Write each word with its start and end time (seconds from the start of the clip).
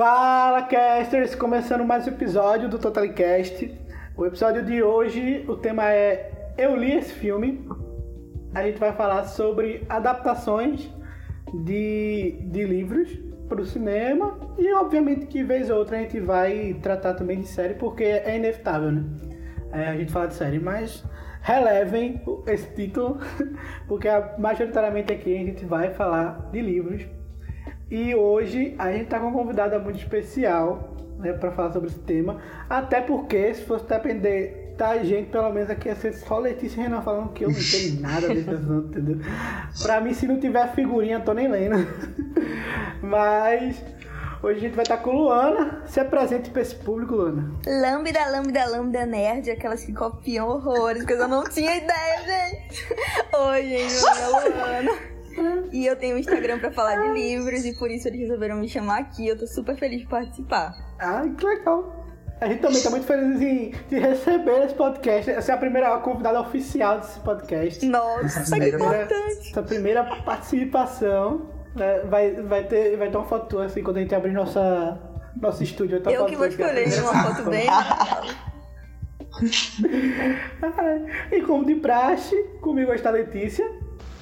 Fala, 0.00 0.62
casters! 0.62 1.34
Começando 1.34 1.84
mais 1.84 2.06
um 2.06 2.10
episódio 2.10 2.70
do 2.70 2.78
Totalicast. 2.78 3.70
O 4.16 4.24
episódio 4.24 4.64
de 4.64 4.82
hoje, 4.82 5.44
o 5.46 5.56
tema 5.56 5.92
é 5.92 6.54
Eu 6.56 6.74
li 6.74 6.92
esse 6.92 7.12
filme. 7.12 7.68
A 8.54 8.62
gente 8.62 8.78
vai 8.78 8.94
falar 8.94 9.24
sobre 9.24 9.84
adaptações 9.90 10.88
de, 11.52 12.40
de 12.50 12.64
livros 12.64 13.10
para 13.46 13.60
o 13.60 13.66
cinema 13.66 14.40
e, 14.56 14.72
obviamente, 14.72 15.26
que 15.26 15.44
vez 15.44 15.68
ou 15.68 15.76
outra 15.76 15.98
a 15.98 16.00
gente 16.00 16.18
vai 16.18 16.78
tratar 16.80 17.12
também 17.12 17.42
de 17.42 17.48
série, 17.48 17.74
porque 17.74 18.04
é 18.04 18.38
inevitável, 18.38 18.90
né? 18.90 19.04
É, 19.70 19.88
a 19.88 19.96
gente 19.98 20.10
fala 20.10 20.28
de 20.28 20.34
série, 20.34 20.58
mas 20.58 21.04
relevem 21.42 22.22
esse 22.46 22.74
título, 22.74 23.18
porque 23.86 24.08
majoritariamente 24.38 25.12
aqui 25.12 25.36
a 25.36 25.44
gente 25.44 25.66
vai 25.66 25.92
falar 25.92 26.48
de 26.50 26.62
livros. 26.62 27.19
E 27.90 28.14
hoje 28.14 28.74
a 28.78 28.92
gente 28.92 29.04
está 29.04 29.18
com 29.18 29.26
uma 29.26 29.38
convidada 29.38 29.78
muito 29.78 29.98
especial 29.98 30.94
né, 31.18 31.32
para 31.32 31.50
falar 31.50 31.72
sobre 31.72 31.88
esse 31.88 31.98
tema, 31.98 32.40
até 32.68 33.00
porque 33.00 33.52
se 33.54 33.62
fosse 33.64 33.84
depender 33.86 34.74
da 34.76 34.96
gente, 35.02 35.30
pelo 35.30 35.52
menos 35.52 35.68
aqui 35.68 35.88
ia 35.88 35.94
ser 35.94 36.14
só 36.14 36.38
Letícia 36.38 36.80
e 36.80 36.84
Renan 36.84 37.02
falando 37.02 37.32
que 37.32 37.44
eu 37.44 37.50
não 37.50 37.58
entendo 37.58 38.00
nada 38.00 38.28
desse 38.28 38.48
assunto, 38.48 38.98
entendeu? 38.98 39.18
Pra 39.82 40.00
mim, 40.00 40.14
se 40.14 40.26
não 40.26 40.40
tiver 40.40 40.66
figurinha, 40.72 41.16
eu 41.16 41.24
tô 41.24 41.34
nem 41.34 41.48
lendo. 41.48 41.86
Mas 43.02 43.82
Hoje 44.42 44.56
a 44.56 44.60
gente 44.60 44.74
vai 44.74 44.84
estar 44.84 44.96
com 44.96 45.10
Luana. 45.10 45.82
Se 45.86 46.00
apresente 46.00 46.48
para 46.48 46.62
esse 46.62 46.74
público, 46.74 47.14
Luana. 47.14 47.52
Lambda, 47.66 48.26
lambda, 48.30 48.66
lambda 48.68 49.04
nerd, 49.04 49.50
aquelas 49.50 49.84
que 49.84 49.92
copiam 49.92 50.48
horrores, 50.48 51.04
porque 51.04 51.22
eu 51.22 51.28
não 51.28 51.44
tinha 51.44 51.76
ideia, 51.76 52.22
gente. 52.24 52.88
Oi, 53.36 53.62
gente, 53.62 54.02
meu 54.02 54.32
nome 54.32 54.46
é 54.46 54.48
Luana. 54.48 55.09
E 55.72 55.86
eu 55.86 55.96
tenho 55.96 56.16
um 56.16 56.18
Instagram 56.18 56.58
para 56.58 56.72
falar 56.72 56.96
de 56.96 57.12
livros 57.12 57.64
e 57.64 57.78
por 57.78 57.90
isso 57.90 58.08
eles 58.08 58.20
resolveram 58.20 58.56
me 58.56 58.68
chamar 58.68 58.98
aqui. 58.98 59.28
Eu 59.28 59.38
tô 59.38 59.46
super 59.46 59.76
feliz 59.76 60.00
de 60.00 60.06
participar. 60.06 60.74
Ah, 60.98 61.22
que 61.36 61.44
legal. 61.44 61.96
A 62.40 62.46
gente 62.46 62.60
também 62.60 62.82
tá 62.82 62.90
muito 62.90 63.06
feliz 63.06 63.40
em, 63.40 63.72
de 63.88 63.98
receber 63.98 64.64
esse 64.64 64.74
podcast. 64.74 65.30
Essa 65.30 65.52
é 65.52 65.54
a 65.54 65.58
primeira 65.58 65.96
convidada 65.98 66.40
oficial 66.40 66.98
desse 66.98 67.20
podcast. 67.20 67.86
Nossa, 67.86 68.58
que 68.58 68.68
importante. 68.68 69.50
Essa 69.50 69.62
primeira 69.62 70.04
participação. 70.24 71.48
É, 71.78 72.04
vai, 72.06 72.32
vai, 72.32 72.64
ter, 72.64 72.96
vai 72.96 73.10
ter 73.10 73.16
uma 73.16 73.26
foto 73.26 73.60
assim 73.60 73.82
quando 73.82 73.98
a 73.98 74.00
gente 74.00 74.14
abrir 74.14 74.32
nossa, 74.32 74.98
nosso 75.40 75.62
estúdio. 75.62 76.02
Eu 76.06 76.26
que 76.26 76.34
vou 76.34 76.46
escolher 76.46 76.88
uma 77.02 77.22
foto 77.22 77.50
bem. 77.50 77.68
e 81.30 81.40
como 81.42 81.64
de 81.64 81.76
praxe, 81.76 82.34
comigo 82.60 82.92
está 82.92 83.10
a 83.10 83.12
Letícia. 83.12 83.64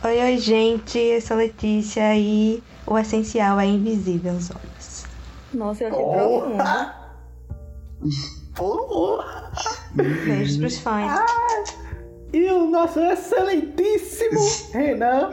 Oi, 0.05 0.17
oi, 0.17 0.39
gente, 0.39 0.97
eu 0.97 1.21
sou 1.21 1.37
a 1.37 1.41
Letícia 1.41 2.17
e 2.17 2.63
o 2.87 2.97
essencial 2.97 3.59
é 3.59 3.67
invisível 3.67 4.33
aos 4.33 4.49
olhos. 4.49 5.05
Nossa, 5.53 5.83
eu 5.83 5.89
achei 5.89 6.05
oh. 6.05 6.53
profundo. 8.55 9.25
Beijos 10.25 10.57
pros 10.59 10.79
fãs. 10.79 11.11
Ah. 11.11 11.27
E 12.33 12.49
o 12.49 12.71
nosso 12.71 13.01
excelentíssimo 13.01 14.39
Renan. 14.73 15.31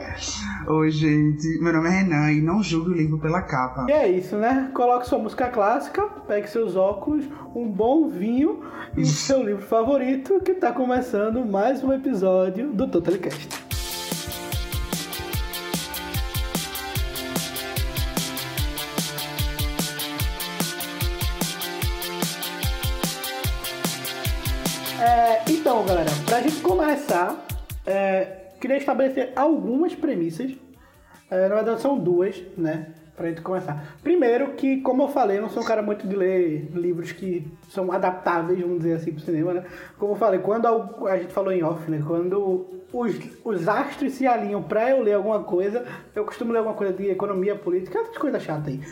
Oi, 0.66 0.90
gente. 0.90 1.46
Meu 1.60 1.72
nome 1.72 1.88
é 1.88 2.02
Renan 2.02 2.32
e 2.32 2.40
não 2.40 2.60
julgue 2.60 2.90
o 2.90 2.94
livro 2.94 3.20
pela 3.20 3.42
capa. 3.42 3.86
E 3.88 3.92
é 3.92 4.08
isso, 4.08 4.34
né? 4.36 4.72
Coloque 4.74 5.06
sua 5.06 5.20
música 5.20 5.46
clássica, 5.48 6.02
pegue 6.26 6.50
seus 6.50 6.74
óculos, 6.74 7.24
um 7.54 7.68
bom 7.68 8.08
vinho 8.08 8.64
e 8.96 9.02
o 9.02 9.06
seu 9.06 9.44
livro 9.44 9.62
favorito, 9.62 10.40
que 10.40 10.50
está 10.50 10.72
começando 10.72 11.44
mais 11.44 11.84
um 11.84 11.92
episódio 11.92 12.72
do 12.72 12.88
Totalicast. 12.88 13.65
É, 25.16 25.50
então, 25.50 25.82
galera, 25.86 26.10
pra 26.26 26.42
gente 26.42 26.60
começar, 26.60 27.42
é, 27.86 28.50
queria 28.60 28.76
estabelecer 28.76 29.32
algumas 29.34 29.94
premissas. 29.94 30.52
É, 31.30 31.48
na 31.48 31.54
verdade, 31.54 31.80
são 31.80 31.98
duas, 31.98 32.36
né? 32.54 32.88
Pra 33.16 33.30
gente 33.30 33.40
começar. 33.40 33.96
Primeiro, 34.02 34.52
que, 34.52 34.82
como 34.82 35.04
eu 35.04 35.08
falei, 35.08 35.38
eu 35.38 35.42
não 35.42 35.48
sou 35.48 35.62
um 35.62 35.66
cara 35.66 35.80
muito 35.80 36.06
de 36.06 36.14
ler 36.14 36.70
livros 36.74 37.12
que 37.12 37.50
são 37.70 37.90
adaptáveis, 37.90 38.60
vamos 38.60 38.76
dizer 38.76 38.92
assim, 38.92 39.10
pro 39.10 39.22
cinema, 39.22 39.54
né? 39.54 39.64
Como 39.98 40.12
eu 40.12 40.16
falei, 40.16 40.38
quando 40.38 40.66
a 41.08 41.16
gente 41.16 41.32
falou 41.32 41.50
em 41.50 41.62
off, 41.62 41.90
né? 41.90 42.02
Quando 42.06 42.66
os, 42.92 43.14
os 43.42 43.66
astros 43.66 44.12
se 44.12 44.26
alinham 44.26 44.62
pra 44.62 44.90
eu 44.90 45.00
ler 45.00 45.14
alguma 45.14 45.42
coisa, 45.42 45.82
eu 46.14 46.26
costumo 46.26 46.52
ler 46.52 46.58
alguma 46.58 46.76
coisa 46.76 46.92
de 46.92 47.08
economia, 47.08 47.56
política, 47.56 48.00
essas 48.00 48.18
coisas 48.18 48.42
chatas 48.42 48.68
aí. 48.68 48.82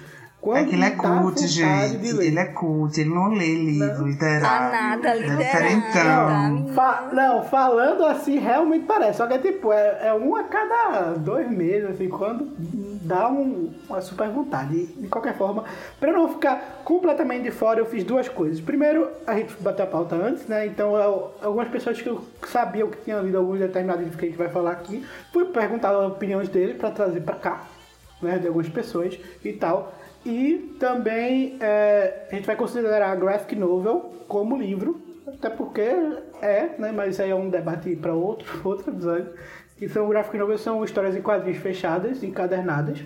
Quando 0.45 0.59
é 0.59 0.65
que 0.65 0.75
ele 0.75 0.85
é 0.85 0.91
cult, 0.91 1.47
gente. 1.47 2.07
Ele 2.07 2.39
é 2.39 2.45
cult, 2.45 3.01
ele 3.01 3.09
não 3.09 3.31
lê 3.31 3.55
livro 3.55 4.01
não. 4.01 4.09
literário. 4.09 4.47
Ah, 4.47 4.71
nada, 4.71 5.15
literário. 5.15 6.51
Não, 6.51 6.69
fa 6.75 7.09
não, 7.15 7.43
falando 7.45 8.05
assim, 8.05 8.39
realmente 8.39 8.85
parece. 8.85 9.17
Só 9.17 9.27
que 9.27 9.33
é 9.33 9.39
tipo, 9.39 9.73
é, 9.73 10.09
é 10.09 10.13
um 10.13 10.37
a 10.37 10.43
cada 10.43 11.15
dois 11.15 11.51
meses, 11.51 11.89
assim, 11.89 12.11
quando 12.11 12.53
dá 13.01 13.27
um, 13.31 13.73
uma 13.89 14.03
super 14.03 14.29
vontade. 14.29 14.85
De 14.85 15.09
qualquer 15.09 15.35
forma, 15.35 15.65
para 15.99 16.13
não 16.13 16.29
ficar 16.29 16.83
completamente 16.85 17.45
de 17.45 17.51
fora, 17.51 17.81
eu 17.81 17.87
fiz 17.87 18.05
duas 18.05 18.29
coisas. 18.29 18.61
Primeiro, 18.61 19.09
a 19.27 19.35
gente 19.37 19.57
bateu 19.61 19.87
a 19.87 19.89
pauta 19.89 20.15
antes, 20.15 20.47
né? 20.47 20.67
Então, 20.67 20.95
eu, 20.95 21.33
algumas 21.41 21.69
pessoas 21.69 22.03
que 22.03 22.09
eu 22.11 22.23
sabia 22.47 22.87
que 22.87 22.99
tinham 22.99 23.25
lido 23.25 23.39
alguns 23.39 23.61
determinados 23.61 24.03
livros 24.03 24.21
que 24.21 24.27
a 24.27 24.29
gente 24.29 24.37
vai 24.37 24.51
falar 24.51 24.73
aqui, 24.73 25.03
fui 25.33 25.47
perguntar 25.47 25.97
as 25.97 26.07
opiniões 26.07 26.51
dele 26.51 26.75
para 26.75 26.91
trazer 26.91 27.23
para 27.23 27.37
cá, 27.37 27.65
né? 28.21 28.39
De 28.39 28.47
algumas 28.47 28.69
pessoas 28.69 29.19
e 29.43 29.51
tal. 29.55 30.04
E 30.25 30.75
também 30.81 31.57
é, 31.61 32.27
a 32.31 32.35
gente 32.35 32.47
vai 32.47 32.57
considerar 32.57 33.11
a 33.11 33.15
graphic 33.15 33.55
novel 33.55 34.25
como 34.27 34.57
livro, 34.57 35.01
até 35.27 35.51
porque 35.51 35.83
é, 36.41 36.75
né? 36.79 36.93
Mas 36.93 37.21
aí 37.21 37.31
é 37.31 37.35
um 37.35 37.51
debate 37.51 37.95
para 37.97 38.15
outro, 38.15 38.47
outro 38.67 38.91
episódio. 38.91 39.33
E 39.81 39.89
são 39.89 40.09
graphic 40.09 40.39
novels 40.39 40.61
são 40.61 40.83
histórias 40.85 41.17
em 41.17 41.21
quadrinhos 41.21 41.59
fechadas, 41.59 42.23
encadernadas, 42.23 43.05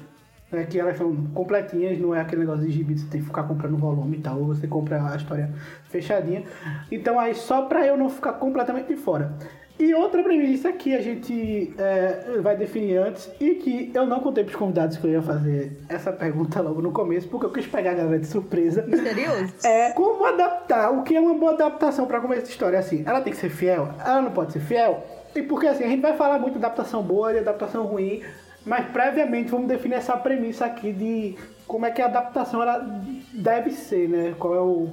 né, 0.52 0.64
que 0.64 0.78
elas 0.78 0.96
são 0.96 1.14
completinhas, 1.34 1.98
não 1.98 2.14
é 2.14 2.20
aquele 2.20 2.42
negócio 2.42 2.64
de 2.64 2.70
gibi, 2.70 2.96
você 2.96 3.06
tem 3.06 3.20
que 3.20 3.26
ficar 3.26 3.42
comprando 3.44 3.76
volume 3.76 4.18
e 4.18 4.20
tal, 4.20 4.38
ou 4.38 4.46
você 4.46 4.66
compra 4.66 5.02
a 5.02 5.16
história 5.16 5.52
fechadinha. 5.88 6.44
Então 6.90 7.18
aí 7.18 7.34
só 7.34 7.62
para 7.62 7.86
eu 7.86 7.96
não 7.96 8.08
ficar 8.08 8.34
completamente 8.34 8.88
de 8.88 8.96
fora. 8.96 9.32
E 9.78 9.94
outra 9.94 10.22
premissa 10.25 10.72
que 10.72 10.94
a 10.94 11.00
gente 11.00 11.72
é, 11.78 12.41
vai 12.41 12.56
definir 12.56 12.97
antes 12.97 13.31
e 13.39 13.55
que 13.55 13.93
eu 13.94 14.06
não 14.06 14.19
contei 14.19 14.43
para 14.43 14.50
os 14.50 14.56
convidados 14.56 14.97
que 14.97 15.06
eu 15.06 15.11
ia 15.12 15.22
fazer 15.22 15.72
essa 15.89 16.11
pergunta 16.11 16.61
logo 16.61 16.83
no 16.83 16.91
começo, 16.91 17.28
porque 17.28 17.47
eu 17.47 17.53
quis 17.53 17.66
pegar 17.66 17.93
a 17.93 17.94
galera 17.94 18.19
de 18.19 18.27
surpresa. 18.27 18.83
Misterioso. 18.83 19.55
É 19.65 19.93
como 19.93 20.25
adaptar, 20.25 20.91
o 20.91 21.05
que 21.05 21.15
é 21.15 21.21
uma 21.21 21.34
boa 21.34 21.53
adaptação 21.53 22.06
para 22.06 22.21
começar 22.21 22.43
essa 22.43 22.50
história 22.50 22.78
assim? 22.78 23.05
Ela 23.06 23.21
tem 23.21 23.33
que 23.33 23.39
ser 23.39 23.50
fiel? 23.50 23.89
Ela 24.05 24.21
não 24.21 24.33
pode 24.33 24.53
ser 24.53 24.61
fiel? 24.61 25.06
E 25.34 25.43
porque 25.43 25.69
assim, 25.69 25.84
a 25.84 25.89
gente 25.89 26.00
vai 26.00 26.16
falar 26.16 26.41
muito 26.41 26.59
de 26.59 26.65
adaptação 26.65 27.00
boa 27.00 27.33
e 27.33 27.39
adaptação 27.39 27.87
ruim, 27.87 28.22
mas 28.66 28.84
previamente 28.87 29.49
vamos 29.49 29.69
definir 29.69 29.95
essa 29.95 30.16
premissa 30.16 30.66
aqui 30.66 30.93
de 30.93 31.37
como 31.69 31.87
é 31.87 31.93
que 31.93 32.03
a 32.03 32.06
adaptação 32.06 32.62
ela 32.62 32.84
deve 33.33 33.71
ser, 33.71 34.09
né? 34.09 34.34
Qual 34.39 34.55
é 34.55 34.60
o 34.60 34.89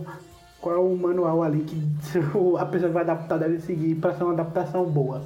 qual 0.65 0.75
é 0.75 0.79
o 0.79 0.95
manual 0.95 1.43
ali 1.43 1.63
que 1.63 1.77
a 2.57 2.65
pessoa 2.65 2.89
que 2.89 2.93
vai 2.93 3.03
adaptar 3.03 3.37
deve 3.37 3.59
seguir 3.59 3.93
para 3.97 4.15
ser 4.15 4.23
uma 4.23 4.33
adaptação 4.33 4.83
boa? 4.83 5.23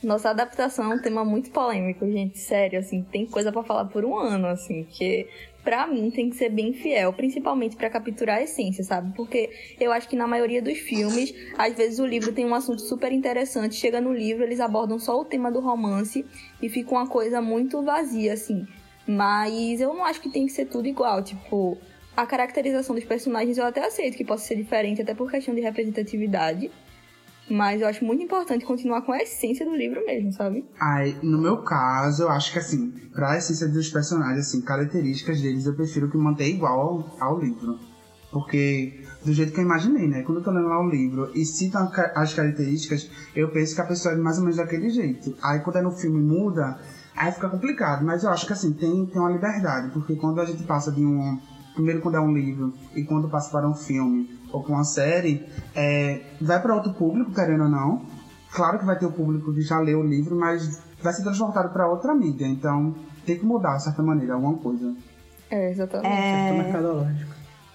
Nossa 0.00 0.30
adaptação 0.30 0.92
é 0.92 0.94
um 0.94 1.02
tema 1.02 1.24
muito 1.24 1.50
polêmico, 1.50 2.06
gente. 2.06 2.38
Sério, 2.38 2.78
assim, 2.78 3.02
tem 3.02 3.26
coisa 3.26 3.50
para 3.50 3.64
falar 3.64 3.86
por 3.86 4.04
um 4.04 4.16
ano, 4.16 4.46
assim, 4.46 4.84
que 4.84 5.26
pra 5.64 5.88
mim 5.88 6.12
tem 6.12 6.30
que 6.30 6.36
ser 6.36 6.50
bem 6.50 6.72
fiel, 6.72 7.12
principalmente 7.12 7.74
para 7.74 7.90
capturar 7.90 8.36
a 8.36 8.42
essência, 8.42 8.84
sabe? 8.84 9.12
Porque 9.16 9.50
eu 9.80 9.90
acho 9.90 10.08
que 10.08 10.14
na 10.14 10.28
maioria 10.28 10.62
dos 10.62 10.78
filmes, 10.78 11.34
às 11.58 11.74
vezes 11.74 11.98
o 11.98 12.06
livro 12.06 12.32
tem 12.32 12.46
um 12.46 12.54
assunto 12.54 12.80
super 12.82 13.10
interessante, 13.10 13.74
chega 13.74 14.00
no 14.00 14.14
livro, 14.14 14.44
eles 14.44 14.60
abordam 14.60 15.00
só 15.00 15.20
o 15.20 15.24
tema 15.24 15.50
do 15.50 15.58
romance 15.58 16.24
e 16.62 16.68
fica 16.68 16.92
uma 16.92 17.08
coisa 17.08 17.42
muito 17.42 17.82
vazia, 17.82 18.32
assim. 18.32 18.64
Mas 19.04 19.80
eu 19.80 19.92
não 19.92 20.04
acho 20.04 20.20
que 20.20 20.28
tem 20.28 20.46
que 20.46 20.52
ser 20.52 20.66
tudo 20.66 20.86
igual, 20.86 21.20
tipo, 21.20 21.76
a 22.18 22.26
caracterização 22.26 22.96
dos 22.96 23.04
personagens 23.04 23.58
eu 23.58 23.64
até 23.64 23.86
aceito 23.86 24.16
que 24.16 24.24
possa 24.24 24.44
ser 24.44 24.56
diferente, 24.56 25.00
até 25.00 25.14
por 25.14 25.30
questão 25.30 25.54
de 25.54 25.60
representatividade. 25.60 26.68
Mas 27.48 27.80
eu 27.80 27.86
acho 27.86 28.04
muito 28.04 28.20
importante 28.20 28.64
continuar 28.64 29.02
com 29.02 29.12
a 29.12 29.18
essência 29.18 29.64
do 29.64 29.74
livro 29.74 30.04
mesmo, 30.04 30.32
sabe? 30.32 30.64
Ai, 30.80 31.16
no 31.22 31.38
meu 31.40 31.58
caso, 31.58 32.24
eu 32.24 32.28
acho 32.28 32.52
que 32.52 32.58
assim, 32.58 32.90
pra 33.14 33.38
essência 33.38 33.68
dos 33.68 33.88
personagens, 33.88 34.48
assim, 34.48 34.60
características 34.60 35.40
deles, 35.40 35.64
eu 35.64 35.74
prefiro 35.74 36.10
que 36.10 36.16
manter 36.18 36.48
igual 36.48 37.06
ao, 37.20 37.28
ao 37.28 37.38
livro. 37.38 37.78
Porque, 38.32 39.00
do 39.24 39.32
jeito 39.32 39.52
que 39.52 39.60
eu 39.60 39.64
imaginei, 39.64 40.08
né? 40.08 40.22
Quando 40.22 40.38
eu 40.38 40.44
tô 40.44 40.50
lendo 40.50 40.66
lá 40.66 40.84
o 40.84 40.90
livro 40.90 41.30
e 41.36 41.46
citam 41.46 41.88
as 42.16 42.34
características, 42.34 43.08
eu 43.34 43.48
penso 43.52 43.76
que 43.76 43.80
a 43.80 43.86
pessoa 43.86 44.14
é 44.14 44.18
mais 44.18 44.38
ou 44.38 44.42
menos 44.42 44.56
daquele 44.56 44.90
jeito. 44.90 45.36
Aí 45.40 45.60
quando 45.60 45.76
é 45.76 45.82
no 45.82 45.92
filme 45.92 46.20
muda, 46.20 46.80
aí 47.16 47.30
fica 47.30 47.48
complicado. 47.48 48.04
Mas 48.04 48.24
eu 48.24 48.30
acho 48.30 48.44
que 48.44 48.52
assim, 48.52 48.72
tem, 48.72 49.06
tem 49.06 49.20
uma 49.20 49.30
liberdade. 49.30 49.92
Porque 49.92 50.16
quando 50.16 50.40
a 50.40 50.44
gente 50.44 50.64
passa 50.64 50.90
de 50.90 51.02
um 51.02 51.38
primeiro 51.78 52.00
quando 52.00 52.16
é 52.16 52.20
um 52.20 52.32
livro 52.32 52.74
e 52.92 53.04
quando 53.04 53.28
passa 53.28 53.50
para 53.52 53.68
um 53.68 53.74
filme 53.74 54.28
ou 54.52 54.62
para 54.64 54.74
uma 54.74 54.84
série, 54.84 55.46
é, 55.76 56.22
vai 56.40 56.60
para 56.60 56.74
outro 56.74 56.92
público, 56.92 57.32
querendo 57.32 57.62
ou 57.64 57.70
não. 57.70 58.02
Claro 58.50 58.80
que 58.80 58.84
vai 58.84 58.98
ter 58.98 59.06
o 59.06 59.12
público 59.12 59.54
que 59.54 59.62
já 59.62 59.78
leu 59.78 60.00
o 60.00 60.02
livro, 60.02 60.34
mas 60.34 60.82
vai 61.00 61.12
ser 61.12 61.22
transportado 61.22 61.72
para 61.72 61.88
outra 61.88 62.14
mídia. 62.14 62.46
Então 62.46 62.94
tem 63.24 63.38
que 63.38 63.46
mudar, 63.46 63.76
de 63.76 63.84
certa 63.84 64.02
maneira, 64.02 64.34
alguma 64.34 64.58
coisa. 64.58 64.92
É, 65.50 65.70
exatamente. 65.70 66.08
É... 66.08 66.52
mercadológico. 66.52 67.27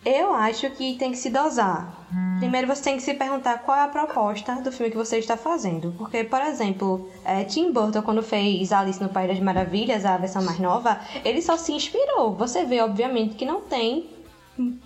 Eu 0.06 0.34
acho 0.34 0.70
que 0.72 0.96
tem 0.96 1.12
que 1.12 1.18
se 1.18 1.30
dosar. 1.30 2.06
Primeiro 2.40 2.68
você 2.68 2.84
tem 2.84 2.98
que 2.98 3.04
se 3.04 3.14
perguntar 3.14 3.60
qual 3.60 3.78
é 3.78 3.84
a 3.84 3.88
proposta 3.88 4.56
do 4.56 4.72
filme 4.72 4.92
que 4.92 4.98
você 4.98 5.18
está 5.18 5.38
fazendo. 5.38 5.94
Porque, 5.98 6.24
por 6.26 6.42
exemplo, 6.42 7.10
é, 7.24 7.44
Tim 7.46 7.72
Burton, 7.72 8.02
quando 8.02 8.22
fez 8.22 8.74
Alice 8.74 9.02
no 9.02 9.10
País 9.10 9.30
das 9.30 9.40
Maravilhas, 9.40 10.04
a 10.06 10.18
versão 10.18 10.44
mais 10.44 10.60
nova, 10.60 11.00
ele 11.24 11.42
só 11.42 11.56
se 11.56 11.72
inspirou. 11.72 12.36
Você 12.36 12.66
vê, 12.66 12.82
obviamente, 12.82 13.36
que 13.36 13.46
não 13.46 13.62
tem 13.62 14.10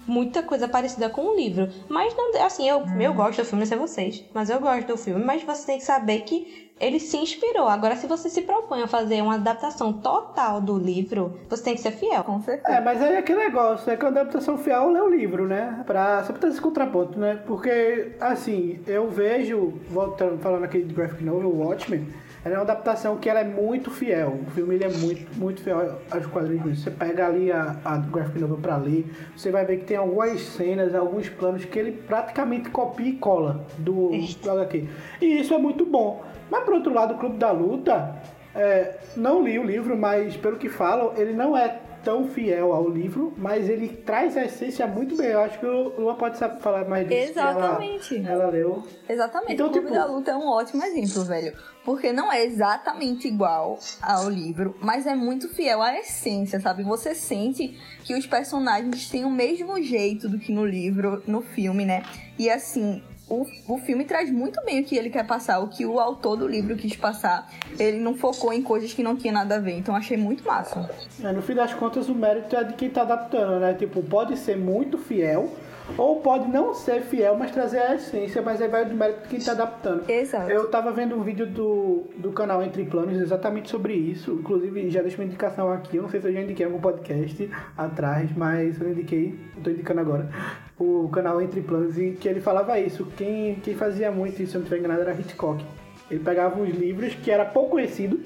muita 0.06 0.44
coisa 0.44 0.68
parecida 0.68 1.10
com 1.10 1.22
o 1.22 1.36
livro. 1.36 1.68
Mas, 1.90 2.16
não, 2.16 2.40
assim, 2.46 2.70
eu, 2.70 2.84
eu 3.00 3.14
gosto 3.14 3.42
do 3.42 3.46
filme, 3.46 3.62
não 3.62 3.68
sei 3.68 3.78
vocês, 3.78 4.24
mas 4.34 4.50
eu 4.50 4.60
gosto 4.60 4.88
do 4.88 4.98
filme. 4.98 5.24
Mas 5.24 5.44
você 5.44 5.66
tem 5.66 5.78
que 5.80 5.84
saber 5.84 6.22
que 6.22 6.67
ele 6.80 7.00
se 7.00 7.18
inspirou. 7.18 7.68
Agora, 7.68 7.96
se 7.96 8.08
você 8.08 8.30
se 8.30 8.42
propõe 8.42 8.82
a 8.82 8.88
fazer 8.88 9.22
uma 9.22 9.36
adaptação 9.36 9.94
total 9.94 10.62
do 10.62 10.78
livro, 10.78 11.40
você 11.50 11.64
tem 11.64 11.76
que 11.76 11.82
ser 11.82 11.92
fiel. 11.92 12.24
Com 12.24 12.42
certeza. 12.42 12.78
É, 12.78 12.82
mas 12.82 13.02
aí 13.02 13.16
é 13.16 13.18
aquele 13.18 13.40
negócio, 13.40 13.92
é 13.92 13.98
que 13.98 14.06
a 14.06 14.10
adaptação 14.10 14.58
fiel 14.58 14.96
é 14.96 15.02
o 15.02 15.10
livro, 15.10 15.48
né? 15.48 15.84
Pra, 15.86 16.24
só 16.24 16.34
pra 16.34 16.42
ter 16.42 16.48
esse 16.48 16.62
contraponto, 16.62 17.20
né? 17.20 17.40
Porque, 17.46 18.12
assim, 18.20 18.80
eu 18.88 19.10
vejo, 19.10 19.74
voltando, 19.90 20.40
falando 20.40 20.64
aqui 20.64 20.82
de 20.82 20.94
graphic 20.94 21.24
novel, 21.24 21.56
Watchmen, 21.56 22.08
ela 22.48 22.56
é 22.56 22.58
uma 22.60 22.64
adaptação 22.64 23.18
que 23.18 23.30
ela 23.30 23.42
é 23.42 23.44
muito 23.44 23.92
fiel. 23.92 24.40
O 24.48 24.52
filme 24.52 24.76
ele 24.76 24.86
é 24.86 24.90
muito, 24.90 25.38
muito 25.38 25.62
fiel 25.62 26.00
aos 26.10 26.26
quadrinhos. 26.28 26.82
Você 26.82 26.90
pega 26.90 27.28
ali 27.28 27.52
a, 27.52 27.76
a 27.84 27.98
graphic 27.98 28.40
novel 28.40 28.58
pra 28.58 28.78
ler, 28.78 29.06
você 29.36 29.52
vai 29.52 29.66
ver 29.66 29.80
que 29.80 29.86
tem 29.86 29.98
algumas 29.98 30.40
cenas, 30.42 30.96
alguns 30.96 31.28
planos 31.28 31.66
que 31.66 31.78
ele 31.78 31.92
praticamente 31.92 32.70
copia 32.70 33.10
e 33.10 33.14
cola 33.14 33.66
do, 33.78 34.12
do 34.12 34.52
HQ. 34.52 34.88
E 35.22 35.42
isso 35.42 35.54
é 35.54 35.58
muito 35.58 35.86
bom. 35.86 36.24
Mas 36.50 36.64
por 36.64 36.76
outro 36.76 36.94
lado, 36.94 37.16
o 37.16 37.18
Clube 37.18 37.38
da 37.38 37.52
Luta, 37.52 38.16
é, 38.56 38.96
não 39.18 39.44
li 39.44 39.60
o 39.60 39.64
livro, 39.64 39.98
mas 39.98 40.38
pelo 40.38 40.56
que 40.56 40.70
falam, 40.70 41.14
ele 41.18 41.34
não 41.34 41.56
é 41.56 41.82
tão 42.08 42.26
fiel 42.30 42.72
ao 42.72 42.88
livro, 42.90 43.34
mas 43.38 43.68
ele 43.68 43.90
traz 43.90 44.38
a 44.38 44.46
essência 44.46 44.88
muito 44.88 45.18
bem. 45.18 45.28
Eu 45.28 45.42
acho 45.42 45.60
que 45.60 45.66
o 45.66 46.00
Lua 46.00 46.16
pode 46.16 46.38
saber 46.38 46.62
falar 46.62 46.86
mais 46.88 47.06
disso. 47.06 47.34
que 47.34 47.40
ela- 47.40 47.52
Exatamente. 47.52 48.26
Ela, 48.26 48.48
leu. 48.50 48.88
Exatamente. 49.10 49.54
Então, 49.54 49.68
o 49.68 49.72
Clube 49.72 49.88
tipo- 49.88 50.00
da 50.00 50.06
Luta 50.06 50.32
é 50.32 50.36
um 50.38 50.48
ótimo 50.48 50.82
exemplo, 50.86 51.26
velho. 51.26 51.54
Porque 51.84 52.14
não 52.14 52.32
é 52.32 52.46
exatamente 52.46 53.28
igual 53.28 53.78
ao 54.02 54.30
livro, 54.30 54.74
mas 54.82 55.06
é 55.06 55.16
muito 55.16 55.50
fiel 55.50 55.82
à 55.82 55.98
essência, 56.00 56.62
sabe? 56.62 56.82
Você 56.84 57.14
sente 57.14 57.78
que 58.06 58.16
os 58.16 58.26
personagens 58.26 59.10
têm 59.10 59.26
o 59.26 59.30
mesmo 59.30 59.82
jeito 59.84 60.30
do 60.30 60.40
que 60.40 60.54
no 60.54 60.66
livro, 60.66 61.22
no 61.28 61.42
filme, 61.42 61.84
né? 61.86 62.04
E 62.40 62.50
assim, 62.50 63.04
o, 63.30 63.46
o 63.68 63.78
filme 63.80 64.06
traz 64.06 64.32
muito 64.32 64.64
bem 64.64 64.82
o 64.82 64.84
que 64.84 64.98
ele 64.98 65.10
quer 65.10 65.26
passar, 65.26 65.60
o 65.60 65.68
que 65.68 65.86
o 65.86 66.00
autor 66.00 66.38
do 66.38 66.48
livro 66.48 66.76
quis 66.76 66.96
passar. 66.96 67.50
Ele 67.78 67.98
não 67.98 68.16
focou 68.16 68.54
em 68.54 68.62
coisas 68.62 68.94
que 68.94 69.04
não 69.04 69.16
tinha 69.16 69.34
nada 69.34 69.56
a 69.56 69.60
ver, 69.60 69.78
então 69.78 69.96
achei 69.96 70.18
muito 70.18 70.46
massa. 70.46 70.90
É, 71.22 71.32
no 71.32 71.42
fim 71.42 71.54
das 71.54 71.74
contas, 71.74 72.08
o 72.10 72.16
mérito 72.16 72.56
é 72.56 72.64
de 72.64 72.74
quem 72.74 72.90
tá 72.90 73.02
adaptando, 73.02 73.60
né? 73.60 73.74
Tipo, 73.74 74.02
pode 74.02 74.38
ser 74.38 74.58
muito 74.58 74.98
fiel, 74.98 75.52
ou 75.98 76.22
pode 76.22 76.50
não 76.50 76.74
ser 76.74 77.02
fiel, 77.02 77.36
mas 77.38 77.52
trazer 77.52 77.80
a 77.80 77.96
essência, 77.96 78.42
mas 78.42 78.62
aí 78.62 78.68
vai 78.68 78.86
do 78.86 78.96
mérito 78.96 79.24
de 79.24 79.28
quem 79.30 79.40
tá 79.40 79.52
adaptando. 79.52 80.10
Exato. 80.10 80.50
Eu 80.50 80.70
tava 80.70 80.92
vendo 80.92 81.16
um 81.16 81.24
vídeo 81.24 81.46
do, 81.46 82.06
do 82.18 82.32
canal 82.32 82.64
Entre 82.64 82.84
Planos 82.86 83.20
exatamente 83.20 83.70
sobre 83.70 83.94
isso. 83.94 84.32
Inclusive, 84.34 84.90
já 84.90 85.02
deixo 85.02 85.18
uma 85.18 85.26
indicação 85.26 85.72
aqui. 85.72 85.98
Eu 85.98 86.04
não 86.04 86.10
sei 86.10 86.20
se 86.20 86.28
eu 86.28 86.34
já 86.34 86.42
indiquei 86.42 86.66
algum 86.66 86.80
podcast 86.80 87.50
atrás, 87.78 88.30
mas 88.36 88.80
eu 88.82 88.92
indiquei, 88.92 89.38
eu 89.56 89.64
tô 89.64 89.70
indicando 89.70 90.02
agora. 90.02 90.30
O 90.80 91.10
canal 91.10 91.42
Entre 91.42 91.62
Planos, 91.62 91.98
e 91.98 92.12
que 92.12 92.28
ele 92.28 92.40
falava 92.40 92.80
isso. 92.80 93.06
Quem, 93.18 93.56
quem 93.56 93.74
fazia 93.76 94.12
muito 94.12 94.42
isso, 94.42 94.52
se 94.52 94.58
eu 94.58 94.60
não 94.60 94.66
estiver 94.66 94.80
enganado, 94.80 95.02
era 95.02 95.20
Hitchcock. 95.20 95.66
Ele 96.10 96.24
pegava 96.24 96.60
uns 96.60 96.70
livros 96.70 97.16
que 97.16 97.32
era 97.32 97.44
pouco 97.44 97.72
conhecido 97.72 98.20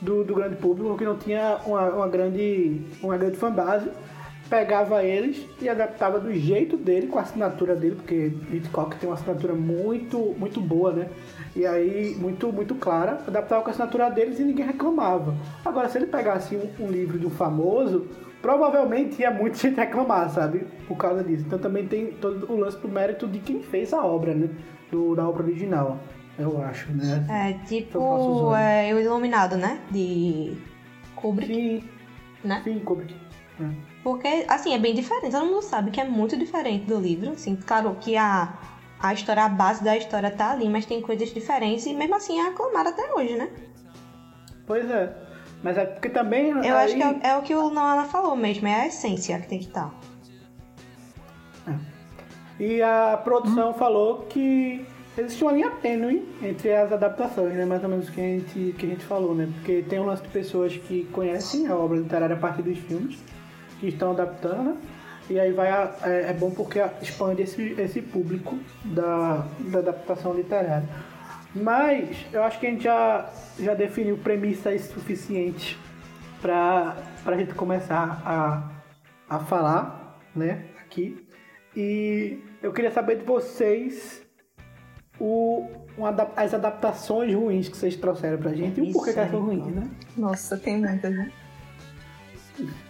do, 0.00 0.22
do 0.22 0.34
grande 0.34 0.56
público, 0.56 0.96
que 0.96 1.04
não 1.04 1.16
tinha 1.16 1.58
uma, 1.66 1.88
uma 1.88 2.08
grande, 2.08 2.82
uma 3.02 3.16
grande 3.16 3.36
fanbase, 3.36 3.90
pegava 4.48 5.02
eles 5.02 5.46
e 5.60 5.68
adaptava 5.68 6.20
do 6.20 6.32
jeito 6.32 6.76
dele, 6.76 7.06
com 7.06 7.18
a 7.18 7.22
assinatura 7.22 7.74
dele, 7.74 7.96
porque 7.96 8.32
Hitchcock 8.52 8.96
tem 8.96 9.08
uma 9.08 9.14
assinatura 9.14 9.54
muito, 9.54 10.34
muito 10.38 10.60
boa, 10.60 10.92
né? 10.92 11.08
E 11.56 11.66
aí, 11.66 12.14
muito, 12.18 12.52
muito 12.52 12.74
clara, 12.74 13.22
adaptava 13.26 13.62
com 13.62 13.68
a 13.68 13.70
assinatura 13.70 14.10
deles 14.10 14.38
e 14.38 14.44
ninguém 14.44 14.66
reclamava. 14.66 15.34
Agora, 15.64 15.88
se 15.88 15.98
ele 15.98 16.06
pegasse 16.06 16.56
um, 16.56 16.84
um 16.84 16.90
livro 16.90 17.18
de 17.18 17.26
um 17.26 17.30
famoso, 17.30 18.06
provavelmente 18.44 19.22
ia 19.22 19.30
muita 19.30 19.56
gente 19.56 19.76
reclamar, 19.76 20.28
sabe? 20.28 20.66
Por 20.86 20.98
causa 20.98 21.24
disso. 21.24 21.44
Então 21.46 21.58
também 21.58 21.88
tem 21.88 22.12
todo 22.12 22.52
o 22.52 22.56
lance 22.56 22.76
do 22.76 22.88
mérito 22.88 23.26
de 23.26 23.38
quem 23.38 23.62
fez 23.62 23.94
a 23.94 24.04
obra, 24.04 24.34
né? 24.34 24.50
Do, 24.92 25.16
da 25.16 25.26
obra 25.26 25.44
original, 25.44 25.98
eu 26.38 26.62
acho, 26.62 26.92
né? 26.92 27.24
É 27.30 27.54
faço 27.54 27.64
tipo 27.64 28.54
é, 28.54 28.94
o 28.94 29.00
Iluminado, 29.00 29.56
né? 29.56 29.80
De 29.90 30.58
Kubrick, 31.16 31.54
Sim, 31.54 31.88
né? 32.44 32.60
sim, 32.62 32.78
Kubrick. 32.80 33.16
É. 33.58 33.64
Porque, 34.02 34.44
assim, 34.46 34.74
é 34.74 34.78
bem 34.78 34.94
diferente. 34.94 35.32
Todo 35.32 35.46
mundo 35.46 35.62
sabe 35.62 35.90
que 35.90 35.98
é 35.98 36.04
muito 36.04 36.36
diferente 36.36 36.84
do 36.84 37.00
livro. 37.00 37.30
Assim, 37.30 37.56
claro 37.56 37.96
que 37.98 38.14
a, 38.14 38.58
a 39.00 39.14
história, 39.14 39.44
a 39.44 39.48
base 39.48 39.82
da 39.82 39.96
história 39.96 40.30
tá 40.30 40.52
ali, 40.52 40.68
mas 40.68 40.84
tem 40.84 41.00
coisas 41.00 41.32
diferentes 41.32 41.86
e 41.86 41.94
mesmo 41.94 42.14
assim 42.14 42.38
é 42.38 42.48
aclamada 42.48 42.90
até 42.90 43.10
hoje, 43.14 43.36
né? 43.36 43.48
Pois 44.66 44.90
é. 44.90 45.23
Mas 45.64 45.78
é 45.78 45.84
porque 45.86 46.10
também. 46.10 46.50
Eu 46.50 46.76
acho 46.76 46.94
que 46.94 47.02
é, 47.02 47.30
é 47.30 47.36
o 47.38 47.42
que 47.42 47.54
o 47.54 47.70
Noana 47.70 48.04
falou 48.04 48.36
mesmo, 48.36 48.68
é 48.68 48.82
a 48.82 48.86
essência 48.86 49.38
que 49.40 49.48
tem 49.48 49.58
que 49.58 49.64
estar. 49.66 49.92
E 52.60 52.80
a 52.82 53.16
produção 53.24 53.74
falou 53.74 54.26
que 54.28 54.86
existe 55.18 55.42
uma 55.42 55.52
linha 55.52 55.70
tênue 55.82 56.28
entre 56.42 56.72
as 56.72 56.92
adaptações, 56.92 57.54
né? 57.54 57.64
Mais 57.64 57.82
ou 57.82 57.88
menos 57.88 58.08
o 58.08 58.12
que 58.12 58.20
a 58.20 58.24
gente, 58.24 58.74
que 58.78 58.86
a 58.86 58.88
gente 58.90 59.04
falou, 59.04 59.34
né? 59.34 59.48
Porque 59.54 59.82
tem 59.88 59.98
um 59.98 60.04
lance 60.06 60.22
de 60.22 60.28
pessoas 60.28 60.76
que 60.76 61.04
conhecem 61.12 61.66
a 61.66 61.74
obra 61.74 61.96
literária 61.98 62.36
a 62.36 62.38
partir 62.38 62.62
dos 62.62 62.78
filmes, 62.78 63.18
que 63.80 63.88
estão 63.88 64.12
adaptando, 64.12 64.62
né? 64.62 64.76
E 65.30 65.40
aí 65.40 65.50
vai 65.52 65.68
a- 65.70 65.94
é, 66.04 66.30
é 66.30 66.32
bom 66.34 66.50
porque 66.50 66.78
expande 67.02 67.42
esse, 67.42 67.74
esse 67.78 68.00
público 68.02 68.56
da, 68.84 69.46
da 69.60 69.78
adaptação 69.80 70.34
literária. 70.34 70.84
Mas 71.54 72.16
eu 72.32 72.42
acho 72.42 72.58
que 72.58 72.66
a 72.66 72.70
gente 72.70 72.84
já, 72.84 73.30
já 73.58 73.74
definiu 73.74 74.18
premissas 74.18 74.82
suficientes 74.86 75.76
para 76.42 76.96
a 77.24 77.36
gente 77.36 77.54
começar 77.54 78.20
a, 78.24 79.36
a 79.36 79.38
falar, 79.38 80.18
né, 80.34 80.64
aqui. 80.84 81.24
E 81.76 82.38
eu 82.62 82.72
queria 82.72 82.90
saber 82.90 83.18
de 83.18 83.24
vocês 83.24 84.22
o, 85.18 85.68
uma 85.96 86.10
as 86.36 86.52
adaptações 86.54 87.32
ruins 87.34 87.68
que 87.68 87.76
vocês 87.76 87.96
trouxeram 87.96 88.38
pra 88.38 88.52
gente 88.52 88.80
e 88.80 88.90
o 88.90 88.92
porquê 88.92 89.12
que 89.12 89.18
elas 89.18 89.30
são 89.30 89.40
ruins, 89.40 89.66
né? 89.66 89.88
Nossa, 90.16 90.56
tem 90.56 90.78
muitas, 90.78 91.14
né? 91.14 91.30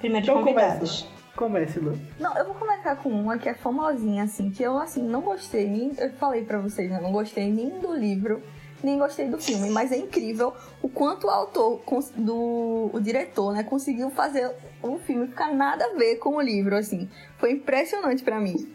Primeiros 0.00 0.28
Então 0.28 0.42
convidados. 0.42 1.02
começa. 1.02 1.13
Comece, 1.36 1.80
Lu. 1.80 1.98
Não, 2.18 2.36
eu 2.36 2.44
vou 2.44 2.54
começar 2.54 2.96
com 2.96 3.08
uma 3.08 3.36
que 3.38 3.48
é 3.48 3.54
famosinha, 3.54 4.22
assim, 4.22 4.50
que 4.50 4.62
eu, 4.62 4.78
assim, 4.78 5.02
não 5.02 5.20
gostei 5.20 5.68
nem... 5.68 5.92
Eu 5.98 6.10
falei 6.12 6.44
pra 6.44 6.58
vocês, 6.58 6.90
né? 6.90 7.00
Não 7.00 7.10
gostei 7.10 7.50
nem 7.50 7.80
do 7.80 7.92
livro, 7.92 8.40
nem 8.82 8.98
gostei 8.98 9.28
do 9.28 9.38
filme, 9.38 9.70
mas 9.70 9.90
é 9.90 9.96
incrível 9.96 10.52
o 10.80 10.88
quanto 10.88 11.26
o 11.26 11.30
autor, 11.30 11.82
do, 12.16 12.90
o 12.92 13.00
diretor, 13.00 13.52
né, 13.52 13.62
conseguiu 13.64 14.10
fazer 14.10 14.50
o 14.82 14.98
filme 14.98 15.26
ficar 15.26 15.52
nada 15.52 15.84
a 15.86 15.94
ver 15.94 16.16
com 16.16 16.36
o 16.36 16.40
livro, 16.40 16.76
assim. 16.76 17.08
Foi 17.38 17.52
impressionante 17.52 18.22
pra 18.22 18.38
mim. 18.38 18.72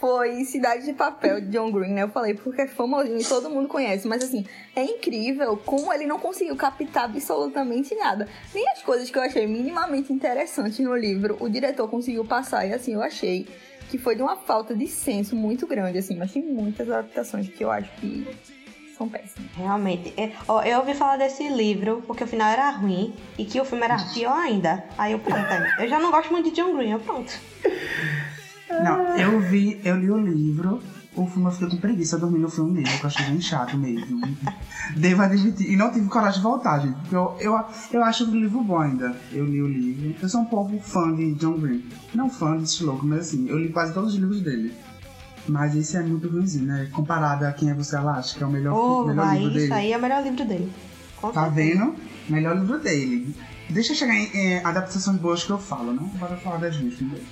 Foi 0.00 0.44
Cidade 0.44 0.86
de 0.86 0.94
Papel, 0.94 1.42
de 1.42 1.48
John 1.48 1.70
Green, 1.70 1.92
né? 1.92 2.02
Eu 2.02 2.08
falei 2.08 2.32
porque 2.34 2.62
é 2.62 2.66
famosinho 2.66 3.20
e 3.20 3.24
todo 3.24 3.50
mundo 3.50 3.68
conhece, 3.68 4.08
mas 4.08 4.24
assim, 4.24 4.46
é 4.74 4.82
incrível 4.82 5.58
como 5.58 5.92
ele 5.92 6.06
não 6.06 6.18
conseguiu 6.18 6.56
captar 6.56 7.04
absolutamente 7.04 7.94
nada. 7.94 8.26
Nem 8.54 8.66
as 8.70 8.82
coisas 8.82 9.10
que 9.10 9.18
eu 9.18 9.22
achei 9.22 9.46
minimamente 9.46 10.12
interessantes 10.12 10.78
no 10.78 10.96
livro, 10.96 11.36
o 11.38 11.48
diretor 11.48 11.86
conseguiu 11.88 12.24
passar, 12.24 12.66
e 12.66 12.72
assim, 12.72 12.94
eu 12.94 13.02
achei 13.02 13.46
que 13.90 13.98
foi 13.98 14.16
de 14.16 14.22
uma 14.22 14.36
falta 14.36 14.74
de 14.74 14.86
senso 14.86 15.36
muito 15.36 15.66
grande, 15.66 15.98
assim, 15.98 16.16
mas 16.16 16.32
tem 16.32 16.42
muitas 16.42 16.88
adaptações 16.88 17.48
que 17.48 17.62
eu 17.62 17.70
acho 17.70 17.90
que 17.96 18.26
são 18.96 19.08
péssimas. 19.08 19.50
Realmente. 19.56 20.14
É, 20.16 20.32
ó, 20.46 20.62
eu 20.62 20.78
ouvi 20.78 20.94
falar 20.94 21.16
desse 21.16 21.48
livro 21.48 22.02
porque 22.06 22.22
o 22.22 22.26
final 22.26 22.50
era 22.50 22.70
ruim 22.70 23.14
e 23.36 23.44
que 23.44 23.60
o 23.60 23.64
filme 23.64 23.84
era 23.84 23.96
pior 24.14 24.36
ainda. 24.36 24.84
Aí 24.96 25.12
eu 25.12 25.18
pronto. 25.18 25.46
aí. 25.46 25.84
Eu 25.84 25.88
já 25.88 25.98
não 25.98 26.10
gosto 26.10 26.30
muito 26.30 26.50
de 26.50 26.56
John 26.56 26.76
Green, 26.76 26.92
eu 26.92 27.00
pronto. 27.00 27.32
Não, 28.82 29.16
eu 29.16 29.40
vi, 29.40 29.80
eu 29.84 29.96
li 29.96 30.10
o 30.10 30.16
livro, 30.18 30.80
o 31.16 31.26
filme 31.26 31.46
eu 31.48 31.52
fiquei 31.52 31.68
com 31.70 31.76
preguiça 31.78 32.16
de 32.16 32.22
dormir 32.22 32.38
no 32.38 32.48
filme 32.48 32.80
mesmo, 32.80 32.98
que 32.98 33.04
eu 33.04 33.08
achei 33.08 33.26
bem 33.26 33.40
chato 33.40 33.76
mesmo. 33.76 34.20
Devo 34.96 35.22
admitir. 35.22 35.70
E 35.72 35.76
não 35.76 35.92
tive 35.92 36.08
coragem 36.08 36.38
de 36.38 36.42
voltar, 36.42 36.78
gente. 36.80 36.96
Eu, 37.12 37.36
eu, 37.40 37.58
eu 37.92 38.04
acho 38.04 38.24
o 38.24 38.30
livro 38.34 38.60
bom 38.62 38.78
ainda. 38.78 39.16
Eu 39.32 39.44
li 39.44 39.60
o 39.62 39.66
livro. 39.68 40.14
Eu 40.22 40.28
sou 40.28 40.40
um 40.42 40.44
pouco 40.46 40.78
fã 40.80 41.14
de 41.14 41.34
John 41.34 41.58
Green. 41.58 41.84
Não 42.14 42.30
fã 42.30 42.56
desse 42.56 42.82
louco, 42.84 43.04
mas 43.04 43.20
assim, 43.20 43.48
eu 43.48 43.58
li 43.58 43.68
quase 43.70 43.92
todos 43.92 44.14
os 44.14 44.18
livros 44.20 44.40
dele. 44.40 44.72
Mas 45.48 45.74
esse 45.74 45.96
é 45.96 46.02
muito 46.02 46.28
ruimzinho, 46.28 46.66
né? 46.66 46.88
Comparado 46.92 47.44
a 47.46 47.52
Quem 47.52 47.70
é 47.70 47.74
Você 47.74 47.96
Acha, 47.96 48.36
que 48.36 48.42
é 48.44 48.46
o 48.46 48.50
melhor, 48.50 48.74
Oh, 48.76 49.04
melhor 49.06 49.26
aí, 49.26 49.38
livro 49.38 49.50
isso 49.50 49.58
dele. 49.60 49.72
aí 49.72 49.92
é 49.92 49.96
o 49.98 50.00
melhor 50.02 50.22
livro 50.22 50.44
dele. 50.44 50.72
Com 51.20 51.32
Tá 51.32 51.44
certeza. 51.46 51.78
vendo? 51.78 51.94
Melhor 52.28 52.56
livro 52.58 52.78
dele. 52.78 53.34
Deixa 53.68 53.92
eu 53.92 53.96
chegar 53.96 54.14
em, 54.14 54.36
em 54.36 54.58
adaptações 54.64 55.16
boas 55.18 55.42
que 55.44 55.50
eu 55.50 55.58
falo, 55.58 55.92
né? 55.92 56.02
Bora 56.18 56.36
falar 56.36 56.58
das 56.58 56.76
ruins 56.76 56.94
primeiro. 56.94 57.24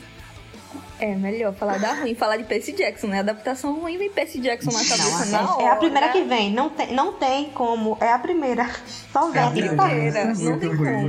É 1.01 1.15
melhor 1.15 1.55
falar 1.55 1.79
da 1.79 1.93
ruim, 1.95 2.15
falar 2.15 2.37
de 2.39 2.45
Percy 2.45 2.73
Jackson, 2.73 3.07
né? 3.07 3.21
Adaptação 3.21 3.75
ruim 3.81 3.97
vem 3.97 4.11
Percy 4.11 4.41
Jackson 4.41 4.71
na 4.73 4.79
cabeça 4.81 5.25
Não, 5.27 5.43
na 5.45 5.55
hora. 5.55 5.63
é, 5.63 5.69
a 5.71 5.77
primeira 5.77 6.09
que 6.09 6.23
vem. 6.23 6.53
Não 6.53 6.71
tem, 6.71 6.93
não 6.93 7.13
tem 7.13 7.51
como. 7.51 7.97
É 8.01 8.13
a 8.13 8.19
primeira. 8.19 8.69
Só 9.13 9.33
É 9.33 9.39
a 9.39 9.49
vem. 9.51 9.63
primeira. 9.69 9.77
Primeira, 9.85 10.25
não 10.35 10.59
tem 10.59 10.77
como. 10.77 11.09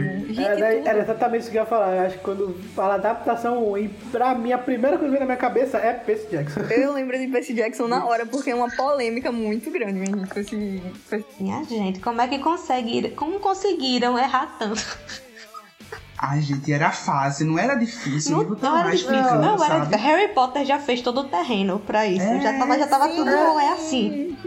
Era, 0.88 1.00
exatamente 1.00 1.42
isso 1.42 1.52
que 1.52 1.58
eu 1.58 1.62
ia 1.62 1.66
falar. 1.68 1.96
Eu 1.96 2.02
acho 2.06 2.18
que 2.18 2.24
quando 2.24 2.54
fala 2.76 2.96
adaptação 2.96 3.64
ruim, 3.64 3.90
pra 4.12 4.36
mim 4.36 4.52
a 4.52 4.58
primeira 4.60 4.98
coisa 4.98 5.06
que 5.12 5.12
vem 5.12 5.20
na 5.20 5.26
minha 5.26 5.38
cabeça 5.38 5.78
é 5.78 5.94
Percy 5.94 6.28
Jackson. 6.30 6.60
Eu 6.70 6.94
lembro 6.94 7.18
de 7.18 7.28
Percy 7.28 7.54
Jackson 7.54 7.88
na 7.88 8.06
hora, 8.06 8.26
porque 8.26 8.52
é 8.52 8.56
uma 8.56 8.70
polêmica 8.70 9.32
muito 9.32 9.72
grande, 9.72 9.94
minha 9.94 10.16
gente, 10.16 10.40
esse- 10.40 10.82
Minha 11.40 11.64
gente, 11.64 12.00
como 12.00 12.22
é 12.22 12.28
que 12.28 12.38
conseguiram. 12.40 13.10
Como 13.12 13.40
conseguiram 13.40 14.18
errar 14.20 14.56
tanto? 14.60 14.86
Ai, 16.22 16.42
gente, 16.42 16.72
era 16.74 16.92
fácil, 16.92 17.46
não 17.46 17.58
era 17.58 17.76
difícil. 17.76 18.36
Não, 18.36 18.44
não 18.44 18.78
era 18.78 18.92
difícil, 18.92 19.36
não 19.36 19.64
era 19.64 19.80
difícil. 19.80 20.00
Harry 20.06 20.28
Potter 20.34 20.66
já 20.66 20.78
fez 20.78 21.02
todo 21.02 21.22
o 21.22 21.24
terreno 21.24 21.80
pra 21.80 22.06
isso. 22.06 22.26
É, 22.26 22.42
já 22.42 22.60
tava, 22.60 22.78
já 22.78 22.88
tava 22.88 23.08
tudo 23.08 23.30
é 23.30 23.72
assim. 23.72 24.38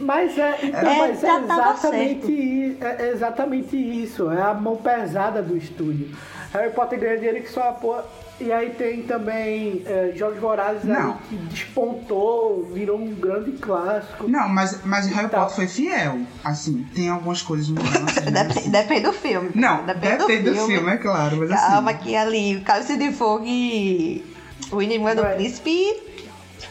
Mas 0.00 0.38
é, 0.38 0.56
então, 0.62 0.80
É, 0.80 0.98
mas 0.98 1.24
é 1.24 1.38
exatamente, 1.38 2.78
é 2.80 3.10
exatamente 3.12 3.76
isso. 3.76 4.30
É 4.30 4.40
a 4.40 4.54
mão 4.54 4.76
pesada 4.76 5.42
do 5.42 5.56
estúdio. 5.56 6.16
Harry 6.52 6.70
Potter 6.72 7.00
ganha 7.00 7.16
dinheiro 7.16 7.42
que 7.42 7.50
só 7.50 7.70
a 7.70 7.72
porra. 7.72 8.04
E 8.38 8.52
aí 8.52 8.70
tem 8.70 9.02
também 9.02 9.82
é, 9.86 10.12
Jogos 10.14 10.38
Vorazes 10.38 10.82
aí 10.84 10.90
Não. 11.02 11.14
que 11.28 11.36
despontou, 11.36 12.68
virou 12.72 12.98
um 13.00 13.14
grande 13.14 13.52
clássico. 13.52 14.28
Não, 14.28 14.48
mas, 14.48 14.84
mas 14.84 15.06
Harry 15.06 15.28
Tá. 15.28 15.40
Potter 15.40 15.56
foi 15.56 15.66
fiel. 15.66 16.18
Assim, 16.44 16.86
tem 16.94 17.08
algumas 17.08 17.40
coisas 17.40 17.68
mudanças. 17.68 18.24
né? 18.30 18.44
Depende, 18.44 18.68
depende 18.68 19.00
do 19.02 19.12
filme. 19.12 19.50
Não, 19.54 19.84
depende, 19.86 20.18
depende, 20.18 20.50
do, 20.50 20.66
filme. 20.66 20.90
é 20.90 20.96
claro. 20.98 21.38
Mas 21.38 21.50
Calma 21.50 21.90
assim, 21.92 22.00
que 22.00 22.16
ali, 22.16 22.56
o 22.56 22.62
Cálice 22.62 22.96
de 22.98 23.10
Fogo 23.12 23.44
e 23.46 24.24
o 24.70 24.82
Inimigo 24.82 25.14
do 25.16 25.22
Vai. 25.22 25.36
Príncipe 25.36 26.05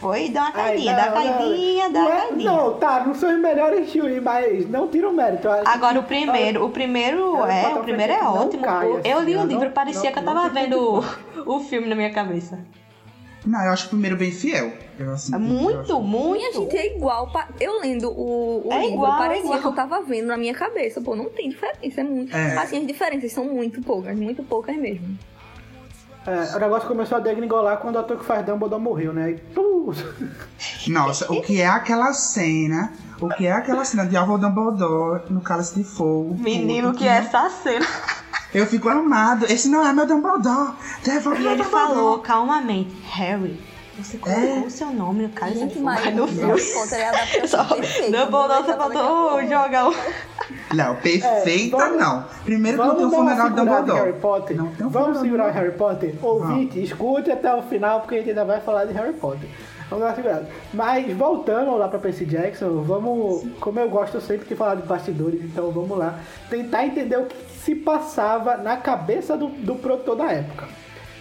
foi 0.00 0.28
dar 0.30 0.40
uma 0.40 0.48
Ai, 0.48 0.52
caidinha, 0.52 0.92
não, 0.92 0.98
dar 0.98 1.12
uma 1.12 1.24
não. 1.24 1.38
caidinha, 1.38 1.90
dar 1.90 2.00
Não 2.00 2.06
uma 2.06 2.14
é- 2.14 2.20
caidinha. 2.26 2.52
Não, 2.52 2.72
tá, 2.74 3.04
não 3.06 3.14
são 3.14 3.34
os 3.34 3.40
melhores 3.40 3.90
filmes, 3.90 4.22
mas 4.22 4.68
não 4.70 4.88
tira 4.88 5.08
o 5.08 5.12
mérito. 5.12 5.48
Agora 5.48 5.98
o 5.98 6.02
primeiro, 6.02 6.64
o 6.64 6.70
primeiro 6.70 7.44
é, 7.46 7.68
o 7.74 7.82
primeiro 7.82 8.12
é 8.12 8.22
ótimo. 8.22 8.62
cai, 8.62 8.86
O- 8.86 9.00
eu 9.04 9.18
assim, 9.18 9.26
li 9.26 9.36
o 9.36 9.44
livro, 9.44 9.70
parecia 9.70 10.04
não- 10.04 10.12
que 10.12 10.18
eu 10.18 10.24
tava 10.24 10.48
vendo 10.48 11.04
o, 11.46 11.56
o 11.56 11.60
filme 11.60 11.86
na 11.88 11.94
minha 11.94 12.10
cabeça. 12.12 12.58
não, 13.44 13.64
eu 13.64 13.72
acho 13.72 13.86
o 13.86 13.90
primeiro 13.90 14.16
bem 14.16 14.32
fiel. 14.32 14.72
Eu, 14.98 15.12
assim, 15.12 15.32
É 15.32 15.36
eu 15.36 15.40
muito, 15.40 15.78
acho- 15.92 16.00
muito. 16.00 16.32
Minha 16.38 16.52
gente, 16.52 16.76
é 16.76 16.96
igual. 16.96 17.30
pa- 17.30 17.48
Eu 17.60 17.80
lendo 17.80 18.10
o, 18.10 18.66
o 18.66 18.72
É 18.72 18.78
livro, 18.80 18.94
igual, 18.94 19.14
é 19.14 19.18
parecia 19.18 19.44
igual. 19.44 19.60
que 19.60 19.66
eu 19.66 19.72
tava 19.72 20.00
vendo 20.02 20.26
na 20.26 20.36
minha 20.36 20.54
cabeça. 20.54 21.00
Pô, 21.00 21.14
não 21.14 21.26
tem 21.26 21.50
diferença. 21.50 22.00
É 22.00 22.02
muito. 22.02 22.34
É. 22.36 22.56
Assim, 22.56 22.78
as 22.80 22.86
diferenças 22.86 23.30
são 23.32 23.44
muito 23.44 23.80
poucas, 23.82 24.16
muito 24.18 24.42
poucas 24.42 24.74
mesmo. 24.76 25.16
É, 26.26 26.56
o 26.56 26.58
negócio 26.60 26.88
começou 26.88 27.18
a 27.18 27.20
degringolar 27.20 27.78
quando 27.78 27.96
o 27.96 27.98
ator 28.00 28.18
que 28.18 28.24
faz 28.24 28.44
Dumbledore 28.44 28.82
morreu, 28.82 29.12
né? 29.12 29.36
Pum, 29.54 29.92
Nossa, 30.88 31.32
o 31.32 31.40
que 31.42 31.60
é 31.60 31.66
aquela 31.68 32.12
cena? 32.12 32.92
O 33.20 33.28
que 33.28 33.46
é 33.46 33.52
aquela 33.52 33.84
cena 33.84 34.04
de 34.04 34.16
Alvo 34.16 34.36
Dumbledore 34.36 35.22
no 35.30 35.40
Cálice 35.40 35.76
de 35.76 35.84
Fogo? 35.84 36.34
Menino, 36.38 36.88
Puta, 36.88 36.98
que 36.98 37.08
é 37.08 37.12
essa 37.18 37.48
cena. 37.50 37.86
Eu 38.52 38.66
fico 38.66 38.88
amado. 38.88 39.44
Esse 39.46 39.68
não 39.68 39.86
é 39.86 39.92
meu 39.92 40.06
Dumbledore. 40.06 40.72
Devolve 41.04 41.40
E 41.40 41.42
meu 41.44 41.52
ele 41.52 41.62
Dumbledore. 41.62 41.88
falou 41.94 42.18
calmamente, 42.18 42.94
Harry, 43.12 43.60
você 43.98 44.18
colocou 44.18 44.66
o 44.66 44.70
seu 44.70 44.90
nome 44.92 45.22
no 45.22 45.28
de 45.28 45.58
Gente, 45.58 45.78
mas 45.78 46.14
no 46.14 46.24
o 46.24 46.28
filme. 46.28 46.52
Harry 46.52 46.72
Potter 46.72 46.98
é 46.98 47.04
a 47.04 47.08
adaptação. 47.10 47.66
Dumbledore 47.66 48.64
só 48.66 48.76
Não 48.76 48.92
faltou 48.92 49.42
jogar 49.42 49.88
o... 49.88 49.94
Não, 50.74 50.96
perfeita 51.00 51.76
É, 51.76 51.80
vamos- 51.80 51.98
não. 52.00 52.24
Primeiro 52.44 52.78
que 52.80 52.86
não 52.88 52.96
tem 52.96 53.06
o 53.06 53.10
funeral 53.10 53.50
de 53.50 53.56
Dumbledore. 53.56 53.98
Harry 54.00 54.12
Potter. 54.20 54.56
Não 54.56 54.66
um 54.66 54.88
Vamos 54.88 55.18
segurar 55.20 55.50
Harry 55.50 55.72
Potter? 55.72 56.14
Ouvinte, 56.22 56.82
escute 56.82 57.30
até 57.30 57.54
o 57.54 57.62
final, 57.62 58.00
porque 58.00 58.16
a 58.16 58.18
gente 58.18 58.28
ainda 58.30 58.44
vai 58.44 58.60
falar 58.60 58.84
de 58.84 58.92
Harry 58.92 59.14
Potter. 59.14 59.48
Vamos 59.88 60.02
dar 60.04 60.10
uma 60.10 60.16
segurada. 60.16 60.48
Mas 60.74 61.16
voltando 61.16 61.76
lá 61.76 61.86
pra 61.88 61.98
Percy 62.00 62.24
Jackson, 62.24 62.82
vamos, 62.82 63.46
como 63.60 63.78
eu 63.78 63.88
gosto 63.88 64.20
sempre 64.20 64.48
de 64.48 64.56
falar 64.56 64.74
de 64.74 64.82
bastidores, 64.82 65.40
então 65.44 65.70
vamos 65.70 65.96
lá, 65.96 66.18
tentar 66.50 66.84
entender 66.86 67.16
o 67.16 67.26
que 67.26 67.36
se 67.60 67.74
passava 67.76 68.56
na 68.56 68.76
cabeça 68.76 69.36
do, 69.36 69.46
do 69.46 69.76
produtor 69.76 70.16
da 70.16 70.32
época. 70.32 70.66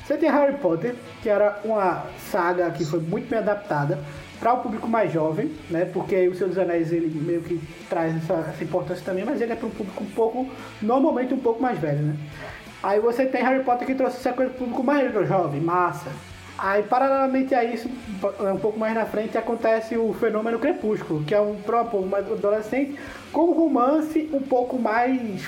Você 0.05 0.17
tem 0.17 0.29
Harry 0.29 0.55
Potter, 0.57 0.93
que 1.23 1.27
era 1.27 1.59
uma 1.65 2.05
saga 2.31 2.69
que 2.69 2.85
foi 2.85 2.99
muito 2.99 3.27
bem 3.27 3.39
adaptada 3.39 3.97
para 4.39 4.53
o 4.53 4.57
público 4.59 4.87
mais 4.87 5.11
jovem, 5.11 5.51
né? 5.67 5.85
Porque 5.85 6.13
aí 6.13 6.27
o 6.27 6.35
Senhor 6.35 6.49
dos 6.49 6.59
Anéis 6.59 6.91
ele 6.91 7.07
meio 7.19 7.41
que 7.41 7.59
traz 7.89 8.15
essa, 8.15 8.51
essa 8.51 8.63
importância 8.63 9.03
também, 9.03 9.25
mas 9.25 9.41
ele 9.41 9.53
é 9.53 9.55
para 9.55 9.65
um 9.65 9.71
público 9.71 10.03
um 10.03 10.11
pouco, 10.11 10.47
normalmente 10.79 11.33
um 11.33 11.39
pouco 11.39 11.59
mais 11.59 11.79
velho, 11.79 12.03
né? 12.03 12.17
Aí 12.83 12.99
você 12.99 13.25
tem 13.25 13.41
Harry 13.41 13.63
Potter 13.63 13.87
que 13.87 13.95
trouxe 13.95 14.17
essa 14.17 14.31
coisa 14.31 14.51
pro 14.51 14.59
público 14.59 14.83
mais 14.83 15.11
jovem, 15.27 15.59
massa. 15.59 16.11
Aí, 16.55 16.83
paralelamente 16.83 17.55
a 17.55 17.63
isso, 17.63 17.89
um 18.39 18.57
pouco 18.57 18.77
mais 18.77 18.93
na 18.93 19.05
frente, 19.05 19.37
acontece 19.37 19.97
o 19.97 20.13
fenômeno 20.13 20.59
Crepúsculo, 20.59 21.23
que 21.23 21.33
é 21.33 21.41
um 21.41 21.55
próprio 21.55 22.05
mais 22.05 22.31
adolescente 22.31 22.97
com 23.31 23.49
um 23.49 23.53
romance 23.53 24.29
um 24.31 24.39
pouco 24.39 24.77
mais 24.77 25.45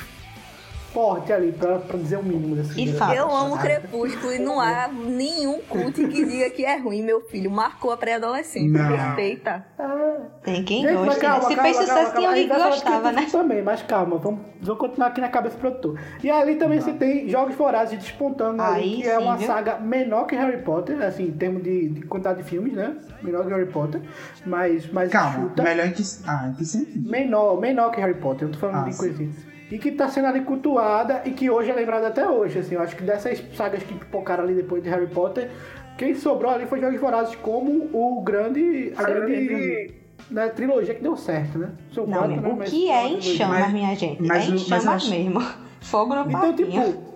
forte 0.93 1.31
ali, 1.33 1.51
pra, 1.51 1.79
pra 1.79 1.97
dizer 1.97 2.17
o 2.17 2.23
mínimo 2.23 2.55
desse 2.55 2.81
E 2.81 2.93
fala. 2.93 3.15
Eu 3.15 3.29
amo 3.35 3.57
Crepúsculo 3.57 4.33
e 4.33 4.39
não 4.39 4.59
há 4.59 4.87
nenhum 4.87 5.59
cult 5.61 5.93
que 5.93 6.25
diga 6.25 6.49
que 6.49 6.65
é 6.65 6.77
ruim. 6.77 7.01
Meu 7.03 7.21
filho 7.21 7.51
marcou 7.51 7.91
a 7.91 7.97
pré-adolescência. 7.97 8.83
Respeita. 8.83 9.65
Ah, 9.77 10.17
Tem 10.43 10.63
quem 10.63 10.81
Gente, 10.81 10.93
gosta. 10.95 11.19
calma, 11.19 11.47
Se 11.49 11.55
calma, 11.55 11.63
fez 11.63 11.77
calma, 11.77 11.91
sucesso, 11.93 12.15
tinha 12.15 12.29
alguém 12.29 12.47
que 12.47 12.53
gostava, 12.57 13.11
né? 13.11 13.27
Também, 13.31 13.61
mas 13.61 13.81
calma, 13.83 14.17
vamos, 14.17 14.39
vamos 14.61 14.79
continuar 14.79 15.07
aqui 15.07 15.21
na 15.21 15.29
cabeça 15.29 15.55
do 15.55 15.59
produtor. 15.59 15.99
E 16.23 16.29
ali 16.31 16.55
também 16.55 16.79
você 16.79 16.93
tem 16.93 17.27
Jogos 17.29 17.55
Vorazes 17.55 17.97
despontando 17.99 18.61
ali, 18.61 18.81
Aí 18.83 18.95
que 19.01 19.07
é 19.07 19.17
sim, 19.17 19.23
uma 19.23 19.37
viu? 19.37 19.47
saga 19.47 19.79
menor 19.79 20.25
que 20.25 20.35
Harry 20.35 20.61
Potter, 20.63 21.01
assim, 21.01 21.25
em 21.27 21.31
termos 21.31 21.63
de, 21.63 21.89
de 21.89 22.01
quantidade 22.03 22.41
de 22.41 22.49
filmes, 22.49 22.73
né? 22.73 22.95
Menor 23.21 23.43
que 23.45 23.49
Harry 23.51 23.65
Potter, 23.71 24.01
mas, 24.45 24.91
mas 24.91 25.11
Calma, 25.11 25.41
chuta. 25.49 25.63
melhor 25.63 25.91
que. 25.91 26.03
Ah, 26.27 26.53
que 26.57 26.65
sentido? 26.65 27.09
Menor, 27.09 27.59
menor 27.59 27.91
que 27.91 27.99
Harry 27.99 28.15
Potter, 28.15 28.43
eu 28.43 28.47
não 28.47 28.53
tô 28.53 28.59
falando 28.59 28.85
Ah, 28.85 28.89
de 28.89 28.95
sim. 28.95 29.31
E 29.69 29.77
que 29.77 29.91
tá 29.91 30.07
sendo 30.07 30.27
ali 30.27 30.41
cultuada 30.41 31.21
e 31.25 31.31
que 31.31 31.49
hoje 31.49 31.69
é 31.69 31.73
lembrada 31.73 32.07
até 32.07 32.27
hoje, 32.29 32.59
assim. 32.59 32.75
Eu 32.75 32.81
acho 32.81 32.95
que 32.95 33.03
dessas 33.03 33.43
sagas 33.55 33.83
que 33.83 33.93
pipocaram 33.93 34.43
ali 34.43 34.53
depois 34.55 34.81
de 34.81 34.89
Harry 34.89 35.07
Potter, 35.07 35.49
quem 35.97 36.15
sobrou 36.15 36.51
ali 36.51 36.65
foi 36.65 36.79
Jogos 36.79 36.99
Vorazes 36.99 37.35
como 37.35 37.89
o 37.93 38.21
grande... 38.21 38.93
A 38.95 39.03
grande... 39.03 39.93
né, 40.31 40.47
trilogia 40.49 40.93
que 40.95 41.01
deu 41.03 41.17
certo, 41.17 41.57
né? 41.57 41.71
São 41.93 42.05
Não, 42.07 42.17
quatro, 42.19 42.41
né, 42.41 42.49
o 42.49 42.55
mas 42.57 42.69
que 42.69 42.89
é 42.89 43.07
em 43.09 43.21
chamas, 43.21 43.59
Mas- 43.59 43.73
minha 43.73 43.95
gente? 43.95 44.21
mas 44.23 44.47
é 44.47 44.51
em 44.51 44.57
chamas 44.57 44.87
acho- 44.87 45.09
mesmo. 45.09 45.41
Fogo 45.81 46.15
no 46.15 46.21
Então, 46.21 46.31
parquinho. 46.41 46.69
tipo, 46.85 47.06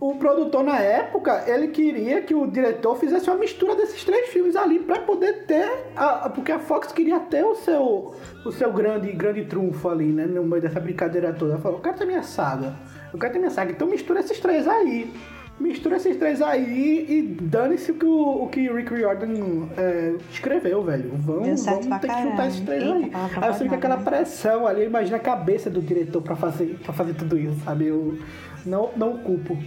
o 0.00 0.14
produtor 0.14 0.64
na 0.64 0.78
época, 0.78 1.44
ele 1.46 1.68
queria 1.68 2.22
que 2.22 2.34
o 2.34 2.46
diretor 2.46 2.96
fizesse 2.96 3.28
uma 3.28 3.38
mistura 3.38 3.76
desses 3.76 4.02
três 4.02 4.30
filmes 4.30 4.56
ali 4.56 4.78
pra 4.78 5.00
poder 5.00 5.44
ter. 5.44 5.92
A, 5.94 6.30
porque 6.30 6.50
a 6.50 6.58
Fox 6.58 6.90
queria 6.90 7.20
ter 7.20 7.44
o 7.44 7.54
seu, 7.54 8.14
o 8.42 8.50
seu 8.50 8.72
grande, 8.72 9.12
grande 9.12 9.44
trunfo 9.44 9.90
ali, 9.90 10.06
né? 10.06 10.24
No 10.24 10.42
meio 10.42 10.62
dessa 10.62 10.80
brincadeira 10.80 11.34
toda. 11.34 11.52
Ela 11.52 11.60
falou: 11.60 11.76
eu 11.78 11.82
quero 11.82 11.98
ter 11.98 12.06
minha 12.06 12.22
saga. 12.22 12.74
Eu 13.12 13.18
quero 13.18 13.34
ter 13.34 13.38
minha 13.38 13.50
saga. 13.50 13.72
Então 13.72 13.86
mistura 13.86 14.20
esses 14.20 14.40
três 14.40 14.66
aí. 14.66 15.12
Mistura 15.58 15.96
esses 15.96 16.16
três 16.16 16.40
aí 16.40 17.04
e 17.06 17.22
dane-se 17.22 17.92
o 17.92 17.94
que 17.96 18.06
o, 18.06 18.44
o 18.44 18.48
que 18.48 18.72
Rick 18.72 18.94
Riordan 18.94 19.68
é, 19.76 20.14
escreveu, 20.32 20.82
velho. 20.82 21.10
Vamos, 21.16 21.62
vamos 21.66 21.86
ter 21.86 21.98
que 21.98 22.06
caralho. 22.06 22.30
juntar 22.30 22.46
esses 22.46 22.60
três 22.60 22.82
Eita, 22.82 22.94
aí. 22.94 23.02
Aí 23.02 23.02
eu 23.02 23.52
que 23.52 23.58
pesada, 23.58 23.74
aquela 23.74 23.96
né? 23.98 24.04
pressão 24.04 24.66
ali, 24.66 24.86
imagina 24.86 25.18
a 25.18 25.20
cabeça 25.20 25.68
do 25.68 25.82
diretor 25.82 26.22
pra 26.22 26.34
fazer, 26.34 26.78
pra 26.82 26.94
fazer 26.94 27.12
tudo 27.12 27.36
isso, 27.36 27.60
sabe? 27.62 27.88
Eu 27.88 28.18
não, 28.64 28.88
não 28.96 29.18
culpo. 29.18 29.58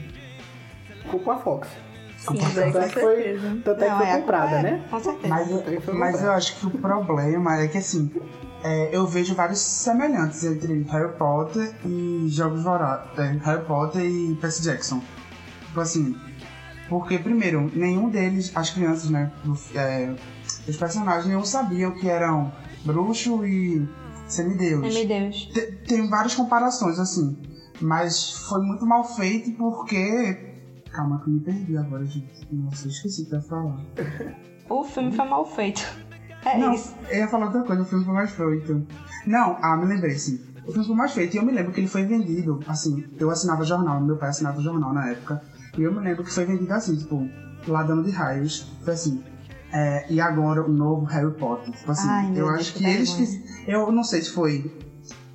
Culpo 1.10 1.32
a 1.32 1.38
Fox. 1.38 1.68
Sim, 2.18 2.38
Tanto 2.38 2.54
com 2.72 2.80
é 2.80 2.88
que 2.88 3.00
foi, 3.00 3.40
tanto 3.66 3.84
é 3.84 3.86
que 3.86 3.92
Não, 3.92 3.98
foi 3.98 4.08
é 4.08 4.12
a 4.14 4.18
comprada, 4.20 4.50
culpa 4.54 4.68
é- 4.68 4.72
né? 4.72 4.86
Com 4.90 5.00
certeza. 5.00 5.94
Mas, 5.94 6.24
eu 6.24 6.32
acho 6.32 6.56
que 6.58 6.66
o 6.68 6.70
problema 6.72 7.58
é 7.60 7.68
que 7.68 7.78
assim, 7.78 8.10
é, 8.64 8.96
eu 8.96 9.06
vejo 9.06 9.36
vários 9.36 9.60
semelhantes 9.60 10.42
entre 10.46 10.84
Harry 10.84 11.14
Potter 11.18 11.74
e 11.86 12.26
Jogos 12.30 12.64
Vorazes. 12.64 13.08
É, 13.20 13.38
Harry 13.44 13.66
Potter 13.66 14.02
e 14.06 14.36
Percy 14.36 14.64
Jackson. 14.64 15.02
Tipo 15.68 15.82
assim, 15.82 16.16
porque 16.88 17.18
primeiro, 17.20 17.70
nenhum 17.76 18.08
deles, 18.10 18.52
as 18.56 18.70
crianças, 18.70 19.10
né? 19.10 19.30
do- 19.44 19.58
é, 19.76 20.14
os 20.66 20.78
personagens 20.78 21.26
nenhum 21.26 21.44
sabiam 21.44 21.92
que 21.92 22.08
eram 22.08 22.54
bruxo 22.86 23.46
e 23.46 23.86
semideus. 24.28 24.84
Ai, 24.86 24.92
meu 24.94 25.08
Deus. 25.08 25.46
Te- 25.54 25.72
Tem 25.88 26.10
várias 26.10 26.36
comparações, 26.36 27.00
assim. 27.00 27.38
Mas 27.82 28.32
foi 28.48 28.62
muito 28.62 28.86
mal 28.86 29.04
feito 29.04 29.52
porque. 29.58 30.53
Calma 30.94 31.20
que 31.20 31.28
eu 31.30 31.34
me 31.34 31.40
perdi 31.40 31.76
agora, 31.78 32.06
gente. 32.06 32.48
Nossa, 32.52 32.88
esqueci 32.88 33.24
o 33.24 33.26
que 33.26 33.34
eu 33.36 33.40
ia 33.40 33.46
falar. 33.46 33.78
O 34.70 34.84
filme 34.84 35.12
foi 35.12 35.26
mal 35.26 35.46
feito. 35.46 35.82
É 36.46 36.58
Não, 36.58 36.74
isso. 36.74 36.94
eu 37.10 37.18
ia 37.20 37.28
falar 37.28 37.46
outra 37.48 37.64
coisa, 37.64 37.82
o 37.82 37.86
filme 37.86 38.06
foi 38.06 38.14
mais 38.14 38.32
feito. 38.32 38.86
Não, 39.26 39.58
ah, 39.62 39.76
me 39.78 39.86
lembrei, 39.86 40.16
sim. 40.18 40.40
O 40.68 40.72
filme 40.72 40.86
foi 40.86 40.96
mais 40.96 41.12
feito 41.14 41.34
e 41.34 41.38
eu 41.38 41.46
me 41.46 41.52
lembro 41.52 41.72
que 41.74 41.80
ele 41.80 41.88
foi 41.88 42.04
vendido, 42.06 42.60
assim, 42.68 43.04
eu 43.20 43.30
assinava 43.30 43.64
jornal, 43.64 44.00
meu 44.02 44.18
pai 44.18 44.30
assinava 44.30 44.62
jornal 44.62 44.94
na 44.94 45.10
época. 45.10 45.42
E 45.78 45.82
eu 45.82 45.92
me 45.92 46.00
lembro 46.00 46.24
que 46.24 46.32
foi 46.32 46.46
vendido 46.46 46.72
assim, 46.74 46.96
tipo, 46.98 47.28
ladando 47.68 48.04
de 48.04 48.12
raios. 48.12 48.72
Foi 48.84 48.94
assim. 48.94 49.24
é, 49.72 50.06
e 50.12 50.22
agora 50.22 50.64
o 50.64 50.72
novo 50.72 51.06
Harry 51.06 51.34
Potter. 51.34 51.74
Tipo 51.74 51.92
assim, 51.92 52.08
Ai, 52.08 52.30
eu 52.30 52.34
Deus, 52.34 52.50
acho 52.52 52.74
que 52.74 52.80
que 52.80 52.86
eles 52.86 53.12
fiz, 53.14 53.68
Eu 53.68 53.92
não 53.92 54.04
sei 54.04 54.22
se 54.22 54.30
foi. 54.32 54.72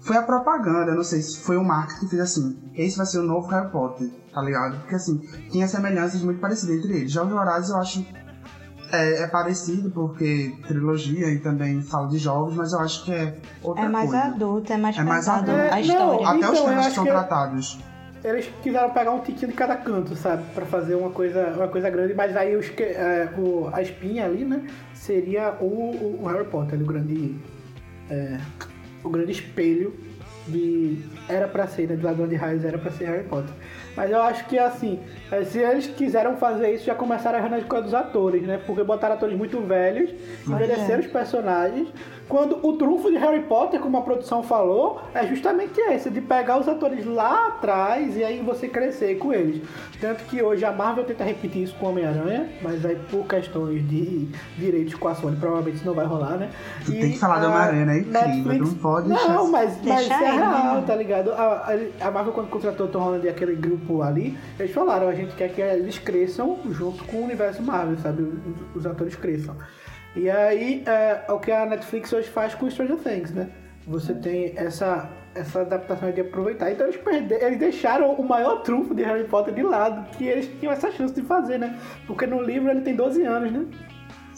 Foi 0.08 0.16
a 0.16 0.22
propaganda, 0.22 0.94
não 0.94 1.04
sei 1.04 1.20
se 1.20 1.38
foi 1.40 1.58
o 1.58 1.62
marketing 1.62 2.00
que 2.00 2.08
fez 2.08 2.22
assim. 2.22 2.58
Esse 2.74 2.96
vai 2.96 3.04
ser 3.04 3.18
o 3.18 3.22
novo 3.22 3.46
Harry 3.48 3.70
Potter, 3.70 4.08
tá 4.32 4.40
ligado? 4.40 4.78
Porque 4.80 4.94
assim, 4.94 5.18
tinha 5.50 5.68
semelhanças 5.68 6.22
muito 6.22 6.40
parecidas 6.40 6.76
entre 6.78 6.96
eles. 6.96 7.12
Jogos 7.12 7.32
Vorazes 7.34 7.68
eu 7.68 7.76
acho 7.76 8.06
É, 8.90 9.24
é 9.24 9.26
parecido 9.26 9.90
porque 9.90 10.56
trilogia 10.66 11.30
e 11.30 11.40
também 11.40 11.82
fala 11.82 12.08
de 12.08 12.16
jogos, 12.16 12.54
mas 12.56 12.72
eu 12.72 12.80
acho 12.80 13.04
que 13.04 13.12
é 13.12 13.36
outra 13.62 13.84
É 13.84 13.88
mais 13.90 14.08
coisa. 14.08 14.24
adulto, 14.24 14.72
é 14.72 14.76
mais 14.78 14.96
É 14.96 15.02
mais 15.04 15.28
adulto. 15.28 15.50
a 15.50 15.78
É, 15.78 15.80
história. 15.82 16.04
não, 16.06 16.26
Até 16.26 16.36
Então, 16.38 16.52
os 16.54 16.60
temas 16.62 16.86
que 16.86 16.94
são 16.94 17.04
que- 17.04 17.10
tratados. 17.10 17.78
Eles 18.24 18.50
quiseram 18.62 18.90
pegar 18.90 19.10
um 19.12 19.20
tiquinho 19.20 19.48
de 19.50 19.56
cada 19.58 19.76
canto, 19.76 20.16
sabe? 20.16 20.42
Pra 20.54 20.64
fazer 20.64 20.94
uma 20.94 21.10
coisa, 21.10 21.48
uma 21.54 21.68
coisa 21.68 21.90
grande, 21.90 22.14
mas 22.14 22.34
aí 22.34 22.56
os 22.56 22.66
é, 22.78 23.28
o, 23.36 23.68
a 23.72 23.82
espinha 23.82 24.24
ali, 24.24 24.44
né? 24.46 24.66
Seria 24.94 25.54
o, 25.60 25.66
o- 25.66 26.20
o 26.22 26.26
Harry 26.26 26.46
Potter, 26.46 26.72
ali, 26.74 26.82
o 26.82 26.86
grande. 26.86 27.36
é, 28.10 28.38
o 29.02 29.08
grande 29.08 29.32
espelho 29.32 29.94
de. 30.46 30.98
Era 31.28 31.46
pra 31.48 31.66
ser, 31.66 31.88
né? 31.88 31.96
Do 31.96 32.04
ladrão 32.04 32.26
de 32.26 32.36
raios 32.36 32.64
era 32.64 32.78
pra 32.78 32.90
ser 32.90 33.06
Harry 33.06 33.24
Potter. 33.24 33.54
Mas 33.96 34.10
eu 34.10 34.22
acho 34.22 34.44
que 34.46 34.58
assim, 34.58 35.00
é, 35.30 35.42
se 35.44 35.58
eles 35.58 35.86
quiseram 35.88 36.36
fazer 36.36 36.72
isso, 36.74 36.84
já 36.84 36.94
começaram 36.94 37.36
a 37.36 37.40
errar 37.40 37.50
na 37.50 37.58
escolha 37.58 37.82
dos 37.82 37.94
atores, 37.94 38.42
né? 38.42 38.60
Porque 38.64 38.82
botaram 38.84 39.14
atores 39.14 39.36
muito 39.36 39.60
velhos, 39.60 40.10
envelheceram 40.46 41.00
os 41.00 41.06
personagens. 41.08 41.88
Quando 42.28 42.58
o 42.62 42.74
trunfo 42.74 43.10
de 43.10 43.16
Harry 43.16 43.40
Potter, 43.44 43.80
como 43.80 43.96
a 43.96 44.02
produção 44.02 44.42
falou, 44.42 45.00
é 45.14 45.26
justamente 45.26 45.80
esse, 45.80 46.10
de 46.10 46.20
pegar 46.20 46.58
os 46.60 46.68
atores 46.68 47.06
lá 47.06 47.46
atrás 47.48 48.14
e 48.18 48.22
aí 48.22 48.42
você 48.42 48.68
crescer 48.68 49.14
com 49.16 49.32
eles. 49.32 49.62
Tanto 49.98 50.24
que 50.24 50.42
hoje 50.42 50.62
a 50.62 50.70
Marvel 50.70 51.04
tenta 51.04 51.24
repetir 51.24 51.62
isso 51.62 51.74
com 51.76 51.86
o 51.86 51.88
Homem-Aranha, 51.88 52.46
mas 52.60 52.84
aí 52.84 52.96
por 53.10 53.26
questões 53.26 53.80
de 53.88 54.28
direitos 54.58 54.94
com 54.94 55.08
a 55.08 55.14
Sony, 55.14 55.36
provavelmente 55.36 55.76
isso 55.78 55.86
não 55.86 55.94
vai 55.94 56.04
rolar, 56.04 56.36
né? 56.36 56.50
Tu 56.84 56.92
E 56.92 57.00
tem 57.00 57.12
que 57.12 57.18
falar 57.18 57.38
do 57.40 57.46
a 57.46 57.48
Homem-Aranha, 57.48 57.86
né? 57.86 57.98
Incrível, 58.00 58.58
não 58.66 58.74
pode 58.74 59.08
deixar 59.08 59.28
Não, 59.32 59.50
mas, 59.50 59.78
mas 59.82 60.10
é 60.10 60.14
real, 60.30 60.74
né? 60.74 60.84
tá 60.86 60.94
ligado? 60.94 61.32
A, 61.32 61.72
a- 62.02 62.06
a 62.08 62.10
Marvel, 62.10 62.34
quando 62.34 62.48
contratou 62.50 62.86
o 62.86 62.90
Tom 62.90 62.98
Holland 63.00 63.24
e 63.26 63.30
aquele 63.30 63.54
grupo 63.56 63.77
ali, 64.02 64.36
eles 64.58 64.72
falaram, 64.72 65.08
a 65.08 65.14
gente 65.14 65.34
quer 65.34 65.48
que 65.48 65.60
eles 65.60 65.98
cresçam 65.98 66.58
junto 66.70 67.04
com 67.04 67.18
o 67.18 67.24
universo 67.24 67.62
Marvel, 67.62 67.96
sabe? 67.98 68.22
Os, 68.22 68.76
os 68.76 68.86
atores 68.86 69.16
cresçam. 69.16 69.56
E 70.16 70.30
aí, 70.30 70.82
é, 70.86 71.24
é 71.28 71.32
o 71.32 71.38
que 71.38 71.52
a 71.52 71.66
Netflix 71.66 72.12
hoje 72.12 72.28
faz 72.28 72.54
com 72.54 72.68
Stranger 72.68 72.96
Things, 72.96 73.32
né? 73.32 73.48
Você 73.86 74.12
tem 74.14 74.52
essa, 74.56 75.08
essa 75.34 75.60
adaptação 75.62 76.10
de 76.10 76.20
aproveitar. 76.20 76.70
Então 76.70 76.86
eles, 76.86 77.00
perderam, 77.00 77.46
eles 77.46 77.58
deixaram 77.58 78.12
o 78.12 78.26
maior 78.26 78.62
trunfo 78.62 78.94
de 78.94 79.02
Harry 79.02 79.24
Potter 79.24 79.54
de 79.54 79.62
lado, 79.62 80.10
que 80.16 80.24
eles 80.24 80.50
tinham 80.60 80.72
essa 80.72 80.90
chance 80.90 81.14
de 81.14 81.22
fazer, 81.22 81.58
né? 81.58 81.78
Porque 82.06 82.26
no 82.26 82.42
livro 82.42 82.70
ele 82.70 82.82
tem 82.82 82.94
12 82.94 83.22
anos, 83.22 83.52
né? 83.52 83.66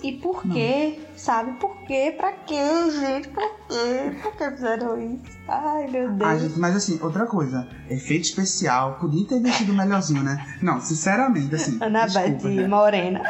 E 0.03 0.13
por 0.13 0.43
quê? 0.51 0.99
Sabe 1.17 1.53
por 1.61 1.77
quê? 1.87 2.15
Pra 2.17 2.33
quê, 2.33 2.91
gente? 2.91 3.29
Pra 3.29 3.47
quê? 3.69 4.17
Por 4.23 4.37
que 4.37 4.51
fizeram 4.53 4.99
isso? 5.01 5.39
Ai, 5.47 5.87
meu 5.89 6.11
Deus. 6.13 6.41
Gente, 6.43 6.59
mas 6.59 6.75
assim, 6.77 6.99
outra 7.03 7.27
coisa, 7.27 7.69
efeito 7.91 8.25
especial, 8.25 8.97
podia 8.99 9.27
ter 9.27 9.41
vestido 9.41 9.75
melhorzinho, 9.75 10.23
né? 10.23 10.57
Não, 10.63 10.81
sinceramente, 10.81 11.55
assim. 11.55 11.77
Ana 11.85 12.07
desculpa, 12.07 12.43
Beth 12.49 12.55
né? 12.55 12.67
Morena. 12.69 13.23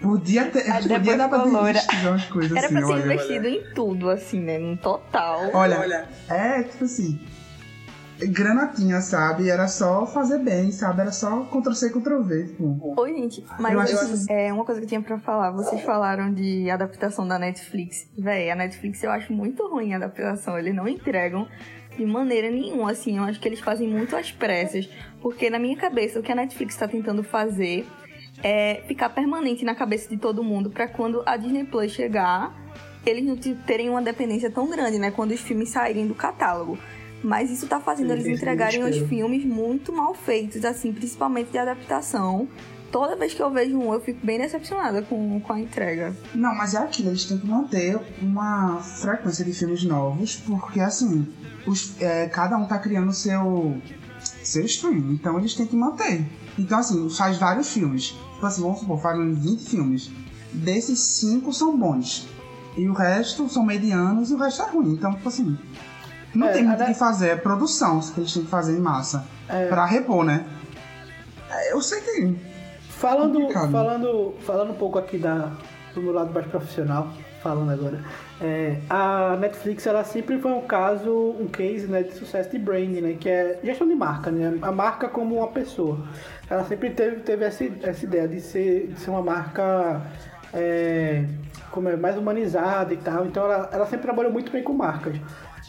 Podia 0.00 0.46
ter, 0.46 0.68
Aí 0.68 0.82
podia 0.82 0.98
depois 0.98 1.18
dar 1.18 1.28
pra 1.28 1.44
vestido 1.44 2.08
umas 2.08 2.24
coisas 2.24 2.56
Era 2.56 2.66
assim, 2.66 2.74
pra 2.76 2.86
ser 2.86 2.92
olha. 2.92 3.04
investido 3.04 3.46
em 3.48 3.74
tudo, 3.74 4.10
assim, 4.10 4.40
né? 4.40 4.58
No 4.58 4.76
total. 4.76 5.50
Olha, 5.54 6.08
é 6.28 6.62
tipo 6.64 6.84
assim, 6.84 7.20
granatinha, 8.26 9.00
sabe? 9.00 9.48
Era 9.50 9.68
só 9.68 10.06
fazer 10.06 10.38
bem, 10.38 10.70
sabe? 10.72 11.00
Era 11.00 11.12
só 11.12 11.40
Ctrl-C, 11.44 11.90
Ctrl-V, 11.90 12.44
tipo. 12.48 12.94
Oi, 13.00 13.14
gente, 13.14 13.44
mas 13.58 13.72
Eu 13.72 13.80
acho 13.80 13.94
assim, 13.96 14.26
é 14.32 14.52
uma 14.52 14.64
coisa 14.64 14.80
que 14.80 14.84
eu 14.84 14.88
tinha 14.88 15.02
pra 15.02 15.18
falar. 15.18 15.50
Vocês 15.52 15.80
falaram 15.82 16.32
de 16.32 16.70
adaptação 16.70 17.26
da 17.26 17.38
Netflix. 17.38 18.06
Véi, 18.18 18.50
a 18.50 18.56
Netflix 18.56 19.02
eu 19.02 19.10
acho 19.10 19.32
muito 19.32 19.66
ruim 19.68 19.92
a 19.92 19.96
adaptação. 19.96 20.58
Eles 20.58 20.74
não 20.74 20.86
entregam 20.88 21.46
de 21.96 22.04
maneira 22.06 22.50
nenhuma, 22.50 22.90
assim. 22.92 23.18
Eu 23.18 23.24
acho 23.24 23.38
que 23.40 23.48
eles 23.48 23.60
fazem 23.60 23.88
muito 23.88 24.16
às 24.16 24.30
pressas. 24.32 24.88
Porque 25.20 25.50
na 25.50 25.58
minha 25.58 25.76
cabeça, 25.76 26.18
o 26.18 26.22
que 26.22 26.32
a 26.32 26.34
Netflix 26.34 26.76
tá 26.76 26.88
tentando 26.88 27.22
fazer 27.22 27.86
é 28.42 28.82
ficar 28.88 29.10
permanente 29.10 29.64
na 29.64 29.74
cabeça 29.74 30.08
de 30.08 30.16
todo 30.16 30.42
mundo 30.42 30.70
pra 30.70 30.88
quando 30.88 31.22
a 31.26 31.36
Disney 31.36 31.64
Plus 31.64 31.92
chegar, 31.92 32.52
eles 33.06 33.24
não 33.24 33.36
te- 33.36 33.54
terem 33.66 33.88
uma 33.90 34.00
dependência 34.02 34.50
tão 34.50 34.68
grande, 34.68 34.98
né? 34.98 35.10
Quando 35.10 35.32
os 35.32 35.40
filmes 35.40 35.68
saírem 35.68 36.06
do 36.06 36.14
catálogo. 36.14 36.78
Mas 37.22 37.50
isso 37.50 37.66
tá 37.66 37.78
fazendo 37.80 38.08
Sim, 38.08 38.12
eles 38.14 38.26
entregarem 38.26 38.82
os 38.82 38.98
filmes 39.08 39.44
muito 39.44 39.92
mal 39.92 40.14
feitos, 40.14 40.64
assim, 40.64 40.92
principalmente 40.92 41.50
de 41.50 41.58
adaptação. 41.58 42.48
Toda 42.90 43.16
vez 43.16 43.32
que 43.32 43.42
eu 43.42 43.50
vejo 43.50 43.78
um, 43.78 43.92
eu 43.92 44.00
fico 44.00 44.24
bem 44.24 44.38
decepcionada 44.38 45.00
com, 45.02 45.40
com 45.40 45.52
a 45.52 45.60
entrega. 45.60 46.14
Não, 46.34 46.54
mas 46.54 46.74
é 46.74 46.78
aquilo, 46.78 47.08
eles 47.08 47.24
têm 47.24 47.38
que 47.38 47.46
manter 47.46 47.98
uma 48.20 48.80
frequência 48.82 49.44
de 49.44 49.52
filmes 49.54 49.82
novos, 49.84 50.36
porque 50.36 50.78
assim, 50.78 51.26
os, 51.66 51.98
é, 52.02 52.28
cada 52.28 52.58
um 52.58 52.66
tá 52.66 52.78
criando 52.78 53.12
seu, 53.12 53.80
seu 54.42 54.64
stream, 54.66 55.12
então 55.12 55.38
eles 55.38 55.54
têm 55.54 55.66
que 55.66 55.76
manter. 55.76 56.26
Então 56.58 56.78
assim, 56.78 57.08
faz 57.08 57.38
vários 57.38 57.72
filmes. 57.72 58.14
Tipo 58.34 58.46
assim, 58.46 58.60
vamos 58.60 58.80
supor, 58.80 59.00
fazem 59.00 59.32
20 59.32 59.70
filmes. 59.70 60.10
Desses 60.52 60.98
5 60.98 61.50
são 61.52 61.78
bons. 61.78 62.28
E 62.76 62.88
o 62.88 62.92
resto 62.92 63.48
são 63.48 63.64
medianos 63.64 64.30
e 64.30 64.34
o 64.34 64.38
resto 64.38 64.62
é 64.62 64.66
ruim. 64.70 64.92
Então, 64.92 65.14
tipo 65.14 65.28
assim, 65.28 65.56
não 66.34 66.48
É, 66.48 66.52
tem 66.52 66.64
muito 66.64 66.82
o 66.82 66.86
que 66.86 66.94
fazer, 66.94 67.28
é 67.28 67.36
produção 67.36 68.00
que 68.00 68.20
eles 68.20 68.32
têm 68.32 68.42
que 68.44 68.50
fazer 68.50 68.76
em 68.76 68.80
massa. 68.80 69.24
É. 69.48 69.66
Pra 69.66 69.84
repor, 69.84 70.24
né? 70.24 70.44
É, 71.50 71.72
Eu 71.72 71.80
sei 71.80 72.00
que. 72.00 72.36
Falando, 72.88 73.40
Complicado. 73.40 73.70
falando, 73.72 74.34
falando 74.46 74.70
um 74.70 74.76
pouco 74.76 74.98
aqui 74.98 75.18
da, 75.18 75.50
do 75.94 76.00
meu 76.00 76.12
lado 76.12 76.32
mais 76.32 76.46
profissional, 76.46 77.08
falando 77.42 77.72
agora, 77.72 78.00
é, 78.40 78.76
a 78.88 79.36
Netflix 79.40 79.84
ela 79.86 80.04
sempre 80.04 80.38
foi 80.38 80.52
um 80.52 80.60
caso, 80.62 81.10
um 81.38 81.48
case 81.48 81.88
né, 81.88 82.04
de 82.04 82.12
sucesso 82.14 82.50
de 82.50 82.58
branding, 82.58 83.00
né, 83.00 83.16
que 83.18 83.28
é 83.28 83.58
gestão 83.64 83.88
de 83.88 83.94
marca, 83.96 84.30
né, 84.30 84.56
a 84.62 84.70
marca 84.70 85.08
como 85.08 85.38
uma 85.38 85.48
pessoa. 85.48 85.98
Ela 86.48 86.64
sempre 86.64 86.90
teve, 86.90 87.16
teve 87.22 87.44
essa, 87.44 87.64
essa 87.82 88.04
ideia 88.04 88.28
de 88.28 88.40
ser, 88.40 88.86
de 88.88 89.00
ser 89.00 89.10
uma 89.10 89.22
marca 89.22 90.00
é, 90.54 91.24
como 91.72 91.88
é, 91.88 91.96
mais 91.96 92.16
humanizada 92.16 92.94
e 92.94 92.98
tal, 92.98 93.26
então 93.26 93.44
ela, 93.44 93.68
ela 93.72 93.86
sempre 93.86 94.02
trabalhou 94.02 94.30
muito 94.30 94.52
bem 94.52 94.62
com 94.62 94.72
marcas. 94.74 95.16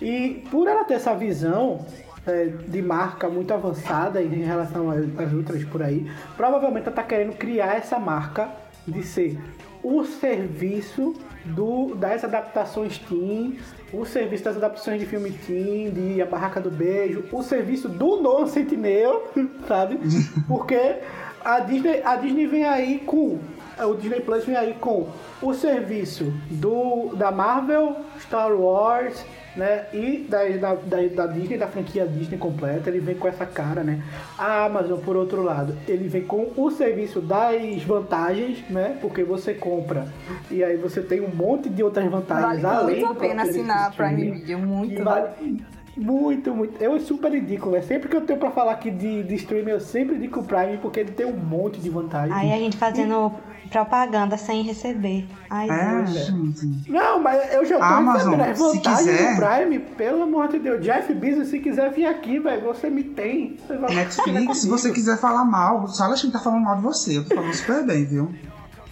E 0.01 0.43
por 0.49 0.67
ela 0.67 0.83
ter 0.83 0.95
essa 0.95 1.13
visão 1.13 1.85
é, 2.25 2.45
de 2.45 2.81
marca 2.81 3.29
muito 3.29 3.53
avançada 3.53 4.21
em 4.21 4.43
relação 4.43 4.89
às, 4.89 5.33
outras 5.33 5.63
por 5.65 5.83
aí, 5.83 6.09
provavelmente 6.37 6.83
ela 6.83 6.91
está 6.91 7.03
querendo 7.03 7.35
criar 7.35 7.75
essa 7.75 7.99
marca 7.99 8.49
de 8.87 9.03
ser 9.03 9.37
o 9.83 10.05
serviço 10.05 11.13
do, 11.45 11.93
das 11.95 12.23
adaptações 12.23 12.97
teen, 12.97 13.59
o 13.91 14.05
serviço 14.05 14.45
das 14.45 14.55
adaptações 14.55 14.99
de 14.99 15.05
filme 15.05 15.31
teen, 15.31 15.91
de 15.91 16.21
A 16.21 16.25
Barraca 16.25 16.61
do 16.61 16.71
Beijo, 16.71 17.25
o 17.31 17.43
serviço 17.43 17.89
do 17.89 18.21
Noah 18.21 18.47
Centineo, 18.47 19.23
sabe? 19.67 19.99
Porque 20.47 20.99
a 21.43 21.59
Disney, 21.59 22.01
a 22.03 22.15
Disney 22.15 22.47
vem 22.47 22.63
aí 22.63 22.99
com 22.99 23.39
o 23.77 23.95
Disney 23.95 24.21
Plus 24.21 24.45
vem 24.45 24.55
aí 24.55 24.75
com 24.79 25.09
o 25.41 25.53
serviço 25.53 26.31
do 26.49 27.15
da 27.15 27.31
Marvel, 27.31 27.97
Star 28.19 28.53
Wars, 28.53 29.25
né? 29.55 29.85
E 29.93 30.25
da, 30.29 30.43
da, 30.43 30.75
da, 30.75 31.07
da 31.07 31.27
Disney, 31.27 31.57
da 31.57 31.67
franquia 31.67 32.05
Disney 32.05 32.37
completa, 32.37 32.89
ele 32.89 32.99
vem 32.99 33.15
com 33.15 33.27
essa 33.27 33.45
cara, 33.45 33.83
né? 33.83 34.01
A 34.37 34.65
Amazon, 34.65 34.99
por 34.99 35.15
outro 35.15 35.41
lado, 35.43 35.77
ele 35.87 36.07
vem 36.07 36.23
com 36.23 36.51
o 36.55 36.71
serviço 36.71 37.21
das 37.21 37.83
vantagens, 37.83 38.63
né? 38.69 38.97
Porque 39.01 39.23
você 39.23 39.53
compra 39.53 40.07
e 40.49 40.63
aí 40.63 40.77
você 40.77 41.01
tem 41.01 41.21
um 41.21 41.33
monte 41.33 41.69
de 41.69 41.83
outras 41.83 42.09
vantagens 42.09 42.61
Vale 42.61 42.65
além 42.65 42.99
muito 42.99 43.11
a 43.11 43.15
pena 43.15 43.43
assinar 43.43 43.87
a 43.87 43.91
Prime. 43.91 44.31
Video, 44.31 44.59
muito. 44.59 45.03
Vale 45.03 45.63
muito, 45.95 46.53
muito. 46.53 46.81
Eu 46.81 46.99
super 46.99 47.31
ridículo. 47.31 47.75
É 47.75 47.81
sempre 47.81 48.09
que 48.09 48.15
eu 48.15 48.21
tenho 48.21 48.39
pra 48.39 48.51
falar 48.51 48.73
aqui 48.73 48.89
de, 48.89 49.23
de 49.23 49.35
streaming, 49.35 49.71
eu 49.71 49.79
sempre 49.79 50.15
indico 50.15 50.39
o 50.39 50.43
Prime 50.43 50.77
porque 50.77 50.99
ele 50.99 51.11
tem 51.11 51.25
um 51.25 51.37
monte 51.37 51.79
de 51.79 51.89
vantagens. 51.89 52.35
Aí 52.35 52.51
a 52.51 52.57
gente 52.57 52.77
fazendo 52.77 53.31
propaganda 53.73 54.37
sem 54.37 54.61
receber. 54.61 55.25
Ai, 55.49 55.67
É, 55.69 55.95
Deus. 56.03 56.09
gente. 56.27 56.89
Não, 56.91 57.19
mas 57.19 57.53
eu 57.53 57.65
já 57.65 57.77
tô 57.77 57.83
Amazon, 57.83 58.31
sabendo 58.33 58.49
as 58.51 58.57
se 58.57 58.63
vantagens 58.63 58.99
quiser- 59.09 59.35
do 59.35 59.41
Prime, 59.41 59.79
pelo 59.79 60.23
amor 60.23 60.47
de 60.47 60.59
Deus. 60.59 60.83
Jeff 60.85 61.13
Bezos, 61.13 61.47
se 61.47 61.59
quiser 61.59 61.91
vir 61.91 62.05
aqui, 62.05 62.39
velho, 62.39 62.61
você 62.61 62.89
me 62.89 63.03
tem. 63.03 63.57
Você 63.67 63.75
vai- 63.77 63.93
Netflix, 63.95 64.57
se 64.59 64.69
você 64.69 64.91
quiser 64.91 65.17
falar 65.17 65.43
mal, 65.43 65.87
só 65.87 66.05
a 66.05 66.15
gente 66.15 66.31
tá 66.31 66.39
falando 66.39 66.61
mal 66.63 66.75
de 66.75 66.83
você. 66.83 67.17
Eu 67.17 67.25
tô 67.25 67.35
falando 67.35 67.53
super 67.53 67.83
bem, 67.83 68.05
viu? 68.05 68.29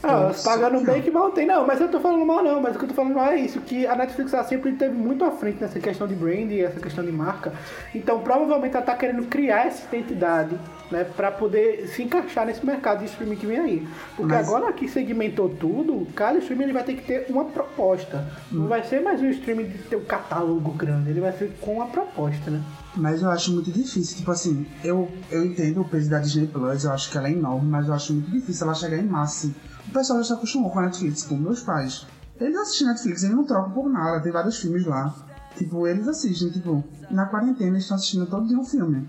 Ah, 0.03 0.21
Nossa, 0.21 0.49
pagando 0.49 0.83
bem 0.83 0.99
que 1.03 1.11
mal 1.11 1.29
tem. 1.29 1.45
Não, 1.45 1.67
mas 1.67 1.79
eu 1.79 1.87
tô 1.87 1.99
falando 1.99 2.25
mal 2.25 2.43
não, 2.43 2.59
mas 2.59 2.75
o 2.75 2.79
que 2.79 2.85
eu 2.85 2.89
tô 2.89 2.95
falando 2.95 3.19
é 3.19 3.35
isso, 3.35 3.61
que 3.61 3.85
a 3.85 3.95
Netflix 3.95 4.33
ela 4.33 4.43
sempre 4.43 4.71
teve 4.71 4.95
muito 4.95 5.23
à 5.23 5.29
frente 5.29 5.61
nessa 5.61 5.79
questão 5.79 6.07
de 6.07 6.15
brand 6.15 6.49
e 6.49 6.59
essa 6.59 6.79
questão 6.79 7.05
de 7.05 7.11
marca. 7.11 7.53
Então 7.93 8.17
provavelmente 8.19 8.75
ela 8.75 8.83
tá 8.83 8.95
querendo 8.95 9.27
criar 9.27 9.67
essa 9.67 9.83
identidade, 9.95 10.57
né, 10.91 11.03
pra 11.03 11.31
poder 11.31 11.87
se 11.87 12.03
encaixar 12.03 12.45
nesse 12.45 12.65
mercado 12.65 12.99
de 12.99 13.05
streaming 13.05 13.35
que 13.37 13.45
vem 13.47 13.57
aí. 13.59 13.87
Porque 14.15 14.33
Mas- 14.33 14.47
agora 14.47 14.73
que 14.73 14.87
segmentou 14.87 15.49
tudo, 15.49 16.05
cada 16.13 16.37
streaming 16.39 16.63
ele 16.65 16.73
vai 16.73 16.83
ter 16.83 16.95
que 16.95 17.03
ter 17.03 17.25
uma 17.29 17.45
proposta. 17.45 18.27
Não 18.51 18.67
vai 18.67 18.83
ser 18.83 19.01
mais 19.01 19.21
um 19.21 19.29
streaming 19.29 19.69
de 19.69 19.77
ter 19.79 19.95
um 19.95 20.03
catálogo 20.05 20.71
grande, 20.73 21.09
ele 21.09 21.21
vai 21.21 21.31
ser 21.31 21.55
com 21.61 21.75
uma 21.75 21.87
proposta, 21.87 22.51
né? 22.51 22.61
Mas 22.95 23.21
eu 23.21 23.29
acho 23.29 23.53
muito 23.53 23.71
difícil, 23.71 24.17
tipo 24.17 24.31
assim, 24.31 24.65
eu, 24.83 25.09
eu 25.31 25.45
entendo 25.45 25.81
o 25.81 25.85
peso 25.85 26.09
da 26.09 26.19
Disney 26.19 26.47
Plus, 26.47 26.83
eu 26.83 26.91
acho 26.91 27.09
que 27.09 27.17
ela 27.17 27.29
é 27.29 27.31
enorme, 27.31 27.69
mas 27.69 27.87
eu 27.87 27.93
acho 27.93 28.13
muito 28.13 28.29
difícil 28.29 28.65
ela 28.65 28.75
chegar 28.75 28.97
em 28.97 29.07
massa. 29.07 29.47
O 29.87 29.91
pessoal 29.91 30.19
já 30.19 30.25
se 30.25 30.33
acostumou 30.33 30.69
com 30.69 30.79
a 30.79 30.83
Netflix, 30.83 31.23
como 31.23 31.41
meus 31.41 31.61
pais. 31.61 32.05
Eles 32.39 32.55
assistem 32.57 32.87
Netflix, 32.87 33.23
eles 33.23 33.35
não 33.35 33.45
trocam 33.45 33.71
por 33.71 33.89
nada, 33.89 34.21
tem 34.21 34.31
vários 34.31 34.59
filmes 34.59 34.85
lá. 34.85 35.13
Tipo, 35.57 35.87
eles 35.87 36.07
assistem, 36.07 36.49
tipo, 36.49 36.83
na 37.09 37.25
quarentena 37.27 37.71
eles 37.71 37.83
estão 37.83 37.95
assistindo 37.95 38.25
todo 38.25 38.47
dia 38.47 38.57
um 38.57 38.65
filme. 38.65 39.07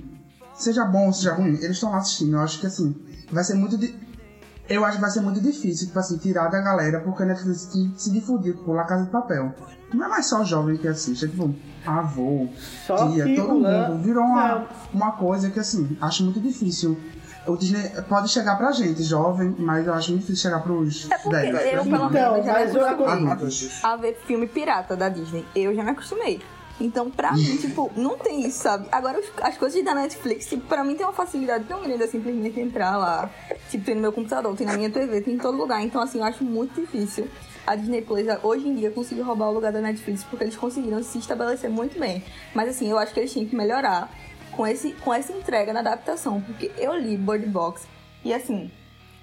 Seja 0.62 0.84
bom 0.84 1.06
ou 1.06 1.12
seja 1.12 1.34
ruim, 1.34 1.54
eles 1.54 1.70
estão 1.72 1.90
lá 1.90 1.98
assistindo. 1.98 2.34
Eu 2.36 2.40
acho 2.40 2.60
que 2.60 2.66
assim, 2.66 2.94
vai 3.30 3.42
ser 3.42 3.54
muito 3.54 3.76
de. 3.76 3.94
Eu 4.68 4.84
acho 4.84 4.96
que 4.96 5.00
vai 5.02 5.10
ser 5.10 5.20
muito 5.20 5.40
difícil, 5.40 5.88
tipo 5.88 5.98
assim, 5.98 6.16
tirar 6.18 6.48
da 6.48 6.60
galera, 6.60 7.00
porque 7.00 7.24
a 7.24 7.26
Netflix 7.26 7.62
se- 7.72 7.90
se 7.96 8.10
difundiu 8.12 8.56
por 8.58 8.74
La 8.76 8.84
Casa 8.84 9.04
de 9.04 9.10
Papel. 9.10 9.52
Não 9.92 10.06
é 10.06 10.08
mais 10.08 10.26
só 10.26 10.44
jovem 10.44 10.76
que 10.76 10.86
assiste, 10.86 11.24
é 11.24 11.28
tipo, 11.28 11.52
avô, 11.84 12.46
Só 12.86 13.10
tia, 13.10 13.24
que 13.24 13.34
todo 13.36 13.58
lan- 13.58 13.88
mundo. 13.88 14.02
Virou 14.04 14.22
uma, 14.24 14.48
Não. 14.54 14.66
uma 14.94 15.12
coisa 15.12 15.50
que, 15.50 15.58
assim, 15.58 15.96
acho 16.00 16.22
muito 16.24 16.40
difícil. 16.40 16.96
O 17.46 17.56
Disney 17.56 17.90
pode 18.08 18.28
chegar 18.28 18.56
pra 18.56 18.70
gente, 18.70 19.02
jovem, 19.02 19.54
mas 19.58 19.84
eu 19.84 19.92
acho 19.92 20.10
muito 20.12 20.20
difícil 20.22 20.42
chegar 20.48 20.62
pros 20.62 21.08
É 21.10 21.18
porque 21.18 21.28
10. 21.36 21.54
eu, 21.74 21.84
pelo 21.84 21.96
Então, 21.96 22.10
menos, 22.10 22.46
já 22.46 22.52
me 22.52 22.58
mas 22.60 22.74
eu- 22.74 22.86
acostumei 22.86 23.70
a 23.82 23.96
ver 23.96 24.20
filme 24.26 24.46
pirata 24.46 24.96
da 24.96 25.08
Disney. 25.08 25.44
Eu 25.56 25.74
já 25.74 25.82
me 25.82 25.90
acostumei. 25.90 26.40
Então, 26.82 27.08
pra 27.10 27.32
mim, 27.32 27.56
tipo, 27.58 27.90
não 27.96 28.18
tem 28.18 28.46
isso, 28.46 28.58
sabe? 28.58 28.88
Agora, 28.90 29.22
as 29.40 29.56
coisas 29.56 29.84
da 29.84 29.94
Netflix, 29.94 30.48
tipo, 30.48 30.66
pra 30.66 30.82
mim 30.82 30.96
tem 30.96 31.06
uma 31.06 31.12
facilidade 31.12 31.64
tão 31.64 31.80
grande, 31.80 32.02
é 32.02 32.06
simplesmente 32.08 32.58
entrar 32.58 32.96
lá. 32.96 33.30
Tipo, 33.70 33.84
tem 33.84 33.94
no 33.94 34.00
meu 34.00 34.12
computador, 34.12 34.56
tem 34.56 34.66
na 34.66 34.76
minha 34.76 34.90
TV, 34.90 35.20
tem 35.20 35.34
em 35.34 35.38
todo 35.38 35.56
lugar. 35.56 35.80
Então, 35.80 36.02
assim, 36.02 36.18
eu 36.18 36.24
acho 36.24 36.42
muito 36.42 36.80
difícil 36.80 37.28
a 37.64 37.76
Disney 37.76 38.02
Plus, 38.02 38.26
hoje 38.42 38.68
em 38.68 38.74
dia, 38.74 38.90
conseguir 38.90 39.20
roubar 39.20 39.48
o 39.48 39.52
lugar 39.52 39.72
da 39.72 39.80
Netflix, 39.80 40.24
porque 40.24 40.42
eles 40.44 40.56
conseguiram 40.56 41.00
se 41.04 41.18
estabelecer 41.18 41.70
muito 41.70 41.98
bem. 41.98 42.22
Mas, 42.52 42.68
assim, 42.68 42.90
eu 42.90 42.98
acho 42.98 43.14
que 43.14 43.20
eles 43.20 43.32
tinham 43.32 43.46
que 43.46 43.54
melhorar 43.54 44.10
com, 44.50 44.66
esse, 44.66 44.92
com 44.94 45.14
essa 45.14 45.32
entrega 45.32 45.72
na 45.72 45.80
adaptação, 45.80 46.40
porque 46.40 46.72
eu 46.76 46.94
li 46.96 47.16
Bird 47.16 47.46
Box 47.46 47.86
e, 48.24 48.34
assim, 48.34 48.70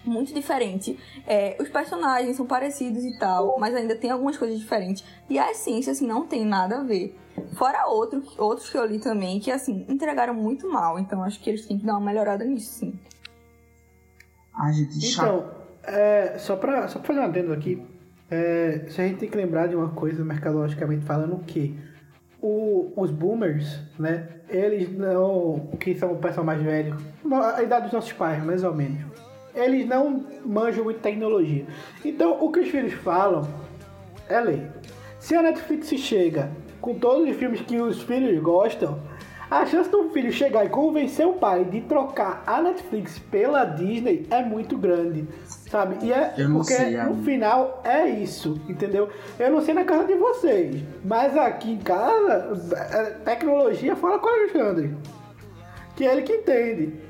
muito 0.03 0.33
diferente. 0.33 0.97
É, 1.27 1.55
os 1.59 1.69
personagens 1.69 2.35
são 2.35 2.45
parecidos 2.45 3.03
e 3.03 3.17
tal, 3.17 3.57
mas 3.59 3.75
ainda 3.75 3.95
tem 3.95 4.09
algumas 4.09 4.37
coisas 4.37 4.59
diferentes. 4.59 5.03
E 5.29 5.37
a 5.37 5.51
essência, 5.51 5.91
assim, 5.91 6.07
não 6.07 6.25
tem 6.25 6.45
nada 6.45 6.79
a 6.79 6.83
ver. 6.83 7.17
Fora 7.55 7.87
outro, 7.87 8.23
outros 8.37 8.69
que 8.69 8.77
eu 8.77 8.85
li 8.85 8.99
também, 8.99 9.39
que, 9.39 9.51
assim, 9.51 9.85
entregaram 9.89 10.33
muito 10.33 10.69
mal. 10.69 10.99
Então, 10.99 11.23
acho 11.23 11.39
que 11.39 11.49
eles 11.49 11.65
têm 11.65 11.77
que 11.77 11.85
dar 11.85 11.93
uma 11.93 12.05
melhorada 12.05 12.43
nisso, 12.45 12.79
sim. 12.79 12.99
Ai, 14.53 14.73
gente, 14.73 15.01
chato. 15.01 15.25
Então, 15.25 15.51
é, 15.83 16.37
só, 16.37 16.55
pra, 16.55 16.87
só 16.87 16.99
pra 16.99 17.07
fazer 17.07 17.19
um 17.19 17.23
adendo 17.23 17.53
aqui, 17.53 17.81
é, 18.29 18.85
se 18.89 19.01
a 19.01 19.07
gente 19.07 19.19
tem 19.19 19.29
que 19.29 19.37
lembrar 19.37 19.67
de 19.67 19.75
uma 19.75 19.89
coisa, 19.89 20.23
mercadologicamente 20.23 21.05
falando, 21.05 21.39
que 21.45 21.79
o, 22.41 22.91
os 22.95 23.11
boomers, 23.11 23.79
né, 23.97 24.27
eles 24.47 24.95
não, 24.95 25.69
que 25.79 25.95
são 25.95 26.13
o 26.13 26.17
pessoal 26.17 26.45
mais 26.45 26.61
velho, 26.61 26.95
a 27.55 27.63
idade 27.63 27.85
dos 27.85 27.93
nossos 27.93 28.13
pais, 28.13 28.43
mais 28.43 28.63
ou 28.63 28.73
menos, 28.73 29.05
eles 29.55 29.87
não 29.87 30.25
manjam 30.45 30.83
muito 30.83 30.99
tecnologia. 30.99 31.65
Então, 32.03 32.37
o 32.43 32.51
que 32.51 32.59
os 32.59 32.69
filhos 32.69 32.93
falam 32.93 33.47
é 34.27 34.39
lei. 34.39 34.67
Se 35.19 35.35
a 35.35 35.41
Netflix 35.41 35.89
chega 35.89 36.51
com 36.81 36.93
todos 36.95 37.29
os 37.29 37.35
filmes 37.35 37.61
que 37.61 37.79
os 37.79 38.01
filhos 38.01 38.41
gostam, 38.41 38.99
a 39.49 39.65
chance 39.65 39.89
do 39.89 40.09
filho 40.09 40.31
chegar 40.31 40.63
e 40.63 40.69
convencer 40.69 41.25
o 41.25 41.33
pai 41.33 41.65
de 41.65 41.81
trocar 41.81 42.43
a 42.45 42.61
Netflix 42.61 43.17
pela 43.17 43.65
Disney 43.65 44.27
é 44.29 44.43
muito 44.43 44.77
grande, 44.77 45.27
sabe? 45.45 46.05
E 46.05 46.13
é 46.13 46.33
porque 46.51 46.75
sei, 46.75 46.97
no 46.97 47.23
final 47.23 47.81
é 47.83 48.07
isso, 48.07 48.61
entendeu? 48.69 49.09
Eu 49.39 49.51
não 49.51 49.61
sei 49.61 49.73
na 49.73 49.83
casa 49.85 50.05
de 50.05 50.13
vocês, 50.13 50.83
mas 51.03 51.35
aqui 51.35 51.71
em 51.71 51.77
casa, 51.77 52.53
é, 52.93 53.03
tecnologia 53.25 53.95
fala 53.95 54.19
com 54.19 54.27
o 54.27 54.29
Alexandre, 54.29 54.95
que 55.95 56.05
é 56.05 56.11
ele 56.11 56.21
que 56.21 56.33
entende. 56.33 57.08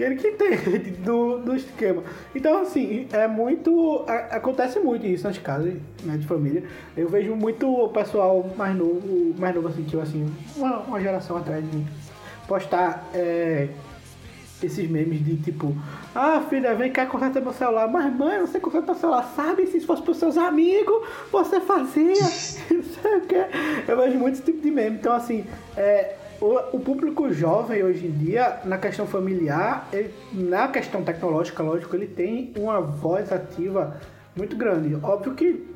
Que 0.00 0.04
ele 0.04 0.16
que 0.16 0.28
entende 0.28 0.92
do, 1.04 1.40
do 1.40 1.54
esquema. 1.54 2.02
Então, 2.34 2.62
assim, 2.62 3.06
é 3.12 3.28
muito. 3.28 4.06
acontece 4.30 4.80
muito 4.80 5.06
isso 5.06 5.24
nas 5.24 5.36
casas 5.36 5.74
né, 6.02 6.16
de 6.16 6.26
família. 6.26 6.64
Eu 6.96 7.06
vejo 7.06 7.36
muito 7.36 7.70
o 7.70 7.86
pessoal 7.90 8.50
mais 8.56 8.74
novo, 8.74 9.34
mais 9.38 9.54
novo 9.54 9.68
assim, 9.68 9.86
eu, 9.92 10.00
assim, 10.00 10.26
uma, 10.56 10.78
uma 10.78 10.98
geração 10.98 11.36
atrás 11.36 11.62
de 11.62 11.76
mim, 11.76 11.86
postar 12.48 13.10
é, 13.12 13.68
esses 14.62 14.88
memes 14.88 15.22
de 15.22 15.36
tipo, 15.36 15.76
ah 16.14 16.46
filha, 16.48 16.74
vem 16.74 16.90
cá 16.90 17.04
conserta 17.04 17.38
meu 17.38 17.52
celular. 17.52 17.86
Mas 17.86 18.10
mãe, 18.10 18.40
você 18.40 18.58
conserta 18.58 18.92
meu 18.92 18.98
celular, 18.98 19.30
sabe? 19.36 19.66
Se 19.66 19.80
fosse 19.80 20.00
pros 20.00 20.16
seus 20.16 20.38
amigos, 20.38 21.06
você 21.30 21.60
fazia. 21.60 22.14
Não 22.72 22.82
sei 22.82 23.16
o 23.18 23.20
que. 23.20 23.46
Eu 23.86 23.98
vejo 23.98 24.18
muito 24.18 24.36
esse 24.36 24.44
tipo 24.44 24.62
de 24.62 24.70
meme. 24.70 24.96
Então, 24.96 25.12
assim, 25.12 25.44
é, 25.76 26.14
o, 26.40 26.76
o 26.76 26.80
público 26.80 27.32
jovem 27.32 27.82
hoje 27.82 28.06
em 28.06 28.10
dia, 28.12 28.60
na 28.64 28.78
questão 28.78 29.06
familiar, 29.06 29.86
ele- 29.92 30.14
na 30.32 30.68
questão 30.68 31.02
tecnológica, 31.02 31.62
lógico, 31.62 31.94
ele 31.96 32.06
tem 32.06 32.52
uma 32.56 32.80
voz 32.80 33.30
ativa 33.32 33.96
muito 34.36 34.56
grande. 34.56 34.94
Óbvio 35.02 35.34
que 35.34 35.68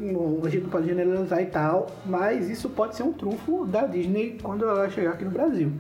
a 0.45 0.49
gente 0.49 0.63
não 0.63 0.71
pode 0.71 0.87
generalizar 0.87 1.43
e 1.43 1.47
tal, 1.47 1.87
mas 2.07 2.49
isso 2.49 2.71
pode 2.71 2.97
ser 2.97 3.03
um 3.03 3.13
trunfo 3.13 3.67
da 3.67 3.85
Disney 3.87 4.39
quando 4.43 4.65
ela 4.65 4.89
chegar 4.89 5.11
aqui 5.13 5.25
no 5.25 5.31
Brasil. 5.31 5.71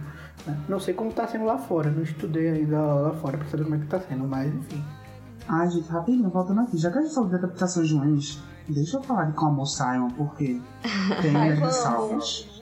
né? 0.46 0.58
Não 0.68 0.80
sei 0.80 0.92
como 0.92 1.12
tá 1.12 1.26
sendo 1.26 1.44
lá 1.44 1.56
fora, 1.56 1.88
não 1.90 2.02
estudei 2.02 2.48
ainda 2.48 2.80
lá 2.80 3.12
fora 3.14 3.38
pra 3.38 3.46
saber 3.46 3.62
como 3.64 3.76
é 3.76 3.78
que 3.78 3.86
tá 3.86 4.00
sendo, 4.00 4.24
mas 4.26 4.52
enfim. 4.52 4.82
Ai, 5.48 5.70
gente, 5.70 5.88
rapidinho, 5.88 6.28
voltando 6.30 6.60
aqui. 6.62 6.76
Já 6.76 6.90
que 6.90 6.98
a 6.98 7.02
gente 7.02 7.14
falou 7.14 7.28
de 7.30 7.36
adaptações 7.36 7.90
ruins, 7.92 8.42
deixa 8.68 8.96
eu 8.96 9.02
falar 9.02 9.26
de 9.26 9.32
Como 9.34 9.64
Simon, 9.66 10.08
porque 10.16 10.58
tem 11.22 11.32
vamos. 11.32 11.58
ressalvas. 11.60 12.53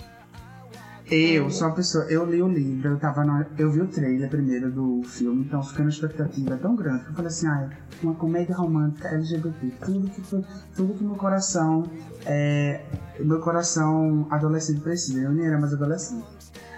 Eu 1.11 1.51
sou 1.51 1.67
uma 1.69 1.75
pessoa, 1.75 2.05
eu 2.05 2.25
li 2.25 2.41
o 2.41 2.49
livro, 2.49 2.91
eu 2.91 2.99
tava 2.99 3.23
eu 3.59 3.71
vi 3.71 3.81
o 3.81 3.87
trailer 3.87 4.31
primeiro 4.31 4.71
do 4.71 5.03
filme, 5.05 5.45
então 5.45 5.63
fiquei 5.63 5.85
na 5.85 5.91
expectativa 5.91 6.57
tão 6.57 6.75
grande 6.75 7.05
que 7.05 7.11
eu 7.11 7.15
falei 7.15 7.29
assim, 7.29 7.47
ai, 7.49 7.69
uma 8.03 8.15
comédia 8.15 8.57
romântica 8.57 9.09
LGBT, 9.09 9.73
tudo 9.85 10.11
que 10.11 10.21
foi, 10.23 10.43
tudo 10.75 10.95
que 10.95 11.05
meu 11.05 11.17
coração, 11.17 11.85
é, 12.25 12.85
meu 13.21 13.41
coração 13.41 14.27
adolescente 14.31 14.81
precisa, 14.81 15.21
eu 15.21 15.33
nem 15.33 15.47
era 15.47 15.59
mais 15.59 15.75
adolescente. 15.75 16.25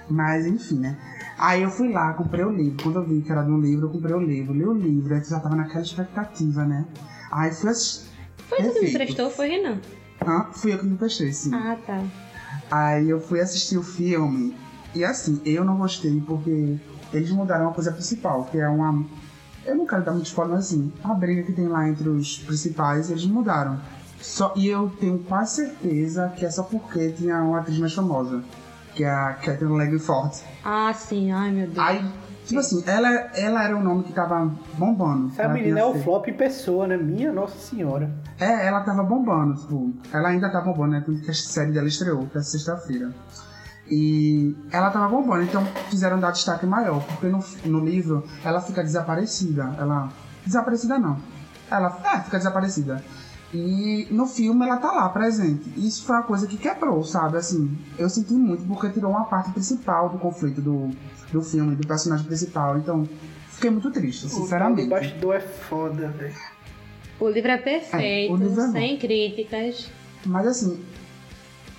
Mas 0.09 0.47
enfim, 0.47 0.81
né? 0.81 0.99
Aí 1.39 1.63
eu 1.63 1.71
fui 1.71 1.91
lá, 1.93 2.13
comprei 2.13 2.45
o 2.45 2.51
livro. 2.51 2.83
Quando 2.83 2.97
eu 2.97 3.07
vi 3.07 3.23
que 3.23 3.33
era 3.33 3.43
de 3.43 3.51
um 3.51 3.61
livro, 3.61 3.87
eu 3.87 3.91
comprei 3.91 4.15
o 4.15 4.21
livro, 4.21 4.53
li 4.53 4.65
o 4.65 4.73
livro, 4.73 5.15
aí 5.15 5.25
já 5.25 5.41
tava 5.41 5.57
naquela 5.57 5.83
expectativa, 5.83 6.65
né? 6.65 6.87
Aí 7.31 7.53
fui 7.53 7.71
assistir. 7.71 8.11
Foi 8.37 8.59
tu 8.59 8.65
que 8.65 8.69
me 8.69 8.75
Perfeito. 8.81 8.97
prestou, 8.99 9.31
foi 9.31 9.49
Renan? 9.49 9.81
Hã? 10.27 10.49
Fui 10.53 10.73
eu 10.73 10.79
que 10.79 10.87
me 10.87 10.97
prestei, 10.97 11.33
sim. 11.33 11.55
Ah, 11.55 11.77
tá. 11.87 12.05
Aí 12.70 13.09
eu 13.09 13.20
fui 13.20 13.40
assistir 13.40 13.77
o 13.77 13.83
filme 13.83 14.55
e 14.94 15.05
assim, 15.05 15.40
eu 15.44 15.64
não 15.64 15.77
gostei 15.77 16.20
porque 16.20 16.77
eles 17.12 17.31
mudaram 17.31 17.68
a 17.68 17.72
coisa 17.72 17.92
principal, 17.92 18.44
que 18.44 18.59
é 18.59 18.68
uma. 18.68 19.05
Eu 19.64 19.74
não 19.77 19.87
quero 19.87 20.05
dar 20.05 20.12
muito 20.12 20.27
spoiler, 20.27 20.57
mas 20.57 20.66
assim, 20.66 20.92
a 21.03 21.14
briga 21.14 21.42
que 21.42 21.53
tem 21.53 21.66
lá 21.66 21.88
entre 21.88 22.09
os 22.09 22.38
principais, 22.38 23.11
eles 23.11 23.24
mudaram. 23.24 23.81
Só, 24.20 24.53
e 24.57 24.68
eu 24.68 24.90
tenho 25.00 25.18
quase 25.18 25.57
certeza 25.57 26.33
que 26.37 26.46
é 26.46 26.50
só 26.50 26.62
porque 26.62 27.11
tinha 27.11 27.42
uma 27.42 27.61
atriz 27.61 27.79
mais 27.79 27.92
famosa, 27.92 28.42
que 28.94 29.05
é 29.05 29.11
a 29.11 29.35
Catherine 29.35 29.77
Legford. 29.77 30.35
Ah, 30.64 30.92
sim. 30.94 31.31
Ai, 31.33 31.50
meu 31.50 31.66
Deus. 31.66 31.79
Aí, 31.79 32.11
tipo 32.45 32.61
assim, 32.61 32.83
ela, 32.87 33.09
ela 33.35 33.65
era 33.65 33.77
o 33.77 33.83
nome 33.83 34.05
que 34.05 34.13
tava 34.13 34.51
bombando. 34.79 35.29
Essa 35.33 35.49
menina 35.49 35.81
é 35.81 35.85
o 35.85 35.95
flop 35.95 36.27
pessoa, 36.29 36.87
né? 36.87 36.97
Minha 36.97 37.33
Nossa 37.33 37.59
Senhora. 37.59 38.11
É, 38.39 38.67
ela 38.67 38.81
tava 38.83 39.03
bombando, 39.03 39.55
tipo, 39.55 39.93
ela 40.13 40.29
ainda 40.29 40.51
tá 40.51 40.61
bombando, 40.61 40.93
né? 40.93 41.03
Tanto 41.05 41.21
que 41.23 41.31
a 41.31 41.35
série 41.35 41.73
dela 41.73 41.89
estreou, 41.89 42.27
que 42.27 42.39
é 42.39 42.43
sexta-feira. 42.43 43.11
E 43.91 44.57
ela 44.73 44.91
tava 44.91 45.09
bombando, 45.09 45.43
então 45.43 45.65
fizeram 45.91 46.19
dar 46.19 46.31
destaque 46.31 46.65
maior, 46.65 47.05
porque 47.05 47.27
no, 47.27 47.45
no 47.67 47.85
livro 47.85 48.25
ela 48.45 48.61
fica 48.61 48.83
desaparecida. 48.83 49.75
Ela. 49.79 50.09
Desaparecida 50.45 50.99
não. 50.99 51.19
Ela 51.71 51.99
é, 52.05 52.21
fica 52.21 52.39
desaparecida. 52.39 53.03
E 53.55 54.09
no 54.11 54.27
filme 54.27 54.64
ela 54.67 54.79
tá 54.79 54.90
lá, 54.90 55.09
presente. 55.09 55.73
Isso 55.77 56.05
foi 56.05 56.17
uma 56.17 56.25
coisa 56.25 56.45
que 56.47 56.57
quebrou, 56.57 57.05
sabe? 57.05 57.37
Assim, 57.37 57.79
eu 57.97 58.11
senti 58.11 58.35
muito 58.35 58.64
porque 58.64 58.88
tirou 58.88 59.12
uma 59.12 59.27
parte 59.27 59.53
principal 59.53 60.09
do 60.09 60.19
conflito 60.19 60.61
do, 60.61 60.90
do 61.31 61.40
filme, 61.40 61.77
do 61.77 61.87
personagem 61.87 62.27
principal. 62.27 62.77
Então, 62.77 63.09
fiquei 63.51 63.71
muito 63.71 63.93
triste, 63.93 64.27
O 64.27 64.29
sinceramente. 64.29 64.88
bastidor 64.88 65.37
é 65.37 65.40
foda, 65.40 66.09
velho. 66.09 66.35
O 67.21 67.29
livro 67.29 67.53
é 67.53 67.59
perfeito, 67.59 68.33
É, 68.33 68.35
o 68.35 68.37
livro 68.37 68.61
é 68.61 68.69
sem 68.73 68.99
críticas. 68.99 69.88
Mas 70.27 70.47
assim, 70.49 70.85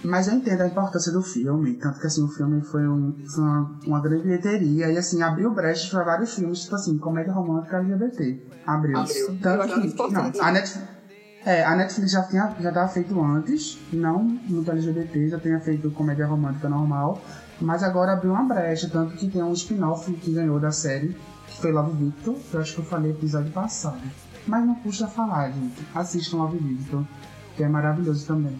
mas 0.01 0.27
eu 0.27 0.35
entendo 0.35 0.61
a 0.61 0.67
importância 0.67 1.11
do 1.11 1.21
filme, 1.21 1.73
tanto 1.73 1.99
que 1.99 2.07
assim, 2.07 2.23
o 2.23 2.27
filme 2.29 2.61
foi, 2.61 2.87
um, 2.87 3.13
foi 3.27 3.43
uma, 3.43 3.79
uma 3.85 3.99
grande 4.01 4.23
bilheteria 4.23 4.89
e 4.91 4.97
assim, 4.97 5.21
abriu 5.21 5.51
brechas 5.51 5.89
para 5.89 6.03
vários 6.05 6.33
filmes, 6.35 6.61
tipo 6.61 6.75
assim, 6.75 6.97
comédia 6.97 7.33
romântica 7.33 7.77
LGBT. 7.77 8.41
Abriu. 8.65 8.97
Abriu. 8.97 9.37
Tanto 9.41 9.81
que, 9.81 10.13
não, 10.13 10.31
a 10.39 10.51
Netflix, 10.51 10.94
é, 11.45 11.63
a 11.63 11.75
Netflix 11.75 12.11
já 12.11 12.23
tinha 12.23 12.55
já 12.59 12.71
tava 12.71 12.87
feito 12.87 13.19
antes, 13.21 13.77
não 13.93 14.19
muito 14.23 14.69
LGBT, 14.71 15.29
já 15.29 15.39
tinha 15.39 15.59
feito 15.59 15.91
comédia 15.91 16.25
romântica 16.25 16.67
normal, 16.67 17.21
mas 17.61 17.83
agora 17.83 18.13
abriu 18.13 18.31
uma 18.31 18.43
brecha, 18.43 18.89
tanto 18.89 19.15
que 19.15 19.29
tem 19.29 19.43
um 19.43 19.53
spin-off 19.53 20.11
que 20.11 20.33
ganhou 20.33 20.59
da 20.59 20.71
série, 20.71 21.15
que 21.47 21.61
foi 21.61 21.71
Love 21.71 22.05
Victor, 22.05 22.35
que 22.35 22.53
eu 22.55 22.61
acho 22.61 22.73
que 22.73 22.79
eu 22.79 22.85
falei 22.85 23.11
no 23.11 23.17
episódio 23.17 23.51
passado. 23.51 24.01
Mas 24.47 24.65
não 24.65 24.75
custa 24.75 25.07
falar, 25.07 25.51
gente. 25.51 25.85
Assistam 25.93 26.37
Love 26.37 26.57
Victor, 26.57 27.03
que 27.55 27.63
é 27.63 27.69
maravilhoso 27.69 28.25
também. 28.25 28.59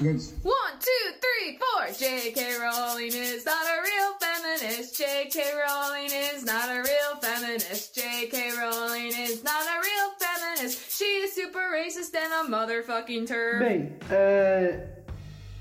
E 0.00 0.08
é 0.08 0.12
isso. 0.12 0.34
One, 0.44 0.54
two, 0.80 1.06
three, 1.20 1.58
four. 1.60 1.92
J.K. 1.92 2.56
Rowling 2.58 3.12
is 3.12 3.44
not 3.44 3.64
a 3.64 3.78
real 3.82 4.10
feminist. 4.18 4.96
J.K. 4.96 5.52
Rowling 5.54 6.10
is 6.10 6.44
not 6.44 6.68
a 6.70 6.80
real 6.80 7.12
feminist. 7.20 7.94
J.K. 7.94 8.52
Rowling 8.58 9.12
is 9.28 9.44
not 9.44 9.62
a 9.62 9.78
real 9.80 10.08
feminist. 10.18 10.96
She 10.96 11.04
is 11.04 11.34
super 11.34 11.70
racist 11.72 12.14
and 12.14 12.32
a 12.32 12.50
motherfucking 12.50 13.26
turd. 13.26 13.60
Bem, 13.60 13.92
é, 14.10 15.02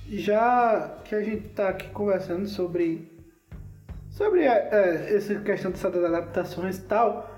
já 0.09 0.97
que 1.03 1.15
a 1.15 1.21
gente 1.21 1.49
tá 1.49 1.69
aqui 1.69 1.89
conversando 1.89 2.47
sobre 2.47 3.11
sobre 4.11 4.41
é, 4.43 4.69
é, 4.71 5.15
essa 5.15 5.35
questão 5.35 5.71
dessas 5.71 6.03
adaptações 6.03 6.77
e 6.77 6.81
tal, 6.81 7.29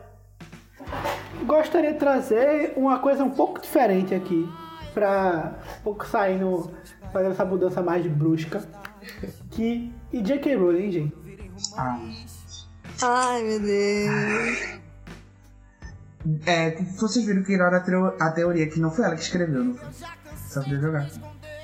gostaria 1.45 1.93
de 1.93 1.99
trazer 1.99 2.73
uma 2.75 2.99
coisa 2.99 3.23
um 3.23 3.31
pouco 3.31 3.59
diferente 3.59 4.13
aqui. 4.13 4.47
Pra 4.93 5.55
um 5.79 5.83
pouco 5.83 6.05
saindo, 6.05 6.69
fazendo 7.11 7.31
essa 7.31 7.45
mudança 7.45 7.81
mais 7.81 8.05
brusca. 8.07 8.61
Que. 9.51 9.93
E 10.13 10.21
J.K. 10.21 10.55
Rowling, 10.55 10.91
gente. 10.91 11.13
Ah. 11.77 11.99
Ai, 13.03 13.43
meu 13.43 13.59
Deus. 13.59 14.81
É, 16.45 16.71
vocês 16.99 17.25
viram 17.25 17.41
que 17.43 17.53
era 17.53 17.75
a, 17.75 17.79
teo- 17.79 18.13
a 18.19 18.31
teoria 18.31 18.67
que 18.67 18.79
não 18.79 18.91
foi 18.91 19.05
ela 19.05 19.15
que 19.15 19.23
escreveu, 19.23 19.63
não 19.63 19.73
foi? 19.73 19.87
Só 20.49 20.61
queria 20.61 20.79
jogar. 20.79 21.09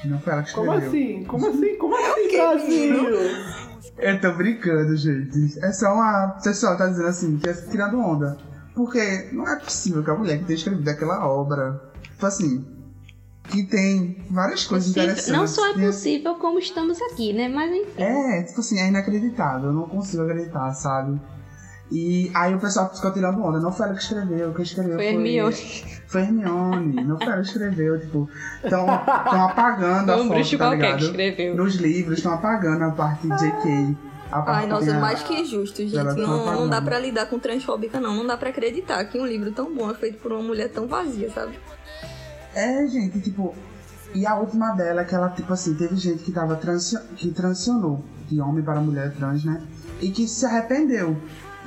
Não 0.06 0.20
foi 0.20 0.34
ela 0.34 0.42
que 0.44 0.50
escreveu. 0.50 0.74
Como 0.74 0.88
assim? 0.88 1.24
Como 1.26 1.48
assim? 1.48 1.76
Como 1.78 1.96
assim, 1.96 2.38
Brasil? 2.38 3.20
Eu 4.00 4.22
tô 4.22 4.32
brincando, 4.34 4.96
gente. 4.96 5.60
É 5.64 5.72
só 5.72 5.94
uma. 5.94 6.38
O 6.40 6.44
pessoal 6.44 6.76
tá 6.78 6.88
dizendo 6.88 7.08
assim, 7.08 7.38
que 7.38 7.50
é 7.50 7.54
tirando 7.54 8.00
onda. 8.00 8.38
Porque 8.76 9.30
não 9.32 9.48
é 9.48 9.60
possível 9.60 10.04
que 10.04 10.10
a 10.10 10.16
mulher 10.16 10.40
que 10.40 10.46
tenha 10.46 10.58
escrevido 10.58 10.90
aquela 10.90 11.28
obra. 11.28 11.82
Tipo 12.02 12.26
assim. 12.26 12.66
Que 13.50 13.64
tem 13.64 14.18
várias 14.30 14.66
coisas 14.66 14.90
interessantes. 14.90 15.28
Não 15.30 15.48
só 15.48 15.72
é 15.72 15.76
né? 15.78 15.86
possível 15.88 16.36
como 16.36 16.60
estamos 16.60 17.02
aqui, 17.02 17.32
né? 17.34 17.48
Mas 17.48 17.72
enfim. 17.74 18.02
É, 18.02 18.44
tipo 18.44 18.60
assim, 18.60 18.80
é 18.80 18.88
inacreditável. 18.90 19.68
Eu 19.70 19.74
não 19.74 19.88
consigo 19.88 20.24
acreditar, 20.24 20.72
sabe? 20.74 21.20
E 21.90 22.30
aí 22.36 22.54
o 22.54 22.60
pessoal 22.60 22.94
ficou 22.94 23.12
tirando 23.14 23.42
onda. 23.42 23.62
Não 23.62 23.72
foi 23.72 23.86
ela 23.86 23.96
que 23.96 24.02
escreveu, 24.02 24.54
quem 24.54 24.64
escreveu 24.64 24.96
Foi 24.96 25.06
foi. 25.06 25.14
Hermione. 25.14 25.56
Foi 26.08 26.22
Hermione. 26.22 27.04
Não 27.06 27.18
foi 27.18 27.28
ela 27.28 27.42
que 27.42 27.48
escreveu, 27.48 28.00
tipo. 28.02 28.30
Estão 28.62 28.86
apagando 28.90 30.12
a 30.12 30.16
Foi 30.16 30.24
um 30.24 30.28
foto, 30.28 30.36
bruxo 30.36 30.58
tá 30.58 30.66
qualquer 30.66 30.78
ligado? 30.82 30.98
que 31.00 31.06
escreveu. 31.06 31.56
Nos 31.56 31.76
livros, 31.76 32.18
estão 32.18 32.34
apagando 32.34 32.84
a 32.84 32.92
parte 32.92 33.22
de 33.28 33.34
JK. 33.38 33.98
Ai, 34.30 34.68
nossa, 34.68 34.98
a- 34.98 35.00
mais 35.00 35.24
que 35.24 35.46
justo, 35.46 35.78
gente. 35.78 35.94
Tá 35.94 36.14
Não, 36.16 36.46
não 36.54 36.68
dá 36.70 36.82
pra 36.82 37.00
lidar 37.00 37.28
com 37.28 37.40
transfóbica, 37.40 38.02
não. 38.02 38.14
Não 38.14 38.28
dá 38.28 38.36
pra 38.36 38.50
acreditar 38.50 39.06
que 39.06 39.18
um 39.18 39.26
livro 39.26 39.54
tão 39.54 39.74
bom 39.74 39.90
é 39.90 39.94
feito 39.94 40.20
por 40.20 40.34
uma 40.34 40.44
mulher 40.44 40.70
tão 40.70 40.86
vazia, 40.86 41.32
sabe? 41.32 41.58
É, 42.58 42.88
gente, 42.88 43.22
tipo. 43.22 43.54
E 44.16 44.26
a 44.26 44.36
última 44.36 44.72
dela, 44.72 45.04
que 45.06 45.14
ela, 45.14 45.30
tipo 45.30 45.54
assim, 45.54 45.76
teve 45.76 45.96
gente 45.96 46.24
que 46.24 46.32
tava 46.32 46.60
que 47.16 47.30
transicionou 47.30 48.04
de 48.28 48.42
homem 48.42 48.64
para 48.64 48.82
mulher 48.82 49.14
trans, 49.14 49.46
né? 49.46 49.62
E 50.02 50.10
que 50.10 50.28
se 50.28 50.44
arrependeu. 50.44 51.16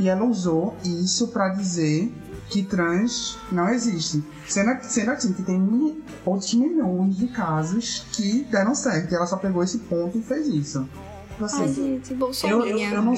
E 0.00 0.08
ela 0.08 0.24
usou 0.24 0.74
isso 0.84 1.28
pra 1.28 1.50
dizer 1.50 2.12
que 2.48 2.64
trans 2.64 3.38
não 3.52 3.68
existe. 3.68 4.24
Sendo, 4.48 4.82
sendo 4.82 5.12
assim, 5.12 5.32
que 5.32 5.42
tem 5.44 6.02
outros 6.24 6.52
milhões 6.54 7.16
de 7.16 7.28
casos 7.28 8.06
que 8.12 8.44
deram 8.50 8.74
certo. 8.74 9.12
E 9.12 9.14
ela 9.14 9.26
só 9.26 9.36
pegou 9.36 9.62
esse 9.62 9.78
ponto 9.78 10.18
e 10.18 10.22
fez 10.22 10.48
isso. 10.48 10.88
Tipo 11.28 11.44
assim, 11.44 11.62
Ai, 11.62 11.72
gente, 11.72 12.18
eu, 12.44 12.66
eu, 12.66 12.78
eu 12.78 13.02
não, 13.02 13.14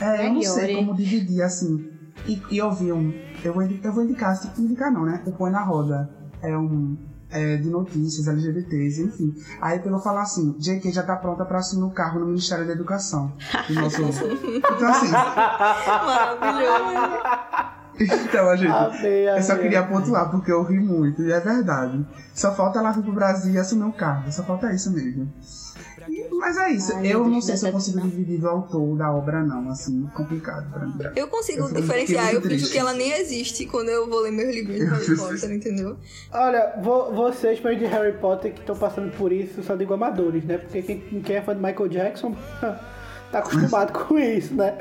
é, 0.00 0.28
eu 0.28 0.34
não 0.34 0.42
sei 0.42 0.76
como 0.76 0.94
dividir 0.94 1.42
assim. 1.42 1.90
E, 2.24 2.40
e 2.50 2.58
eu 2.58 2.70
vi 2.70 2.92
um. 2.92 3.12
Eu 3.42 3.52
vou, 3.52 3.62
eu 3.64 3.92
vou 3.92 4.04
indicar, 4.04 4.38
tipo, 4.40 4.60
indicar 4.60 4.92
não, 4.92 5.04
né? 5.04 5.22
O 5.26 5.32
Põe 5.32 5.50
na 5.50 5.64
Roda. 5.64 6.23
É 6.44 6.56
um. 6.56 6.96
É, 7.30 7.56
de 7.56 7.68
notícias 7.68 8.28
LGBTs, 8.28 9.02
enfim. 9.02 9.34
Aí 9.60 9.80
pelo 9.80 9.98
falar 9.98 10.22
assim, 10.22 10.52
JK 10.52 10.92
já 10.92 11.02
tá 11.02 11.16
pronta 11.16 11.44
pra 11.44 11.58
assumir 11.58 11.82
o 11.82 11.90
carro 11.90 12.20
no 12.20 12.26
Ministério 12.26 12.64
da 12.64 12.72
Educação. 12.72 13.32
Do 13.66 13.74
nosso... 13.80 14.02
Então 14.02 14.88
assim, 14.88 15.10
Maravilhoso. 16.40 17.73
Então, 18.00 18.56
gente, 18.56 18.70
Amei, 18.70 19.28
eu 19.28 19.42
só 19.42 19.52
amei. 19.52 19.64
queria 19.64 19.82
pontuar 19.84 20.30
porque 20.30 20.50
eu 20.50 20.62
ri 20.62 20.78
muito, 20.80 21.22
e 21.22 21.32
é 21.32 21.40
verdade. 21.40 22.04
Só 22.34 22.54
falta 22.54 22.78
ela 22.80 22.90
vir 22.92 23.02
pro 23.02 23.12
Brasil 23.12 23.52
e 23.54 23.58
assumir 23.58 23.84
o 23.84 23.92
cargo, 23.92 24.30
só 24.32 24.42
falta 24.42 24.72
isso 24.72 24.90
mesmo. 24.90 25.32
Mas 26.38 26.56
é 26.58 26.70
isso, 26.70 26.92
Ai, 26.94 27.06
eu 27.06 27.26
não 27.26 27.40
sei 27.40 27.56
se 27.56 27.66
eu 27.66 27.72
consigo 27.72 28.00
dividir 28.00 28.42
o 28.44 28.48
autor 28.48 28.96
da 28.96 29.10
obra, 29.12 29.42
não, 29.42 29.70
assim, 29.70 30.02
complicado 30.14 30.70
pra 30.70 30.84
mim. 30.86 30.94
Eu 31.16 31.28
consigo 31.28 31.62
Eu 31.68 31.72
diferenciar, 31.72 32.32
eu 32.34 32.42
finjo 32.42 32.70
que 32.70 32.76
ela 32.78 32.92
nem 32.92 33.12
existe 33.12 33.64
quando 33.66 33.88
eu 33.88 34.08
vou 34.08 34.20
ler 34.20 34.30
meus 34.32 34.54
livros 34.54 34.76
de 34.76 34.84
Harry 34.84 35.16
Potter, 35.16 35.52
entendeu? 35.52 35.96
Olha, 36.32 36.74
vo- 36.82 37.12
vocês, 37.12 37.58
fãs 37.58 37.78
de 37.78 37.86
Harry 37.86 38.12
Potter, 38.18 38.52
que 38.52 38.60
estão 38.60 38.76
passando 38.76 39.10
por 39.16 39.32
isso, 39.32 39.62
só 39.62 39.74
digo 39.76 39.94
amadores, 39.94 40.44
né? 40.44 40.58
Porque 40.58 40.82
quem, 40.82 41.00
quem 41.22 41.36
é 41.36 41.42
fã 41.42 41.54
de 41.54 41.62
Michael 41.62 41.88
Jackson 41.88 42.36
tá 43.30 43.38
acostumado 43.40 43.92
com 44.06 44.18
isso, 44.18 44.54
né? 44.54 44.74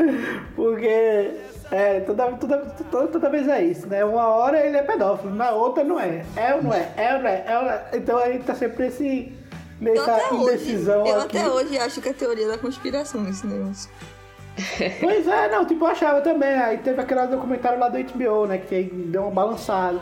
Porque 0.55 1.31
é, 1.71 1.99
toda, 2.01 2.31
toda, 2.33 2.57
toda, 2.91 3.07
toda 3.07 3.29
vez 3.29 3.47
é 3.47 3.63
isso, 3.63 3.87
né? 3.87 4.03
Uma 4.05 4.27
hora 4.27 4.63
ele 4.65 4.77
é 4.77 4.83
pedófilo, 4.83 5.33
na 5.33 5.51
outra 5.51 5.83
não 5.83 5.99
é. 5.99 6.23
É 6.35 6.53
ou 6.55 6.63
não 6.63 6.73
é? 6.73 6.91
É 6.97 7.13
ou 7.15 7.19
não 7.21 7.29
é? 7.29 7.43
É 7.47 7.57
ou 7.57 7.63
não 7.63 7.71
é? 7.71 7.85
Então 7.93 8.17
a 8.17 8.31
gente 8.31 8.43
tá 8.45 8.55
sempre 8.55 8.87
esse, 8.87 9.33
Eu 9.81 9.93
nessa 9.93 10.15
até 10.15 10.33
hoje, 10.33 10.43
indecisão 10.43 11.07
eu 11.07 11.21
aqui. 11.21 11.37
até 11.37 11.49
hoje 11.49 11.77
acho 11.77 12.01
que 12.01 12.09
é 12.09 12.13
teoria 12.13 12.47
da 12.47 12.57
conspiração 12.57 13.27
esse 13.27 13.45
negócio. 13.47 13.89
Pois 14.99 15.27
é, 15.27 15.49
não, 15.49 15.65
tipo, 15.65 15.83
eu 15.83 15.89
achava 15.89 16.21
também. 16.21 16.49
Aí 16.53 16.77
teve 16.77 17.01
aquele 17.01 17.25
documentário 17.25 17.79
lá 17.79 17.89
do 17.89 17.97
HBO, 17.97 18.45
né? 18.45 18.59
Que 18.59 18.75
aí 18.75 18.83
deu 18.83 19.23
uma 19.23 19.31
balançada. 19.31 19.99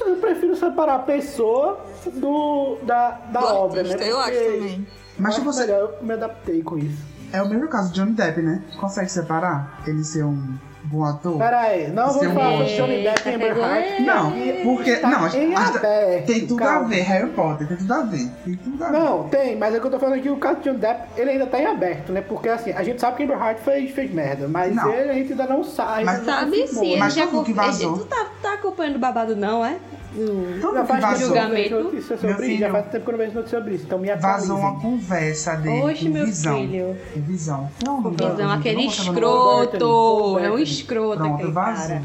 Eu 0.00 0.16
prefiro 0.16 0.56
separar 0.56 0.96
a 0.96 0.98
pessoa 0.98 1.78
do, 2.14 2.78
da, 2.82 3.10
da 3.30 3.40
Do 3.40 3.46
obra, 3.46 3.80
artista, 3.80 3.98
né? 4.02 4.10
eu 4.10 4.18
acho 4.18 4.32
Porque 4.32 4.44
também. 4.44 4.86
Mas 5.16 5.34
acho 5.34 5.44
você, 5.44 5.60
melhor, 5.60 5.94
eu 6.00 6.04
me 6.04 6.14
adaptei 6.14 6.62
com 6.64 6.78
isso. 6.78 7.11
É 7.32 7.42
o 7.42 7.48
mesmo 7.48 7.66
caso 7.68 7.92
de 7.92 8.00
Johnny 8.00 8.12
Depp, 8.12 8.42
né? 8.42 8.60
Consegue 8.78 9.10
separar 9.10 9.80
ele 9.86 10.04
ser 10.04 10.22
um 10.24 10.54
bom 10.84 11.04
ator? 11.04 11.38
Pera 11.38 11.60
aí, 11.60 11.88
não 11.90 12.08
vamos 12.08 12.26
um- 12.26 12.34
falar 12.34 12.50
sobre 12.58 12.76
Johnny 12.76 13.02
Depp 13.02 13.28
e 13.28 13.34
Amber 13.34 13.56
Heard. 13.56 14.02
Não, 14.04 14.32
que 14.32 14.52
porque. 14.64 14.96
tá 14.96 15.08
não, 15.10 15.24
aberto, 15.24 16.26
tem 16.26 16.46
tudo 16.46 16.56
calma. 16.58 16.84
a 16.86 16.88
ver, 16.88 17.00
Harry 17.00 17.30
Potter, 17.30 17.68
tem 17.68 17.76
tudo 17.78 17.94
a 17.94 18.02
ver. 18.02 18.30
Tem 18.44 18.54
tudo 18.56 18.84
a 18.84 18.86
ver. 18.90 18.98
Não, 18.98 19.28
tem, 19.28 19.56
mas 19.56 19.74
é 19.74 19.80
que 19.80 19.86
eu 19.86 19.90
tô 19.90 19.98
falando 19.98 20.18
aqui, 20.18 20.28
o 20.28 20.36
caso 20.36 20.56
de 20.58 20.64
Johnny 20.64 20.78
Depp, 20.78 21.08
ele 21.16 21.30
ainda 21.30 21.46
tá 21.46 21.58
em 21.60 21.66
aberto, 21.66 22.12
né? 22.12 22.20
Porque 22.20 22.48
assim, 22.48 22.72
a 22.72 22.82
gente 22.82 23.00
sabe 23.00 23.16
que 23.16 23.22
Amber 23.22 23.38
Heard 23.40 23.60
fez, 23.60 23.90
fez 23.92 24.12
merda, 24.12 24.46
mas 24.48 24.74
Não. 24.74 24.92
ele 24.92 25.10
a 25.10 25.14
gente 25.14 25.32
ainda 25.32 25.46
não 25.46 25.64
sabe. 25.64 26.04
Mas 26.04 26.18
não 26.18 26.24
Sabe 26.26 26.66
sim, 26.66 26.90
ele 26.90 27.00
Mas 27.00 27.14
já 27.14 27.26
que 27.26 27.52
vazou. 27.52 27.98
Tu 27.98 28.04
tá, 28.06 28.26
tá 28.42 28.54
acompanhando 28.54 28.96
o 28.96 28.98
babado, 28.98 29.34
não, 29.36 29.64
é? 29.64 29.76
Do- 30.14 30.60
Todo 30.60 30.74
Já 30.74 30.84
faz 30.84 31.00
vazou. 31.02 31.26
Julgamento. 31.28 31.70
Meu 31.70 31.82
sobre 31.82 31.98
isso, 31.98 32.16
já 32.16 32.36
filho, 32.36 32.70
faz 32.70 32.86
tempo 32.90 33.04
que 33.04 33.10
eu 33.10 33.12
não 33.12 33.18
vejo 33.18 33.34
notícia 33.34 33.58
sobre 33.58 33.74
isso, 33.74 33.84
então 33.86 33.98
me 33.98 34.14
Vazou 34.14 34.56
uma 34.56 34.68
atualizem. 34.68 34.90
conversa 34.90 35.54
dele 35.56 35.82
Oxe, 35.82 36.08
meu 36.08 36.26
visão. 36.26 36.56
filho. 36.58 36.96
Visão. 37.16 37.70
Não, 37.84 38.00
não, 38.00 38.10
Visão, 38.10 38.36
não, 38.36 38.50
aquele 38.52 38.76
não 38.82 38.90
escroto. 38.90 40.38
É 40.38 40.50
um 40.50 40.58
escroto 40.58 41.16
Pronto, 41.18 41.34
aquele 41.34 41.50
vazou 41.52 41.88
cara. 41.88 42.02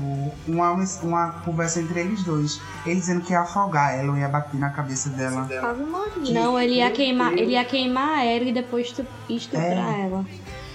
uma, 0.48 0.74
uma 1.04 1.32
conversa 1.43 1.82
entre 1.82 2.00
eles 2.00 2.24
dois. 2.24 2.62
Ele 2.86 2.96
dizendo 2.96 3.22
que 3.22 3.34
ia 3.34 3.41
afogar 3.41 3.93
ela, 4.00 4.17
ia 4.17 4.28
bater 4.30 4.58
na 4.60 4.70
cabeça 4.70 5.10
dela. 5.10 5.48
Não, 6.32 6.60
ele 6.60 6.76
ia 6.76 6.89
queimar, 6.91 7.34
ele 7.34 7.52
ia 7.52 7.65
queimar 7.65 8.26
ela 8.26 8.46
e 8.46 8.52
depois 8.54 8.88
estu- 8.88 9.06
estuprar 9.30 10.00
É. 10.00 10.06
ela. 10.06 10.26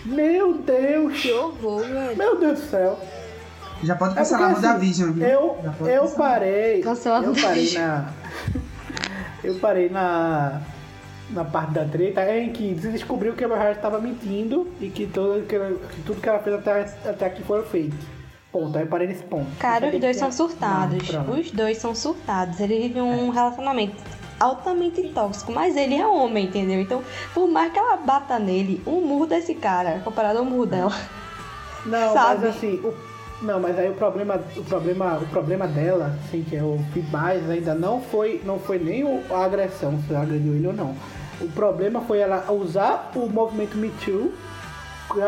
Meu 0.05 0.55
Deus! 0.55 1.21
Que 1.21 1.33
horror, 1.33 1.83
velho. 1.83 2.17
Meu 2.19 2.39
Deus 2.39 2.59
do 2.61 2.67
céu! 2.67 2.99
Já 3.83 3.97
pode 3.97 4.13
É 4.13 4.17
cancelar 4.17 4.51
porque, 4.51 4.57
no 4.57 4.63
da 4.63 4.71
assim, 4.73 4.81
Vision, 4.87 5.13
viu? 5.13 5.27
Eu, 5.27 5.59
eu 5.61 5.73
cancelar. 5.73 6.11
parei. 6.17 6.81
Cancelado 6.83 7.27
Eu 7.27 7.35
parei 7.43 7.73
na. 7.73 8.09
Eu 9.43 9.55
parei 9.57 9.89
na. 9.89 10.61
Na 11.31 11.45
parte 11.45 11.73
da 11.73 11.85
treta 11.87 12.31
em 12.37 12.53
que 12.53 12.77
se 12.79 12.89
descobriu 12.89 13.33
que 13.33 13.43
a 13.43 13.47
Amber 13.47 13.71
estava 13.71 13.99
mentindo 13.99 14.71
e 14.79 14.91
que, 14.91 15.07
todo, 15.07 15.47
que, 15.47 15.57
que 15.59 16.03
tudo 16.03 16.21
que 16.21 16.29
ela 16.29 16.39
fez 16.41 16.57
até, 16.57 16.81
até 17.09 17.27
aqui 17.27 17.43
foi 17.43 17.63
feito. 17.65 17.97
Ponto, 18.53 18.77
aí 18.77 18.85
eu 18.85 18.89
parei 18.89 19.07
nesse 19.09 19.23
ponto. 19.23 19.47
Cara, 19.59 19.87
os 19.87 19.99
dois 19.99 20.17
que 20.17 20.21
são 20.21 20.31
surtados. 20.31 21.11
Não. 21.11 21.31
Os 21.31 21.51
dois 21.51 21.79
são 21.79 21.95
surtados. 21.95 22.61
Eles 22.61 22.83
vivem 22.83 23.01
um 23.01 23.31
relacionamento 23.31 23.97
altamente 24.39 25.03
tóxico, 25.09 25.53
mas 25.53 25.75
ele 25.75 25.95
é 25.95 26.07
homem, 26.07 26.47
entendeu? 26.47 26.79
Então, 26.81 27.03
por 27.33 27.49
mais 27.49 27.73
que 27.73 27.79
ela 27.79 27.97
bata 27.97 28.39
nele, 28.39 28.83
o 28.85 29.01
murro 29.01 29.25
desse 29.27 29.55
cara, 29.55 30.01
comparado 30.05 30.41
ao 30.41 30.45
murro 30.45 30.67
dela. 30.67 30.93
Não, 31.87 32.13
Sabe? 32.13 32.47
mas 32.47 32.57
assim, 32.57 32.75
o, 32.85 32.93
não, 33.43 33.61
mas 33.61 33.79
aí 33.79 33.91
o 33.91 33.95
problema, 33.95 34.41
o 34.57 34.65
problema, 34.65 35.19
o 35.19 35.27
problema 35.27 35.67
dela, 35.67 36.17
assim, 36.25 36.43
que 36.43 36.55
eu 36.57 36.79
vi 36.93 37.03
mais 37.11 37.49
ainda 37.51 37.75
não 37.75 38.01
foi, 38.01 38.41
não 38.45 38.59
foi 38.59 38.79
nem 38.79 39.05
o- 39.05 39.23
a 39.31 39.45
agressão, 39.45 39.99
se 40.07 40.13
ela 40.15 40.23
agrediu 40.23 40.55
ele 40.55 40.67
ou 40.69 40.73
não. 40.73 40.95
O 41.41 41.49
problema 41.49 42.01
foi 42.03 42.19
ela 42.21 42.51
usar 42.53 43.11
o 43.17 43.29
movimento 43.29 43.77
Me 43.77 43.91
Too 44.05 44.33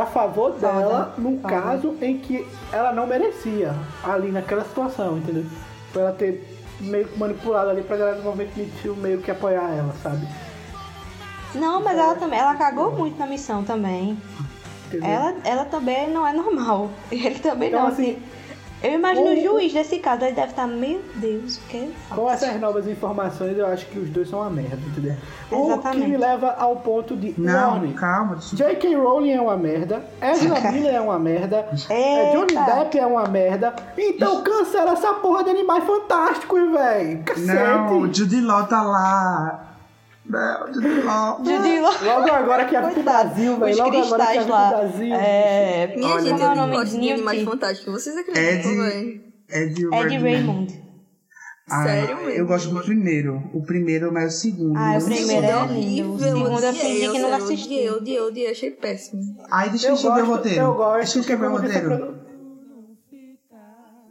a 0.00 0.06
favor 0.06 0.52
dela, 0.52 1.12
num 1.18 1.38
foda. 1.40 1.48
caso 1.54 1.94
em 2.00 2.16
que 2.18 2.46
ela 2.72 2.92
não 2.92 3.06
merecia, 3.06 3.74
ali 4.02 4.30
naquela 4.30 4.64
situação, 4.64 5.18
entendeu? 5.18 5.44
Foi 5.92 6.02
ela 6.02 6.12
ter 6.12 6.56
meio 6.80 7.06
que 7.08 7.18
manipulado 7.18 7.70
ali 7.70 7.82
pra 7.82 7.96
galera 7.96 8.16
do 8.16 8.22
movimento 8.22 8.56
Me 8.56 8.70
Too 8.82 8.96
meio 8.96 9.18
que 9.20 9.30
apoiar 9.30 9.70
ela, 9.74 9.92
sabe? 10.02 10.26
Não, 11.54 11.82
mas 11.82 11.98
ela 11.98 12.14
também, 12.14 12.38
ela 12.38 12.54
cagou 12.54 12.92
muito 12.92 13.18
na 13.18 13.26
missão 13.26 13.62
também. 13.62 14.16
Entendeu? 14.96 15.10
Ela, 15.10 15.34
ela 15.44 15.64
também 15.64 16.10
não 16.10 16.26
é 16.26 16.32
normal. 16.32 16.90
Ele 17.10 17.38
também 17.38 17.68
Então, 17.68 17.82
não. 17.82 17.88
assim, 17.88 18.18
Eu 18.82 18.92
imagino 18.92 19.28
o- 19.28 19.32
o 19.32 19.40
juiz 19.42 19.72
desse 19.72 19.98
caso, 19.98 20.24
ele 20.26 20.34
deve 20.34 20.48
estar, 20.50 20.66
meu 20.66 21.00
Deus, 21.14 21.56
o 21.56 21.60
que 21.68 21.76
ele 21.78 21.94
faz? 22.06 22.20
Com 22.20 22.30
essas 22.30 22.60
novas 22.60 22.86
informações, 22.86 23.56
eu 23.56 23.66
acho 23.66 23.86
que 23.86 23.98
os 23.98 24.10
dois 24.10 24.28
são 24.28 24.40
uma 24.40 24.50
merda, 24.50 24.76
entendeu? 24.88 25.14
O 25.50 25.56
que 25.56 25.72
Exatamente. 25.72 26.08
me 26.10 26.16
leva 26.18 26.50
ao 26.58 26.76
ponto 26.76 27.16
de 27.16 27.32
Não, 27.40 27.80
calma. 27.94 28.34
deixa- 28.36 28.56
J.K. 28.56 28.94
Rowling 28.96 29.30
é 29.32 29.40
uma 29.40 29.56
merda, 29.56 30.04
Ezra 30.20 30.60
Miller 30.70 30.94
é 30.96 31.00
uma 31.00 31.18
merda, 31.18 31.66
é, 31.88 32.32
Johnny. 32.32 32.54
Depp 32.54 32.98
é 32.98 33.06
uma 33.06 33.26
merda. 33.26 33.74
Então 33.96 34.42
cancela 34.42 34.92
essa 34.92 35.14
porra 35.14 35.44
de 35.44 35.50
Animais 35.50 35.82
Fantásticos, 35.84 36.70
véi. 36.70 37.22
Cacete. 37.24 37.46
Não, 37.54 38.12
Judy 38.12 38.42
Law 38.42 38.66
tá 38.66 38.82
lá. 38.82 39.64
Não, 40.26 40.66
Judy 40.72 41.00
Law. 41.80 41.92
Logo 42.02 42.30
agora 42.32 42.64
que 42.64 42.74
é 42.74 42.80
pro 42.80 43.02
Brasil, 43.02 43.56
velho. 43.58 43.72
Os 43.72 43.78
Logo 43.78 43.96
agora 43.96 44.26
que 44.26 44.38
é 44.38 44.42
pro. 44.42 44.46
Brasil. 44.52 45.14
É, 45.14 45.96
Minha 45.96 46.08
Olha, 46.14 46.22
gente, 46.24 46.40
é 46.40 46.44
eu 46.44 46.50
o 46.50 46.54
não 46.54 46.56
nome 46.56 46.72
gosto 46.76 46.90
de 46.92 46.98
Newt? 46.98 47.12
animais 47.14 47.42
fantásticos. 47.42 47.92
Vocês 47.92 48.16
É 48.16 48.20
acreditam, 48.20 48.70
de- 48.72 48.76
velho? 48.78 49.24
Ed, 49.50 49.84
Ed. 49.84 50.18
Raymond. 50.18 50.84
Ah, 51.70 51.84
Sério 51.84 52.16
mesmo? 52.18 52.30
Eu 52.30 52.46
gosto 52.46 52.68
do 52.70 52.80
primeiro. 52.82 53.42
O 53.54 53.62
primeiro, 53.64 54.12
mas 54.12 54.34
o 54.34 54.38
segundo. 54.38 54.76
Ah, 54.76 54.96
o 54.96 55.00
não 55.00 55.06
primeiro 55.06 55.46
é 55.46 55.66
lindo. 55.68 56.12
O 56.14 56.18
segundo 56.18 56.62
eu 56.64 56.72
fingi 56.74 57.10
que 57.10 57.18
não 57.18 57.34
assisti. 57.34 57.64
Odiei, 57.74 57.90
odiei, 57.90 58.20
odiei, 58.20 58.50
achei 58.50 58.70
péssimo. 58.70 59.22
Ai, 59.50 59.70
deixa 59.70 59.88
eu, 59.88 59.94
Eu 59.96 60.02
eu 60.02 60.14
ver 60.14 60.22
o 60.22 60.26
roteiro. 60.26 60.60
eu 60.60 60.74
gosto. 60.74 61.14
Deixa 61.14 61.32
eu 61.32 61.38
ver 61.38 61.46
o 61.46 61.50
roteiro. 61.52 62.18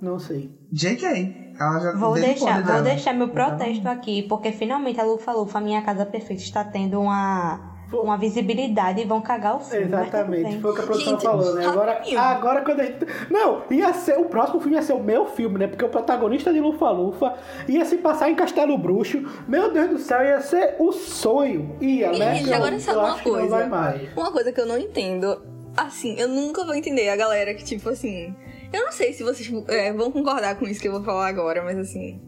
Não 0.01 0.19
sei. 0.19 0.51
JK. 0.71 1.42
Ela 1.59 1.79
já 1.79 1.91
Vou 1.93 2.13
deixar, 2.15 2.55
vou 2.55 2.63
dela. 2.63 2.81
deixar 2.81 3.13
meu 3.13 3.29
protesto 3.29 3.87
aqui, 3.87 4.23
porque 4.23 4.51
finalmente 4.51 4.99
a 4.99 5.03
Lu 5.03 5.17
falou 5.17 5.45
que 5.45 5.55
a 5.57 5.61
minha 5.61 5.81
casa 5.81 6.05
perfeita 6.05 6.41
está 6.41 6.63
tendo 6.63 6.99
uma, 6.99 7.59
uma 7.91 8.17
visibilidade 8.17 9.01
e 9.01 9.05
vão 9.05 9.21
cagar 9.21 9.57
o 9.57 9.59
filme. 9.59 9.85
tudo 9.85 9.95
Exatamente, 9.99 10.59
foi 10.59 10.71
o 10.71 10.73
que 10.73 10.81
a 10.81 10.83
produção 10.83 11.11
Gente, 11.13 11.23
falou, 11.23 11.55
né? 11.55 11.65
Agora, 11.65 12.01
agora 12.17 12.61
quando 12.63 12.79
a 12.79 12.85
gente. 12.85 13.05
Não, 13.29 13.61
ia 13.69 13.93
ser. 13.93 14.17
O 14.17 14.25
próximo 14.25 14.59
filme 14.59 14.75
ia 14.75 14.81
ser 14.81 14.93
o 14.93 15.03
meu 15.03 15.25
filme, 15.27 15.59
né? 15.59 15.67
Porque 15.67 15.85
o 15.85 15.89
protagonista 15.89 16.51
de 16.51 16.59
Lufa 16.59 16.89
Lufa 16.89 17.35
ia 17.67 17.85
se 17.85 17.97
passar 17.97 18.29
em 18.29 18.35
Castelo 18.35 18.77
Bruxo. 18.77 19.23
Meu 19.47 19.71
Deus 19.71 19.89
do 19.89 19.99
céu, 19.99 20.21
ia 20.23 20.41
ser 20.41 20.75
o 20.79 20.91
sonho. 20.91 21.75
Ia, 21.79 22.11
né? 22.13 22.35
Gente, 22.35 22.49
Eu- 22.49 22.55
agora 22.55 22.79
sabe 22.79 22.97
uma 22.97 23.19
coisa? 23.19 23.69
Uma 24.17 24.31
coisa 24.31 24.51
que 24.51 24.59
eu 24.59 24.65
não 24.65 24.77
entendo. 24.77 25.41
Assim, 25.77 26.15
eu 26.19 26.27
nunca 26.27 26.63
vou 26.65 26.75
entender 26.75 27.09
a 27.09 27.15
galera 27.15 27.53
que, 27.53 27.63
tipo 27.63 27.89
assim. 27.89 28.35
Eu 28.73 28.85
não 28.85 28.91
sei 28.91 29.13
se 29.13 29.23
vocês 29.23 29.49
é, 29.67 29.93
vão 29.93 30.11
concordar 30.11 30.57
com 30.57 30.67
isso 30.67 30.81
que 30.81 30.87
eu 30.87 30.91
vou 30.91 31.03
falar 31.03 31.27
agora, 31.27 31.63
mas 31.63 31.77
assim. 31.77 32.19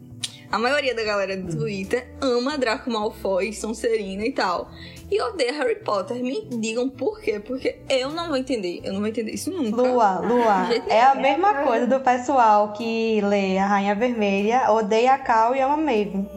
A 0.50 0.58
maioria 0.58 0.94
da 0.94 1.02
galera 1.02 1.36
do 1.36 1.56
Twitter 1.56 2.06
ama 2.20 2.56
Draco 2.56 2.88
Malfoy, 2.88 3.52
Sonserina 3.52 4.24
e 4.24 4.30
tal. 4.30 4.70
E 5.08 5.20
odeia 5.22 5.52
Harry 5.52 5.76
Potter. 5.76 6.16
Me 6.16 6.44
digam 6.50 6.88
por 6.88 7.20
quê? 7.20 7.38
Porque 7.38 7.76
eu 7.88 8.10
não 8.10 8.26
vou 8.28 8.36
entender. 8.36 8.80
Eu 8.82 8.92
não 8.92 9.00
vou 9.00 9.08
entender 9.08 9.32
isso 9.32 9.50
nunca. 9.50 9.76
Lua, 9.80 10.18
Lua, 10.18 10.68
é 10.88 11.02
a 11.02 11.14
mesma 11.14 11.54
coisa 11.62 11.86
do 11.86 12.00
pessoal 12.00 12.72
que 12.72 13.20
lê 13.20 13.56
a 13.56 13.66
Rainha 13.66 13.94
Vermelha, 13.94 14.70
odeia 14.72 15.14
a 15.14 15.18
Cal 15.18 15.54
e 15.54 15.60
ama 15.60 15.76
Maven. 15.76 16.28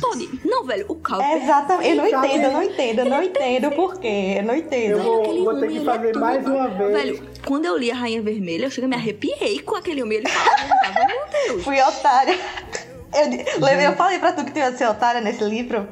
Pode. 0.00 0.28
Não, 0.44 0.64
velho, 0.64 0.84
o 0.88 0.94
Cal. 0.96 1.22
É 1.22 1.38
exatamente. 1.42 1.88
Eu 1.88 1.96
não 1.96 2.06
entendo, 2.06 2.42
eu 2.42 2.52
não 2.52 2.62
entendo, 2.62 2.98
eu 2.98 3.04
não 3.06 3.22
entendo 3.22 3.70
por 3.72 3.98
quê. 3.98 4.34
Eu 4.38 4.42
não 4.42 4.54
Eu 4.54 4.60
entendo. 4.60 5.02
vou, 5.02 5.22
aquele 5.22 5.44
vou 5.44 5.60
ter 5.60 5.68
que 5.68 5.76
ele 5.76 5.84
fazer 5.84 6.14
é 6.14 6.18
mais 6.18 6.46
uma 6.46 6.68
vez. 6.68 6.92
Velho, 6.92 7.28
quando 7.46 7.64
eu 7.64 7.78
li 7.78 7.90
a 7.90 7.94
Rainha 7.94 8.20
Vermelha, 8.20 8.66
eu 8.66 8.70
cheguei 8.70 8.86
a 8.86 8.88
me 8.88 8.96
arrepiei 8.96 9.60
com 9.60 9.74
aquele 9.74 10.02
homem. 10.02 10.18
Ele 10.18 10.28
falava, 10.28 11.00
eu 11.00 11.06
meu 11.06 11.26
Deus. 11.46 11.64
Fui 11.64 11.80
otária. 11.80 12.38
Eu, 13.14 13.68
eu 13.80 13.96
falei 13.96 14.18
pra 14.18 14.32
tu 14.32 14.44
que 14.44 14.52
tu 14.52 14.58
ia 14.58 14.70
ser 14.76 14.86
otária 14.86 15.22
nesse 15.22 15.42
livro? 15.42 15.88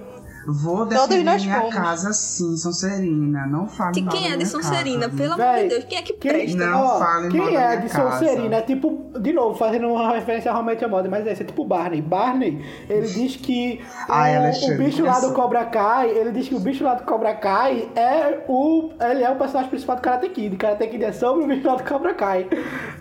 Vou 0.46 0.86
defender 0.86 1.24
minha 1.40 1.60
fomos. 1.60 1.74
casa 1.74 2.12
sim, 2.12 2.56
Sonserina. 2.56 3.46
Não 3.46 3.66
fale 3.68 3.92
De 3.92 4.02
mal 4.02 4.14
quem 4.14 4.28
da 4.28 4.34
é 4.34 4.36
de 4.36 4.46
Sonserina? 4.46 5.06
casa, 5.08 5.16
Pelo 5.16 5.32
amor 5.34 5.56
de 5.62 5.68
Deus, 5.68 5.84
quem 5.84 5.98
é 5.98 6.02
que 6.02 6.12
presta? 6.12 6.56
Não 6.56 6.84
ó, 6.84 6.98
fale 6.98 7.28
quem 7.28 7.40
mal 7.40 7.52
da 7.52 7.60
é 7.60 7.76
de 7.76 7.88
casa. 7.88 8.18
Sonserina 8.18 8.56
é 8.56 8.62
tipo, 8.62 9.10
de 9.18 9.32
novo, 9.32 9.58
fazendo 9.58 9.88
uma 9.88 10.12
referência 10.12 10.52
a 10.52 10.58
How 10.58 10.64
Moda, 10.88 11.08
mas 11.08 11.26
esse 11.26 11.42
é 11.42 11.46
tipo 11.46 11.64
Barney. 11.64 12.00
Barney, 12.00 12.64
ele 12.88 13.06
diz 13.08 13.36
que 13.36 13.80
Ai, 14.08 14.36
o, 14.36 14.40
Alexandre, 14.40 14.74
o 14.74 14.78
bicho 14.78 15.04
lá 15.04 15.20
do 15.20 15.32
Cobra 15.32 15.64
Kai, 15.64 16.10
ele 16.10 16.32
diz 16.32 16.48
que 16.48 16.54
o 16.54 16.60
bicho 16.60 16.84
lá 16.84 16.94
do 16.94 17.04
Cobra 17.04 17.34
Kai 17.34 17.90
é 17.96 18.44
o, 18.48 18.90
ele 19.00 19.22
é 19.22 19.30
o 19.30 19.36
personagem 19.36 19.70
principal 19.70 19.96
do 19.96 20.02
Karate 20.02 20.28
Kid. 20.28 20.56
Karate 20.56 20.86
Kid 20.86 21.04
é 21.04 21.12
sobre 21.12 21.44
o 21.44 21.46
bicho 21.46 21.66
lá 21.66 21.74
do 21.74 21.84
Cobra 21.84 22.14
Kai. 22.14 22.48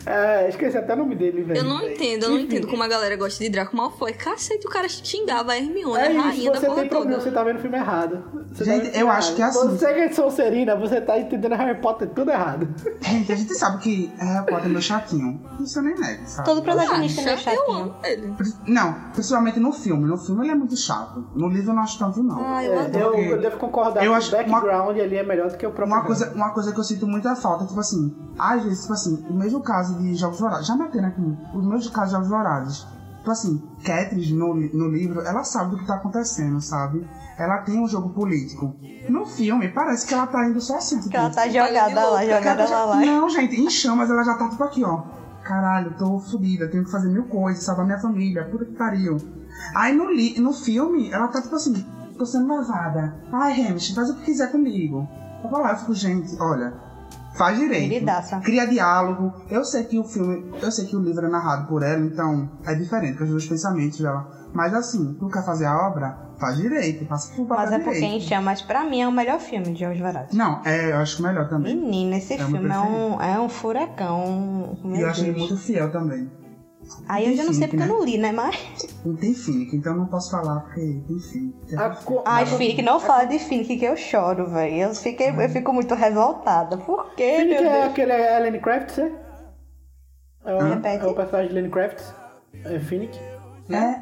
É, 0.06 0.50
esqueci 0.50 0.78
até 0.78 0.94
o 0.94 0.98
nome 0.98 1.16
dele, 1.16 1.44
velho. 1.44 1.60
Eu 1.60 1.64
não 1.64 1.82
entendo, 1.84 2.24
eu 2.24 2.30
não 2.30 2.40
entendo 2.40 2.68
como 2.68 2.84
a 2.84 2.88
galera 2.88 3.16
gosta 3.16 3.44
de 3.44 3.50
Draco 3.50 3.76
Malfoy. 3.76 4.14
Cacete, 4.14 4.66
o 4.68 4.70
cara 4.70 4.88
xingava 4.88 5.52
a 5.52 5.58
Hermione, 5.58 5.98
É 6.00 6.08
a 6.08 6.12
isso, 6.12 6.22
rainha 6.22 6.52
da 6.52 6.60
você 6.60 6.66
porra 6.68 6.80
tem 6.82 6.90
problema, 6.90 7.20
você 7.20 7.24
toda. 7.30 7.35
Tá 7.36 7.43
vendo 7.43 7.58
o 7.58 7.62
filme 7.62 7.78
errado. 7.78 8.24
Você 8.52 8.65
tá 8.65 8.71
Gente, 8.71 8.84
filme 8.86 9.00
eu 9.00 9.10
acho 9.10 9.28
errado. 9.28 9.36
que 9.36 9.41
é 9.41 9.45
assim. 9.45 9.67
Você 9.69 9.93
que 9.93 10.00
é 10.00 10.08
de 10.08 10.15
Sonserina, 10.15 10.76
você 10.76 11.02
tá 11.02 11.19
entendendo 11.19 11.56
Harry 11.56 11.80
Potter 11.82 12.10
tudo 12.10 12.32
errado. 12.32 12.67
Gente, 13.02 13.32
a 13.32 13.36
gente 13.36 13.54
sabe 13.54 13.78
que 13.84 14.12
Harry 14.17 14.45
Potter 14.45 14.65
é 14.65 14.69
meu 14.69 14.82
chatinho. 14.82 15.41
Isso 15.60 15.80
eu 15.80 15.84
nem 15.84 15.95
nego, 15.95 16.21
sabe? 16.26 16.45
Todo 16.45 16.62
protagonista 16.62 17.21
é 17.21 17.26
meio 17.26 17.38
Acha? 17.38 17.52
Eu 17.52 17.56
chatinho. 17.58 17.78
amo 17.84 17.95
ele. 18.04 18.34
Não, 18.67 18.93
principalmente 19.13 19.60
no 19.60 19.71
filme. 19.74 20.08
No 20.08 20.17
filme 20.17 20.45
ele 20.45 20.52
é 20.52 20.56
muito 20.56 20.76
chato. 20.78 21.28
No 21.36 21.48
livro 21.50 21.71
eu 21.71 21.76
não 21.76 21.84
acho 21.84 22.00
tanto, 22.00 22.24
não. 22.24 22.43
Ah, 22.43 22.63
eu 22.63 22.80
É, 22.80 22.89
eu, 22.93 23.13
eu 23.15 23.41
devo 23.41 23.58
concordar 23.58 24.04
eu 24.04 24.12
que 24.12 24.17
acho 24.17 24.30
o 24.30 24.38
background 24.38 24.98
ali 24.98 25.17
é 25.17 25.24
melhor 25.24 25.50
do 25.50 25.58
que 25.58 25.65
o 25.65 25.71
próprio 25.71 25.95
Uma 25.95 26.06
coisa, 26.06 26.32
uma 26.34 26.50
coisa 26.52 26.71
que 26.71 26.80
eu 26.80 26.84
sinto 26.84 27.06
muita 27.08 27.36
falta, 27.36 27.65
tipo 27.65 27.80
assim, 27.80 28.15
às 28.39 28.63
vezes, 28.63 28.82
tipo 28.82 28.93
assim, 28.93 29.26
o 29.30 29.34
mesmo 29.34 29.62
caso 29.62 29.95
de 29.95 30.15
Jogos 30.15 30.39
Vorazes, 30.39 30.67
já 30.67 30.76
batendo 30.76 31.08
aqui, 31.08 31.21
o 31.54 31.58
mesmo 31.62 31.91
caso 31.91 32.08
de 32.08 32.12
Jogos 32.13 32.30
Vorazes. 32.30 32.95
Tipo 33.26 33.32
assim, 33.32 33.60
Catherine 33.84 34.34
no, 34.34 34.54
no 34.54 34.88
livro, 34.88 35.20
ela 35.22 35.44
sabe 35.44 35.72
do 35.72 35.78
que 35.80 35.88
tá 35.88 35.96
acontecendo, 35.96 36.62
sabe? 36.62 37.04
Ela 37.40 37.58
tem 37.64 37.82
um 37.84 37.88
jogo 37.88 38.10
político. 38.10 38.76
No 39.10 39.26
filme, 39.26 39.68
parece 39.70 40.06
que 40.06 40.14
ela 40.14 40.28
tá 40.28 40.48
indo 40.48 40.62
só 40.62 40.78
assim, 40.78 40.98
tipo, 40.98 41.10
Que 41.10 41.18
ela 41.18 41.32
tá 41.32 41.50
jogada 41.50 42.08
lá, 42.12 42.24
jogada 42.24 42.68
já- 42.68 42.76
lá 42.76 42.86
lá. 42.86 42.96
Não, 43.04 43.28
gente, 43.28 43.56
em 43.60 43.68
chamas 43.68 44.12
ela 44.12 44.24
já 44.24 44.36
tá 44.36 44.48
tipo 44.48 44.64
aqui, 44.64 44.84
ó. 44.84 45.02
Caralho, 45.44 45.98
tô 45.98 46.20
fodida, 46.20 46.68
tenho 46.70 46.84
que 46.86 46.92
fazer 46.92 47.10
mil 47.10 47.24
coisas, 47.24 47.64
salvar 47.64 47.84
minha 47.88 47.98
família, 48.00 48.44
puta 48.48 48.64
que 48.66 48.74
pariu. 48.74 49.18
Aí 49.74 49.92
no, 49.96 50.08
li, 50.12 50.40
no 50.40 50.54
filme, 50.54 51.10
ela 51.10 51.28
tá 51.28 51.42
tipo 51.42 51.56
assim, 51.56 51.74
tô 52.20 52.28
sendo 52.28 52.48
levada. 52.56 53.16
Ai, 53.32 53.60
Hamish, 53.60 53.96
faz 53.96 54.08
o 54.12 54.18
que 54.18 54.26
quiser 54.26 54.52
comigo. 54.52 55.08
Eu 55.44 55.50
vou 55.50 55.60
lá, 55.62 55.72
eu 55.72 55.78
fico, 55.78 55.96
gente, 55.96 56.40
olha, 56.40 56.76
faz 57.38 57.58
direito. 57.58 57.89
Queridaça. 57.89 58.39
Cria 58.39 58.65
diálogo. 58.65 59.34
Eu 59.50 59.63
sei 59.63 59.84
que 59.84 60.00
o 60.00 60.04
filme, 60.04 60.52
eu 60.62 60.71
sei 60.71 60.86
que 60.86 60.95
o 60.95 61.00
livro 61.02 61.26
é 61.26 61.30
narrado 61.30 61.67
por 61.67 61.84
ela, 61.84 62.04
então 62.06 62.50
é 62.65 62.74
diferente, 62.76 63.17
com 63.17 63.24
os 63.26 63.30
dois 63.30 63.45
pensamentos 63.48 64.00
dela. 64.00 64.28
Mas 64.54 64.74
assim, 64.74 65.15
tu 65.19 65.28
quer 65.30 65.43
fazer 65.45 65.65
a 65.65 65.88
obra? 65.88 66.17
Faz 66.39 66.58
direito, 66.58 67.06
passa 67.06 67.34
por 67.34 67.48
Mas 67.48 67.69
papel 67.69 67.74
é 67.74 67.80
porque 67.80 68.00
direito. 68.00 68.15
em 68.24 68.28
chamas, 68.28 68.62
pra 68.62 68.84
mim, 68.84 69.02
é 69.02 69.08
o 69.08 69.12
melhor 69.12 69.39
filme 69.39 69.71
de 69.74 69.80
Jogos 69.82 70.00
Vorazes. 70.00 70.34
Não, 70.34 70.62
é, 70.65 70.91
eu 70.91 70.98
acho 70.98 71.21
melhor 71.24 71.48
também. 71.50 71.76
Menina, 71.76 72.17
esse 72.17 72.34
É 72.34 72.43
o 72.43 72.48
filme 72.48 72.69
é 72.69 72.80
um, 72.80 73.21
é 73.21 73.39
um 73.39 73.48
furacão. 73.50 74.78
E 74.84 74.88
Meu 74.88 75.02
eu 75.02 75.10
acho 75.10 75.21
ele 75.21 75.34
Deus. 75.34 75.50
muito 75.50 75.58
fiel 75.58 75.91
também. 75.91 76.30
Aí 77.08 77.30
eu 77.32 77.36
já 77.38 77.43
não 77.43 77.54
sei 77.54 77.67
porque 77.67 77.84
eu 77.84 77.88
né? 77.88 77.93
não 77.93 78.04
li, 78.04 78.17
né? 78.17 78.32
Mas. 78.32 78.58
Não 79.06 79.15
tem 79.15 79.34
Finnick, 79.34 79.76
então 79.76 79.95
não 79.95 80.06
posso 80.08 80.32
falar 80.32 80.62
porque 80.62 80.82
tem 81.08 81.19
Finnick. 81.19 81.76
A 81.76 81.89
co- 81.91 82.24
Ai, 82.26 82.45
Finnick, 82.45 82.82
não 82.82 83.00
fala 83.00 83.26
de 83.26 83.39
Finnick 83.39 83.78
que 83.78 83.86
eu 83.86 83.95
choro, 83.98 84.50
velho. 84.50 84.76
Eu, 84.76 84.95
fiquei, 84.95 85.30
eu 85.30 85.50
fico 85.50 85.71
muito 85.74 85.93
revoltada. 85.95 86.78
Por 86.78 87.13
quê, 87.15 87.38
Finnick 87.39 87.62
meu 87.62 87.69
é 87.71 87.74
Deus? 87.82 87.86
aquele 87.91 88.12
é 88.12 88.39
Lenny 88.39 88.60
Kravitz, 88.60 88.98
é? 89.00 89.12
É 90.45 90.54
o, 90.54 90.60
é 90.88 91.08
o 91.08 91.13
personagem 91.15 91.48
de 91.50 91.54
Lenny 91.56 91.69
Kravitz. 91.69 92.13
É 92.63 92.80
Finnick. 92.80 93.19
É, 93.69 94.00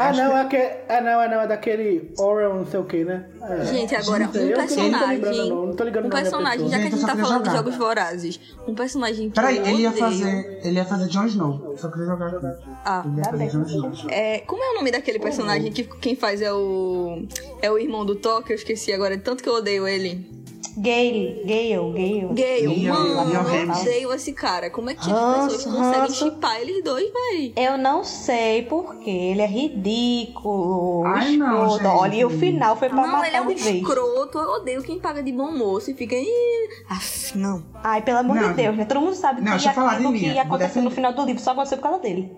Ah, 0.00 0.08
Acho 0.08 0.20
não, 0.22 0.30
que- 0.30 0.36
é, 0.36 0.40
aquele, 0.40 0.62
é, 0.88 1.00
não, 1.02 1.20
é, 1.22 1.28
não, 1.28 1.40
é 1.42 1.46
daquele 1.46 2.10
Orwell, 2.18 2.54
não 2.54 2.64
sei 2.64 2.80
o 2.80 2.84
que, 2.84 3.04
né? 3.04 3.26
É. 3.42 3.64
Gente, 3.66 3.94
agora, 3.94 4.24
Gente, 4.24 4.38
um 4.38 4.40
eu 4.40 4.46
não 4.48 4.54
tô 4.54 4.60
personagem. 4.74 5.48
não, 5.50 5.66
não 5.66 5.76
tô 5.76 5.84
ligando 5.84 6.06
um 6.06 6.10
personagem, 6.10 6.68
já 6.68 6.78
que 6.78 6.86
a 6.86 6.90
Gente, 6.90 7.00
tá 7.00 7.06
falando 7.16 7.42
de 7.42 7.48
jogar. 7.50 7.56
jogos 7.56 7.76
vorazes. 7.76 8.40
Um 8.66 8.74
personagem 8.74 9.28
que 9.28 9.34
Peraí, 9.34 9.58
ele 9.58 9.82
ia 9.82 9.92
fazer. 9.92 10.60
Ele 10.64 10.76
ia 10.76 10.84
fazer 10.86 11.06
Jon 11.08 11.26
Snow. 11.26 11.74
Só 11.76 11.88
queria 11.90 12.06
jogar 12.06 12.28
aqui. 12.28 12.46
Ah, 12.84 13.02
Ele 13.06 13.16
ia 13.16 13.22
tá 13.22 13.30
fazer 13.30 13.44
bem. 13.44 13.48
Jon 13.50 13.62
Snow. 13.92 14.10
É, 14.10 14.38
como 14.40 14.62
é 14.64 14.70
o 14.70 14.74
nome 14.76 14.90
daquele 14.90 15.18
personagem 15.18 15.70
que 15.70 15.84
quem 15.84 16.16
faz 16.16 16.40
é 16.40 16.52
o. 16.52 17.22
É 17.60 17.70
o 17.70 17.78
irmão 17.78 18.06
do 18.06 18.14
Thor, 18.16 18.42
que 18.42 18.52
eu 18.52 18.56
esqueci 18.56 18.92
agora, 18.92 19.18
tanto 19.18 19.42
que 19.42 19.48
eu 19.48 19.54
odeio 19.54 19.86
ele. 19.86 20.39
Gale, 20.82 21.42
Gale, 21.44 21.92
Gale. 21.92 22.28
Gale, 22.32 22.88
mano, 22.88 23.32
eu 23.34 23.72
odeio 23.72 24.12
esse 24.14 24.32
cara. 24.32 24.70
Como 24.70 24.88
é 24.88 24.94
que 24.94 25.00
as 25.00 25.06
Ranço, 25.08 25.56
pessoas 25.56 25.76
conseguem 25.76 26.10
chipar 26.10 26.56
eles 26.60 26.82
dois, 26.82 27.04
véi? 27.12 27.52
Eu 27.54 27.76
não 27.76 28.02
sei 28.02 28.62
porquê. 28.62 29.10
Ele 29.10 29.42
é 29.42 29.46
ridículo. 29.46 31.04
Ai, 31.06 31.36
não, 31.36 31.70
gente. 31.70 31.86
Olha, 31.86 32.14
e 32.14 32.24
o 32.24 32.30
final 32.30 32.76
foi 32.76 32.88
pra 32.88 33.02
Não, 33.02 33.08
matar 33.12 33.26
ele 33.28 33.36
é 33.36 33.42
um 33.42 33.50
escroto. 33.50 34.38
Eu 34.38 34.50
odeio 34.52 34.82
quem 34.82 34.98
paga 34.98 35.22
de 35.22 35.32
bom 35.32 35.52
moço 35.52 35.90
e 35.90 35.94
fica. 35.94 36.14
"Ih, 36.14 36.68
Aff, 36.88 37.36
não. 37.36 37.62
Ai, 37.84 38.00
pelo 38.00 38.18
amor 38.18 38.36
Não, 38.36 38.48
de 38.48 38.54
Deus, 38.54 38.76
né? 38.76 38.84
Todo 38.86 39.00
mundo 39.00 39.14
sabe 39.14 39.42
não, 39.42 39.58
que 39.58 39.68
aquilo 39.68 40.12
que 40.14 40.30
vou 40.32 40.40
aconteceu 40.40 40.82
no 40.82 40.90
final 40.90 41.12
do 41.12 41.24
livro 41.26 41.42
só 41.42 41.50
aconteceu 41.50 41.76
por 41.76 41.84
causa 41.84 41.98
dele. 41.98 42.32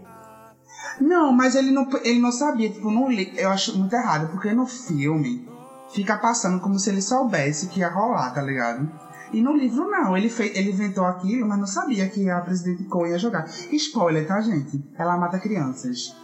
Não, 1.01 1.33
mas 1.33 1.55
ele 1.55 1.71
não, 1.71 1.89
ele 2.05 2.19
não 2.19 2.33
sabia, 2.33 2.69
tipo, 2.69 2.91
no 2.91 3.09
li... 3.09 3.33
eu 3.37 3.51
acho 3.51 3.79
muito 3.79 3.95
errado, 3.95 4.31
porque 4.31 4.53
no 4.53 4.67
filme 4.67 5.49
fica 5.95 6.17
passando 6.19 6.61
como 6.61 6.79
se 6.79 6.91
ele 6.91 7.03
soubesse 7.03 7.69
que 7.69 7.81
ia 7.81 7.89
rolar, 7.89 8.31
tá 8.33 8.43
ligado? 8.43 8.91
E 9.33 9.41
no 9.41 9.57
livro 9.57 9.89
não, 9.91 10.15
ele, 10.17 10.29
fez, 10.29 10.55
ele 10.57 10.71
inventou 10.73 11.05
aquilo, 11.07 11.49
mas 11.49 11.59
não 11.59 11.67
sabia 11.67 12.07
que 12.09 12.29
a 12.29 12.41
Presidente 12.41 12.85
Cole 12.85 13.11
ia 13.13 13.19
jogar. 13.19 13.47
Spoiler, 13.73 14.27
tá, 14.27 14.41
gente? 14.43 14.85
Ela 14.99 15.17
mata 15.17 15.39
crianças. 15.39 16.15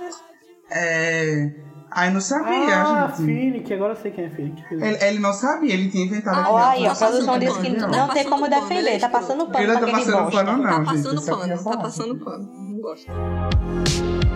É... 0.71 1.51
Aí 1.91 2.13
não 2.13 2.21
sabia, 2.21 2.53
Ah, 2.83 3.09
gente. 3.17 3.25
Finnick, 3.25 3.73
agora 3.73 3.95
eu 3.95 3.97
sei 3.97 4.11
quem 4.11 4.27
é 4.27 4.31
Finnick. 4.31 4.63
Ele, 4.71 4.99
ele 5.03 5.19
não 5.21 5.33
sabia, 5.33 5.73
ele 5.73 5.89
tinha 5.89 6.05
inventado 6.05 6.37
Ah, 6.37 6.41
aquilo. 6.43 6.55
Olha 6.55 6.67
aí, 6.69 6.85
tá 6.85 6.93
a 6.93 6.97
produção 6.97 7.39
disse 7.39 7.61
que 7.61 7.75
pano, 7.77 7.93
não, 7.93 8.07
tá 8.09 8.13
tem 8.13 8.25
como 8.25 8.43
pano, 8.43 8.55
ele 8.55 8.61
defender, 8.61 8.91
é 8.91 8.99
tá 8.99 9.09
passando 9.09 9.43
Ele 9.45 9.53
pano 9.53 9.67
não 9.67 9.79
pra 9.79 9.81
tá 9.81 9.87
aquele 9.97 10.13
passando 10.13 10.31
pano, 10.31 10.53
não. 10.59 10.63
tá 10.65 10.77
gente, 10.77 11.03
passando 11.03 11.23
pano, 11.25 11.49
tá 11.49 11.57
falar. 11.63 11.77
passando 11.79 12.17
pano. 12.19 12.53
Não 12.53 12.81
gosto. 12.83 14.28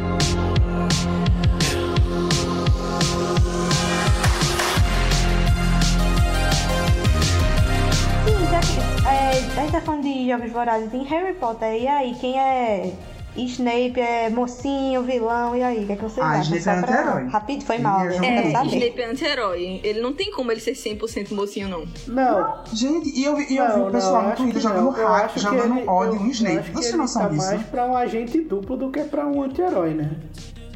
A 9.33 9.61
gente 9.62 9.72
tá 9.72 9.80
falando 9.80 10.03
de 10.03 10.28
jogos 10.28 10.51
vorazes 10.53 10.93
em 10.93 11.05
Harry 11.05 11.35
Potter, 11.35 11.74
e 11.80 11.87
aí, 11.89 12.14
quem 12.20 12.39
é 12.39 12.93
Snape 13.35 13.99
é 13.99 14.28
mocinho, 14.28 15.03
vilão, 15.05 15.57
e 15.57 15.62
aí? 15.62 15.85
O 15.85 15.87
que, 15.87 15.93
é 15.93 15.97
que 15.97 16.03
vocês 16.03 16.18
Ah? 16.26 16.39
Snape 16.41 16.61
é 16.68 16.83
pra- 16.83 17.01
anti-herói. 17.01 17.28
Rápido, 17.30 17.64
foi 17.64 17.78
mal, 17.78 18.01
é 18.03 18.20
né? 18.20 18.53
É. 18.53 18.66
Snape 18.66 19.01
é 19.01 19.11
anti-herói. 19.11 19.80
Ele 19.83 20.03
não 20.03 20.12
tem 20.12 20.30
como 20.33 20.53
ele 20.53 20.61
ser 20.61 20.72
100% 20.74 21.33
mocinho, 21.35 21.66
não. 21.68 21.85
Não, 22.09 22.55
Gente, 22.74 23.09
e 23.09 23.24
eu, 23.24 23.41
e 23.41 23.57
eu 23.57 23.66
vi 23.72 23.78
não, 23.78 23.89
o 23.89 23.91
pessoal 23.91 24.22
não, 24.22 24.30
no 24.30 24.37
Twitter 24.37 24.61
jogando 24.61 24.85
não. 24.85 24.91
Hack, 24.93 25.39
jogando 25.39 25.78
ele- 25.78 25.89
ódio 25.89 26.20
no 26.20 26.30
Snape. 26.30 26.70
Você 26.72 26.80
tem 26.80 26.89
ele 26.91 26.97
noção 26.99 27.22
tá 27.22 27.28
disso? 27.28 27.47
mais 27.47 27.62
pra 27.62 27.87
um 27.87 27.97
agente 27.97 28.39
duplo 28.43 28.76
do 28.76 28.91
que 28.91 29.01
pra 29.05 29.26
um 29.26 29.43
anti-herói, 29.43 29.95
né? 29.95 30.11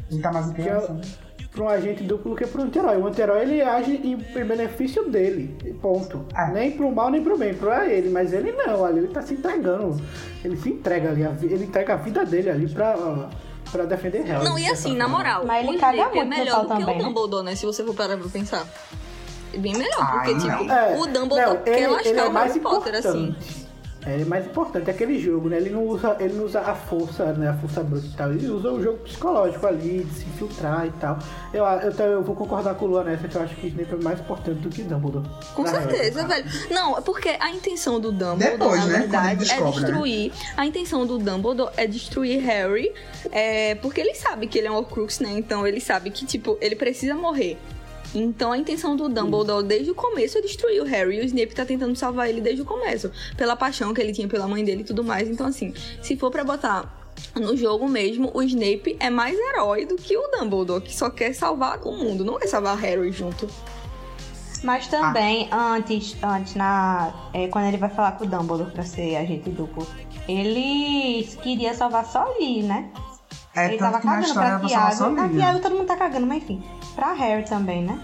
Ele 0.09 0.19
tá 0.21 0.31
mais 0.31 0.49
Que 0.51 0.61
é 0.67 0.79
pra 1.57 1.65
um 1.65 1.69
agente 1.69 2.03
duplo 2.03 2.35
que 2.35 2.45
pra 2.45 2.61
um 2.61 2.65
anti-herói. 2.65 2.97
O 2.97 3.07
anti-herói 3.07 3.41
ele 3.41 3.61
age 3.61 3.91
em, 4.03 4.13
em 4.13 4.45
benefício 4.45 5.09
dele, 5.09 5.57
ponto. 5.81 6.23
É. 6.35 6.51
Nem 6.51 6.71
pro 6.71 6.91
mal 6.91 7.09
nem 7.09 7.23
pro 7.23 7.35
bem, 7.37 7.53
pra 7.55 7.87
ele. 7.89 8.09
Mas 8.09 8.31
ele 8.31 8.51
não, 8.51 8.85
ali 8.85 8.99
ele 8.99 9.07
tá 9.07 9.21
se 9.23 9.33
entregando. 9.33 9.99
Ele 10.45 10.55
se 10.55 10.69
entrega 10.69 11.09
ali, 11.09 11.23
ele 11.43 11.65
entrega 11.65 11.95
a 11.95 11.97
vida 11.97 12.23
dele 12.23 12.49
ali 12.51 12.69
pra, 12.69 12.95
pra 13.71 13.85
defender 13.85 14.21
Harry. 14.23 14.45
Não, 14.45 14.57
e 14.57 14.67
assim, 14.67 14.95
na 14.95 15.07
moral, 15.07 15.43
Mas 15.45 15.67
ele 15.67 15.77
o 15.77 15.79
caga 15.79 15.97
é 16.01 16.05
muito 16.05 16.23
no 16.23 16.29
melhor 16.29 16.61
do 16.61 16.67
que 16.67 16.79
também, 16.79 16.95
o 16.95 16.97
né? 16.99 17.03
Dumbledore, 17.03 17.43
né? 17.45 17.55
Se 17.55 17.65
você 17.65 17.83
for 17.83 17.95
parar 17.95 18.17
pra 18.17 18.29
pensar. 18.29 18.65
É 19.53 19.57
bem 19.57 19.73
melhor, 19.73 19.97
Ai, 19.99 20.33
porque, 20.33 20.45
não. 20.47 20.57
tipo, 20.59 20.71
É, 20.71 20.97
o 20.97 21.07
Dumbledore 21.07 21.57
não, 21.57 21.63
quer 21.63 21.77
ele, 21.79 21.87
lascar 21.87 22.09
ele 22.09 22.19
é 22.19 22.23
o 22.25 22.33
mais 22.33 22.47
Harry 22.51 22.59
Potter, 22.59 22.95
assim. 22.95 23.23
importante. 23.29 23.47
É, 23.49 23.59
ele 23.59 23.66
é 24.07 24.25
mais 24.25 24.45
importante, 24.45 24.89
é 24.89 24.93
aquele 24.93 25.19
jogo, 25.19 25.49
né? 25.49 25.57
Ele 25.57 25.69
não 25.69 25.85
usa, 25.85 26.15
ele 26.19 26.33
não 26.33 26.45
usa 26.45 26.61
a 26.61 26.73
força, 26.73 27.33
né? 27.33 27.49
A 27.49 27.53
força 27.55 27.83
bruta 27.83 28.05
e 28.05 28.15
tal. 28.15 28.31
Ele 28.31 28.47
usa 28.47 28.71
o 28.71 28.81
jogo 28.81 28.99
psicológico 28.99 29.67
ali, 29.67 30.03
de 30.05 30.13
se 30.13 30.25
infiltrar 30.25 30.85
e 30.87 30.91
tal. 30.91 31.19
Eu, 31.53 31.65
eu, 31.65 32.05
eu 32.05 32.23
vou 32.23 32.35
concordar 32.35 32.75
com 32.75 32.85
o 32.85 32.87
Luan 32.87 33.03
nessa, 33.03 33.27
que 33.27 33.35
eu 33.35 33.41
acho 33.41 33.55
que 33.55 33.67
Snape 33.67 33.93
é 33.93 34.03
mais 34.03 34.19
importante 34.19 34.59
do 34.59 34.69
que 34.69 34.81
Dumbledore. 34.81 35.25
Com 35.53 35.63
Na 35.63 35.69
certeza, 35.69 36.25
velho. 36.25 36.45
Não, 36.71 36.97
é 36.97 37.01
porque 37.01 37.29
a 37.39 37.51
intenção 37.51 37.99
do 37.99 38.11
Dumbledore, 38.11 38.57
Depois, 38.57 38.79
na 38.79 38.85
né, 38.85 38.99
verdade, 38.99 39.31
é 39.31 39.35
descobre, 39.35 39.81
né? 39.81 39.87
destruir. 39.87 40.33
A 40.55 40.65
intenção 40.65 41.05
do 41.05 41.17
Dumbledore 41.17 41.71
é 41.75 41.85
destruir 41.85 42.39
Harry, 42.43 42.93
é, 43.31 43.75
porque 43.75 43.99
ele 43.99 44.15
sabe 44.15 44.47
que 44.47 44.57
ele 44.57 44.67
é 44.67 44.71
um 44.71 44.75
Horcrux, 44.75 45.19
né? 45.19 45.31
Então 45.31 45.67
ele 45.67 45.81
sabe 45.81 46.11
que, 46.11 46.25
tipo, 46.25 46.57
ele 46.61 46.75
precisa 46.75 47.13
morrer. 47.13 47.57
Então 48.19 48.51
a 48.51 48.57
intenção 48.57 48.95
do 48.95 49.07
Dumbledore 49.07 49.65
desde 49.65 49.91
o 49.91 49.95
começo 49.95 50.37
é 50.37 50.41
destruir 50.41 50.81
o 50.81 50.85
Harry 50.85 51.17
e 51.17 51.21
o 51.21 51.25
Snape 51.25 51.53
tá 51.53 51.65
tentando 51.65 51.95
salvar 51.95 52.29
ele 52.29 52.41
desde 52.41 52.61
o 52.61 52.65
começo, 52.65 53.11
pela 53.35 53.55
paixão 53.55 53.93
que 53.93 54.01
ele 54.01 54.11
tinha 54.11 54.27
pela 54.27 54.47
mãe 54.47 54.63
dele 54.63 54.81
e 54.81 54.85
tudo 54.85 55.03
mais. 55.03 55.29
Então 55.29 55.45
assim, 55.45 55.73
se 56.01 56.17
for 56.17 56.31
pra 56.31 56.43
botar 56.43 57.07
no 57.35 57.55
jogo 57.55 57.87
mesmo, 57.87 58.31
o 58.33 58.41
Snape 58.41 58.97
é 58.99 59.09
mais 59.09 59.37
herói 59.37 59.85
do 59.85 59.95
que 59.95 60.17
o 60.17 60.27
Dumbledore, 60.31 60.81
que 60.81 60.95
só 60.95 61.09
quer 61.09 61.33
salvar 61.33 61.79
o 61.83 61.91
mundo, 61.91 62.25
não 62.25 62.39
quer 62.39 62.47
salvar 62.47 62.77
Harry 62.77 63.11
junto. 63.11 63.47
Mas 64.63 64.87
também, 64.87 65.47
antes, 65.51 66.15
antes 66.23 66.55
na, 66.55 67.13
é, 67.33 67.47
quando 67.47 67.65
ele 67.65 67.77
vai 67.77 67.89
falar 67.89 68.13
com 68.13 68.25
o 68.25 68.27
Dumbledore 68.27 68.71
pra 68.71 68.83
ser 68.83 69.15
agente 69.15 69.49
duplo, 69.51 69.85
ele 70.27 71.23
queria 71.43 71.73
salvar 71.73 72.05
só 72.05 72.33
ali, 72.33 72.63
né? 72.63 72.89
É, 73.57 73.65
ele 73.67 73.77
tava 73.77 73.99
cagando 73.99 74.33
pra 74.33 74.59
Tiago. 74.59 75.15
Pra. 75.15 75.29
Tiago 75.29 75.59
todo 75.59 75.75
mundo 75.75 75.87
tá 75.87 75.95
cagando, 75.97 76.27
mas 76.27 76.37
enfim. 76.43 76.63
Pra 76.95 77.13
Harry 77.13 77.43
também, 77.43 77.83
né? 77.83 77.99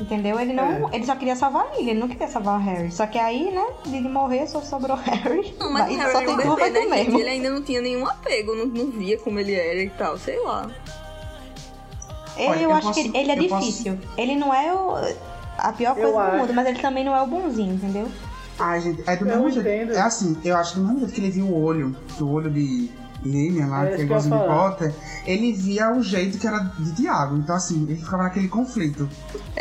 Entendeu? 0.00 0.38
Ele 0.38 0.52
não. 0.52 0.92
Ele 0.92 1.04
só 1.04 1.16
queria 1.16 1.34
salvar 1.34 1.66
a 1.66 1.74
Lily, 1.76 1.90
ele 1.90 1.98
não 2.00 2.06
queria 2.08 2.28
salvar 2.28 2.60
o 2.60 2.62
Harry. 2.62 2.90
Só 2.92 3.04
que 3.06 3.18
aí, 3.18 3.50
né, 3.50 3.64
Lily 3.86 4.08
morrer, 4.08 4.46
só 4.46 4.60
sobrou 4.60 4.96
o 4.96 5.00
Harry. 5.00 5.54
Não, 5.58 5.70
mas 5.72 5.88
Harry 5.88 6.12
só 6.12 6.20
era 6.20 6.36
tem 6.36 6.50
um 6.50 6.54
bebê, 6.54 6.70
né, 6.70 6.80
gente? 6.80 6.90
mesmo. 7.06 7.18
Ele 7.18 7.28
ainda 7.28 7.50
não 7.50 7.62
tinha 7.62 7.80
nenhum 7.80 8.06
apego, 8.06 8.54
não, 8.54 8.66
não 8.66 8.90
via 8.92 9.18
como 9.18 9.40
ele 9.40 9.54
era 9.54 9.82
e 9.82 9.90
tal, 9.90 10.16
sei 10.16 10.38
lá. 10.40 10.70
Ele, 12.36 12.48
Olha, 12.48 12.56
eu, 12.60 12.70
eu 12.70 12.76
acho 12.76 12.86
posso- 12.86 13.02
que 13.02 13.16
ele, 13.18 13.32
é 13.32 13.38
eu 13.38 13.48
posso- 13.48 13.60
difícil. 13.66 13.98
Ele 14.16 14.36
não 14.36 14.54
é 14.54 14.72
o, 14.72 14.94
a 15.58 15.72
pior 15.72 15.90
Eu 15.98 16.02
coisa 16.02 16.12
do 16.12 16.18
acho. 16.18 16.36
mundo, 16.36 16.54
mas 16.54 16.66
ele 16.68 16.78
também 16.78 17.04
não 17.04 17.16
é 17.16 17.20
o 17.22 17.26
bonzinho, 17.26 17.74
entendeu? 17.74 18.08
Ai, 18.60 18.80
gente, 18.80 19.02
é 19.04 19.16
do 19.16 19.28
Eu 19.28 19.42
mesmo 19.42 19.62
jeito. 19.62 19.92
É 19.92 20.00
assim, 20.00 20.36
eu 20.44 20.56
acho 20.56 20.74
que 20.74 20.78
do 20.78 20.84
mesmo 20.84 21.00
jeito 21.00 21.12
que 21.14 21.20
ele 21.20 21.30
viu 21.30 21.46
o 21.46 21.60
olho, 21.64 21.96
o 22.20 22.24
olho 22.32 22.48
de 22.50 22.88
Lilian 23.24 23.66
lá, 23.66 23.86
É 23.86 23.94
que 23.96 24.02
é 24.02 24.04
igualzinho 24.04 24.38
de. 24.38 24.46
Potter, 24.46 24.94
ele 25.26 25.52
via 25.52 25.92
o 25.92 26.02
jeito 26.02 26.38
que 26.38 26.46
era 26.46 26.58
de 26.78 26.94
Tiago. 26.94 27.36
Então, 27.36 27.54
assim, 27.56 27.84
ele 27.88 27.96
ficava 27.96 28.22
naquele 28.24 28.48
conflito. 28.48 29.08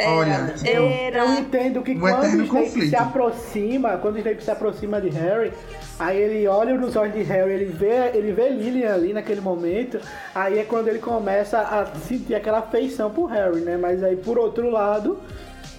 Olha, 0.06 0.54
tipo, 0.56 0.70
Eu, 0.70 0.86
Era. 0.86 1.20
eu 1.20 1.34
entendo 1.40 1.82
que 1.82 1.92
O 1.94 2.00
quando 2.00 2.24
o 2.24 2.28
Snape 2.28 2.50
conflito. 2.50 2.90
se 2.90 2.96
aproxima, 2.96 3.98
quando 3.98 4.16
o 4.16 4.18
Snape 4.20 4.44
se 4.44 4.52
aproxima 4.52 5.02
de 5.02 5.10
Harry, 5.10 5.52
aí 6.00 6.18
ele 6.18 6.48
olha 6.48 6.76
nos 6.78 6.96
olhos 6.96 7.16
de 7.16 7.24
Harry, 7.24 7.52
ele 7.54 7.66
vê, 7.66 8.12
ele 8.14 8.32
vê 8.32 8.50
Lilian 8.50 8.94
ali 8.94 9.14
naquele 9.14 9.42
momento, 9.42 10.00
aí 10.36 10.60
é 10.60 10.64
quando 10.64 10.88
ele 10.88 11.00
começa 11.00 11.60
a 11.60 11.86
sentir 12.08 12.36
aquela 12.36 12.60
afeição 12.60 13.10
por 13.10 13.28
Harry, 13.32 13.62
né? 13.62 13.78
Mas 13.78 14.04
aí 14.04 14.16
por 14.16 14.38
outro 14.38 14.70
lado, 14.70 15.18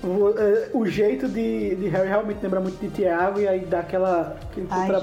o, 0.03 0.29
eh, 0.39 0.71
o 0.75 0.87
jeito 0.87 1.27
de, 1.29 1.75
de 1.75 1.89
Harry 1.89 2.09
realmente 2.09 2.39
lembra 2.43 2.61
muito 2.61 2.79
de 2.79 2.89
Tiago 2.89 3.41
e 3.41 3.49
aí 3.49 3.61
dá 3.65 3.81
aquela 3.81 4.37
pesada. 4.55 5.01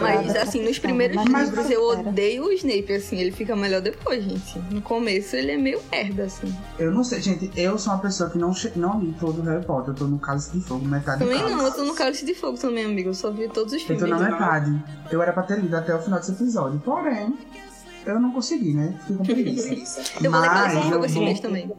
Mas 0.00 0.36
assim, 0.36 0.62
nos 0.62 0.78
primeiros 0.78 1.16
Mas- 1.24 1.48
livros 1.48 1.70
eu 1.70 1.90
Espera. 1.92 2.08
odeio 2.10 2.44
o 2.44 2.52
Snape, 2.52 2.92
assim, 2.92 3.18
ele 3.18 3.32
fica 3.32 3.56
melhor 3.56 3.80
depois, 3.80 4.22
gente. 4.22 4.58
No 4.70 4.82
começo 4.82 5.34
ele 5.36 5.52
é 5.52 5.56
meio 5.56 5.80
merda, 5.90 6.24
assim. 6.24 6.54
eu 6.78 6.90
não 6.92 7.02
sei, 7.02 7.20
gente, 7.22 7.50
eu 7.56 7.78
sou 7.78 7.92
uma 7.92 8.00
pessoa 8.00 8.28
que 8.28 8.38
não, 8.38 8.52
não 8.76 9.00
li 9.00 9.14
todo 9.18 9.40
o 9.40 9.44
Harry 9.44 9.64
Potter. 9.64 9.90
Eu 9.90 9.94
tô 9.94 10.04
no 10.04 10.18
Cálice 10.18 10.52
de 10.52 10.60
Fogo, 10.62 10.84
metade 10.84 11.20
Também 11.20 11.38
do 11.38 11.40
cálice. 11.44 11.56
não, 11.58 11.66
eu 11.66 11.72
tô 11.72 11.84
no 11.84 11.94
Cálice 11.94 12.24
de 12.26 12.34
Fogo 12.34 12.58
também, 12.58 12.84
amigo. 12.84 13.08
Eu 13.10 13.14
só 13.14 13.30
vi 13.30 13.48
todos 13.48 13.72
os 13.72 13.80
Eu 13.80 13.86
filmes. 13.86 14.04
tô 14.04 14.10
na 14.10 14.18
metade. 14.30 14.78
Eu 15.10 15.22
era 15.22 15.32
pra 15.32 15.42
ter 15.42 15.58
lido 15.58 15.74
até 15.74 15.94
o 15.94 15.98
final 16.00 16.18
desse 16.18 16.32
episódio. 16.32 16.78
Porém, 16.80 17.34
eu 18.04 18.20
não 18.20 18.30
consegui, 18.32 18.74
né? 18.74 18.94
Fiquei 19.00 19.16
com 19.16 19.24
preguiça. 19.24 20.02
Eu 20.22 20.30
vou 20.30 20.40
ler 20.40 20.48
Cálice 20.48 20.68
de 20.68 20.82
Mas 20.82 20.84
Fogo 20.90 20.96
eu 20.96 21.04
esse 21.06 21.18
mês 21.18 21.40
também. 21.40 21.72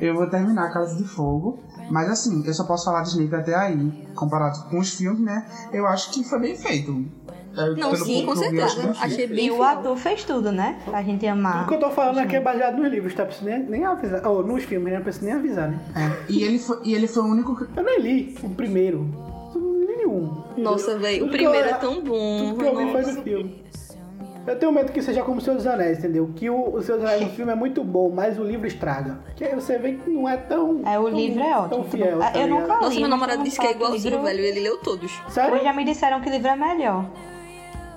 Eu 0.00 0.14
vou 0.14 0.28
terminar 0.28 0.72
Casa 0.72 0.96
de 0.96 1.04
Fogo, 1.04 1.58
mas 1.90 2.08
assim, 2.10 2.42
eu 2.46 2.52
só 2.54 2.64
posso 2.64 2.84
falar 2.84 3.02
de 3.02 3.10
Snape 3.10 3.34
até 3.34 3.54
aí, 3.54 4.06
comparado 4.14 4.64
com 4.70 4.78
os 4.78 4.90
filmes, 4.94 5.20
né? 5.20 5.46
Eu 5.72 5.86
acho 5.86 6.10
que 6.12 6.24
foi 6.24 6.40
bem 6.40 6.56
feito. 6.56 7.04
É, 7.56 7.70
Não, 7.76 7.94
sim, 7.94 8.26
com 8.26 8.34
certeza. 8.34 8.94
Achei 9.00 9.28
bem 9.28 9.46
E 9.46 9.50
o 9.52 9.62
ator 9.62 9.96
fez 9.96 10.24
tudo, 10.24 10.50
né? 10.50 10.80
Pra 10.84 11.00
gente 11.02 11.24
amar. 11.26 11.64
O 11.64 11.68
que 11.68 11.74
eu 11.74 11.78
tô 11.80 11.90
falando 11.90 12.18
aqui 12.18 12.34
é 12.34 12.40
baseado 12.40 12.76
nos 12.76 12.90
livros, 12.90 13.14
tá? 13.14 13.24
Preciso 13.24 13.46
nem, 13.48 13.62
nem 13.64 13.84
avisar. 13.84 14.26
Ou 14.26 14.44
nos 14.44 14.64
filmes, 14.64 14.90
né? 14.92 14.96
Não 14.98 15.04
preciso 15.04 15.24
nem 15.26 15.34
avisar, 15.34 15.70
né? 15.70 15.78
É, 15.94 16.32
e, 16.32 16.42
ele 16.42 16.58
foi, 16.58 16.78
e 16.84 16.94
ele 16.94 17.06
foi 17.06 17.22
o 17.22 17.26
único 17.26 17.54
que. 17.56 17.78
Eu 17.78 17.84
nem 17.84 18.00
li 18.00 18.36
o 18.42 18.48
primeiro. 18.50 19.08
Eu 19.54 19.60
Não 19.60 19.80
li 19.80 19.86
nenhum. 19.86 20.42
Nossa, 20.58 20.98
velho, 20.98 21.26
o 21.26 21.30
primeiro 21.30 21.68
eu- 21.68 21.74
é 21.74 21.78
tão 21.78 22.02
bom. 22.02 22.38
Tudo 22.54 22.58
que 22.58 22.64
eu 22.64 22.76
vi 22.76 22.90
foi 22.92 23.12
no 23.12 23.22
filme. 23.22 23.64
Eu 24.46 24.58
tenho 24.58 24.70
medo 24.72 24.92
que 24.92 25.00
seja 25.00 25.22
como 25.22 25.38
o 25.38 25.40
Senhor 25.40 25.56
dos 25.56 25.66
Anéis, 25.66 25.98
entendeu? 25.98 26.30
Que 26.36 26.50
o, 26.50 26.74
o 26.74 26.82
Senhor 26.82 26.98
dos 26.98 27.06
Anéis 27.08 27.22
no 27.22 27.30
filme 27.30 27.50
é 27.52 27.54
muito 27.54 27.82
bom, 27.82 28.10
mas 28.10 28.38
o 28.38 28.44
livro 28.44 28.66
estraga. 28.66 29.18
Que 29.36 29.44
aí 29.44 29.54
você 29.54 29.78
vê 29.78 29.92
que 29.94 30.10
não 30.10 30.28
é 30.28 30.36
tão. 30.36 30.82
É, 30.86 30.98
o 30.98 31.04
tão- 31.04 31.14
livro 31.16 31.42
é 31.42 31.56
ótimo. 31.56 31.68
Tão 31.70 31.84
fiel. 31.84 32.18
Tá 32.18 32.32
eu 32.38 32.46
nunca 32.48 32.74
li. 32.74 32.80
Nossa, 32.80 33.00
meu 33.00 33.08
namorado 33.08 33.42
disse 33.42 33.58
que 33.58 33.66
é 33.66 33.70
igualzinho, 33.72 34.10
livro- 34.16 34.26
velho. 34.26 34.40
Ele 34.44 34.60
leu 34.60 34.78
todos. 34.78 35.10
Sério? 35.28 35.54
Hoje 35.54 35.64
já 35.64 35.72
me 35.72 35.84
disseram 35.84 36.20
que 36.20 36.28
o 36.28 36.32
livro 36.32 36.48
é 36.48 36.56
melhor. 36.56 37.06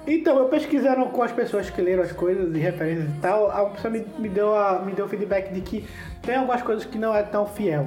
Então, 0.09 0.37
eu 0.37 0.45
pesquisando 0.45 1.05
com 1.07 1.21
as 1.21 1.33
pessoas 1.33 1.69
que 1.69 1.81
leram 1.81 2.01
as 2.03 2.13
coisas 2.13 2.55
e 2.55 2.59
referências 2.59 3.09
e 3.09 3.19
tal, 3.21 3.51
a 3.51 3.65
pessoa 3.71 3.91
me, 3.91 4.05
me 4.17 4.29
deu 4.29 4.55
a, 4.55 4.79
me 4.79 4.93
deu 4.93 5.05
feedback 5.09 5.51
de 5.53 5.59
que 5.59 5.85
tem 6.21 6.35
algumas 6.35 6.61
coisas 6.61 6.85
que 6.85 6.97
não 6.97 7.13
é 7.13 7.23
tão 7.23 7.45
fiel 7.45 7.85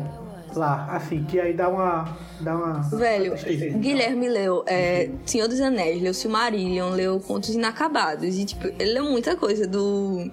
lá, 0.57 0.87
assim, 0.91 1.25
que 1.25 1.39
aí 1.41 1.53
dá 1.53 1.69
uma. 1.69 2.17
dá 2.41 2.57
uma. 2.57 2.81
Velho. 2.97 3.35
Guilherme 3.79 4.29
leu 4.29 4.63
é, 4.67 5.11
Senhor 5.27 5.49
dos 5.49 5.61
Anéis, 5.61 6.03
leu 6.03 6.13
Silmarillion, 6.15 6.91
leu 6.91 7.21
Contos 7.21 7.51
Inacabados. 7.51 8.37
E, 8.39 8.45
tipo, 8.45 8.67
ele 8.67 8.95
leu 8.95 9.05
muita 9.05 9.37
coisa 9.37 9.67
do, 9.67 10.31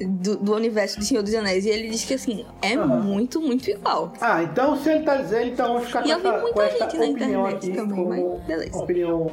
do, 0.00 0.36
do 0.36 0.54
universo 0.54 0.98
de 0.98 1.06
Senhor 1.06 1.22
dos 1.22 1.34
Anéis. 1.34 1.64
E 1.64 1.68
ele 1.70 1.88
disse 1.90 2.06
que, 2.06 2.14
assim, 2.14 2.44
é 2.62 2.74
Aham. 2.74 2.86
muito, 3.02 3.40
muito 3.40 3.68
igual. 3.70 4.12
Ah, 4.20 4.42
então 4.42 4.76
se 4.76 4.90
ele 4.90 5.04
tá 5.04 5.16
dizendo, 5.16 5.46
então 5.48 5.66
vamos 5.74 5.86
ficar 5.86 6.06
E 6.06 6.10
eu 6.10 6.16
com 6.20 6.22
vi 6.22 6.28
essa, 6.28 6.42
muita 6.42 6.68
com 6.68 6.78
gente 6.78 6.98
na 6.98 7.06
internet 7.06 7.72
também, 7.72 8.06
mas 8.06 8.46
beleza. 8.46 8.76
opinião. 8.78 9.30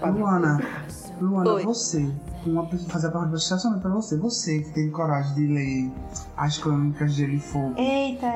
Luana, 0.00 0.60
Luana, 1.20 1.54
Oi. 1.54 1.64
você, 1.64 2.08
uma 2.52 2.66
pessoa 2.66 2.88
fazer 2.90 3.08
a 3.08 3.10
pergunta 3.10 3.36
especialmente 3.36 3.82
pra 3.82 3.90
você, 3.90 4.16
você 4.16 4.60
que 4.60 4.70
teve 4.70 4.90
coragem 4.90 5.34
de 5.34 5.46
ler 5.46 5.92
as 6.36 6.58
crônicas 6.58 7.14
de 7.14 7.18
Gelo 7.22 7.34
e 7.34 7.40
Fogo. 7.40 7.74
Eita, 7.76 8.26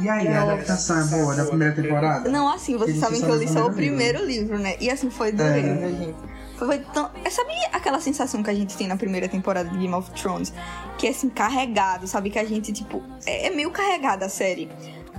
E 0.00 0.08
aí, 0.08 0.28
a 0.28 0.42
adaptação 0.42 1.00
é 1.00 1.04
boa 1.04 1.34
da 1.36 1.44
primeira 1.44 1.74
temporada? 1.74 2.28
Não, 2.30 2.48
assim, 2.48 2.76
vocês 2.76 2.96
Ele 2.96 3.00
sabem 3.00 3.20
que 3.20 3.28
eu 3.28 3.36
li 3.36 3.48
só 3.48 3.66
o 3.66 3.72
primeiro 3.72 4.24
livro, 4.24 4.58
né? 4.58 4.76
E 4.80 4.90
assim, 4.90 5.10
foi 5.10 5.32
do 5.32 5.42
É. 5.42 5.60
livro, 5.60 5.88
gente. 5.96 6.32
Foi 6.58 6.78
tão... 6.78 7.10
é, 7.24 7.28
Sabe 7.30 7.50
aquela 7.72 7.98
sensação 8.00 8.42
que 8.42 8.48
a 8.50 8.54
gente 8.54 8.76
tem 8.76 8.86
na 8.86 8.96
primeira 8.96 9.28
temporada 9.28 9.68
de 9.68 9.76
Game 9.76 9.92
of 9.94 10.10
Thrones? 10.12 10.52
Que 10.96 11.08
é 11.08 11.10
assim, 11.10 11.28
carregado, 11.28 12.06
sabe? 12.06 12.30
Que 12.30 12.38
a 12.38 12.44
gente, 12.44 12.72
tipo, 12.72 13.02
é 13.26 13.48
é 13.48 13.50
meio 13.50 13.70
carregada 13.70 14.26
a 14.26 14.28
série. 14.28 14.68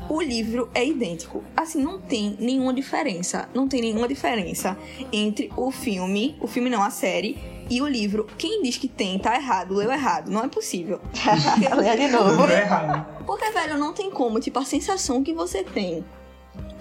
O 0.10 0.22
livro 0.22 0.70
é 0.74 0.86
idêntico. 0.86 1.44
Assim, 1.56 1.82
não 1.84 2.00
tem 2.00 2.36
nenhuma 2.40 2.74
diferença. 2.74 3.48
Não 3.54 3.68
tem 3.68 3.82
nenhuma 3.82 4.08
diferença 4.08 4.78
entre 5.12 5.52
o 5.56 5.72
filme, 5.72 6.38
o 6.42 6.48
filme 6.48 6.70
não, 6.70 6.82
a 6.84 6.90
série, 6.90 7.38
e 7.70 7.82
o 7.82 7.88
livro. 7.88 8.28
Quem 8.38 8.62
diz 8.64 8.78
que 8.78 8.88
tem, 8.88 9.18
tá 9.20 9.36
errado, 9.36 9.74
leu 9.76 9.92
errado. 9.92 10.30
Não 10.30 10.44
é 10.44 10.48
possível. 10.48 11.00
Porque- 11.00 11.74
lê 11.76 11.96
de 11.96 12.08
novo. 12.12 12.50
Errado. 12.50 13.06
porque, 13.26 13.50
velho, 13.52 13.78
não 13.78 13.94
tem 13.94 14.10
como. 14.12 14.40
Tipo, 14.40 14.60
a 14.60 14.66
sensação 14.66 15.24
que 15.24 15.34
você 15.34 15.64
tem 15.64 16.04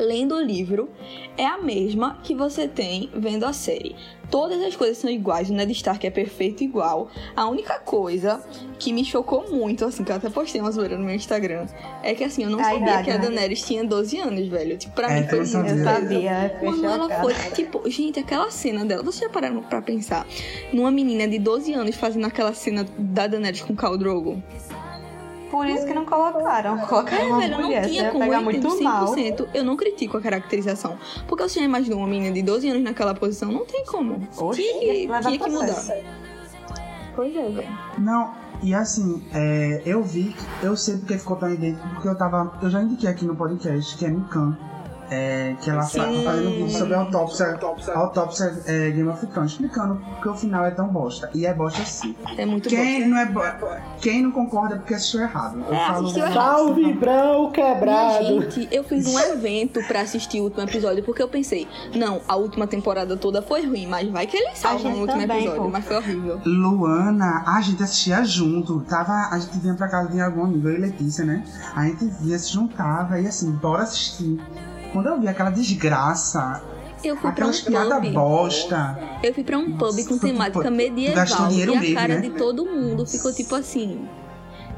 lendo 0.02 0.34
o 0.34 0.40
livro 0.42 0.88
é 1.38 1.46
a 1.46 1.58
mesma 1.58 2.18
que 2.22 2.34
você 2.34 2.66
tem 2.68 3.08
vendo 3.14 3.44
a 3.44 3.52
série. 3.52 3.94
Todas 4.30 4.62
as 4.62 4.74
coisas 4.74 4.96
são 4.96 5.10
iguais, 5.10 5.50
o 5.50 5.52
Ned 5.52 5.70
Stark 5.72 6.06
é 6.06 6.10
perfeito 6.10 6.64
igual. 6.64 7.10
A 7.36 7.46
única 7.48 7.78
coisa 7.78 8.42
que 8.78 8.90
me 8.90 9.04
chocou 9.04 9.50
muito, 9.50 9.84
assim, 9.84 10.02
que 10.04 10.10
eu 10.10 10.16
até 10.16 10.30
postei 10.30 10.58
uma 10.58 10.70
zoeira 10.70 10.96
no 10.96 11.04
meu 11.04 11.14
Instagram, 11.14 11.66
é 12.02 12.14
que 12.14 12.24
assim, 12.24 12.42
eu 12.44 12.48
não 12.50 12.58
A 12.58 12.64
sabia 12.64 12.78
idade, 12.80 13.04
que 13.04 13.10
a 13.10 13.14
né? 13.18 13.20
Daenerys 13.20 13.62
tinha 13.62 13.84
12 13.84 14.18
anos, 14.18 14.48
velho. 14.48 14.78
Tipo, 14.78 14.94
pra 14.94 15.12
É, 15.12 15.20
mim 15.20 15.28
foi 15.28 15.40
eu 15.40 15.46
sabia. 15.46 15.74
muito 15.74 15.86
Eu 15.88 15.94
sabia, 15.94 16.56
quando 16.60 16.84
ela 16.86 17.10
foi, 17.20 17.34
tipo, 17.54 17.90
gente, 17.90 18.18
aquela 18.20 18.50
cena 18.50 18.84
dela, 18.86 19.02
vocês 19.02 19.20
já 19.20 19.28
pararam 19.28 19.62
pra 19.62 19.82
pensar 19.82 20.26
numa 20.72 20.90
menina 20.90 21.28
de 21.28 21.38
12 21.38 21.74
anos 21.74 21.94
fazendo 21.96 22.26
aquela 22.26 22.54
cena 22.54 22.86
da 22.98 23.26
Daenerys 23.26 23.60
com 23.60 23.74
o 23.74 23.76
Khal 23.76 23.98
Drogo? 23.98 24.42
Por 25.52 25.68
isso 25.68 25.86
que 25.86 25.92
não 25.94 26.04
colocaram. 26.06 26.78
Colocaram 26.78 27.22
É, 27.24 27.26
uma 27.28 27.38
velho, 27.40 27.60
mulher. 27.60 27.82
não 27.82 27.88
tinha 27.90 28.10
como, 28.10 28.24
pegar 28.24 28.38
eu 28.38 28.42
muito 28.42 28.82
mal. 28.82 29.14
100%. 29.14 29.48
Eu 29.54 29.62
não 29.64 29.76
critico 29.76 30.16
a 30.16 30.20
caracterização. 30.20 30.96
Porque 31.28 31.42
você 31.44 31.60
já 31.60 31.64
imaginou 31.66 31.98
uma 31.98 32.08
menina 32.08 32.32
de 32.34 32.42
12 32.42 32.68
anos 32.70 32.82
naquela 32.82 33.14
posição? 33.14 33.52
Não 33.52 33.64
tem 33.66 33.84
como. 33.84 34.26
Oxi, 34.38 34.62
tinha, 34.62 35.12
leva 35.12 35.28
tinha 35.28 35.38
que 35.38 35.50
mudar. 35.50 35.84
Pois 37.14 37.36
é, 37.36 37.48
velho. 37.48 37.68
Não, 37.98 38.32
e 38.62 38.74
assim, 38.74 39.22
é, 39.34 39.82
eu 39.84 40.02
vi, 40.02 40.34
eu 40.62 40.74
sei 40.76 40.96
porque 40.96 41.18
ficou 41.18 41.36
tão 41.36 41.52
idêntico, 41.52 41.86
porque 41.90 42.08
eu 42.08 42.16
tava. 42.16 42.58
Eu 42.62 42.70
já 42.70 42.80
indiquei 42.82 43.08
aqui 43.10 43.26
no 43.26 43.36
podcast, 43.36 43.96
que 43.98 44.06
é 44.06 44.08
Mikan. 44.08 44.56
É, 45.14 45.54
que 45.60 45.68
ela 45.68 45.82
fa- 45.82 46.06
Sim. 46.06 46.24
fazendo 46.24 46.48
um 46.48 46.52
vídeo 46.52 46.70
sobre 46.70 46.94
a 46.94 47.00
autópsia, 47.00 47.58
a 47.94 47.98
autópsia 47.98 48.62
é, 48.66 48.90
Game 48.92 49.08
of 49.10 49.26
Thrones, 49.26 49.52
explicando 49.52 49.96
porque 49.96 50.28
o 50.28 50.34
final 50.34 50.64
é 50.64 50.70
tão 50.70 50.88
bosta. 50.88 51.28
E 51.34 51.44
é 51.44 51.52
bosta 51.52 51.84
sim. 51.84 52.14
É 52.38 52.46
muito 52.46 52.68
Quem 52.68 53.02
bom. 53.02 53.08
não, 53.10 53.18
é 53.18 53.26
bo... 53.26 53.40
Quem 54.00 54.22
não 54.22 54.30
concorda 54.30 54.76
é 54.76 54.78
porque 54.78 54.94
assistiu 54.94 55.20
errado. 55.20 55.58
Eu 55.68 55.74
É, 55.74 55.86
falo, 55.86 56.00
assistiu 56.06 56.24
errado. 56.24 56.34
Salve, 56.34 56.92
Brão 56.94 57.40
Minha 57.40 57.52
quebrado. 57.52 58.24
gente, 58.24 58.68
eu 58.72 58.84
fiz 58.84 59.06
um 59.06 59.18
evento 59.18 59.82
pra 59.86 60.00
assistir 60.00 60.40
o 60.40 60.44
último 60.44 60.62
episódio, 60.62 61.02
porque 61.04 61.22
eu 61.22 61.28
pensei, 61.28 61.68
não, 61.94 62.22
a 62.26 62.36
última 62.36 62.66
temporada 62.66 63.14
toda 63.16 63.42
foi 63.42 63.66
ruim, 63.66 63.86
mas 63.86 64.08
vai 64.08 64.26
que 64.26 64.36
eles 64.36 64.58
salvam 64.58 64.92
o 64.94 65.00
último 65.00 65.20
também, 65.20 65.38
episódio, 65.40 65.62
pô. 65.64 65.68
mas 65.68 65.84
foi 65.84 65.96
horrível. 65.96 66.40
Luana, 66.46 67.44
a 67.46 67.60
gente 67.60 67.82
assistia 67.82 68.24
junto. 68.24 68.80
Tava, 68.88 69.12
a 69.30 69.38
gente 69.38 69.58
vinha 69.58 69.74
pra 69.74 69.88
casa 69.88 70.08
de 70.10 70.20
algum 70.20 70.44
amigo, 70.44 70.68
eu 70.68 70.74
e 70.76 70.78
Letícia, 70.78 71.24
né? 71.24 71.44
A 71.76 71.84
gente 71.84 72.06
vinha, 72.20 72.38
se 72.38 72.52
juntava 72.52 73.20
e 73.20 73.26
assim, 73.26 73.50
bora 73.52 73.82
assistir. 73.82 74.40
Quando 74.92 75.06
eu 75.06 75.20
vi 75.20 75.28
aquela 75.28 75.50
desgraça, 75.50 76.62
Eu 77.02 77.16
fui 77.16 77.32
pra 77.32 77.46
um 77.46 77.52
pub. 77.52 78.12
bosta. 78.12 78.98
Eu 79.22 79.34
fui 79.34 79.42
pra 79.44 79.58
um 79.58 79.72
pub 79.72 80.04
com 80.04 80.14
Nossa, 80.14 80.26
temática 80.26 80.62
tu 80.62 80.70
medieval 80.70 81.16
gastou 81.16 81.46
dinheiro 81.48 81.72
e 81.72 81.76
a 81.76 81.80
mesmo, 81.80 81.94
cara 81.96 82.14
né? 82.14 82.20
de 82.20 82.30
todo 82.30 82.64
mundo 82.66 83.06
ficou 83.06 83.32
tipo 83.32 83.54
assim. 83.54 84.06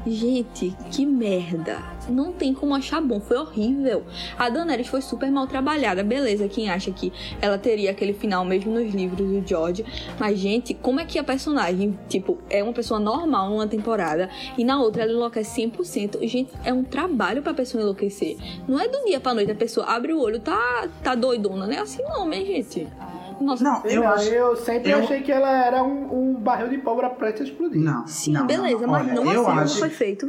Gente, 0.05 0.75
que 0.91 1.03
merda. 1.05 1.79
Não 2.07 2.31
tem 2.31 2.53
como 2.53 2.75
achar 2.75 3.01
bom, 3.01 3.19
foi 3.19 3.37
horrível. 3.37 4.03
A 4.37 4.49
Daenerys 4.49 4.87
foi 4.87 5.01
super 5.01 5.31
mal 5.31 5.47
trabalhada, 5.47 6.03
beleza. 6.03 6.47
Quem 6.47 6.69
acha 6.69 6.91
que 6.91 7.11
ela 7.41 7.57
teria 7.57 7.89
aquele 7.89 8.13
final 8.13 8.45
mesmo 8.45 8.71
nos 8.71 8.93
livros 8.93 9.27
do 9.27 9.47
George. 9.47 9.83
Mas, 10.19 10.37
gente, 10.37 10.75
como 10.75 10.99
é 10.99 11.05
que 11.05 11.17
a 11.17 11.23
personagem, 11.23 11.97
tipo, 12.07 12.37
é 12.51 12.61
uma 12.61 12.73
pessoa 12.73 12.99
normal 12.99 13.49
numa 13.49 13.67
temporada 13.67 14.29
e 14.55 14.63
na 14.63 14.79
outra 14.79 15.03
ela 15.03 15.11
enlouquece 15.11 15.61
100%? 15.61 16.27
Gente, 16.27 16.51
é 16.63 16.71
um 16.71 16.83
trabalho 16.83 17.41
pra 17.41 17.53
pessoa 17.53 17.81
enlouquecer. 17.81 18.37
Não 18.67 18.79
é 18.79 18.87
do 18.87 19.05
dia 19.05 19.19
pra 19.19 19.33
noite 19.33 19.51
a 19.51 19.55
pessoa 19.55 19.87
abre 19.87 20.13
o 20.13 20.21
olho, 20.21 20.39
tá, 20.39 20.87
tá 21.03 21.15
doidona, 21.15 21.65
né? 21.65 21.79
Assim 21.79 22.03
não, 22.03 22.25
minha 22.27 22.45
gente. 22.45 22.87
Nossa, 23.41 23.63
Não, 23.63 23.81
Eu, 23.85 24.07
acho. 24.07 24.29
eu 24.29 24.55
sempre 24.55 24.91
eu- 24.91 24.99
achei 24.99 25.21
que 25.21 25.31
ela 25.31 25.49
era 25.65 25.83
um, 25.83 26.31
um 26.31 26.33
barril 26.35 26.69
de 26.69 26.77
pólvora 26.77 27.09
prestes 27.09 27.41
a 27.41 27.43
explodir. 27.45 27.81
Não, 27.81 28.07
Sim, 28.07 28.33
não, 28.33 28.47
beleza, 28.47 28.81
não, 28.85 28.93
mas 28.93 29.03
olha, 29.05 29.13
não 29.13 29.31
eu 29.31 29.47
assim 29.47 29.59
acho, 29.59 29.79
foi 29.79 29.89
feito, 29.89 30.27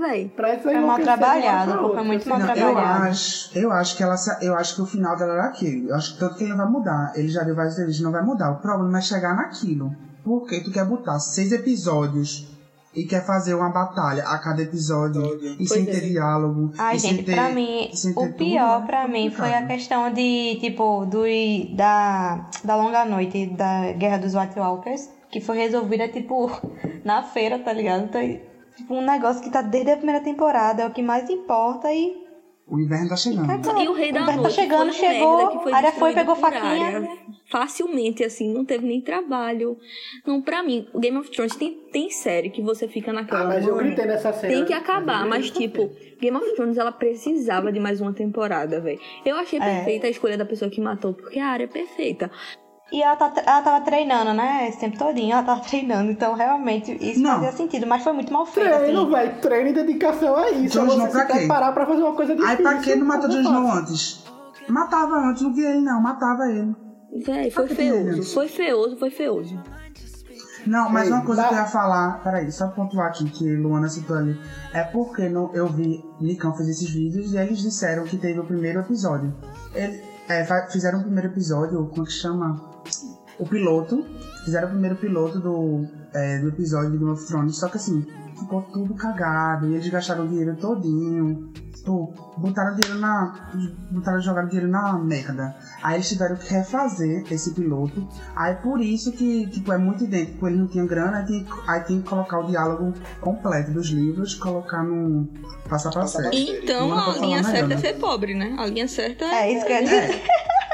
a 0.52 0.58
Foi 0.58 0.74
mal 0.80 0.98
trabalhado, 0.98 1.72
foi 1.72 1.82
outra. 1.82 2.04
muito 2.04 2.28
mal 2.28 2.38
Não, 2.38 2.46
eu 2.48 2.54
trabalhado. 2.54 3.04
acho, 3.04 3.58
eu 3.58 3.72
acho 3.72 3.96
que 3.96 4.02
ela, 4.02 4.16
eu 4.42 4.54
acho 4.56 4.74
que 4.74 4.82
o 4.82 4.86
final 4.86 5.16
dela 5.16 5.32
era 5.34 5.44
aquele. 5.44 5.88
Eu 5.90 5.94
acho 5.94 6.14
que 6.14 6.20
tanto 6.20 6.34
que 6.36 6.44
ele 6.44 6.50
não 6.50 6.58
vai 6.58 6.68
mudar. 6.70 7.12
Ele 7.14 7.28
já 7.28 7.42
deu 7.42 7.54
várias 7.54 7.74
entrevistas, 7.74 8.04
não 8.04 8.12
vai 8.12 8.22
mudar. 8.22 8.50
O 8.52 8.56
problema 8.56 8.98
é 8.98 9.00
chegar 9.02 9.34
naquilo. 9.36 9.94
Porque 10.24 10.60
tu 10.60 10.72
quer 10.72 10.84
botar 10.84 11.18
seis 11.20 11.52
episódios 11.52 12.48
e 12.96 13.04
quer 13.04 13.24
fazer 13.26 13.54
uma 13.54 13.68
batalha 13.68 14.24
a 14.24 14.38
cada 14.38 14.62
episódio 14.62 15.22
e 15.42 15.56
Pois 15.58 15.68
sem 15.68 15.82
é. 15.82 15.86
ter 15.86 16.00
diálogo. 16.00 16.72
Ai, 16.78 16.96
e 16.96 17.00
sem 17.00 17.10
gente, 17.10 17.24
ter, 17.24 17.34
pra 17.34 17.50
mim, 17.50 17.90
sem 17.92 18.14
ter 18.14 18.20
o 18.20 18.22
tudo, 18.24 18.36
pior 18.38 18.82
é 18.82 18.86
pra 18.86 19.06
mim 19.06 19.30
foi 19.30 19.52
a 19.52 19.66
questão 19.66 20.10
de, 20.10 20.56
tipo, 20.60 21.04
do, 21.04 21.24
da, 21.76 22.48
da 22.64 22.76
longa 22.76 23.04
noite 23.04 23.46
da 23.48 23.92
Guerra 23.92 24.18
dos 24.18 24.34
White 24.34 24.58
Walkers, 24.58 25.10
que 25.30 25.40
foi 25.40 25.58
resolvida, 25.58 26.08
tipo, 26.08 26.50
na 27.04 27.22
feira, 27.22 27.58
tá 27.58 27.72
ligado? 27.72 28.04
Então, 28.04 28.22
tipo, 28.74 28.94
um 28.94 29.04
negócio 29.04 29.42
que 29.42 29.50
tá 29.50 29.60
desde 29.60 29.90
a 29.90 29.96
primeira 29.98 30.22
temporada, 30.22 30.82
é 30.82 30.86
o 30.86 30.90
que 30.90 31.02
mais 31.02 31.28
importa 31.28 31.92
e... 31.92 32.25
O 32.68 32.80
inverno 32.80 33.08
tá 33.08 33.16
chegando. 33.16 33.80
E 33.80 33.88
o 33.88 33.92
Rei 33.92 34.10
da 34.12 34.20
O 34.20 34.22
Humberto 34.24 34.42
Noite 34.42 34.56
tá 34.56 34.62
chegando, 34.62 34.92
foi 34.92 35.08
chegou, 35.08 35.36
merda 35.36 35.52
que 35.52 35.62
foi 35.62 35.72
a 35.72 35.76
área 35.76 35.92
foi, 35.92 36.12
pegou 36.12 36.34
faquinha. 36.34 36.96
área. 36.96 37.08
Facilmente, 37.48 38.24
assim, 38.24 38.52
não 38.52 38.64
teve 38.64 38.84
nem 38.84 39.00
trabalho. 39.00 39.78
Não, 40.26 40.42
pra 40.42 40.64
mim, 40.64 40.88
o 40.92 40.98
Game 40.98 41.16
of 41.16 41.30
Thrones 41.30 41.54
tem, 41.54 41.74
tem 41.92 42.10
série 42.10 42.50
que 42.50 42.60
você 42.60 42.88
fica 42.88 43.12
naquela. 43.12 43.42
Ah, 43.42 43.46
mas 43.46 43.64
eu 43.66 43.76
"Mano, 43.76 43.86
gritei 43.86 44.04
nessa 44.06 44.32
cena. 44.32 44.52
Tem 44.52 44.64
que 44.64 44.72
acabar, 44.72 45.24
mas 45.26 45.48
gritei 45.48 45.68
tipo, 45.68 45.90
Game 46.20 46.36
of 46.36 46.54
Thrones 46.56 46.76
ela 46.76 46.90
precisava 46.90 47.70
de 47.70 47.78
mais 47.78 48.00
uma 48.00 48.12
temporada, 48.12 48.80
velho. 48.80 48.98
Eu 49.24 49.36
achei 49.36 49.60
É. 49.60 49.62
perfeita 49.62 50.08
a 50.08 50.10
escolha 50.10 50.36
da 50.36 50.44
pessoa 50.44 50.68
que 50.68 50.80
matou, 50.80 51.14
porque 51.14 51.38
a 51.38 51.46
área 51.46 51.64
é 51.64 51.68
perfeita. 51.68 52.28
E 52.92 53.02
ela, 53.02 53.16
tá, 53.16 53.32
ela 53.44 53.62
tava 53.62 53.84
treinando, 53.84 54.32
né? 54.32 54.68
Esse 54.68 54.78
tempo 54.78 54.96
todinho 54.96 55.32
ela 55.32 55.42
tava 55.42 55.60
treinando, 55.60 56.10
então 56.12 56.34
realmente 56.34 56.96
isso 57.04 57.20
Não. 57.20 57.34
fazia 57.34 57.52
sentido, 57.52 57.84
mas 57.86 58.02
foi 58.04 58.12
muito 58.12 58.32
mal 58.32 58.46
feito, 58.46 58.68
Treino, 58.78 59.00
assim. 59.02 59.10
velho. 59.10 59.40
Treino 59.40 59.68
e 59.70 59.72
dedicação 59.72 60.36
a 60.36 60.50
isso. 60.50 60.78
É 60.78 60.82
Snow 60.84 61.00
você 61.00 61.08
pra 61.10 61.20
se 61.22 61.26
quê? 61.32 61.38
preparar 61.40 61.74
pra 61.74 61.84
fazer 61.86 62.02
uma 62.02 62.14
coisa 62.14 62.34
difícil. 62.36 62.56
Aí 62.56 62.62
pra 62.62 62.78
que 62.78 62.94
não 62.94 63.06
matou 63.06 63.28
como 63.28 63.42
Jon 63.42 63.48
Snow 63.48 63.66
fácil. 63.66 63.80
antes? 63.80 64.24
Matava 64.68 65.16
antes, 65.16 65.42
não 65.42 65.52
via 65.52 65.70
ele 65.70 65.80
não, 65.80 66.00
matava 66.00 66.48
ele. 66.48 66.74
Véi, 67.24 67.50
foi 67.50 67.66
feioso, 67.68 68.22
foi 68.34 68.48
feioso, 68.48 68.96
foi 68.96 69.10
feioso. 69.10 69.60
Não, 70.66 70.90
mas 70.90 71.06
Ei, 71.06 71.12
uma 71.12 71.24
coisa 71.24 71.42
dá- 71.42 71.48
que 71.48 71.54
eu 71.54 71.58
ia 71.58 71.66
falar, 71.66 72.22
peraí, 72.24 72.50
só 72.50 72.68
pontuar 72.68 73.06
aqui 73.08 73.24
que 73.30 73.54
Luana 73.56 73.88
citou 73.88 74.16
ali, 74.16 74.36
é 74.74 74.82
porque 74.82 75.28
no, 75.28 75.50
eu 75.54 75.68
vi 75.68 76.04
Nicão 76.20 76.52
fez 76.54 76.68
esses 76.68 76.90
vídeos 76.90 77.32
e 77.32 77.36
eles 77.38 77.58
disseram 77.58 78.02
que 78.04 78.16
teve 78.16 78.40
o 78.40 78.44
primeiro 78.44 78.80
episódio. 78.80 79.32
Ele, 79.72 80.02
é, 80.28 80.44
fizeram 80.68 80.98
o 80.98 81.02
primeiro 81.02 81.28
episódio, 81.28 81.86
como 81.86 82.02
é 82.02 82.06
que 82.06 82.12
chama? 82.12 82.60
O 83.38 83.46
piloto, 83.46 84.04
fizeram 84.44 84.68
o 84.68 84.70
primeiro 84.70 84.96
piloto 84.96 85.38
do, 85.38 85.86
é, 86.14 86.38
do 86.38 86.48
episódio 86.48 86.92
de 86.92 86.98
Game 86.98 87.10
of 87.10 87.26
Thrones, 87.26 87.56
só 87.56 87.68
que 87.68 87.76
assim, 87.76 88.06
ficou 88.38 88.62
tudo 88.62 88.94
cagado 88.94 89.68
e 89.68 89.74
eles 89.74 89.88
gastaram 89.88 90.24
o 90.24 90.28
dinheiro 90.28 90.56
todinho. 90.56 91.52
Tipo, 91.74 92.12
botaram 92.38 92.74
dinheiro 92.74 92.98
na. 92.98 93.50
Botaram 93.90 94.20
jogaram 94.20 94.48
dinheiro 94.48 94.68
na 94.68 94.98
merda. 94.98 95.54
Aí 95.82 95.96
eles 95.96 96.08
tiveram 96.08 96.36
que 96.36 96.52
refazer 96.52 97.24
esse 97.30 97.54
piloto. 97.54 98.08
Aí 98.34 98.54
por 98.56 98.80
isso 98.80 99.12
que, 99.12 99.46
tipo, 99.48 99.72
é 99.72 99.78
muito 99.78 100.04
idêntico. 100.04 100.46
Eles 100.46 100.58
não 100.58 100.66
tinham 100.66 100.86
grana, 100.86 101.18
aí 101.18 101.26
tem, 101.26 101.46
aí 101.66 101.80
tem 101.82 102.00
que 102.00 102.08
colocar 102.08 102.40
o 102.40 102.46
diálogo 102.46 102.92
completo 103.20 103.70
dos 103.70 103.88
livros, 103.88 104.34
colocar 104.34 104.82
no. 104.82 105.28
passar 105.68 105.90
pra 105.90 106.06
série. 106.06 106.58
Então 106.58 106.92
a 106.92 107.18
linha 107.18 107.44
certa 107.44 107.74
é 107.74 107.76
né? 107.76 107.76
ser 107.76 107.94
pobre, 107.94 108.34
né? 108.34 108.56
A 108.58 108.66
linha 108.66 108.88
certa 108.88 109.24
é. 109.24 109.48
É 109.48 109.56
isso 109.56 109.66
que 109.66 109.72
eu 109.72 109.76
ia 109.76 109.84
dizer. 109.84 110.22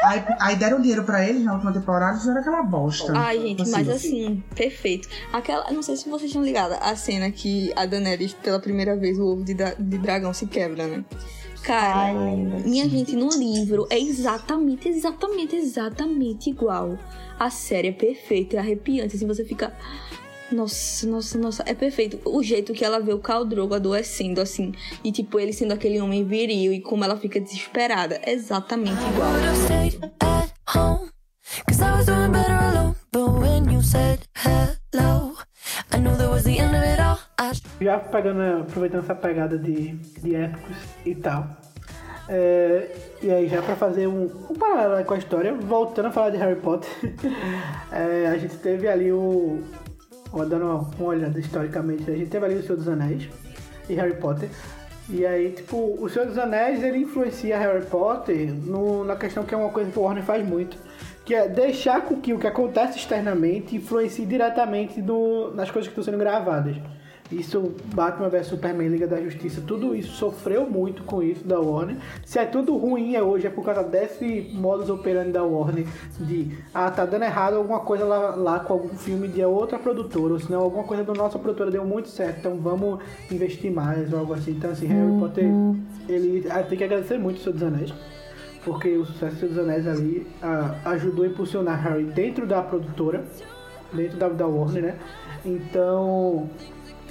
Aí, 0.02 0.24
aí 0.40 0.56
deram 0.56 0.80
dinheiro 0.80 1.04
pra 1.04 1.26
eles 1.26 1.44
na 1.44 1.54
última 1.54 1.72
temporada 1.72 2.16
e 2.16 2.20
fizeram 2.20 2.40
aquela 2.40 2.62
bosta. 2.62 3.12
Ai, 3.14 3.40
gente, 3.40 3.62
Assim, 3.62 3.70
mas 3.70 3.88
assim, 3.88 4.42
perfeito. 4.54 5.08
Aquela, 5.32 5.70
não 5.70 5.82
sei 5.82 5.96
se 5.96 6.08
vocês 6.08 6.30
estão 6.30 6.42
ligados, 6.42 6.76
a 6.80 6.94
cena 6.96 7.30
que 7.30 7.72
a 7.76 7.86
Daenerys, 7.86 8.32
pela 8.34 8.58
primeira 8.58 8.96
vez, 8.96 9.18
o 9.18 9.26
ovo 9.26 9.44
de, 9.44 9.54
de 9.54 9.98
dragão 9.98 10.34
se 10.34 10.46
quebra, 10.46 10.86
né? 10.86 11.04
Cara, 11.62 12.12
Ai, 12.12 12.36
minha 12.64 12.88
gente, 12.88 13.14
no 13.14 13.28
livro 13.28 13.86
é 13.88 13.98
exatamente, 13.98 14.88
exatamente, 14.88 15.54
exatamente 15.54 16.50
igual. 16.50 16.98
A 17.38 17.50
série 17.50 17.88
é 17.88 17.92
perfeita, 17.92 18.56
é 18.56 18.58
arrepiante, 18.58 19.16
assim, 19.16 19.26
você 19.26 19.44
fica... 19.44 19.72
Nossa, 20.52 21.06
nossa, 21.06 21.38
nossa, 21.38 21.64
é 21.66 21.74
perfeito. 21.74 22.20
O 22.24 22.42
jeito 22.42 22.72
que 22.72 22.84
ela 22.84 23.00
vê 23.00 23.12
o 23.12 23.18
Khal 23.18 23.44
Drogo 23.44 23.74
adoecendo, 23.74 24.40
assim, 24.40 24.72
e 25.02 25.10
tipo, 25.10 25.40
ele 25.40 25.52
sendo 25.52 25.72
aquele 25.72 26.00
homem 26.00 26.24
viril, 26.24 26.72
e 26.72 26.80
como 26.80 27.04
ela 27.04 27.16
fica 27.16 27.40
desesperada, 27.40 28.20
é 28.22 28.32
exatamente 28.32 29.00
igual. 29.00 29.32
Já 37.80 37.98
pegando, 37.98 38.62
aproveitando 38.62 39.04
essa 39.04 39.14
pegada 39.14 39.58
de, 39.58 39.92
de 39.92 40.34
épicos 40.34 40.76
e 41.04 41.14
tal. 41.14 41.48
É, 42.28 42.88
e 43.22 43.30
aí, 43.30 43.48
já 43.48 43.60
pra 43.60 43.74
fazer 43.74 44.06
um, 44.06 44.24
um 44.48 44.54
paralelo 44.54 45.04
com 45.04 45.14
a 45.14 45.18
história, 45.18 45.54
voltando 45.54 46.06
a 46.06 46.10
falar 46.10 46.30
de 46.30 46.36
Harry 46.36 46.60
Potter, 46.60 46.90
é, 47.90 48.28
a 48.28 48.38
gente 48.38 48.56
teve 48.58 48.88
ali 48.88 49.12
o. 49.12 49.62
ó, 50.32 50.44
Dando 50.44 50.64
uma, 50.64 50.74
uma 50.98 51.08
olhada 51.08 51.38
historicamente, 51.38 52.10
a 52.10 52.14
gente 52.14 52.30
teve 52.30 52.44
ali 52.44 52.54
o 52.56 52.62
Senhor 52.62 52.76
dos 52.76 52.88
Anéis 52.88 53.28
e 53.88 53.94
Harry 53.94 54.14
Potter. 54.14 54.48
E 55.08 55.26
aí, 55.26 55.50
tipo, 55.50 55.76
o 56.00 56.08
Senhor 56.08 56.26
dos 56.26 56.38
Anéis 56.38 56.82
ele 56.82 56.98
influencia 56.98 57.58
Harry 57.58 57.84
Potter 57.86 58.52
no- 58.54 59.04
na 59.04 59.16
questão 59.16 59.42
que 59.44 59.52
é 59.54 59.56
uma 59.58 59.70
coisa 59.70 59.90
que 59.90 59.98
o 59.98 60.02
Warner 60.02 60.22
faz 60.24 60.46
muito, 60.46 60.76
que 61.24 61.34
é 61.34 61.48
deixar 61.48 62.02
com 62.02 62.16
que 62.20 62.32
o 62.32 62.38
que 62.38 62.46
acontece 62.46 62.98
externamente 62.98 63.76
influencie 63.76 64.24
diretamente 64.24 65.02
do, 65.02 65.52
nas 65.54 65.70
coisas 65.70 65.92
que 65.92 65.98
estão 65.98 66.04
sendo 66.04 66.18
gravadas. 66.18 66.76
Isso, 67.32 67.74
Batman 67.94 68.28
vs 68.28 68.46
Superman, 68.46 68.88
Liga 68.88 69.06
da 69.06 69.20
Justiça, 69.20 69.62
tudo 69.66 69.94
isso 69.94 70.12
sofreu 70.12 70.68
muito 70.68 71.02
com 71.04 71.22
isso 71.22 71.44
da 71.46 71.58
Warner. 71.58 71.96
Se 72.24 72.38
é 72.38 72.44
tudo 72.44 72.76
ruim 72.76 73.14
é 73.14 73.22
hoje, 73.22 73.46
é 73.46 73.50
por 73.50 73.64
causa 73.64 73.82
desse 73.82 74.50
modus 74.52 74.90
operandi 74.90 75.32
da 75.32 75.42
Warner 75.42 75.86
de, 76.20 76.56
ah, 76.74 76.90
tá 76.90 77.04
dando 77.04 77.24
errado 77.24 77.54
alguma 77.54 77.80
coisa 77.80 78.04
lá, 78.04 78.34
lá 78.34 78.60
com 78.60 78.74
algum 78.74 78.96
filme 78.96 79.28
de 79.28 79.44
outra 79.44 79.78
produtora, 79.78 80.34
ou 80.34 80.40
senão 80.40 80.60
alguma 80.60 80.84
coisa 80.84 81.04
da 81.04 81.14
nossa 81.14 81.38
produtora 81.38 81.70
deu 81.70 81.84
muito 81.84 82.08
certo, 82.08 82.40
então 82.40 82.56
vamos 82.58 83.00
investir 83.30 83.70
mais 83.70 84.12
ou 84.12 84.18
algo 84.20 84.34
assim. 84.34 84.52
Então, 84.52 84.70
assim, 84.70 84.86
Harry 84.86 85.18
Potter, 85.18 85.44
ele 86.08 86.46
ah, 86.50 86.62
tem 86.62 86.78
que 86.78 86.84
agradecer 86.84 87.18
muito 87.18 87.36
o 87.36 87.40
Senhor 87.40 87.52
dos 87.52 87.62
Anéis 87.62 87.92
porque 88.64 88.96
o 88.96 89.04
sucesso 89.04 89.34
do 89.34 89.38
Senhor 89.40 89.48
dos 89.54 89.58
Anéis 89.58 89.86
ali 89.86 90.26
ah, 90.40 90.76
ajudou 90.84 91.24
a 91.24 91.28
impulsionar 91.28 91.82
Harry 91.82 92.04
dentro 92.04 92.46
da 92.46 92.62
produtora, 92.62 93.24
dentro 93.92 94.16
da, 94.16 94.28
da 94.28 94.46
Warner, 94.46 94.82
né? 94.82 94.98
Então. 95.44 96.48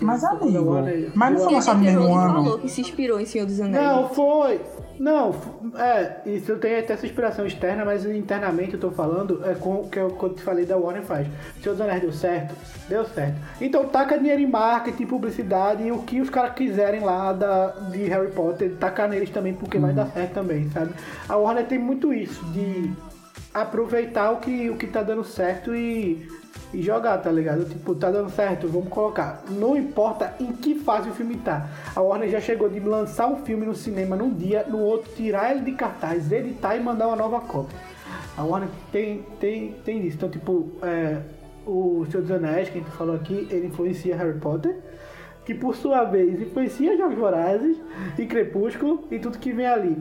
Mas, 0.02 0.24
amigo, 0.24 0.78
mas 1.14 1.34
não 1.34 1.40
foi 1.42 1.54
lançado 1.54 1.78
no 1.78 1.84
mesmo 1.84 2.16
ano. 2.16 2.44
falou 2.44 2.60
que 2.60 2.70
se 2.70 2.82
inspirou 2.82 3.20
em 3.20 3.26
Senhor 3.26 3.46
dos 3.46 3.60
Anéis. 3.60 3.84
Não, 3.84 4.10
foi. 4.10 4.60
Não, 5.00 5.34
é, 5.78 6.18
isso 6.28 6.56
tem 6.58 6.78
até 6.78 6.94
essa 6.94 7.08
inspiração 7.08 7.46
externa, 7.46 7.84
mas 7.84 8.06
internamente 8.06 8.76
eu 8.76 8.80
tô 8.80 8.92
falando, 8.92 9.42
é 9.44 9.56
com 9.56 9.82
o 9.82 9.90
que 9.90 9.98
eu, 9.98 10.12
que 10.12 10.24
eu 10.24 10.30
te 10.34 10.44
falei 10.44 10.64
da 10.64 10.78
Warner 10.78 11.02
faz. 11.02 11.28
O 11.58 11.64
Senhor 11.64 11.74
dos 11.74 11.82
Anéis 11.82 12.02
deu 12.02 12.12
certo? 12.12 12.56
Deu 12.88 13.04
certo. 13.06 13.36
Então 13.60 13.86
taca 13.86 14.18
dinheiro 14.20 14.42
em 14.42 14.48
marketing, 14.48 15.08
publicidade 15.08 15.84
e 15.84 15.92
o 15.92 16.04
que 16.04 16.22
os 16.22 16.30
caras 16.30 16.54
quiserem 16.54 17.02
lá 17.02 17.34
da, 17.34 17.70
de 17.90 18.04
Harry 18.04 18.32
Potter, 18.32 18.76
tacar 18.80 19.10
neles 19.10 19.32
também, 19.32 19.56
porque 19.56 19.80
vai 19.80 19.92
dar 19.92 20.06
certo 20.08 20.34
também, 20.34 20.70
sabe? 20.70 20.94
A 21.28 21.36
Warner 21.36 21.66
tem 21.66 21.80
muito 21.80 22.14
isso, 22.14 22.46
de 22.52 22.92
aproveitar 23.52 24.30
o 24.32 24.38
que, 24.38 24.70
o 24.70 24.78
que 24.78 24.86
tá 24.86 25.02
dando 25.02 25.24
certo 25.24 25.76
e, 25.76 26.28
e 26.74 26.82
jogar, 26.82 27.18
tá 27.18 27.32
ligado? 27.32 27.66
Tipo, 27.66 27.94
tá 27.96 28.10
dando 28.10 28.30
certo, 28.30 28.68
vamos 28.68 28.90
colocar. 28.90 29.44
Não 29.50 29.76
importa 29.76 30.34
em 30.40 30.52
que 30.54 30.76
fase 30.76 31.10
o 31.10 31.14
filme 31.14 31.38
tá. 31.38 31.68
A 31.96 32.02
Warner 32.02 32.30
já 32.30 32.40
chegou 32.40 32.70
de 32.70 32.80
lançar 32.80 33.28
um 33.28 33.44
filme 33.44 33.66
no 33.66 33.76
cinema 33.76 34.16
num 34.16 34.34
dia, 34.34 34.66
no 34.68 34.80
outro 34.80 35.12
tirar 35.14 35.52
ele 35.52 35.62
de 35.62 35.74
cartaz, 35.74 36.32
editar 36.32 36.76
e 36.76 36.80
mandar 36.80 37.08
uma 37.08 37.16
nova 37.16 37.42
cópia. 37.42 37.78
A 38.38 38.44
Warner 38.44 38.70
tem, 38.92 39.26
tem, 39.40 39.74
tem 39.84 40.06
isso. 40.08 40.18
Então, 40.18 40.30
tipo, 40.30 40.72
é, 40.82 41.22
o 41.66 42.06
Senhor 42.10 42.22
dos 42.22 42.32
Anéis, 42.32 42.70
que 42.70 42.78
a 42.78 42.82
gente 42.82 42.92
falou 42.92 43.16
aqui, 43.16 43.48
ele 43.52 43.68
influencia 43.68 44.16
Harry 44.16 44.40
Potter. 44.40 44.78
Que 45.46 45.56
por 45.56 45.76
sua 45.76 46.04
vez 46.04 46.40
influencia 46.40 46.96
Jogos 46.96 47.18
Vorazes 47.18 47.76
e 48.18 48.26
Crepúsculo 48.28 49.06
e 49.10 49.18
tudo 49.18 49.40
que 49.40 49.52
vem 49.52 49.66
ali. 49.66 49.98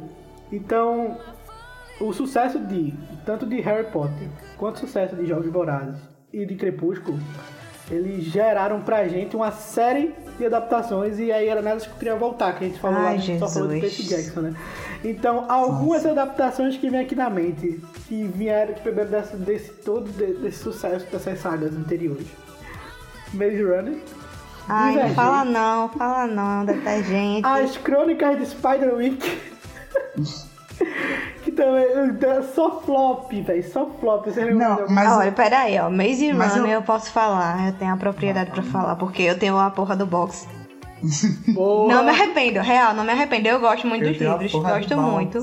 Então, 0.52 1.16
o 1.98 2.12
sucesso 2.12 2.58
de 2.58 2.92
tanto 3.24 3.46
de 3.46 3.58
Harry 3.60 3.90
Potter 3.90 4.28
quanto 4.58 4.76
o 4.76 4.78
sucesso 4.80 5.16
de 5.16 5.26
Jogos 5.26 5.46
Vorazes 5.46 5.98
e 6.32 6.44
de 6.46 6.54
Crepúsculo, 6.54 7.18
eles 7.90 8.24
geraram 8.24 8.80
pra 8.82 9.08
gente 9.08 9.34
uma 9.34 9.50
série 9.50 10.14
de 10.38 10.46
adaptações 10.46 11.18
e 11.18 11.32
aí 11.32 11.48
era 11.48 11.60
nada 11.60 11.80
que 11.80 11.88
eu 11.88 11.94
queria 11.94 12.14
voltar, 12.16 12.56
que 12.56 12.64
a 12.64 12.68
gente 12.68 12.78
falou 12.78 13.00
lá, 13.02 13.08
Ai, 13.08 13.18
gente 13.18 13.40
só 13.40 13.48
falou 13.48 13.68
de 13.68 13.80
Jesus. 13.80 13.96
Percy 14.08 14.14
Jackson, 14.14 14.40
né? 14.42 14.54
Então, 15.02 15.50
algumas 15.50 16.06
adaptações 16.06 16.76
que 16.76 16.88
vêm 16.88 17.00
aqui 17.00 17.14
na 17.16 17.28
mente, 17.28 17.80
que 18.06 18.22
vieram, 18.24 18.74
que 18.74 18.82
beberam 18.82 19.10
desse, 19.10 19.36
desse 19.36 19.72
todo 19.82 20.08
de- 20.12 20.34
desse 20.34 20.58
sucesso 20.58 21.06
dessas 21.10 21.40
sagas 21.40 21.74
anteriores. 21.74 22.26
Maze 23.34 23.62
Runner, 23.62 23.96
Ai, 24.68 24.84
não 24.84 24.92
Divergente. 24.92 25.14
fala 25.14 25.44
não, 25.44 25.88
fala 25.88 26.26
não, 26.26 26.64
detergente. 26.64 27.46
As 27.46 27.76
Crônicas 27.76 28.38
de 28.38 28.46
Spider-Week. 28.46 29.40
que 31.44 31.52
também. 31.52 31.84
é 31.84 32.42
Só 32.54 32.80
flop, 32.80 33.30
velho. 33.32 33.72
Só 33.72 33.86
flop. 34.00 34.26
Você 34.26 34.44
Não, 34.52 34.86
mas- 34.88 35.12
Olha, 35.12 35.32
peraí, 35.32 35.78
ó. 35.78 35.90
Maze 35.90 36.30
Runner 36.30 36.56
eu- 36.56 36.66
eu... 36.66 36.82
posso 36.82 37.10
falar, 37.10 37.66
eu 37.68 37.72
tenho 37.74 37.92
a 37.94 37.96
propriedade 37.96 38.50
pra 38.50 38.62
falar, 38.62 38.96
porque 38.96 39.22
eu 39.22 39.38
tenho 39.38 39.58
a 39.58 39.70
porra 39.70 39.96
do 39.96 40.06
box. 40.06 40.48
Boa. 41.54 41.92
Não 41.92 42.04
me 42.04 42.10
arrependo, 42.10 42.60
real, 42.60 42.92
não 42.94 43.04
me 43.04 43.10
arrependo. 43.10 43.48
Eu 43.48 43.60
gosto 43.60 43.86
muito 43.86 44.04
Eu 44.04 44.12
dos 44.12 44.20
livros, 44.20 44.52
gosto 44.52 44.96
muito. 44.98 45.38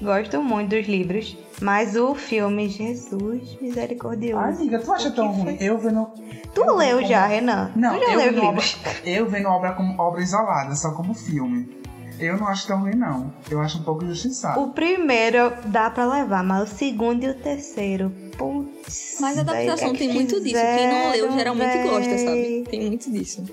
Gosto 0.00 0.42
muito 0.42 0.70
dos 0.70 0.86
livros. 0.88 1.36
Mas 1.60 1.94
o 1.94 2.14
filme, 2.14 2.68
Jesus, 2.68 3.56
misericordioso. 3.60 4.42
Ai, 4.44 4.52
amiga, 4.54 4.78
tu 4.80 4.92
acha 4.92 5.10
tão 5.12 5.28
ruim? 5.30 5.56
Eu 5.60 5.78
vendo. 5.78 6.08
tu 6.54 6.62
eu 6.64 6.74
leu 6.76 7.04
já, 7.04 7.22
como- 7.22 7.34
Renan? 7.34 7.70
Não, 7.76 7.94
tu 7.94 8.04
já 8.04 8.12
eu 8.12 8.18
leu 8.18 8.28
os 8.30 8.34
vendo, 8.34 8.38
obra, 8.46 8.48
livros? 8.64 8.78
eu 9.04 9.26
vendo 9.28 9.48
obra 9.48 9.72
como 9.74 10.00
obra 10.02 10.20
isolada, 10.22 10.74
só 10.74 10.90
como 10.92 11.14
filme. 11.14 11.81
Eu 12.18 12.36
não 12.36 12.46
acho 12.46 12.66
tão 12.66 12.80
ruim, 12.80 12.94
não. 12.94 13.32
Eu 13.50 13.60
acho 13.60 13.78
um 13.78 13.82
pouco 13.82 14.04
injustiçado. 14.04 14.60
O 14.60 14.70
primeiro 14.70 15.52
dá 15.66 15.90
pra 15.90 16.06
levar, 16.06 16.42
mas 16.44 16.72
o 16.72 16.74
segundo 16.74 17.24
e 17.24 17.28
o 17.28 17.34
terceiro, 17.34 18.12
putz. 18.38 19.18
Mas 19.20 19.38
a 19.38 19.40
adaptação 19.42 19.88
é 19.88 19.96
tem 19.96 20.08
que 20.08 20.14
muito 20.14 20.40
disso. 20.40 20.54
Quem 20.54 20.88
não 20.88 21.10
leu 21.10 21.32
geralmente 21.32 21.88
gosta, 21.88 22.18
sabe? 22.18 22.64
Tem 22.70 22.80
muito 22.86 23.10
disso. 23.10 23.44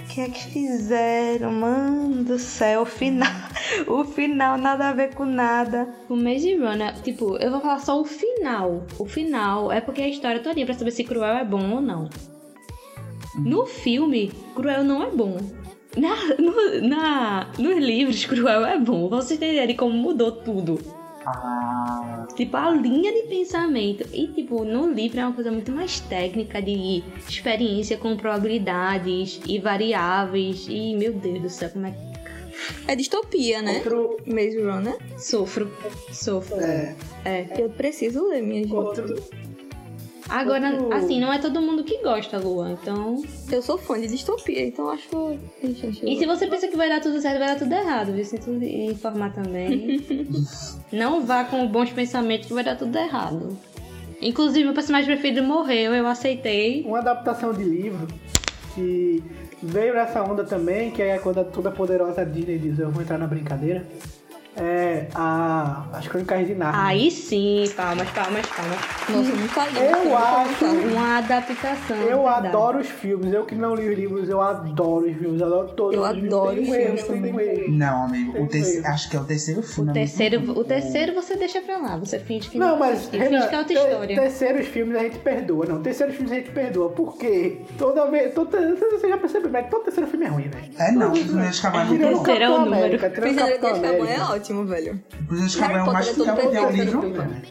O 0.00 0.12
que 0.12 0.20
é 0.22 0.28
que 0.28 0.44
fizeram, 0.50 1.52
mano 1.52 2.24
do 2.24 2.38
céu? 2.38 2.82
O 2.82 2.86
final, 2.86 3.28
o 3.86 4.04
final 4.04 4.58
nada 4.58 4.88
a 4.88 4.92
ver 4.92 5.14
com 5.14 5.24
nada. 5.24 5.88
O 6.08 6.16
Maze 6.16 6.56
Runner, 6.56 7.00
tipo, 7.02 7.36
eu 7.36 7.50
vou 7.50 7.60
falar 7.60 7.78
só 7.78 8.00
o 8.00 8.04
final. 8.04 8.84
O 8.98 9.06
final 9.06 9.70
é 9.70 9.80
porque 9.80 10.02
a 10.02 10.08
história 10.08 10.42
toda 10.42 10.64
pra 10.64 10.74
saber 10.74 10.90
se 10.90 11.04
Cruel 11.04 11.36
é 11.36 11.44
bom 11.44 11.74
ou 11.74 11.80
não. 11.80 12.10
No 13.36 13.64
filme, 13.66 14.32
Cruel 14.54 14.82
não 14.82 15.02
é 15.02 15.10
bom. 15.10 15.38
Na, 15.96 16.16
no- 16.38 16.88
na, 16.88 17.50
nos 17.58 17.76
livros, 17.78 18.24
Cruel 18.24 18.64
é 18.64 18.78
bom. 18.78 19.08
Vocês 19.08 19.32
entenderem 19.40 19.76
como 19.76 19.92
mudou 19.96 20.30
tudo. 20.32 20.78
Ah, 21.26 22.26
Tipo, 22.36 22.56
a 22.56 22.70
linha 22.70 23.12
de 23.12 23.28
pensamento. 23.28 24.06
E, 24.12 24.28
tipo, 24.28 24.64
no 24.64 24.90
livro 24.90 25.20
é 25.20 25.24
uma 25.26 25.34
coisa 25.34 25.50
muito 25.50 25.70
mais 25.72 26.00
técnica 26.00 26.62
de 26.62 27.02
experiência 27.28 27.96
com 27.98 28.16
probabilidades 28.16 29.40
e 29.46 29.58
variáveis. 29.58 30.66
E, 30.68 30.94
meu 30.96 31.12
Deus 31.12 31.42
do 31.42 31.50
céu, 31.50 31.70
como 31.70 31.86
é 31.86 31.90
que. 31.90 32.10
É 32.86 32.94
distopia, 32.94 33.60
né? 33.62 33.76
Outro. 33.84 34.16
Maze 34.26 34.60
Runner. 34.62 34.96
Sofro. 35.18 35.70
Sofro. 36.12 36.56
É, 36.60 36.94
É. 37.24 37.46
Eu 37.58 37.68
preciso 37.70 38.28
ler, 38.28 38.42
minha 38.42 38.62
gente. 38.62 38.72
outro. 38.74 39.16
Agora, 40.30 40.70
Outro- 40.70 40.92
assim, 40.94 41.20
não 41.20 41.32
é 41.32 41.38
todo 41.38 41.60
mundo 41.60 41.82
que 41.82 41.98
gosta, 42.02 42.38
Lua. 42.38 42.70
Então. 42.70 43.20
Eu 43.50 43.60
sou 43.60 43.76
fã 43.76 44.00
de 44.00 44.06
distopia, 44.06 44.64
então 44.66 44.88
acho 44.88 45.08
que. 45.08 45.72
Gente, 45.72 46.06
E 46.08 46.18
se 46.18 46.24
você 46.24 46.46
pensa 46.46 46.68
que 46.68 46.76
vai 46.76 46.88
dar 46.88 47.00
tudo 47.00 47.20
certo, 47.20 47.38
vai 47.38 47.48
dar 47.48 47.58
tudo 47.58 47.72
errado, 47.72 48.12
viu? 48.12 48.24
Sinto 48.24 48.50
informar 48.62 49.32
também. 49.32 50.00
não 50.92 51.26
vá 51.26 51.44
com 51.44 51.66
bons 51.66 51.90
pensamentos 51.92 52.46
que 52.46 52.54
vai 52.54 52.62
dar 52.64 52.76
tudo 52.76 52.96
errado. 52.96 53.58
Inclusive, 54.22 54.64
meu 54.64 54.74
personagem 54.74 55.06
preferido 55.06 55.42
morreu, 55.42 55.94
eu 55.94 56.06
aceitei. 56.06 56.84
Uma 56.84 56.98
adaptação 56.98 57.52
de 57.52 57.64
livro 57.64 58.06
que 58.74 59.22
veio 59.62 59.94
nessa 59.94 60.22
onda 60.22 60.44
também, 60.44 60.90
que 60.90 61.02
é 61.02 61.18
quando 61.18 61.38
a 61.40 61.44
toda 61.44 61.70
poderosa 61.70 62.24
Disney 62.24 62.58
diz: 62.58 62.78
Eu 62.78 62.90
vou 62.90 63.02
entrar 63.02 63.18
na 63.18 63.26
brincadeira. 63.26 63.84
É 64.56 65.06
a, 65.14 65.84
as 65.92 66.08
Crônicas 66.08 66.46
de 66.46 66.54
Narnia. 66.54 66.84
Aí 66.84 67.10
sim, 67.10 67.64
palmas, 67.76 68.08
palmas, 68.10 68.46
palmas. 68.46 68.78
Nossa, 69.08 69.32
nunca 69.32 69.66
li. 69.66 69.78
Eu 69.78 70.16
acho-. 70.16 70.64
Uma 70.90 71.18
adaptação. 71.18 71.96
Eu 71.96 72.24
verdade. 72.24 72.46
adoro 72.48 72.78
os 72.78 72.88
filmes, 72.88 73.32
eu 73.32 73.44
que 73.44 73.54
não 73.54 73.74
li 73.74 73.88
os 73.88 73.96
livros, 73.96 74.28
eu 74.28 74.40
adoro 74.40 75.06
os 75.06 75.16
filmes, 75.16 75.40
eu 75.40 75.46
adoro 75.46 75.68
todos. 75.68 75.94
Eu 75.94 76.02
os 76.02 76.10
filmes. 76.10 76.32
adoro 76.32 76.60
os 76.60 76.68
filmes 76.68 77.04
também. 77.04 77.70
não, 77.70 78.04
amigo. 78.04 78.42
O 78.42 78.46
terceiro, 78.46 78.86
acho 78.86 79.08
que 79.10 79.16
é 79.16 79.20
o 79.20 79.24
terceiro 79.24 79.62
filme. 79.62 79.90
O 79.90 79.92
é 79.92 79.94
terceiro, 79.94 80.58
o 80.58 80.64
terceiro 80.64 81.14
você 81.14 81.36
deixa 81.36 81.60
pra 81.60 81.78
lá, 81.78 81.96
você 81.96 82.18
finge 82.18 82.50
que 82.50 82.58
Não, 82.58 82.78
mas 82.78 83.06
finge 83.06 83.24
Renan, 83.24 83.46
que 83.48 83.54
é 83.54 83.58
outra 83.58 83.74
história. 83.74 84.20
terceiros 84.20 84.66
filmes 84.66 84.96
a 84.96 85.02
gente 85.04 85.18
perdoa, 85.18 85.66
não. 85.66 85.82
Terceiros 85.82 86.16
filmes 86.16 86.32
a 86.32 86.36
gente 86.36 86.50
perdoa. 86.50 86.90
Por 86.90 87.16
quê? 87.16 87.60
Toda 87.78 88.06
vez. 88.06 88.34
Toda, 88.34 88.58
você 88.76 89.08
já 89.08 89.16
percebeu, 89.16 89.50
mas 89.50 89.70
todo 89.70 89.84
terceiro 89.84 90.10
filme 90.10 90.26
é 90.26 90.28
ruim, 90.28 90.48
velho. 90.48 90.70
É 90.78 90.92
não, 90.92 91.08
o 91.08 91.12
Prisioneiro 91.12 91.50
de 91.50 91.56
Azkaban 91.56 91.82
é 91.82 91.84
bom. 91.84 92.22
terceiro 92.22 92.44
é 92.44 92.50
o 92.50 92.60
número. 92.60 92.96
Azkaban 92.96 93.86
é 93.86 93.90
América. 94.00 94.39
Ótimo, 94.40 94.64
velho. 94.64 95.00
O 95.30 95.34
de 95.34 95.42
Azkaban 95.44 95.72
é 95.72 95.76
o 95.76 95.84
Harry 95.84 95.92
mais 95.92 96.08
Potter 96.08 96.32
é 96.32 96.36
perfeito, 96.36 96.72
livro. 96.76 97.00
filme? 97.02 97.42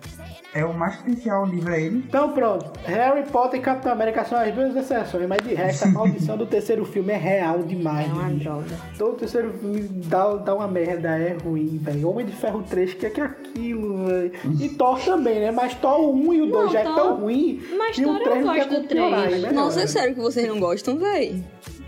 É 0.52 0.66
o 0.66 0.74
mais 0.74 0.96
fiel 1.22 1.46
livro 1.46 1.72
é 1.72 1.80
ele. 1.84 2.04
Então 2.08 2.34
pronto, 2.34 2.72
Harry 2.86 3.22
Potter 3.30 3.60
e 3.60 3.64
Capitão 3.64 3.92
América 3.92 4.26
são 4.26 4.36
as 4.40 4.52
duas 4.52 4.76
exceções, 4.76 5.28
mas 5.28 5.44
de 5.48 5.54
resto 5.54 5.84
a 5.86 5.88
maldição 5.90 6.36
do 6.38 6.48
terceiro 6.48 6.84
filme 6.86 7.14
é 7.14 7.18
real 7.18 7.60
demais. 7.62 8.10
É 8.10 8.14
uma 8.14 8.30
droga. 8.32 8.66
Todo 8.98 9.16
terceiro 9.18 9.54
filme 9.54 9.82
dá, 10.08 10.38
dá 10.38 10.56
uma 10.56 10.68
merda, 10.68 11.10
é 11.20 11.38
ruim, 11.44 11.78
velho. 11.80 12.10
Homem 12.10 12.26
de 12.26 12.32
Ferro 12.32 12.64
3, 12.68 12.96
que 12.96 13.06
é 13.06 13.10
que 13.12 13.22
é 13.22 13.26
aquilo, 13.26 14.08
velho. 14.08 14.32
E 14.60 14.70
Thor 14.70 15.00
também, 15.00 15.40
né? 15.40 15.52
Mas 15.52 15.76
Thor 15.76 16.10
1 16.16 16.34
e 16.34 16.42
o 16.42 16.46
2 16.48 16.52
Não, 16.66 16.74
já 16.74 16.80
é 16.80 16.84
Thor- 16.84 16.96
tão 16.96 17.16
ruim. 17.22 17.62
mas 17.78 17.98
e 18.00 18.02
o 18.02 18.06
Thor 18.06 18.18
eu 18.18 18.24
3 18.24 18.46
não 18.46 18.54
quer 18.56 18.66
gosto 18.66 18.82
do 18.82 18.88
piorar, 18.88 19.22
três. 19.22 19.34
é 19.34 19.36
melhor, 19.38 19.54
Nossa, 19.54 19.78
é 19.80 19.82
né? 19.82 19.88
sério 19.88 20.16
que 20.16 20.22
vocês 20.22 20.48
não 20.48 20.60
gostam, 20.60 20.98
véi? 20.98 21.44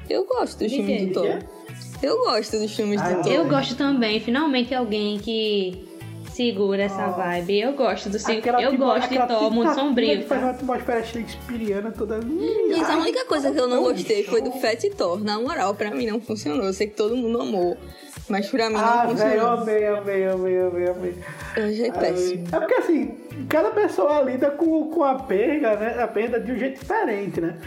Eu 0.08 0.24
gosto 0.26 0.60
filmes 0.60 0.86
quê? 0.86 1.06
do 1.08 1.14
Thor. 1.14 1.40
Eu 2.02 2.18
gosto 2.20 2.58
dos 2.58 2.76
filmes 2.76 3.00
Ah, 3.02 3.10
do 3.14 3.24
Thor. 3.24 3.32
Eu 3.32 3.48
gosto 3.48 3.76
também, 3.76 4.20
finalmente 4.20 4.74
alguém 4.74 5.20
que 5.20 5.88
segura 6.34 6.84
essa 6.84 7.08
vibe. 7.10 7.60
Eu 7.60 7.74
gosto 7.74 8.10
do 8.10 8.18
Aquela 8.18 8.62
Eu 8.62 8.78
gosto 8.78 9.10
de 9.10 9.28
Thor 9.28 9.52
muito 9.52 9.74
sombrio. 9.76 10.24
faz 10.26 10.42
Tá? 10.42 10.48
uma 10.48 10.52
atmosfera 10.52 11.04
shakespeariana 11.04 11.92
toda. 11.92 12.20
Gente, 12.22 12.84
a 12.92 12.98
única 12.98 13.26
coisa 13.26 13.52
que 13.52 13.60
eu 13.60 13.68
não 13.68 13.84
gostei 13.84 14.24
foi 14.24 14.42
do 14.42 14.52
Fat 14.54 14.82
Thor. 14.98 15.24
Na 15.24 15.40
moral, 15.40 15.76
pra 15.76 15.92
mim 15.92 16.08
não 16.08 16.20
funcionou. 16.20 16.66
Eu 16.66 16.74
sei 16.74 16.88
que 16.88 16.96
todo 16.96 17.16
mundo 17.16 17.42
amou. 17.42 17.78
Mas 18.30 18.48
pra 18.50 18.70
mim 18.70 18.76
Ah, 18.78 19.06
não 19.08 19.16
velho, 19.16 19.30
eu 19.34 19.40
funcionou. 19.42 19.62
amei, 19.62 19.86
amei, 19.88 20.26
amei, 20.28 20.60
amei, 20.62 20.88
amei. 20.88 21.16
Eu 21.58 21.66
achei 21.66 21.92
péssimo. 21.92 22.48
É 22.52 22.60
porque 22.60 22.74
assim, 22.76 23.18
cada 23.50 23.70
pessoa 23.72 24.22
lida 24.22 24.50
com, 24.52 24.86
com 24.90 25.04
a 25.04 25.16
perda, 25.16 25.76
né? 25.76 26.02
A 26.02 26.08
perda 26.08 26.40
de 26.40 26.52
um 26.54 26.58
jeito 26.58 26.80
diferente, 26.80 27.42
né? 27.42 27.58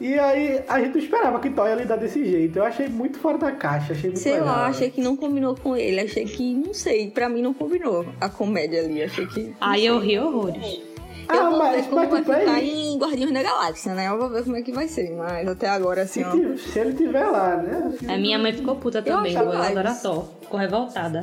E 0.00 0.18
aí 0.18 0.62
a 0.68 0.80
gente 0.80 0.94
não 0.96 1.02
esperava 1.02 1.38
que 1.40 1.50
Toy 1.50 1.68
ia 1.70 1.76
lidar 1.76 1.96
desse 1.96 2.24
jeito. 2.24 2.58
Eu 2.58 2.64
achei 2.64 2.88
muito 2.88 3.18
fora 3.18 3.38
da 3.38 3.52
caixa, 3.52 3.92
achei 3.92 4.10
muito 4.10 4.18
Sei 4.20 4.32
legal. 4.32 4.46
lá, 4.48 4.66
achei 4.66 4.90
que 4.90 5.00
não 5.00 5.16
combinou 5.16 5.54
com 5.54 5.76
ele. 5.76 6.00
Achei 6.00 6.24
que, 6.24 6.54
não 6.54 6.74
sei, 6.74 7.10
pra 7.10 7.28
mim 7.28 7.40
não 7.42 7.54
combinou 7.54 8.04
a 8.20 8.28
comédia 8.28 8.80
ali. 8.80 9.02
Achei 9.02 9.26
que. 9.26 9.54
Aí 9.60 9.86
eu 9.86 9.98
ri 9.98 10.18
horrores. 10.18 10.80
Eu 11.26 11.40
Ah, 11.40 11.48
vou 11.48 11.58
mas- 11.58 11.76
ver 11.76 11.82
como 11.88 11.96
mas 11.96 12.10
vai 12.10 12.22
bem. 12.22 12.40
ficar 12.46 12.62
em 12.62 12.98
Guardiões 12.98 13.32
da 13.32 13.42
Galáxia, 13.42 13.94
né? 13.94 14.08
Eu 14.08 14.18
vou 14.18 14.28
ver 14.28 14.44
como 14.44 14.56
é 14.56 14.62
que 14.62 14.72
vai 14.72 14.86
ser. 14.88 15.10
Mas 15.16 15.48
até 15.48 15.68
agora, 15.70 16.02
assim, 16.02 16.22
Se, 16.22 16.26
ó. 16.26 16.56
se 16.72 16.78
ele 16.78 16.92
tiver 16.92 17.24
lá, 17.24 17.56
né? 17.56 17.94
A 18.08 18.18
minha 18.18 18.38
mãe 18.38 18.52
ficou 18.52 18.76
puta 18.76 19.00
também, 19.00 19.32
eu 19.32 19.40
adoro 19.40 19.58
mais. 19.84 20.02
Thor. 20.02 20.26
Ficou 20.42 20.60
revoltada. 20.60 21.22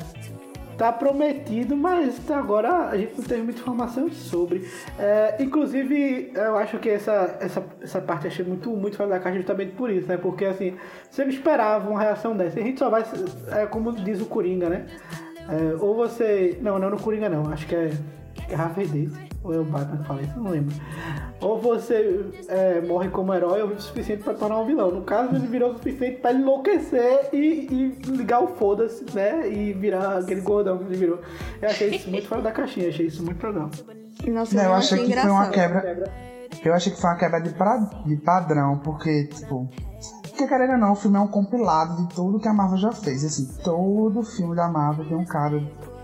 Tá 0.78 0.92
prometido, 0.92 1.76
mas 1.76 2.30
agora 2.32 2.90
a 2.90 2.98
gente 2.98 3.18
não 3.18 3.24
teve 3.24 3.42
muita 3.44 3.60
informação 3.60 4.12
sobre. 4.12 4.68
É, 4.98 5.36
inclusive, 5.40 6.32
eu 6.34 6.58
acho 6.58 6.80
que 6.80 6.90
essa, 6.90 7.38
essa, 7.40 7.64
essa 7.82 8.02
parte 8.02 8.28
achei 8.28 8.44
muito, 8.44 8.70
muito 8.72 8.98
fora 8.98 9.10
da 9.10 9.20
caixa 9.20 9.38
justamente 9.38 9.74
por 9.74 9.90
isso, 9.90 10.08
né? 10.08 10.18
Porque 10.18 10.46
assim, 10.46 10.76
você 11.10 11.24
não 11.24 11.32
esperava 11.32 11.90
uma 11.90 12.00
reação 12.00 12.36
dessa. 12.36 12.60
A 12.60 12.64
gente 12.64 12.80
só 12.80 12.90
vai. 12.90 13.04
É 13.52 13.66
como 13.66 13.92
diz 13.92 14.22
o 14.22 14.26
Coringa, 14.26 14.70
né? 14.70 14.86
É, 15.50 15.76
ou 15.80 15.96
você. 15.96 16.58
Não, 16.62 16.80
não 16.80 16.90
no 16.90 17.00
Coringa 17.00 17.30
não. 17.30 17.52
Acho 17.52 17.68
que 17.68 17.76
é. 17.76 17.92
É 18.50 18.56
Harvey. 18.56 19.31
Ou 19.44 19.54
é 19.54 19.58
o 19.60 19.64
Batman 19.64 19.98
que 19.98 20.04
fala 20.08 20.22
isso, 20.22 20.40
não 20.40 20.52
lembro. 20.52 20.76
Ou 21.42 21.60
você 21.60 22.26
é, 22.48 22.80
morre 22.82 23.10
como 23.10 23.34
herói 23.34 23.62
ou 23.64 23.70
vive 23.70 23.80
o 23.80 23.84
suficiente 23.84 24.24
pra 24.24 24.36
tornar 24.36 24.60
um 24.60 24.66
vilão. 24.68 24.92
No 24.92 25.02
caso, 25.02 25.36
ele 25.36 25.48
virou 25.48 25.72
o 25.72 25.74
suficiente 25.78 26.20
pra 26.22 26.30
ele 26.30 26.42
enlouquecer 26.44 27.30
e, 27.34 27.68
e 27.72 27.88
ligar 28.12 28.44
o 28.44 28.50
foda-se, 28.50 29.04
né? 29.16 29.50
E 29.52 29.74
virar 29.74 30.20
aquele 30.20 30.42
gordão 30.42 30.78
que 30.78 30.84
ele 30.84 30.96
virou. 30.98 31.20
Eu 31.60 31.70
achei 31.70 31.96
isso 31.96 32.10
muito 32.12 32.28
fora 32.28 32.42
da 32.44 32.52
caixinha, 32.52 32.90
achei 32.90 33.08
isso 33.08 33.24
muito 33.26 33.46
legal. 33.46 33.70
Nossa, 34.28 34.56
Não, 34.56 34.64
eu 34.64 34.74
achei 34.74 35.00
que 35.06 35.14
foi 35.20 35.32
uma 35.32 35.48
engraçado. 35.48 35.52
quebra. 35.52 36.12
Eu 36.64 36.74
achei 36.76 36.92
que 36.94 37.02
foi 37.02 37.10
uma 37.10 37.18
quebra 37.18 37.42
de, 37.42 37.50
pra- 37.50 37.90
de 38.06 38.16
padrão, 38.18 38.78
porque, 38.84 39.26
tipo. 39.26 39.68
Porque, 40.30 40.48
querendo 40.48 40.74
ou 40.74 40.78
não, 40.78 40.92
o 40.92 40.96
filme 40.96 41.18
é 41.18 41.20
um 41.20 41.28
compilado 41.28 42.04
de 42.04 42.14
tudo 42.14 42.40
que 42.40 42.48
a 42.48 42.54
Marvel 42.54 42.78
já 42.78 42.92
fez. 42.92 43.24
Assim, 43.26 43.48
todo 43.64 44.22
filme 44.22 44.56
da 44.56 44.68
Marvel 44.68 45.06
tem 45.06 45.18
um 45.18 45.26
cara 45.26 45.60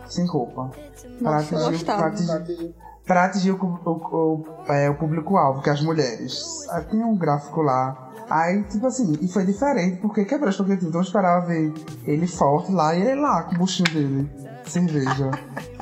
sem 0.08 0.26
roupa. 0.26 0.72
Pra 1.20 1.34
Nossa, 1.34 1.54
eu 1.54 1.60
atingir, 1.60 1.72
gostava. 1.74 2.00
pra 2.00 2.08
atingir, 2.10 2.74
pra 3.08 3.26
atingir 3.26 3.52
o, 3.52 3.56
o, 3.56 3.90
o, 3.90 4.46
é, 4.72 4.90
o 4.90 4.96
público-alvo, 4.96 5.62
que 5.62 5.70
é 5.70 5.74
as 5.74 5.82
mulheres. 5.82 6.68
Aí 6.70 6.84
tem 6.84 7.04
um 7.04 7.16
gráfico 7.16 7.62
lá. 7.62 8.04
Aí, 8.30 8.62
tipo 8.64 8.86
assim, 8.86 9.18
e 9.22 9.28
foi 9.30 9.46
diferente, 9.46 10.02
porque 10.02 10.26
quebrou 10.26 10.48
a 10.48 10.52
expectativa. 10.52 10.90
Então 10.90 11.00
eu 11.00 11.06
esperava 11.06 11.46
ver 11.48 11.74
ele 12.06 12.28
forte 12.28 12.72
lá 12.74 12.94
e 12.94 13.02
ele 13.02 13.16
lá 13.16 13.44
com 13.44 13.56
o 13.56 13.60
buchinho 13.60 13.90
dele. 13.90 14.30
Cerveja. 14.66 15.32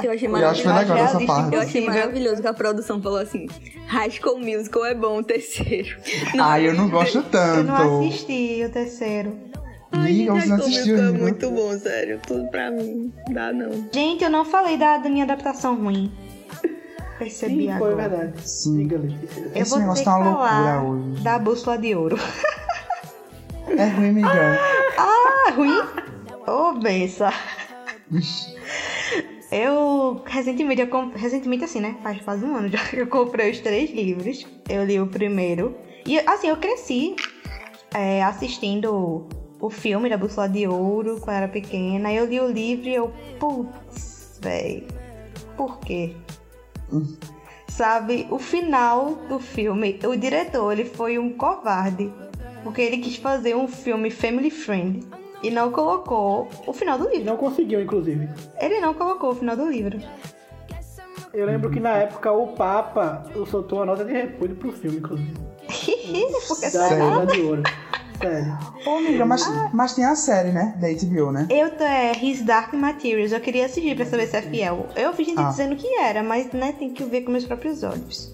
Eu 0.03 0.11
achei 0.11 0.27
Eu 0.27 0.31
maravilhoso. 0.31 0.77
legal 0.77 0.97
essa 0.97 1.19
parte. 1.25 1.55
Eu 1.55 1.61
achei 1.61 1.83
maravilhoso 1.87 2.41
que 2.43 2.47
a 2.47 2.53
produção 2.53 3.01
falou 3.01 3.17
assim: 3.17 3.47
High 3.87 4.11
School 4.11 4.37
Musical 4.37 4.85
é 4.85 4.93
bom, 4.93 5.17
o 5.17 5.23
terceiro. 5.23 5.97
Ai, 6.39 6.67
eu 6.69 6.75
não 6.75 6.87
gosto 6.87 7.23
tanto. 7.23 7.57
Eu 7.57 7.63
não 7.63 8.05
assisti 8.05 8.63
o 8.63 8.69
terceiro. 8.69 9.35
Ai, 9.91 10.11
Amiga, 10.11 10.35
gente, 10.35 10.47
não 10.49 10.55
assistiu 10.57 10.97
é 10.97 10.99
ainda? 11.07 11.17
muito 11.17 11.49
bom, 11.49 11.75
sério. 11.79 12.19
Tudo 12.27 12.47
pra 12.49 12.69
mim. 12.69 13.11
Dá 13.31 13.51
não. 13.51 13.71
Gente, 13.91 14.23
eu 14.23 14.29
não 14.29 14.45
falei 14.45 14.77
da, 14.77 14.97
da 14.97 15.09
minha 15.09 15.23
adaptação 15.23 15.75
ruim. 15.75 16.11
Percebi 17.17 17.67
Sim, 17.67 17.77
foi 17.77 17.91
agora. 17.93 18.09
verdade. 18.09 18.49
Sim. 18.49 18.77
Diga. 18.77 18.95
Eu 18.97 19.61
Esse 19.61 19.69
vou 19.71 19.79
negócio 19.79 20.03
tá 20.05 20.17
uma 20.17 20.33
falar 20.33 20.81
loucura 20.81 21.09
hoje. 21.11 21.23
da 21.23 21.39
bússola 21.39 21.77
de 21.77 21.95
ouro. 21.95 22.17
É 23.67 23.85
ruim, 23.87 24.09
amiga. 24.09 24.29
Ah, 24.97 25.51
ruim? 25.51 25.81
Ô, 26.47 26.73
benção. 26.79 27.29
Eu, 29.51 30.21
recentemente, 30.25 30.81
eu 30.81 30.87
comp... 30.87 31.15
recentemente 31.15 31.63
assim, 31.63 31.79
né? 31.79 31.95
Faz 32.01 32.21
quase 32.21 32.43
um 32.45 32.55
ano 32.55 32.69
já 32.69 32.79
que 32.79 32.97
eu 32.97 33.07
comprei 33.07 33.51
os 33.51 33.59
três 33.59 33.91
livros. 33.91 34.45
Eu 34.67 34.83
li 34.85 34.99
o 34.99 35.07
primeiro. 35.07 35.75
E, 36.05 36.19
assim, 36.19 36.47
eu 36.47 36.57
cresci 36.57 37.15
é, 37.93 38.23
assistindo 38.23 39.27
o 39.59 39.69
filme 39.69 40.09
da 40.09 40.17
Bússola 40.17 40.47
de 40.49 40.67
Ouro 40.67 41.17
quando 41.21 41.29
eu 41.37 41.43
era 41.43 41.47
pequena. 41.47 42.11
Eu 42.11 42.25
li 42.25 42.39
o 42.39 42.47
livro 42.47 42.87
e 42.87 42.95
eu, 42.95 43.11
putz, 43.39 44.39
véi, 44.41 44.85
por 45.57 45.79
quê? 45.79 46.13
Sabe, 47.67 48.27
o 48.29 48.37
final 48.37 49.15
do 49.27 49.39
filme, 49.39 49.99
o 50.07 50.15
diretor, 50.15 50.71
ele 50.71 50.85
foi 50.85 51.17
um 51.17 51.31
covarde. 51.31 52.11
Porque 52.63 52.81
ele 52.81 52.97
quis 52.97 53.17
fazer 53.17 53.55
um 53.55 53.67
filme 53.67 54.09
family 54.09 54.49
friend 54.49 55.05
e 55.43 55.51
não 55.51 55.71
colocou 55.71 56.49
o 56.65 56.73
final 56.73 56.97
do 56.97 57.07
livro. 57.09 57.25
não 57.25 57.37
conseguiu, 57.37 57.81
inclusive. 57.81 58.27
Ele 58.59 58.79
não 58.79 58.93
colocou 58.93 59.31
o 59.31 59.35
final 59.35 59.55
do 59.55 59.69
livro. 59.69 59.99
Eu 61.33 61.45
lembro 61.45 61.69
que 61.69 61.79
na 61.79 61.97
época 61.97 62.31
o 62.31 62.47
Papa 62.53 63.23
soltou 63.51 63.83
a 63.83 63.85
nota 63.85 64.05
de 64.05 64.13
repúdio 64.13 64.55
pro 64.55 64.71
filme, 64.71 64.97
inclusive. 64.97 65.33
Porque 66.47 66.69
Da? 66.69 66.87
Era 66.87 67.25
de 67.25 67.41
Ouro. 67.41 67.63
Sério. 68.21 68.57
Ô, 68.85 68.97
amiga, 68.97 69.25
mas, 69.25 69.45
mas 69.73 69.93
tem 69.93 70.05
a 70.05 70.15
série, 70.15 70.49
né? 70.51 70.73
Da 70.79 70.87
HBO, 70.87 71.31
né? 71.31 71.47
Eu 71.49 71.69
tô 71.71 71.83
é 71.83 72.11
His 72.13 72.41
Dark 72.43 72.73
Materials, 72.73 73.31
eu 73.31 73.39
queria 73.41 73.65
assistir 73.65 73.95
pra 73.95 74.05
saber 74.05 74.27
se 74.27 74.37
é 74.37 74.41
fiel. 74.41 74.87
Eu 74.95 75.11
vi 75.13 75.23
gente 75.25 75.39
Ah. 75.39 75.49
dizendo 75.49 75.75
que 75.75 75.87
era, 75.99 76.23
mas 76.23 76.51
né, 76.51 76.73
tem 76.77 76.91
que 76.93 77.03
ver 77.03 77.21
com 77.21 77.31
meus 77.31 77.45
próprios 77.45 77.83
olhos. 77.83 78.33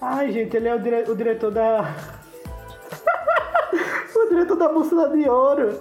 Ai, 0.00 0.32
gente, 0.32 0.56
ele 0.56 0.68
é 0.68 0.74
o, 0.74 0.80
dire- 0.80 1.10
o 1.10 1.14
diretor 1.14 1.50
da. 1.50 1.94
o 4.16 4.28
diretor 4.28 4.56
da 4.56 4.68
Bússola 4.68 5.08
de 5.10 5.28
Ouro. 5.28 5.78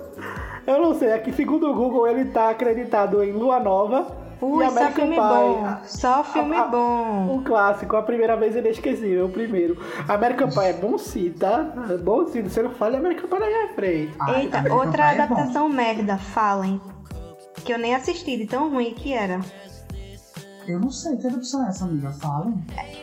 Eu 0.67 0.79
não 0.81 0.93
sei, 0.93 1.11
aqui 1.13 1.31
segundo 1.33 1.69
o 1.71 1.73
Google 1.73 2.07
ele 2.07 2.25
tá 2.25 2.49
acreditado 2.49 3.23
em 3.23 3.31
Lua 3.31 3.59
Nova 3.59 4.05
Ui, 4.41 4.65
e 4.65 4.69
só 4.71 4.91
filme 4.91 5.15
Pie. 5.15 5.21
bom. 5.21 5.77
Só 5.83 6.23
filme 6.23 6.55
a- 6.55 6.65
bom. 6.65 7.35
Um 7.35 7.43
clássico, 7.43 7.95
a 7.97 8.01
primeira 8.03 8.37
vez 8.37 8.55
inesquecível, 8.55 9.25
o 9.25 9.29
primeiro. 9.29 9.77
American 10.07 10.49
Pie 10.49 10.65
é 10.65 10.73
bom 10.73 10.97
sim, 10.97 11.31
tá? 11.31 11.73
É 11.89 11.97
bom 11.97 12.25
sim, 12.27 12.43
você 12.43 12.61
não 12.63 12.71
fala 12.71 12.97
American 12.97 13.27
Pie 13.29 13.39
na 13.39 13.45
minha 13.47 13.67
frente. 13.73 14.13
Ai, 14.19 14.41
Eita, 14.43 14.59
American 14.59 14.85
outra 14.85 15.09
Pie 15.09 15.17
é 15.19 15.21
adaptação 15.21 15.67
merda, 15.69 16.17
Fallen. 16.17 16.79
Que 17.65 17.73
eu 17.73 17.77
nem 17.77 17.93
assisti, 17.93 18.37
de 18.37 18.45
tão 18.45 18.69
ruim 18.69 18.93
que 18.93 19.11
era. 19.13 19.41
Eu 20.67 20.79
não 20.79 20.91
sei, 20.91 21.17
que 21.17 21.25
adaptação 21.27 21.65
é 21.65 21.69
essa, 21.69 21.83
amiga? 21.83 22.11
Fala. 22.11 22.53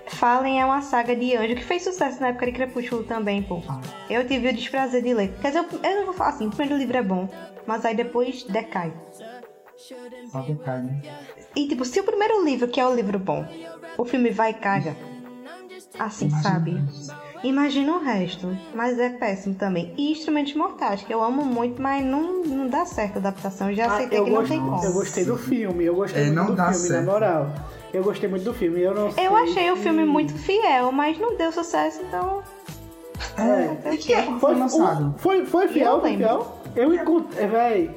Fallen 0.07 0.61
é 0.61 0.65
uma 0.65 0.81
saga 0.83 1.17
de 1.17 1.37
anjo 1.37 1.57
que 1.57 1.65
fez 1.65 1.83
sucesso 1.83 2.21
na 2.21 2.29
época 2.29 2.47
de 2.47 2.53
Crepúsculo 2.53 3.03
também, 3.03 3.43
pô. 3.43 3.61
Ah. 3.69 3.81
Eu 4.09 4.27
tive 4.27 4.49
o 4.49 4.53
desprazer 4.55 5.03
de 5.03 5.13
ler. 5.13 5.35
Quer 5.43 5.49
dizer, 5.49 5.59
eu, 5.73 5.81
eu 5.91 5.97
não 5.99 6.05
vou 6.07 6.15
falar 6.15 6.31
assim, 6.31 6.47
o 6.47 6.51
primeiro 6.51 6.79
livro 6.79 6.97
é 6.97 7.03
bom, 7.03 7.29
mas 7.67 7.85
aí 7.85 7.95
depois 7.95 8.45
decai. 8.45 8.93
Que 9.77 9.95
né? 10.73 11.03
E 11.55 11.69
tipo, 11.69 11.85
se 11.85 12.01
o 12.01 12.05
primeiro 12.05 12.45
livro, 12.45 12.67
que 12.69 12.81
é 12.81 12.87
o 12.87 12.95
livro 12.95 13.19
bom, 13.19 13.47
o 13.99 14.05
filme 14.05 14.31
vai 14.31 14.51
e 14.51 14.55
caga. 14.55 14.97
Assim, 15.99 16.31
sabe? 16.31 16.83
Imagina 17.45 17.93
o 17.97 17.99
resto. 18.03 18.57
Mas 18.75 18.99
é 18.99 19.11
péssimo 19.11 19.55
também. 19.55 19.93
E 19.97 20.13
Instrumentos 20.13 20.55
Mortais, 20.55 21.03
que 21.03 21.13
eu 21.13 21.23
amo 21.23 21.45
muito, 21.45 21.81
mas 21.81 22.05
não, 22.05 22.43
não 22.43 22.69
dá 22.69 22.85
certo 22.87 23.17
a 23.17 23.19
adaptação. 23.19 23.71
Eu 23.71 23.77
já 23.77 23.85
Ah, 23.85 23.95
aceitei 23.95 24.19
eu, 24.19 24.25
que 24.25 24.31
não 24.31 24.37
gost- 24.39 24.49
tem 24.51 24.61
como. 24.61 24.85
eu 24.85 24.93
gostei 24.93 25.25
do 25.25 25.37
filme, 25.39 25.85
eu 25.85 25.95
gostei 25.95 26.23
É, 26.23 26.25
muito 26.27 26.37
não 26.37 26.47
do 26.47 26.55
dá 26.57 26.73
filme, 26.73 26.89
certo. 26.89 27.05
na 27.07 27.13
moral. 27.13 27.47
Eu 27.93 28.03
gostei 28.03 28.29
muito 28.29 28.45
do 28.45 28.55
filme, 28.55 28.81
eu 28.81 28.95
não 28.95 29.11
sei 29.13 29.27
Eu 29.27 29.37
achei 29.37 29.71
o 29.71 29.77
se- 29.77 29.83
filme 29.83 30.05
muito 30.05 30.35
fiel, 30.35 30.91
mas 30.93 31.19
não 31.19 31.37
deu 31.37 31.53
sucesso, 31.53 32.01
então. 32.03 32.43
É, 33.39 33.93
e 33.93 33.99
que 33.99 34.13
é 34.13 34.23
Foi, 34.23 34.39
foi 34.41 34.55
lançado? 34.55 35.15
o- 35.15 35.19
foi, 35.19 35.45
foi 35.47 35.69
fiel, 35.69 35.93
Eu 35.95 36.01
foi 36.01 36.11
lembro. 36.11 36.27
fiel. 36.29 36.57
Eu 36.75 36.95
encontrei, 36.95 37.47
véi, 37.47 37.91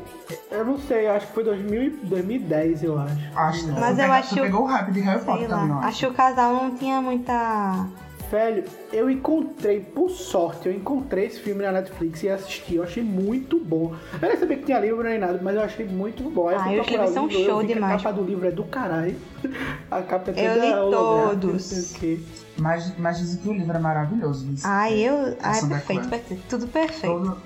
eu 0.52 0.66
não 0.66 0.78
sei, 0.80 1.08
acho 1.08 1.28
que 1.28 1.34
foi 1.34 1.44
2000, 1.44 1.84
e- 1.84 1.90
2010, 1.90 2.84
eu 2.84 2.98
acho. 3.00 3.16
Acho 3.36 3.66
que 3.66 3.72
Mas 3.72 3.82
tu 3.82 3.90
eu 3.90 3.96
pega- 3.96 4.14
acho- 4.14 4.36
Tu 4.36 4.42
pegou 4.42 4.62
o 4.62 4.66
hype 4.66 4.92
de 4.92 5.00
Harry 5.02 5.24
Potter 5.26 5.48
também, 5.50 5.68
não 5.68 5.80
Acho 5.80 6.00
que 6.00 6.08
o 6.08 6.14
casal 6.14 6.54
não 6.54 6.76
tinha 6.76 7.02
muita. 7.02 7.88
Velho, 8.32 8.64
eu 8.94 9.10
encontrei, 9.10 9.80
por 9.80 10.08
sorte, 10.12 10.68
eu 10.68 10.72
encontrei 10.76 11.26
esse 11.26 11.40
filme 11.40 11.64
na 11.64 11.72
Netflix 11.72 12.22
e 12.22 12.30
assisti. 12.30 12.76
Eu 12.76 12.84
achei 12.84 13.02
muito 13.02 13.58
bom. 13.60 13.96
Eu 14.22 14.28
nem 14.28 14.38
sabia 14.38 14.56
que 14.58 14.66
tinha 14.66 14.80
livro 14.80 15.02
nem 15.02 15.18
nada, 15.18 15.40
mas 15.42 15.56
eu 15.56 15.64
achei 15.64 15.88
muito 15.88 16.22
bom. 16.30 16.48
Aí 16.48 16.76
eu 16.76 16.82
Ah, 16.82 16.84
os 16.84 16.88
livros 16.92 17.10
são 17.10 17.26
livro, 17.26 17.42
eu 17.44 17.50
show 17.50 17.64
demais. 17.64 17.94
A 17.96 17.98
capa 18.04 18.14
do 18.16 18.24
livro 18.24 18.48
é 18.48 18.52
do 18.52 18.64
caralho. 18.66 19.16
A 19.90 20.02
capa 20.04 20.30
é 20.30 20.46
Eu 20.48 20.54
toda 20.54 20.66
li 20.66 20.74
holográfica, 20.76 21.40
todos. 21.42 21.94
não. 22.04 22.20
Mas, 22.60 22.98
mas 23.00 23.18
dizem 23.18 23.42
que 23.42 23.50
o 23.50 23.54
livro 23.54 23.76
é 23.76 23.80
maravilhoso. 23.80 24.48
isso. 24.52 24.68
Ai, 24.68 25.00
eu. 25.00 25.16
Ai, 25.42 25.52
Ação 25.52 25.70
da 25.70 25.76
perfeito, 25.78 26.02
Clã. 26.02 26.10
perfeito. 26.10 26.44
Tudo 26.50 26.68
perfeito. 26.68 27.16
Todo- 27.16 27.38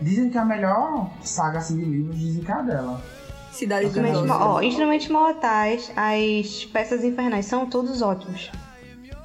Dizem 0.00 0.30
que 0.30 0.38
a 0.38 0.44
melhor 0.44 1.10
saga 1.22 1.58
assim, 1.58 1.78
de 1.78 1.84
livros 1.84 2.18
dizem 2.18 2.44
que 2.44 2.50
é 2.50 2.54
a 2.54 2.62
dela. 2.62 3.02
Cidade 3.50 3.88
dos 3.88 4.30
ó, 4.30 4.60
instrumentos 4.60 5.08
mortais, 5.08 5.90
as 5.96 6.66
peças 6.66 7.02
infernais 7.02 7.46
são 7.46 7.64
todos 7.64 8.02
ótimos. 8.02 8.50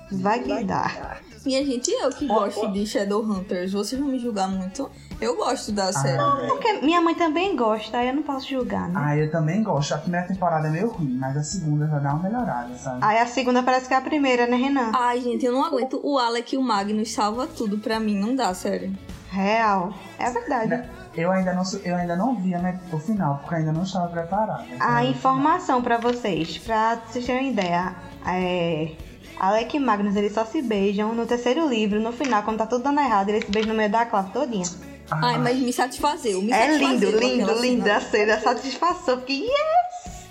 Vai 0.10 0.40
que 0.40 0.64
dá. 0.64 1.20
Minha 1.46 1.66
gente, 1.66 1.90
eu 1.92 2.10
que 2.12 2.28
gosto 2.28 2.72
de 2.72 2.86
Shadowhunters, 2.86 3.74
vocês 3.74 4.00
vão 4.00 4.10
me 4.10 4.20
julgar 4.20 4.48
muito. 4.48 4.90
Eu 5.20 5.36
gosto 5.36 5.72
da 5.72 5.92
série. 5.92 6.22
Porque 6.48 6.74
minha 6.82 7.02
mãe 7.02 7.14
também 7.14 7.56
gosta, 7.56 7.98
aí 7.98 8.10
eu 8.10 8.16
não 8.16 8.24
posso 8.24 8.48
julgar, 8.48 8.90
né? 8.90 8.94
Ah, 8.96 9.18
eu 9.18 9.30
também 9.30 9.62
gosto. 9.62 9.94
A 9.94 9.98
primeira 9.98 10.28
temporada 10.28 10.68
é 10.68 10.72
meio 10.72 10.90
ruim, 10.90 11.18
mas 11.18 11.36
a 11.38 11.44
segunda 11.44 11.88
já 11.88 12.00
dá 12.00 12.14
uma 12.14 12.24
melhorada, 12.24 12.74
sabe? 12.76 13.00
Aí 13.02 13.18
a 13.18 13.26
segunda 13.26 13.62
parece 13.62 13.88
que 13.88 13.94
é 13.94 13.98
a 13.98 14.02
primeira, 14.02 14.48
né, 14.48 14.56
Renan? 14.56 14.92
Ai, 14.94 15.20
gente, 15.22 15.46
eu 15.46 15.52
não 15.52 15.64
aguento. 15.64 16.00
O 16.04 16.18
Alec 16.18 16.56
e 16.56 16.58
o 16.58 16.62
Magnus 16.62 17.12
salva 17.12 17.48
tudo 17.48 17.78
pra 17.80 18.00
mim, 18.00 18.18
não 18.18 18.36
dá, 18.36 18.54
sério. 18.54 18.92
Real. 19.32 19.94
É 20.20 20.30
verdade. 20.30 20.84
Eu 21.16 21.32
ainda 21.32 21.54
não, 21.54 21.64
eu 21.84 21.96
ainda 21.96 22.16
não 22.16 22.36
vi 22.36 22.50
né, 22.50 22.80
o 22.92 23.00
final, 23.00 23.38
porque 23.40 23.56
eu 23.56 23.60
ainda 23.60 23.72
não 23.72 23.84
estava 23.84 24.08
preparada. 24.10 24.66
A 24.80 25.04
informação 25.06 25.82
pra 25.82 25.98
vocês, 25.98 26.58
pra 26.58 26.96
vocês 27.08 27.26
terem 27.26 27.52
ideia, 27.52 27.96
é, 28.28 28.92
Alec 29.40 29.76
e 29.76 29.80
Magnus, 29.80 30.16
eles 30.16 30.34
só 30.34 30.46
se 30.46 30.62
beijam. 30.62 31.14
No 31.16 31.26
terceiro 31.26 31.68
livro, 31.68 32.00
no 32.02 32.12
final, 32.12 32.44
quando 32.44 32.58
tá 32.58 32.66
tudo 32.66 32.84
dando 32.84 33.00
errado, 33.00 33.30
eles 33.30 33.46
se 33.46 33.52
beijam 33.52 33.72
no 33.72 33.78
meio 33.78 33.90
da 33.90 34.06
classe 34.06 34.32
todinha. 34.32 34.66
Ai, 35.10 35.38
mas 35.38 35.58
me 35.58 35.74
satisfazeu. 35.74 36.42
Me 36.42 36.52
É 36.52 36.68
satisfazeu 36.74 37.12
lindo, 37.12 37.52
lindo, 37.52 37.62
lindo. 37.62 37.92
A 37.92 38.00
cena, 38.02 38.36
a 38.36 38.40
satisfação. 38.40 39.20
Fiquei, 39.20 39.42
yes! 39.46 40.28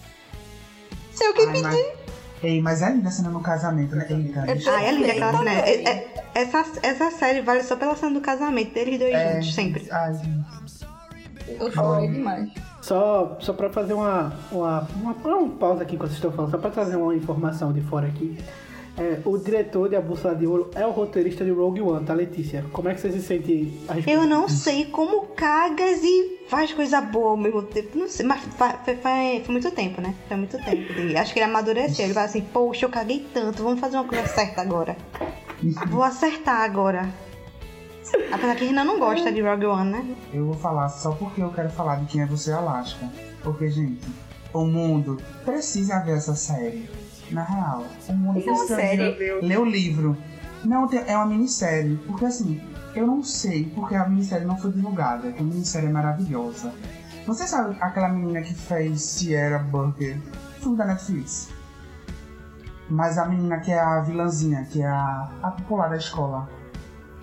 Sei 1.13 1.29
o 1.29 1.35
que 1.35 1.43
Ai, 1.43 1.53
pedir. 1.53 1.63
mas, 1.65 2.00
ei, 2.43 2.61
mas 2.63 2.83
é 2.83 2.91
linda 2.91 3.09
a 3.09 3.13
cena 3.13 3.31
no 3.31 3.41
casamento, 3.41 3.95
né? 3.97 4.07
Eita, 4.09 4.41
É 4.41 4.55
deixa- 4.55 4.71
Ah, 4.75 4.83
é 4.83 4.93
linda 4.93 5.13
aquela 5.13 5.33
cena. 5.33 5.39
Também. 5.51 5.57
É- 5.59 5.89
é- 5.91 6.25
essa, 6.35 6.65
essa 6.83 7.11
série 7.11 7.41
vale 7.43 7.63
só 7.63 7.77
pela 7.77 7.95
cena 7.97 8.13
do 8.13 8.21
casamento 8.21 8.73
deles 8.75 8.99
dois 8.99 9.13
é, 9.15 9.33
juntos, 9.41 9.55
sempre. 9.55 9.89
Ai, 9.91 10.15
gente. 10.15 10.41
Eu 11.61 11.73
chorei 11.73 12.09
demais. 12.09 12.49
Só, 12.81 13.37
só 13.41 13.53
pra 13.53 13.69
fazer 13.71 13.93
uma, 13.93 14.33
uma, 14.51 14.89
uma, 14.97 15.13
uma 15.13 15.49
pausa 15.51 15.83
aqui 15.83 15.97
enquanto 15.97 16.11
vocês 16.11 16.19
estão 16.19 16.33
falando, 16.33 16.51
só 16.51 16.59
pra 16.59 16.71
trazer 16.71 16.97
uma 16.97 17.15
informação 17.15 17.73
de 17.73 17.81
fora 17.83 18.07
aqui. 18.07 18.39
É, 18.99 19.19
o 19.25 19.39
diretor 19.39 19.89
de 19.89 19.97
A 19.97 20.01
Bússola 20.01 20.35
de 20.35 20.47
Ouro 20.47 20.71
é 20.75 20.85
o 20.87 20.91
roteirista 20.91 21.43
de 21.45 21.51
Rogue 21.51 21.81
One, 21.81 22.05
tá, 22.05 22.13
Letícia? 22.13 22.65
Como 22.73 22.89
é 22.89 22.95
que 22.95 23.01
você 23.01 23.11
se 23.13 23.23
sente 23.23 23.73
a 23.89 23.95
respeito 23.95 24.21
Eu 24.21 24.27
não 24.27 24.47
sei 24.49 24.87
como 24.87 25.29
cagas 25.29 26.03
e 26.03 26.41
faz 26.49 26.73
coisa 26.73 27.01
boa 27.01 27.31
ao 27.31 27.37
mesmo 27.37 27.63
tempo. 27.63 27.97
Não 27.99 28.09
sei, 28.09 28.27
mas 28.27 28.41
foi, 28.43 28.69
foi- 28.97 29.43
foi 29.45 29.53
muito 29.53 29.71
tempo, 29.71 30.01
né? 30.03 30.15
Foi 30.29 30.37
muito 30.37 30.59
tempo. 30.63 30.93
E 31.01 31.17
acho 31.17 31.33
que 31.33 31.39
ele 31.39 31.47
amadureceu. 31.47 32.05
Ele 32.05 32.13
vai 32.15 32.25
assim, 32.25 32.43
poxa, 32.43 32.85
eu 32.85 32.91
caguei 32.91 33.27
tanto, 33.33 33.63
vamos 33.63 33.81
fazer 33.81 33.97
uma 33.97 34.05
coisa 34.07 34.27
certa 34.27 34.61
agora. 34.61 34.97
Vou 35.89 36.03
acertar 36.03 36.61
agora. 36.63 37.09
Apesar 38.33 38.57
que 38.57 38.65
Renan 38.65 38.85
não 38.85 38.99
gosta 38.99 39.31
de 39.33 39.41
Rogue 39.41 39.67
One, 39.67 39.91
né? 39.93 40.17
Eu 40.35 40.47
vou 40.47 40.55
falar 40.55 40.89
só 40.89 41.13
porque 41.13 41.41
eu 41.43 41.51
quero 41.51 41.71
falar 41.71 41.97
de 41.97 42.07
quem 42.07 42.23
é 42.23 42.27
você, 42.27 42.51
Alaska. 42.53 43.09
Porque, 43.43 43.71
gente, 43.71 44.05
o 44.53 44.65
mundo 44.65 45.17
precisa 45.45 46.01
ver 46.01 46.17
essa 46.17 46.35
série. 46.35 46.91
Na 47.31 47.43
real, 47.45 47.85
o 48.09 48.13
mundo 48.13 48.39
Isso 48.39 48.73
é 48.73 48.77
série? 48.77 49.41
ler 49.41 49.59
o 49.59 49.65
livro. 49.65 50.17
Não, 50.65 50.89
é 50.93 51.17
uma 51.17 51.27
minissérie. 51.27 51.97
Porque 52.07 52.25
assim, 52.25 52.61
eu 52.95 53.07
não 53.07 53.23
sei 53.23 53.65
porque 53.75 53.95
a 53.95 54.09
minissérie 54.09 54.47
não 54.47 54.57
foi 54.57 54.73
divulgada. 54.73 55.29
A 55.29 55.43
minissérie 55.43 55.89
é 55.89 55.93
maravilhosa. 55.93 56.73
Você 57.27 57.47
sabe 57.47 57.77
aquela 57.81 58.09
menina 58.09 58.43
que 58.43 58.55
fez 58.55 59.03
Sierra 59.03 59.59
Burger? 59.59 60.19
Filme 60.61 60.77
da 60.77 60.87
Netflix. 60.87 61.49
Mas 62.89 63.19
a 63.19 63.27
menina 63.27 63.61
que 63.61 63.71
é 63.71 63.79
a 63.79 64.01
vilãzinha, 64.01 64.65
que 64.65 64.83
é 64.83 64.87
a, 64.87 65.31
a 65.43 65.51
popular 65.53 65.89
da 65.89 65.97
escola. 65.97 66.49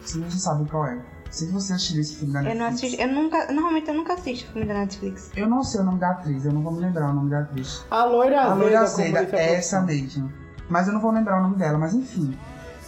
Se 0.05 0.19
você 0.19 0.37
sabe 0.37 0.69
qual 0.69 0.85
é. 0.87 1.16
Se 1.29 1.45
você 1.51 1.73
assistiu 1.73 2.01
esse 2.01 2.15
filme 2.15 2.33
da 2.33 2.39
Eu 2.39 2.55
Netflix. 2.55 2.59
não 2.59 2.67
assisto, 2.75 3.01
eu 3.01 3.07
nunca, 3.13 3.51
normalmente 3.53 3.87
eu 3.89 3.93
nunca 3.95 4.13
assisto 4.13 4.51
filme 4.51 4.67
da 4.67 4.73
Netflix. 4.75 5.31
Eu 5.35 5.47
não 5.47 5.63
sei 5.63 5.81
o 5.81 5.83
nome 5.83 5.99
da 5.99 6.11
atriz, 6.11 6.45
eu 6.45 6.53
não 6.53 6.61
vou 6.63 6.71
me 6.71 6.79
lembrar 6.81 7.09
o 7.09 7.13
nome 7.13 7.29
da 7.29 7.39
atriz. 7.41 7.85
A 7.91 8.05
loira 8.05 8.41
A 8.41 8.53
Loira 8.53 8.79
Azeda, 8.81 9.19
é 9.37 9.55
essa 9.55 9.81
mesmo. 9.81 10.31
Mas 10.69 10.87
eu 10.87 10.93
não 10.93 10.99
vou 11.01 11.11
lembrar 11.11 11.39
o 11.39 11.43
nome 11.43 11.55
dela, 11.57 11.77
mas 11.77 11.93
enfim. 11.93 12.37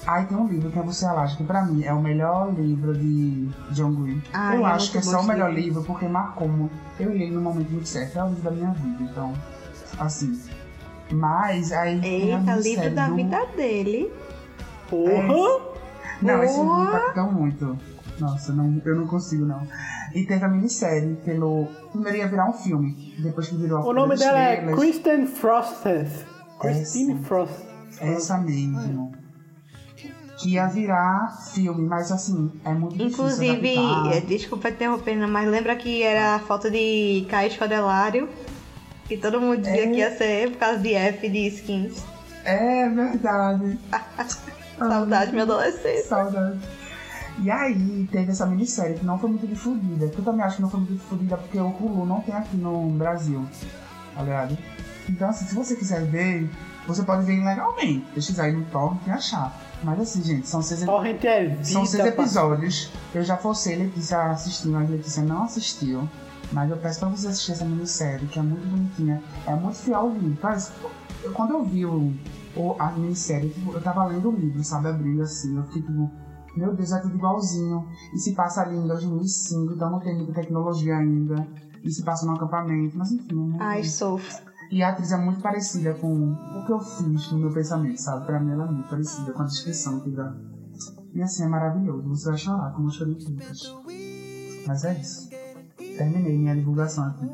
Aí 0.07 0.25
tem 0.25 0.37
um 0.37 0.47
livro 0.47 0.71
que 0.71 0.79
é 0.79 0.81
Você 0.81 1.05
Alaska, 1.05 1.37
que 1.37 1.43
pra 1.43 1.63
mim 1.63 1.83
é 1.83 1.93
o 1.93 2.01
melhor 2.01 2.51
livro 2.53 2.93
de 2.97 3.47
John 3.71 3.91
Green. 3.93 4.23
Ai, 4.33 4.57
eu 4.57 4.65
é 4.65 4.71
acho 4.71 4.91
que 4.91 4.97
é 4.97 5.01
só 5.01 5.19
o 5.19 5.23
melhor 5.23 5.49
livro. 5.53 5.61
livro 5.79 5.83
porque 5.83 6.07
marcou 6.07 6.47
muito. 6.47 6.73
Eu 6.99 7.11
li 7.11 7.29
no 7.29 7.41
momento 7.41 7.69
muito 7.69 7.87
certo, 7.87 8.17
é 8.17 8.23
o 8.23 8.29
livro 8.29 8.43
da 8.43 8.51
minha 8.51 8.71
vida, 8.71 9.03
então. 9.03 9.33
Assim. 9.99 10.39
Mas 11.11 11.71
aí. 11.71 11.99
tem 11.99 12.33
a 12.33 12.39
Eita, 12.39 12.55
livro 12.55 12.95
da 12.95 13.07
do- 13.07 13.15
vida 13.15 13.45
dele. 13.55 14.11
Porra! 14.89 15.69
Não, 16.21 16.43
esse 16.43 16.57
livro 16.59 16.83
impactou 16.83 17.31
muito. 17.31 17.77
Nossa, 18.19 18.53
não, 18.53 18.81
eu 18.85 18.95
não 18.95 19.07
consigo, 19.07 19.45
não. 19.45 19.65
E 20.13 20.25
teve 20.25 20.43
a 20.43 20.47
minissérie 20.47 21.15
pelo. 21.23 21.67
Primeiro 21.91 22.17
ia 22.17 22.27
virar 22.27 22.49
um 22.49 22.53
filme, 22.53 23.15
depois 23.19 23.47
que 23.47 23.55
virou 23.55 23.79
a 23.79 23.85
O 23.85 23.93
nome 23.93 24.15
dela 24.17 24.39
é 24.39 24.53
Estrelas. 24.55 24.79
Kristen 24.79 25.27
Frosteth. 25.27 26.25
Christine. 26.59 27.23
Frost. 27.23 27.53
Essa 28.01 28.37
mesmo. 28.37 29.13
Que 30.37 30.51
ia 30.53 30.67
virar 30.67 31.37
filme, 31.53 31.85
mas 31.87 32.11
assim, 32.11 32.51
é 32.63 32.71
muito 32.73 32.93
difícil 32.97 33.25
Inclusive, 33.25 33.75
eh, 34.13 34.21
desculpa 34.21 34.69
interromper, 34.69 35.11
Renan, 35.11 35.27
mas 35.27 35.49
lembra 35.49 35.75
que 35.75 36.01
era 36.01 36.35
a 36.35 36.39
foto 36.39 36.71
de 36.71 37.25
Caio 37.29 37.49
Escodelário? 37.49 38.29
Que 39.05 39.17
todo 39.17 39.41
mundo 39.41 39.57
dizia 39.57 39.83
É. 39.83 39.87
que 39.87 39.97
ia 39.97 40.17
ser 40.17 40.51
por 40.51 40.59
causa 40.59 40.77
de 40.79 40.93
F 40.93 41.27
de 41.27 41.47
skins. 41.47 42.03
É 42.45 42.87
verdade. 42.87 43.77
Saudade, 44.77 45.31
minha 45.31 45.43
adolescência. 45.43 46.05
Saudade. 46.07 46.59
E 47.41 47.49
aí, 47.49 48.07
teve 48.11 48.31
essa 48.31 48.45
minissérie 48.45 48.97
que 48.97 49.05
não 49.05 49.17
foi 49.17 49.29
muito 49.29 49.47
difundida. 49.47 50.07
Que 50.09 50.19
eu 50.19 50.25
também 50.25 50.43
acho 50.45 50.57
que 50.57 50.61
não 50.61 50.69
foi 50.69 50.79
muito 50.81 50.93
difundida 50.93 51.37
porque 51.37 51.57
o 51.59 51.67
Hulu 51.67 52.05
não 52.05 52.21
tem 52.21 52.35
aqui 52.35 52.57
no 52.57 52.89
Brasil. 52.91 53.45
Tá 54.15 54.21
ligado? 54.23 54.57
Então, 55.07 55.29
assim, 55.29 55.45
se 55.45 55.55
você 55.55 55.75
quiser 55.75 56.05
ver, 56.05 56.49
você 56.85 57.03
pode 57.03 57.23
ver 57.25 57.37
ilegalmente. 57.37 58.05
Pesquisar 58.13 58.43
aí 58.45 58.51
no 58.53 58.65
torrent 58.65 58.99
e 59.07 59.11
achar. 59.11 59.57
Mas 59.81 59.99
assim, 60.01 60.21
gente, 60.21 60.47
são 60.47 60.61
seis, 60.61 60.83
Torrent 60.83 61.23
é 61.23 61.45
vida. 61.45 61.63
são 61.63 61.85
seis 61.85 62.03
episódios. 62.05 62.91
Eu 63.15 63.23
já 63.23 63.37
forcei 63.37 63.77
Letícia 63.77 64.17
a 64.17 64.31
assistir, 64.31 64.67
mas 64.67 64.89
Letícia 64.89 65.23
não 65.23 65.43
assistiu. 65.43 66.07
Mas 66.51 66.69
eu 66.69 66.75
peço 66.77 66.99
pra 66.99 67.07
você 67.09 67.27
assistir 67.27 67.53
essa 67.53 67.63
minissérie, 67.63 68.27
que 68.27 68.37
é 68.37 68.41
muito 68.41 68.67
bonitinha. 68.67 69.23
É 69.47 69.55
muito 69.55 69.77
fiel 69.77 69.99
ao 69.99 70.09
livro. 70.09 70.37
Eu- 71.23 71.31
quando 71.31 71.51
eu 71.51 71.63
vi 71.63 71.85
o, 71.85 72.13
o- 72.55 72.75
a 72.79 72.91
minissérie, 72.91 73.53
eu 73.65 73.81
tava 73.81 74.03
lendo 74.05 74.29
o 74.29 74.35
livro, 74.35 74.61
sabe? 74.63 74.89
Abrindo 74.89 75.21
assim, 75.21 75.55
eu 75.55 75.63
fiquei 75.63 75.81
tipo, 75.83 76.11
meu 76.55 76.73
Deus, 76.75 76.91
é 76.91 76.99
tudo 76.99 77.15
igualzinho. 77.15 77.87
E 78.13 78.17
se 78.17 78.33
passa 78.33 78.61
ali 78.61 78.75
em 78.77 78.87
2005, 78.87 79.73
então 79.73 79.91
não 79.91 79.99
tem 79.99 80.15
muita 80.15 80.33
tecnologia 80.33 80.97
ainda. 80.97 81.47
E 81.83 81.89
se 81.91 82.03
passa 82.03 82.25
no 82.25 82.33
acampamento, 82.33 82.97
mas 82.97 83.11
enfim. 83.11 83.49
né? 83.49 83.57
Ai, 83.59 83.83
sofro. 83.83 84.49
E 84.71 84.83
a 84.83 84.89
atriz 84.89 85.11
é 85.11 85.17
muito 85.17 85.41
parecida 85.41 85.93
com 85.95 86.13
o 86.33 86.65
que 86.65 86.71
eu 86.71 86.79
fiz 86.79 87.31
no 87.31 87.39
meu 87.39 87.51
pensamento, 87.51 87.97
sabe? 87.99 88.25
Pra 88.25 88.39
mim 88.39 88.51
ela 88.51 88.67
é 88.67 88.71
muito 88.71 88.87
parecida 88.89 89.31
com 89.31 89.41
a 89.41 89.45
descrição 89.45 89.99
que 90.01 90.11
dá. 90.11 90.35
E 91.13 91.21
assim, 91.21 91.43
é 91.43 91.47
maravilhoso. 91.47 92.07
Você 92.09 92.29
vai 92.29 92.37
chorar, 92.37 92.73
como 92.73 92.87
eu 92.87 92.91
chorei. 92.91 93.17
Mas 94.67 94.83
é 94.83 94.99
isso. 94.99 95.29
Terminei 95.97 96.37
minha 96.37 96.55
divulgação 96.55 97.05
aqui. 97.05 97.25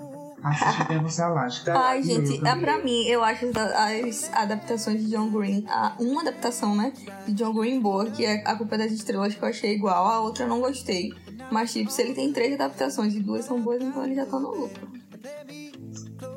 Assiste 0.46 0.86
Quem 0.88 1.02
Você 1.02 1.22
Alaska. 1.22 1.74
Ai, 1.78 2.04
gente, 2.04 2.46
é 2.46 2.56
pra 2.56 2.78
mim, 2.84 3.04
eu 3.08 3.24
acho 3.24 3.46
as, 3.58 4.32
adaptações 4.34 5.02
de 5.04 5.10
John 5.10 5.30
Green, 5.30 5.66
a, 5.68 5.96
uma 6.00 6.22
adaptação, 6.22 6.76
né, 6.76 6.94
de 7.26 7.34
John 7.34 7.54
Green 7.54 7.82
boa, 7.82 8.06
que 8.06 8.24
é 8.24 8.44
A 8.46 8.56
Culpa 8.56 8.78
das 8.78 8.92
Estrelas, 8.92 9.34
que 9.34 9.42
eu 9.44 9.50
achei 9.50 9.74
igual, 9.74 10.06
a 10.08 10.20
outra 10.20 10.44
eu 10.46 10.50
não 10.50 10.62
gostei. 10.62 11.12
Mas, 11.52 11.74
tipo, 11.74 11.92
se 11.92 12.02
ele 12.02 12.14
tem 12.14 12.32
três 12.32 12.54
adaptações 12.54 13.16
e 13.16 13.20
duas 13.20 13.46
são 13.46 13.60
boas, 13.62 13.82
então 13.82 14.04
ele 14.04 14.16
já 14.16 14.26
tá 14.26 14.40
no 14.40 14.50
lucro. 14.52 14.88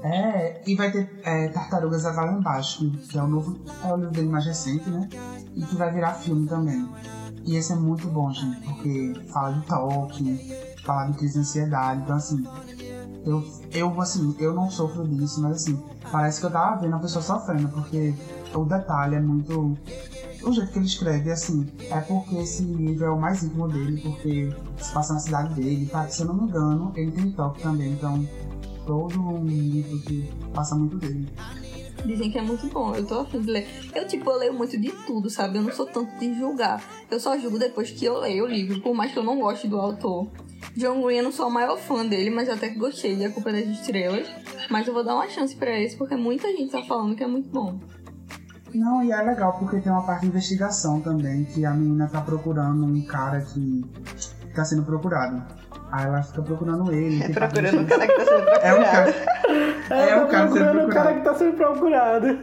É, 0.02 0.62
e 0.66 0.74
vai 0.74 0.90
ter 0.90 1.20
é, 1.24 1.48
Tartarugas 1.48 2.06
a 2.06 2.12
que- 2.78 2.90
que 3.08 3.18
é 3.18 3.22
o 3.22 3.26
novo. 3.26 3.58
É 3.84 3.92
o 3.92 3.96
livro 3.96 4.10
dele 4.12 4.28
mais 4.28 4.46
recente, 4.46 4.88
né? 4.88 5.08
E 5.54 5.62
que 5.64 5.76
vai 5.76 5.92
virar 5.92 6.14
filme 6.14 6.46
também. 6.48 6.88
E 7.44 7.56
esse 7.56 7.72
é 7.72 7.76
muito 7.76 8.06
bom, 8.08 8.32
gente, 8.32 8.60
porque 8.60 9.14
fala 9.32 9.52
de 9.52 9.66
toque, 9.66 10.56
fala 10.84 11.10
de 11.10 11.18
crise 11.18 11.34
de 11.34 11.40
ansiedade, 11.40 12.02
então 12.02 12.16
assim. 12.16 12.44
Eu, 13.24 13.44
eu, 13.72 14.00
assim, 14.00 14.34
eu 14.38 14.54
não 14.54 14.70
sofro 14.70 15.06
disso, 15.06 15.40
mas 15.40 15.56
assim, 15.56 15.82
parece 16.10 16.40
que 16.40 16.46
eu 16.46 16.50
tava 16.50 16.80
vendo 16.80 16.96
a 16.96 16.98
pessoa 16.98 17.22
sofrendo, 17.22 17.68
porque 17.68 18.14
o 18.54 18.64
detalhe 18.64 19.16
é 19.16 19.20
muito. 19.20 19.76
O 20.42 20.52
jeito 20.52 20.72
que 20.72 20.78
ele 20.78 20.86
escreve, 20.86 21.30
assim, 21.30 21.66
é 21.90 22.00
porque 22.00 22.36
esse 22.36 22.62
livro 22.62 23.04
é 23.04 23.10
o 23.10 23.20
mais 23.20 23.42
íntimo 23.42 23.68
dele, 23.68 24.00
porque 24.00 24.54
se 24.78 24.92
passa 24.92 25.14
na 25.14 25.18
cidade 25.18 25.54
dele, 25.54 25.86
tá? 25.86 26.08
Se 26.08 26.22
eu 26.22 26.28
não 26.28 26.34
me 26.34 26.44
engano, 26.44 26.92
ele 26.94 27.10
tem 27.10 27.30
toque 27.32 27.60
também, 27.60 27.92
então 27.92 28.24
todo 28.86 29.20
um 29.20 29.44
livro 29.44 29.98
que 30.00 30.30
passa 30.54 30.74
muito 30.74 30.96
dele. 30.96 31.28
Dizem 32.06 32.30
que 32.30 32.38
é 32.38 32.42
muito 32.42 32.66
bom, 32.68 32.94
eu 32.94 33.04
tô 33.04 33.20
afim 33.20 33.40
de 33.40 33.50
ler. 33.50 33.66
Eu, 33.94 34.06
tipo, 34.06 34.30
eu 34.30 34.38
leio 34.38 34.54
muito 34.54 34.80
de 34.80 34.90
tudo, 35.06 35.28
sabe? 35.28 35.58
Eu 35.58 35.62
não 35.62 35.72
sou 35.72 35.84
tanto 35.84 36.16
de 36.18 36.32
julgar. 36.38 36.82
Eu 37.10 37.18
só 37.18 37.36
julgo 37.36 37.58
depois 37.58 37.90
que 37.90 38.04
eu 38.04 38.18
leio 38.20 38.44
o 38.44 38.46
livro, 38.46 38.80
por 38.80 38.94
mais 38.94 39.12
que 39.12 39.18
eu 39.18 39.24
não 39.24 39.40
goste 39.40 39.66
do 39.66 39.76
autor. 39.76 40.28
John 40.76 41.02
Green, 41.02 41.18
eu 41.18 41.24
não 41.24 41.32
sou 41.32 41.46
a 41.46 41.50
maior 41.50 41.76
fã 41.78 42.06
dele, 42.06 42.30
mas 42.30 42.48
eu 42.48 42.54
até 42.54 42.68
que 42.68 42.78
gostei 42.78 43.16
de 43.16 43.24
A 43.24 43.30
Culpa 43.30 43.52
das 43.52 43.66
Estrelas. 43.66 44.28
Mas 44.70 44.86
eu 44.86 44.94
vou 44.94 45.04
dar 45.04 45.14
uma 45.14 45.28
chance 45.28 45.56
pra 45.56 45.78
esse, 45.78 45.96
porque 45.96 46.16
muita 46.16 46.48
gente 46.48 46.70
tá 46.70 46.82
falando 46.82 47.16
que 47.16 47.24
é 47.24 47.26
muito 47.26 47.48
bom. 47.48 47.78
Não, 48.74 49.02
e 49.02 49.10
é 49.10 49.22
legal 49.22 49.58
porque 49.58 49.80
tem 49.80 49.90
uma 49.90 50.04
parte 50.04 50.22
de 50.22 50.28
investigação 50.28 51.00
também, 51.00 51.44
que 51.44 51.64
a 51.64 51.72
menina 51.72 52.06
tá 52.06 52.20
procurando 52.20 52.84
um 52.84 53.02
cara 53.02 53.40
que 53.40 53.84
tá 54.58 54.64
sendo 54.64 54.82
procurado. 54.82 55.42
Aí 55.90 56.04
ela 56.04 56.22
fica 56.22 56.42
procurando 56.42 56.92
ele. 56.92 57.18
de 57.26 57.32
Procurando 57.32 57.80
o 57.82 57.86
cara 57.86 58.06
que 58.06 58.14
tá 58.14 58.24
sendo 58.24 58.44
procurado. 58.44 58.66
É 58.66 58.74
o 58.74 58.84
cara. 58.84 59.14
É, 59.90 60.10
É 60.10 60.16
o 60.16 60.26
cara 60.28 60.48
sendo 60.48 60.54
procurando 60.58 60.86
o 60.86 60.88
cara 60.92 61.14
procurado. 61.14 61.14
que 61.14 61.24
tá 61.24 61.34
sendo 61.34 61.52
procurado. 61.56 62.38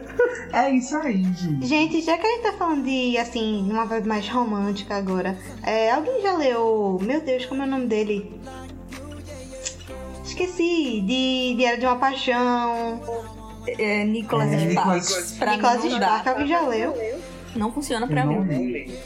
É 0.52 0.70
isso 0.70 0.96
aí, 0.96 1.22
gente. 1.22 1.66
Gente, 1.66 2.02
já 2.02 2.18
que 2.18 2.26
a 2.26 2.30
gente 2.30 2.42
tá 2.42 2.52
falando 2.54 2.84
de, 2.84 3.16
assim, 3.18 3.70
uma 3.70 3.84
vibe 3.84 4.08
mais 4.08 4.28
romântica 4.28 4.96
agora, 4.96 5.36
é, 5.62 5.90
alguém 5.92 6.20
já 6.22 6.36
leu. 6.36 6.98
Meu 7.02 7.20
Deus, 7.20 7.46
como 7.46 7.62
é 7.62 7.66
o 7.66 7.68
nome 7.68 7.86
dele? 7.86 8.40
Esqueci. 10.24 11.00
De 11.06 11.54
Diário 11.56 11.80
de 11.80 11.86
uma 11.86 11.96
Paixão. 11.96 13.00
É, 13.66 14.04
Nicholas 14.04 14.52
É, 14.52 14.70
Sparks. 14.70 15.38
Nicolas 15.40 15.84
não 15.84 15.90
Sparks, 15.90 16.26
alguém 16.26 16.46
já 16.46 16.60
leu? 16.62 16.94
Não 17.54 17.72
funciona 17.72 18.06
Eu 18.06 18.10
pra 18.10 18.24
não 18.24 18.40
mim. 18.44 18.54
li. 18.72 18.98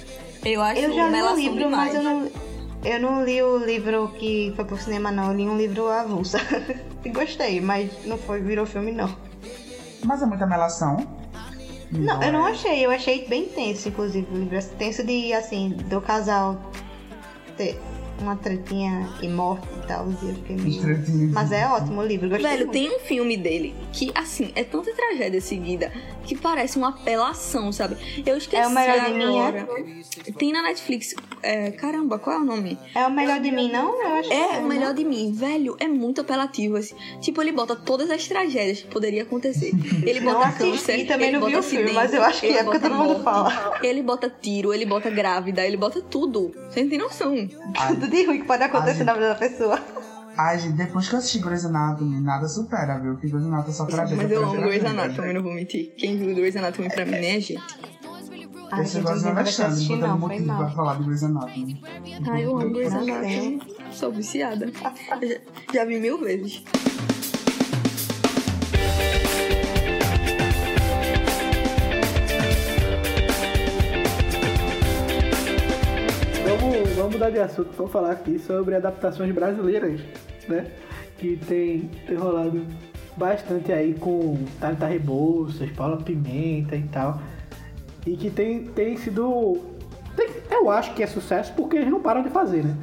Eu 0.45 0.63
acho 0.63 0.81
Eu 0.81 0.93
já 0.93 1.09
li 1.09 1.23
o 1.23 1.35
livro, 1.37 1.59
demais. 1.59 1.93
mas 1.93 1.95
eu 1.95 2.03
não, 2.03 2.29
eu 2.85 3.01
não 3.01 3.25
li 3.25 3.43
o 3.43 3.59
livro 3.59 4.09
que 4.19 4.53
foi 4.57 4.65
pro 4.65 4.77
cinema, 4.77 5.11
não. 5.11 5.29
Eu 5.29 5.37
li 5.37 5.49
um 5.49 5.57
livro 5.57 5.89
avulsa. 5.89 6.39
e 7.05 7.09
gostei, 7.11 7.61
mas 7.61 7.91
não 8.07 8.17
foi, 8.17 8.41
virou 8.41 8.67
filme, 8.67 8.93
não. 8.93 9.15
Mas 10.05 10.23
é 10.23 10.27
muita 10.27 10.47
melação. 10.47 10.97
Não, 11.91 12.23
eu 12.23 12.33
não 12.33 12.47
achei, 12.47 12.85
eu 12.87 12.91
achei 12.91 13.27
bem 13.27 13.47
tenso, 13.47 13.89
inclusive, 13.89 14.27
o 14.33 14.39
livro. 14.39 14.59
Tenso 14.79 15.03
de, 15.05 15.33
assim, 15.33 15.71
do 15.71 16.01
casal 16.01 16.71
ter 17.57 17.81
uma 18.23 18.37
tretinha 18.37 19.09
e 19.23 19.29
morte 19.29 19.67
e 19.83 19.87
tal. 19.87 20.09
E 20.23 20.29
eu 20.29 20.35
fiquei 20.35 20.57
meio... 20.57 21.33
Mas 21.33 21.53
é 21.53 21.67
ótimo 21.67 22.01
o 22.01 22.07
livro, 22.07 22.29
gostei 22.29 22.47
Velho, 22.49 22.67
muito. 22.67 22.73
tem 22.73 22.97
um 22.97 23.01
filme 23.01 23.37
dele 23.37 23.75
que, 23.93 24.11
assim, 24.15 24.53
é 24.55 24.65
tanta 24.65 24.93
tragédia 24.95 25.41
seguida 25.41 25.93
que 26.25 26.37
parece 26.37 26.77
uma 26.79 26.91
apelação, 26.91 27.73
sabe? 27.73 27.97
Eu 28.25 28.37
esqueci 28.37 28.63
É 28.63 28.67
o 28.67 28.71
Melhor 28.71 29.05
de 29.07 29.13
Mim, 29.15 29.37
é? 29.39 29.49
agora. 29.49 29.69
Tem 30.39 30.53
na 30.53 30.63
Netflix. 30.63 31.15
é, 31.43 31.71
caramba, 31.73 32.19
qual 32.19 32.37
é 32.37 32.39
o 32.41 32.45
nome? 32.45 32.79
É 32.95 33.07
o 33.07 33.11
melhor 33.11 33.41
de 33.41 33.51
mim, 33.51 33.71
não? 33.73 34.01
Eu 34.01 34.09
acho 34.15 34.33
É 34.33 34.49
que 34.49 34.57
o 34.59 34.67
melhor 34.67 34.95
de 34.95 35.05
mim, 35.05 35.33
velho. 35.33 35.77
É 35.81 35.89
muito 35.89 36.21
apelativo, 36.21 36.77
assim. 36.77 36.95
Tipo, 37.21 37.41
ele 37.43 37.51
bota 37.53 37.75
todas 37.75 38.11
as 38.11 38.29
tragédias 38.29 38.81
que 38.83 38.89
poderia 38.89 39.23
acontecer. 39.23 39.73
Ele 40.07 40.21
Não 40.21 40.35
bota 40.35 40.49
assisti, 40.49 40.71
câncer, 40.71 41.07
também 41.07 41.29
ele 41.29 41.39
não 41.39 41.47
vi 41.47 41.53
bota 41.55 41.67
o 41.67 41.69
filme, 41.69 41.85
acidente, 41.87 41.95
mas 42.05 42.15
eu 42.15 42.23
acho 42.23 42.41
que 42.41 42.47
é 42.49 42.63
porque 42.63 42.79
todo 42.79 42.95
mundo 42.95 43.09
morte, 43.11 43.25
fala. 43.25 43.79
Ele 43.83 44.03
bota 44.03 44.31
tiro, 44.41 44.73
ele 44.75 44.85
bota 44.87 45.11
grávida, 45.11 45.67
ele 45.67 45.77
bota 45.77 46.01
tudo. 46.01 46.53
Você 46.69 46.83
não 46.83 46.91
tem 46.91 46.99
noção. 46.99 47.35
Tudo 47.89 48.07
de 48.11 48.27
ruim 48.27 48.41
que 48.41 48.47
pode 48.47 48.63
acontecer 48.63 49.01
Ai. 49.01 49.05
na 49.07 49.15
vida 49.15 49.29
da 49.29 49.35
pessoa. 49.37 49.81
Ai, 50.37 50.59
gente, 50.59 50.75
depois 50.77 51.09
que 51.09 51.15
eu 51.15 51.19
assisti 51.19 51.39
Grey's 51.39 51.65
Anatomy, 51.65 52.21
nada 52.21 52.49
supera, 52.49 52.99
viu? 52.99 53.17
Que 53.17 53.29
Grey's 53.29 53.47
Anatomy 53.47 53.71
é 53.71 53.73
só 53.73 53.85
tragédia. 53.87 54.23
Mas 54.23 54.33
eu 54.33 54.43
amo 54.43 54.61
Grey's 54.63 54.81
tragédia. 54.81 55.05
Anatomy, 55.05 55.33
não 55.33 55.43
vou 55.43 55.53
mentir. 55.53 55.95
Quem 55.97 56.17
viu 56.17 56.35
Grey's 56.35 56.57
Anatomy 56.57 56.89
pra 56.89 57.05
mim 57.05 57.13
nem 57.13 57.37
é 57.37 57.41
gente. 57.41 57.63
Ai, 58.73 58.83
Esse 58.83 58.95
gente, 58.95 59.05
negócio 59.05 59.23
não 59.25 59.41
é 59.41 59.43
botando 59.43 60.01
não, 60.01 60.21
foi 60.21 60.29
motivo 60.29 60.57
pra 60.57 60.69
falar 60.71 60.95
de 60.97 61.05
Grey's 61.05 61.25
Anatomy. 61.25 61.83
Ai, 62.31 62.45
eu 62.45 62.59
amo 62.59 62.73
Grey's 62.73 62.93
Anatomy. 62.95 63.61
Sou 63.93 64.13
viciada. 64.13 64.71
Já, 64.73 65.41
já 65.75 65.85
vi 65.85 65.99
mil 66.01 66.21
vezes. 66.21 66.63
Mudar 77.21 77.31
de 77.31 77.39
assunto, 77.39 77.69
vamos 77.77 77.93
falar 77.93 78.13
aqui 78.13 78.39
sobre 78.39 78.75
adaptações 78.75 79.31
brasileiras, 79.35 80.01
né? 80.49 80.67
Que 81.19 81.37
tem, 81.47 81.91
tem 82.07 82.17
rolado 82.17 82.65
bastante 83.15 83.71
aí 83.71 83.93
com 83.93 84.39
Thalita 84.59 84.87
Rebouças, 84.87 85.71
Paula 85.73 85.99
Pimenta 85.99 86.75
e 86.75 86.83
tal. 86.85 87.21
E 88.07 88.17
que 88.17 88.31
tem, 88.31 88.65
tem 88.69 88.97
sido. 88.97 89.59
tem- 90.17 90.31
eu 90.51 90.71
acho 90.71 90.95
que 90.95 91.03
é 91.03 91.07
sucesso 91.07 91.53
porque 91.55 91.77
eles 91.77 91.91
não 91.91 92.01
param 92.01 92.23
de 92.23 92.31
fazer, 92.31 92.65
né? 92.65 92.75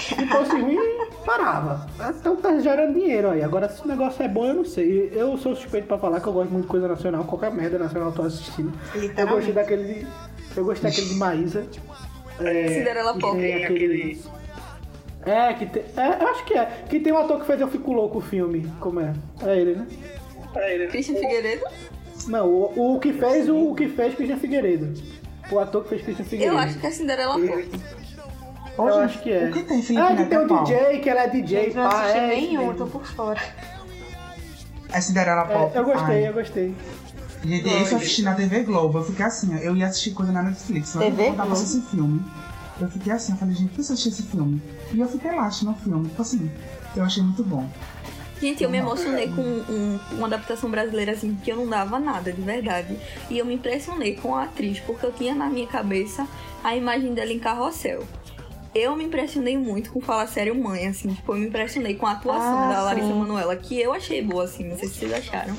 Se 0.00 0.26
fosse 0.26 0.60
ruim, 0.60 0.76
parava. 1.24 1.86
Então 2.18 2.34
tá 2.34 2.58
gerando 2.58 2.94
dinheiro 2.94 3.30
aí. 3.30 3.44
Agora, 3.44 3.68
se 3.68 3.80
o 3.84 3.86
negócio 3.86 4.20
é 4.24 4.28
bom, 4.28 4.44
eu 4.46 4.54
não 4.54 4.64
sei. 4.64 5.12
Eu 5.14 5.38
sou 5.38 5.54
suspeito 5.54 5.86
pra 5.86 5.96
falar 5.98 6.20
que 6.20 6.26
eu 6.26 6.32
gosto 6.32 6.50
muito 6.50 6.64
de 6.64 6.70
coisa 6.70 6.88
nacional. 6.88 7.22
Qualquer 7.22 7.52
merda 7.54 7.78
nacional 7.78 8.08
eu 8.08 8.14
tô 8.14 8.22
assistindo. 8.22 8.72
Eu 9.16 9.28
gostei 9.28 9.52
daquele 9.54 9.94
de. 10.00 10.06
Eu 10.56 10.64
gostei 10.64 10.90
daquele 10.90 11.08
de 11.10 11.14
Maísa. 11.14 11.64
É, 12.40 12.68
Cinderela 12.68 13.18
Pop. 13.18 13.38
tem 13.38 13.64
aquele. 13.64 14.20
É, 15.26 15.52
que 15.54 15.66
tem. 15.66 15.82
É, 15.96 16.22
eu 16.22 16.28
acho 16.28 16.44
que 16.44 16.54
é. 16.54 16.66
Que 16.88 17.00
tem 17.00 17.12
um 17.12 17.18
ator 17.18 17.40
que 17.40 17.46
fez 17.46 17.60
Eu 17.60 17.68
Fico 17.68 17.92
Louco 17.92 18.18
o 18.18 18.20
filme. 18.20 18.70
Como 18.80 19.00
é? 19.00 19.12
É 19.46 19.56
ele, 19.58 19.76
né? 19.76 19.86
Christian 20.90 21.16
Figueiredo? 21.16 21.64
Não, 22.28 22.48
o, 22.48 22.94
o 22.94 23.00
que 23.00 23.12
fez 23.12 23.48
o, 23.48 23.70
o 23.70 23.74
que 23.74 23.88
fez 23.88 24.14
Christian 24.14 24.36
Figueiredo. 24.38 24.92
O 25.50 25.58
ator 25.58 25.82
que 25.82 25.90
fez 25.90 26.02
Christian 26.02 26.24
Figueiredo. 26.24 26.56
Eu 26.56 26.62
acho 26.62 26.78
que 26.78 26.86
é 26.86 26.90
Cinderela 26.90 27.34
Pop. 27.34 27.68
Ô, 28.76 28.88
Eu 28.88 28.92
gente, 28.94 29.04
acho 29.04 29.22
que 29.22 29.32
é. 29.32 29.44
O 29.48 29.52
que 29.52 29.62
tem 29.62 29.82
Felipe 29.82 30.02
Ah, 30.04 30.16
que 30.16 30.24
tem 30.26 30.38
é 30.38 30.40
o 30.40 30.48
qual? 30.48 30.64
DJ, 30.64 30.98
que 31.00 31.10
ela 31.10 31.22
é 31.22 31.28
DJ, 31.28 31.72
Não 31.74 31.88
pá, 31.88 32.00
assisti 32.02 32.18
é, 32.18 32.26
nenhum, 32.26 32.74
tô 32.74 32.86
por 32.86 33.06
fora. 33.06 33.40
É 34.92 35.00
Cinderela 35.00 35.42
É, 35.42 35.54
Pop. 35.54 35.76
eu 35.76 35.84
gostei, 35.84 36.16
Ai. 36.16 36.28
eu 36.28 36.32
gostei. 36.32 36.74
Gente, 37.44 37.68
esse 37.68 37.92
eu 37.92 37.98
assisti 37.98 38.22
na 38.22 38.34
TV 38.34 38.62
Globo. 38.62 38.98
Eu 38.98 39.04
fiquei 39.04 39.24
assim, 39.24 39.54
ó, 39.54 39.58
eu 39.58 39.76
ia 39.76 39.86
assistir 39.86 40.12
coisa 40.12 40.32
na 40.32 40.42
Netflix, 40.42 40.94
mas 40.94 41.04
TV 41.04 41.22
eu 41.22 41.28
não 41.30 41.36
tava 41.36 41.48
Globo? 41.50 41.62
esse 41.62 41.80
filme. 41.82 42.22
Eu 42.80 42.88
fiquei 42.90 43.12
assim, 43.12 43.32
eu 43.32 43.38
falei, 43.38 43.54
gente, 43.54 43.68
por 43.68 43.74
que 43.74 43.80
eu 43.80 43.84
assisti 43.94 44.08
esse 44.08 44.22
filme? 44.22 44.60
E 44.92 44.98
eu 45.00 45.08
fiquei 45.08 45.30
lá 45.30 45.46
assistindo 45.46 45.70
o 45.70 45.74
filme. 45.74 46.08
Tipo 46.08 46.22
assim, 46.22 46.50
eu 46.96 47.04
achei 47.04 47.22
muito 47.22 47.44
bom. 47.44 47.68
Gente, 48.40 48.62
eu 48.64 48.68
me 48.70 48.78
emocionei 48.78 49.28
com 49.28 49.40
um- 49.42 49.98
uma 50.12 50.26
adaptação 50.26 50.68
brasileira 50.70 51.12
assim 51.12 51.34
que 51.42 51.50
eu 51.50 51.56
não 51.56 51.68
dava 51.68 51.98
nada, 52.00 52.32
de 52.32 52.42
verdade. 52.42 52.96
E 53.30 53.38
eu 53.38 53.44
me 53.46 53.54
impressionei 53.54 54.16
com 54.16 54.34
a 54.34 54.42
atriz, 54.44 54.80
porque 54.80 55.06
eu 55.06 55.12
tinha 55.12 55.34
na 55.34 55.48
minha 55.48 55.66
cabeça 55.66 56.26
a 56.62 56.74
imagem 56.76 57.14
dela 57.14 57.32
em 57.32 57.38
carrossel. 57.38 58.02
Eu 58.74 58.96
me 58.96 59.04
impressionei 59.04 59.56
muito 59.56 59.90
com 59.92 60.00
Fala 60.00 60.26
Sério 60.26 60.52
Mãe, 60.60 60.88
assim, 60.88 61.14
tipo, 61.14 61.32
eu 61.32 61.38
me 61.38 61.46
impressionei 61.46 61.94
com 61.94 62.06
a 62.06 62.12
atuação 62.12 62.64
Ah, 62.64 62.68
da 62.68 62.82
Larissa 62.82 63.06
sim. 63.06 63.14
Manoela, 63.14 63.54
que 63.54 63.80
eu 63.80 63.92
achei 63.94 64.20
boa, 64.20 64.44
assim, 64.44 64.64
não 64.64 64.76
sei 64.76 64.88
se 64.88 64.94
vocês 64.96 65.12
acharam. 65.12 65.56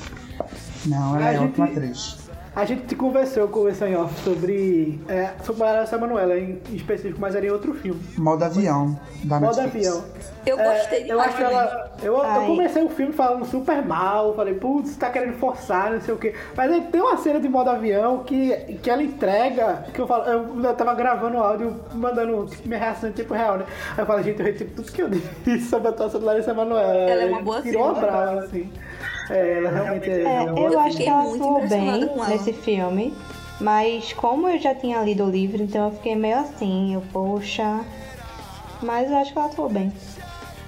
Não, 0.86 1.16
ela 1.16 1.26
A 1.26 1.32
é 1.32 1.38
gente- 1.38 1.44
ótima 1.60 1.66
atriz. 1.66 2.16
A 2.54 2.64
gente 2.64 2.94
conversou, 2.94 3.48
conversou 3.48 3.86
em 3.86 3.96
off 3.96 4.14
sobre. 4.24 4.98
É, 5.08 5.32
sobre 5.44 5.62
a 5.62 5.72
Larissa 5.72 5.98
Manoela 5.98 6.38
em 6.38 6.58
específico, 6.72 7.20
mas 7.20 7.34
era 7.34 7.44
em 7.44 7.50
outro 7.50 7.74
filme. 7.74 8.00
Modo 8.16 8.42
avião 8.44 8.98
da 9.24 9.38
Modo 9.38 9.56
Netflix. 9.58 9.86
avião. 9.88 10.04
Eu 10.46 10.58
É, 10.60 10.78
gostei 10.78 11.04
Eu 11.10 11.20
acho 11.20 11.42
ela. 11.42 11.90
Eu, 12.02 12.16
eu 12.18 12.46
comecei 12.46 12.82
o 12.84 12.88
filme 12.88 13.12
falando 13.12 13.44
super 13.44 13.84
mal, 13.84 14.32
falei, 14.34 14.54
putz, 14.54 14.96
tá 14.96 15.10
querendo 15.10 15.36
forçar, 15.38 15.92
não 15.92 16.00
sei 16.00 16.14
o 16.14 16.16
quê. 16.16 16.34
Mas 16.56 16.70
aí 16.70 16.82
tem 16.82 17.00
uma 17.00 17.16
cena 17.16 17.40
de 17.40 17.48
modo 17.48 17.68
avião 17.68 18.22
que, 18.22 18.54
que 18.80 18.88
ela 18.88 19.02
entrega, 19.02 19.84
que 19.92 20.00
eu 20.00 20.06
falo, 20.06 20.24
eu, 20.24 20.62
eu 20.62 20.74
tava 20.74 20.94
gravando 20.94 21.36
o 21.36 21.42
áudio, 21.42 21.80
mandando 21.92 22.46
tipo, 22.46 22.68
minha 22.68 22.78
reação 22.78 23.10
em 23.10 23.12
tempo 23.12 23.34
real, 23.34 23.58
né? 23.58 23.66
Aí 23.92 23.98
eu 24.02 24.06
falo, 24.06 24.22
gente, 24.22 24.38
eu 24.38 24.46
retiro 24.46 24.70
tudo 24.76 24.92
que 24.92 25.02
eu 25.02 25.08
disse 25.08 25.66
sobre 25.68 25.88
a 25.88 25.90
atuação 25.90 26.20
da 26.20 26.26
Larissa 26.26 26.54
Manoela. 26.54 26.94
Ela 26.94 27.22
é 27.22 27.26
uma 27.26 27.42
boa 27.42 27.60
Tirou 27.62 27.84
uma 27.84 27.94
brava, 27.94 28.40
assim. 28.40 28.72
É, 29.28 29.58
ela 29.58 29.70
realmente 29.70 30.08
é. 30.10 30.22
É, 30.22 30.40
uma 30.42 30.52
boa 30.52 30.60
eu 30.70 30.78
atriz. 30.78 30.86
acho 30.86 30.96
que 30.98 31.08
ela 31.08 31.22
muito 31.22 31.42
atuou 31.44 31.68
bem 31.68 32.10
nesse 32.28 32.52
filme. 32.52 33.14
Mas 33.60 34.12
como 34.12 34.48
eu 34.48 34.58
já 34.58 34.74
tinha 34.74 35.00
lido 35.02 35.24
o 35.24 35.30
livro, 35.30 35.62
então 35.62 35.86
eu 35.86 35.90
fiquei 35.92 36.14
meio 36.14 36.38
assim, 36.38 36.94
eu, 36.94 37.02
poxa. 37.12 37.80
Mas 38.82 39.10
eu 39.10 39.16
acho 39.16 39.32
que 39.32 39.38
ela 39.38 39.48
atuou 39.48 39.68
bem. 39.70 39.92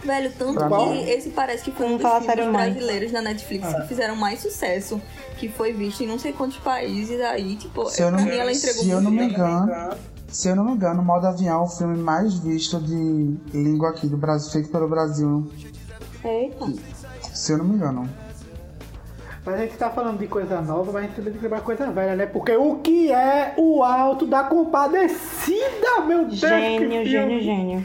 Velho, 0.04 0.32
tanto 0.38 0.58
que 0.58 1.10
esse 1.10 1.30
parece 1.30 1.64
que 1.64 1.72
foi 1.72 1.86
um 1.86 1.96
dos 1.96 2.06
filmes 2.24 2.52
brasileiros 2.52 3.10
da 3.12 3.20
Netflix 3.20 3.66
Ah. 3.66 3.80
que 3.82 3.88
fizeram 3.88 4.14
mais 4.16 4.40
sucesso, 4.40 5.00
que 5.36 5.48
foi 5.48 5.72
visto 5.72 6.02
em 6.02 6.06
não 6.06 6.18
sei 6.18 6.32
quantos 6.32 6.56
países 6.58 7.20
aí, 7.20 7.56
tipo, 7.56 7.86
Se 7.90 8.02
eu 8.02 8.08
pra 8.08 8.18
não, 8.18 8.24
mim 8.24 8.36
ela 8.36 8.52
entregou 8.52 8.82
se 8.84 8.90
eu 8.90 9.00
não 9.00 9.10
me 9.10 9.24
engano, 9.24 9.90
se 10.28 10.48
eu 10.48 10.54
não 10.56 10.64
me 10.64 10.72
engano, 10.72 11.02
Modo 11.02 11.26
Avião 11.26 11.60
é 11.60 11.64
o 11.64 11.66
filme 11.66 11.96
mais 11.98 12.34
visto 12.38 12.78
de 12.80 13.36
língua 13.52 13.90
aqui 13.90 14.06
do 14.06 14.16
Brasil, 14.16 14.50
feito 14.52 14.68
pelo 14.70 14.88
Brasil. 14.88 15.50
Eita. 16.24 16.66
Se 17.34 17.52
eu 17.52 17.58
não 17.58 17.64
me 17.64 17.74
engano. 17.74 18.08
Mas 19.44 19.54
a 19.54 19.58
gente 19.58 19.76
tá 19.78 19.88
falando 19.90 20.18
de 20.18 20.26
coisa 20.26 20.60
nova, 20.60 20.92
mas 20.92 20.96
a 20.96 21.06
gente 21.06 21.16
também 21.16 21.32
tem 21.32 21.38
que 21.40 21.44
lembrar 21.44 21.60
coisa 21.62 21.90
velha, 21.90 22.14
né? 22.14 22.26
Porque 22.26 22.54
o 22.56 22.76
que 22.76 23.10
é 23.10 23.54
o 23.56 23.82
alto 23.82 24.26
da 24.26 24.44
compadecida, 24.44 26.00
meu 26.06 26.24
Deus! 26.26 26.38
Gênio, 26.38 27.04
gênio, 27.06 27.40
gênio. 27.40 27.84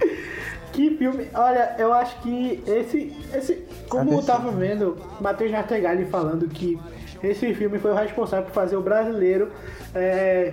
Que 0.72 0.96
filme, 0.96 1.28
olha, 1.34 1.74
eu 1.78 1.92
acho 1.92 2.20
que 2.22 2.62
esse. 2.66 3.14
esse 3.34 3.62
como 3.88 4.12
eu 4.12 4.22
tava 4.22 4.50
vendo, 4.50 4.96
Matheus 5.20 5.50
Nartegali 5.50 6.06
falando 6.06 6.48
que 6.48 6.80
esse 7.22 7.54
filme 7.54 7.78
foi 7.78 7.92
o 7.92 7.94
responsável 7.94 8.46
por 8.46 8.52
fazer 8.52 8.76
o 8.76 8.82
brasileiro. 8.82 9.52
é, 9.94 10.52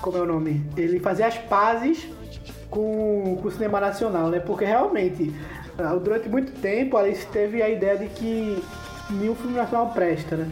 como 0.00 0.16
é 0.16 0.20
o 0.20 0.26
nome? 0.26 0.64
Ele 0.76 1.00
fazer 1.00 1.24
as 1.24 1.36
pazes 1.36 2.08
com, 2.70 3.38
com 3.40 3.48
o 3.48 3.50
cinema 3.50 3.80
nacional, 3.80 4.30
né? 4.30 4.40
Porque 4.40 4.64
realmente, 4.64 5.34
ah, 5.78 5.94
durante 5.96 6.28
muito 6.28 6.52
tempo, 6.60 6.96
a 6.96 7.00
Alice 7.00 7.26
teve 7.26 7.62
a 7.62 7.68
ideia 7.68 7.98
de 7.98 8.06
que 8.06 8.62
nenhum 9.10 9.34
filme 9.34 9.56
nacional 9.56 9.90
presta, 9.90 10.36
né? 10.36 10.48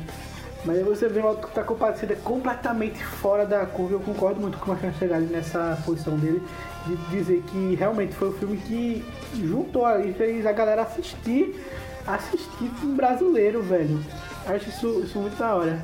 Mas 0.65 0.79
aí 0.79 0.85
você 0.85 1.09
vê 1.09 1.21
o 1.21 1.27
Auto 1.27 1.49
tá 1.49 1.65
compadecida 1.65 2.15
completamente 2.17 3.05
fora 3.05 3.45
da 3.45 3.67
curva. 3.67 3.95
Eu 3.95 4.01
concordo 4.01 4.41
muito 4.41 4.59
com 4.59 4.67
o 4.67 4.69
Marcelo 4.69 4.95
Chegali 4.95 5.27
nessa 5.27 5.79
posição 5.85 6.17
dele, 6.17 6.43
de 6.87 6.97
dizer 7.11 7.43
que 7.49 7.75
realmente 7.75 8.15
foi 8.15 8.29
o 8.29 8.33
filme 8.33 8.57
que 8.59 9.05
juntou 9.35 9.85
ali, 9.85 10.13
fez 10.13 10.47
a 10.47 10.53
galera 10.53 10.83
assistir, 10.83 11.61
assistir 12.07 12.71
filme 12.79 12.95
brasileiro, 12.95 13.63
velho. 13.63 14.01
Acho 14.47 14.69
isso, 14.69 15.01
isso 15.01 15.19
muito 15.19 15.37
da 15.37 15.55
hora. 15.55 15.83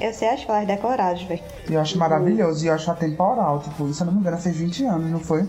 Eu 0.00 0.12
sei 0.12 0.30
as 0.30 0.42
falas 0.42 0.66
decoradas, 0.66 1.22
velho. 1.22 1.42
E 1.68 1.74
eu 1.74 1.80
acho 1.80 1.98
maravilhoso, 1.98 2.64
e 2.64 2.68
eu 2.68 2.74
acho 2.74 2.90
atemporal. 2.90 3.60
Tipo, 3.60 3.92
se 3.92 4.00
eu 4.00 4.06
não 4.06 4.14
me 4.14 4.20
engano, 4.20 4.38
fez 4.38 4.56
20 4.56 4.84
anos, 4.84 5.10
não 5.10 5.20
foi? 5.20 5.46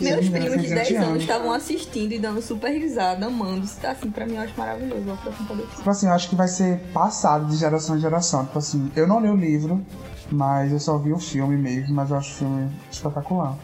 Meus 0.00 0.28
primos 0.28 0.50
de 0.52 0.58
fez 0.58 0.70
10 0.70 0.88
20 0.88 0.96
anos 0.98 1.22
estavam 1.22 1.52
assistindo 1.52 2.12
e 2.12 2.18
dando 2.18 2.42
super 2.42 2.70
risada, 2.70 3.26
amando. 3.26 3.66
Assim, 3.84 4.10
pra 4.10 4.26
mim 4.26 4.34
eu 4.34 4.42
acho 4.42 4.54
maravilhoso. 4.56 5.02
Eu 5.08 5.66
Tipo 5.76 5.90
assim, 5.90 6.06
eu 6.06 6.12
acho 6.12 6.28
que 6.28 6.34
vai 6.34 6.48
ser 6.48 6.78
passado 6.92 7.46
de 7.46 7.56
geração 7.56 7.96
em 7.96 8.00
geração. 8.00 8.44
Tipo 8.46 8.58
assim, 8.58 8.90
eu 8.96 9.06
não 9.06 9.20
li 9.20 9.28
o 9.28 9.36
livro, 9.36 9.84
mas 10.30 10.72
eu 10.72 10.78
só 10.80 10.96
vi 10.98 11.12
o 11.12 11.18
filme 11.18 11.56
mesmo, 11.56 11.94
mas 11.94 12.10
eu 12.10 12.16
acho 12.16 12.32
o 12.32 12.34
filme 12.38 12.70
espetacular. 12.90 13.56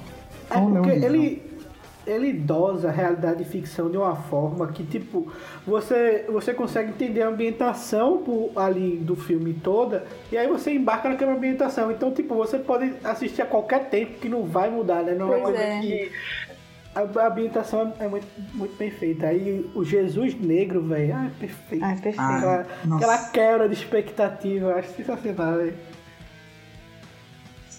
É 0.50 0.58
Vou 0.58 0.68
ler 0.70 0.78
o 0.78 0.82
porque 0.82 0.98
livro. 0.98 1.14
ele, 1.14 1.45
ele 2.06 2.32
dosa 2.32 2.88
a 2.88 2.92
realidade 2.92 3.42
e 3.42 3.44
ficção 3.44 3.90
de 3.90 3.96
uma 3.96 4.14
forma 4.14 4.68
que, 4.68 4.84
tipo, 4.84 5.30
você, 5.66 6.24
você 6.28 6.54
consegue 6.54 6.90
entender 6.90 7.22
a 7.22 7.28
ambientação 7.28 8.18
por, 8.18 8.52
ali 8.56 8.96
do 8.98 9.16
filme 9.16 9.54
toda, 9.54 10.06
e 10.30 10.36
aí 10.38 10.46
você 10.46 10.72
embarca 10.72 11.08
naquela 11.08 11.32
ambientação. 11.32 11.90
Então, 11.90 12.12
tipo, 12.12 12.34
você 12.34 12.58
pode 12.58 12.92
assistir 13.04 13.42
a 13.42 13.46
qualquer 13.46 13.88
tempo 13.90 14.18
que 14.20 14.28
não 14.28 14.44
vai 14.44 14.70
mudar, 14.70 15.02
né? 15.02 15.14
Não 15.14 15.34
é 15.34 15.40
Pois 15.40 15.42
coisa 15.42 15.62
é. 15.62 15.80
que. 15.80 16.12
a, 16.94 17.00
a 17.00 17.26
ambientação 17.28 17.92
é, 17.98 18.04
é 18.04 18.08
muito, 18.08 18.26
muito 18.54 18.76
bem 18.76 18.90
feita. 18.90 19.26
Aí 19.26 19.70
o 19.74 19.84
Jesus 19.84 20.34
negro, 20.38 20.82
velho, 20.82 21.14
ah, 21.14 21.26
é 21.26 21.30
perfeito. 21.40 21.84
Ah, 21.84 21.92
é 21.92 21.96
perfeito. 21.96 22.20
Ah, 22.20 22.36
Aquela, 22.36 22.96
aquela 22.96 23.18
quebra 23.30 23.68
de 23.68 23.74
expectativa, 23.74 24.70
eu 24.70 24.76
acho 24.78 24.94
sensacional, 24.94 25.56
velho. 25.56 25.74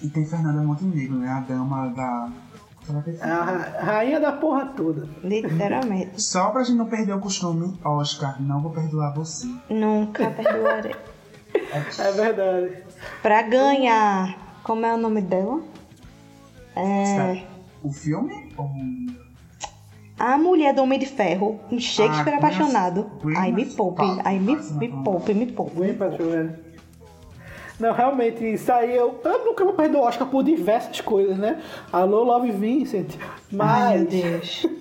E 0.03 0.09
tem 0.09 0.25
Fernanda 0.25 0.61
Montenegro, 0.61 1.17
né? 1.17 1.27
A 1.29 1.39
dama 1.39 1.87
da. 1.89 2.29
É 2.89 3.27
É 3.27 3.31
a 3.31 3.43
ra- 3.43 3.79
rainha 3.81 4.19
da 4.19 4.31
porra 4.31 4.65
toda. 4.67 5.07
Literalmente. 5.23 6.21
Só 6.21 6.49
pra 6.51 6.63
gente 6.63 6.77
não 6.77 6.85
perder 6.85 7.13
o 7.13 7.19
costume, 7.19 7.77
Oscar, 7.83 8.41
não 8.41 8.61
vou 8.61 8.71
perdoar 8.71 9.13
você. 9.13 9.47
Nunca 9.69 10.29
perdoarei. 10.31 10.95
É 11.99 12.11
verdade. 12.11 12.83
Pra 13.21 13.41
ganhar. 13.41 14.59
Como 14.63 14.85
é 14.85 14.93
o 14.93 14.97
nome 14.97 15.21
dela? 15.21 15.61
É. 16.75 17.43
O 17.83 17.91
filme? 17.91 18.53
Ou... 18.57 18.69
A 20.19 20.37
mulher 20.37 20.73
do 20.73 20.81
Homem 20.81 20.97
de 20.97 21.05
Ferro, 21.05 21.59
um 21.71 21.79
Shakespeare 21.79 22.33
Ah, 22.33 22.37
apaixonado. 22.37 23.09
Ai, 23.35 23.51
me 23.51 23.65
poupe, 23.65 24.01
ai, 24.25 24.39
me, 24.39 24.55
me 24.55 24.89
poupe, 25.03 25.33
me 25.33 25.45
poupe. 25.45 25.75
Não, 27.79 27.93
realmente, 27.93 28.43
isso 28.43 28.71
aí 28.71 28.95
eu, 28.95 29.21
eu 29.23 29.45
nunca 29.45 29.63
vou 29.63 29.73
perder 29.73 29.97
o 29.97 30.01
Oscar 30.01 30.27
por 30.27 30.43
diversas 30.43 30.99
coisas, 31.01 31.37
né? 31.37 31.61
Alô, 31.93 32.23
Love 32.23 32.51
Vincent. 32.51 33.15
Mas. 33.51 33.69
Ai, 33.71 33.97
meu 33.99 34.07
Deus. 34.07 34.65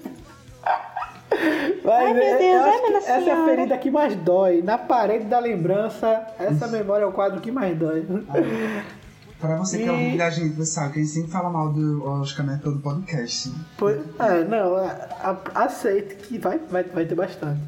Mas 1.84 1.94
Ai, 2.06 2.14
meu 2.14 2.22
é- 2.22 2.38
Deus, 2.38 2.66
eu 2.66 2.96
ai, 2.96 2.96
essa 2.96 3.30
é 3.30 3.32
a 3.32 3.44
ferida 3.44 3.78
que 3.78 3.90
mais 3.90 4.16
dói. 4.16 4.62
Na 4.62 4.78
parede 4.78 5.24
da 5.26 5.38
lembrança, 5.38 6.26
essa 6.38 6.66
memória 6.66 7.04
é 7.04 7.06
o 7.06 7.12
quadro 7.12 7.40
que 7.40 7.50
mais 7.52 7.76
dói. 7.78 8.06
Pra 9.38 9.56
você 9.58 9.76
que 9.76 9.82
é 9.84 9.86
E- 9.86 9.90
ouvinte 9.90 10.16
da 10.16 10.30
gente, 10.30 10.56
você 10.56 10.72
sabe 10.72 10.94
que 10.94 10.98
a 11.00 11.02
gente 11.02 11.12
sempre 11.12 11.30
fala 11.30 11.50
mal 11.50 11.68
do 11.70 12.02
Oscar, 12.08 12.46
né? 12.46 12.58
Todo 12.64 12.80
podcast. 12.80 13.52
Pois- 13.76 14.00
é, 14.18 14.44
não, 14.44 14.76
a- 14.76 15.36
a- 15.54 15.64
aceite 15.64 16.14
que 16.16 16.38
vai, 16.38 16.58
vai, 16.70 16.84
vai 16.84 17.04
ter 17.04 17.14
bastante. 17.14 17.60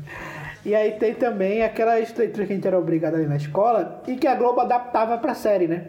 E 0.65 0.75
aí 0.75 0.93
tem 0.93 1.15
também 1.15 1.63
aquelas 1.63 2.13
leituras 2.15 2.47
que 2.47 2.53
a 2.53 2.57
gente 2.57 2.67
era 2.67 2.79
obrigado 2.79 3.15
a 3.15 3.19
ler 3.19 3.29
na 3.29 3.37
escola 3.37 4.03
e 4.07 4.17
que 4.17 4.27
a 4.27 4.35
Globo 4.35 4.61
adaptava 4.61 5.19
pra 5.19 5.35
série, 5.35 5.69
né? 5.69 5.89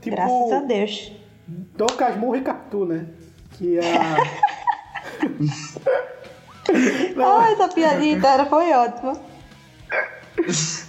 Tipo, 0.00 0.16
Graças 0.16 0.52
a 0.52 0.60
Deus. 0.60 1.12
Dom 1.46 1.86
Casmurro 1.86 2.36
e 2.36 2.42
Capitu, 2.42 2.84
né? 2.84 3.06
Que 3.52 3.78
a... 3.78 3.82
Ah, 7.16 7.50
essa 7.50 7.68
piadinha 7.68 8.16
inteira 8.16 8.44
foi 8.44 8.70
ótima. 8.72 9.18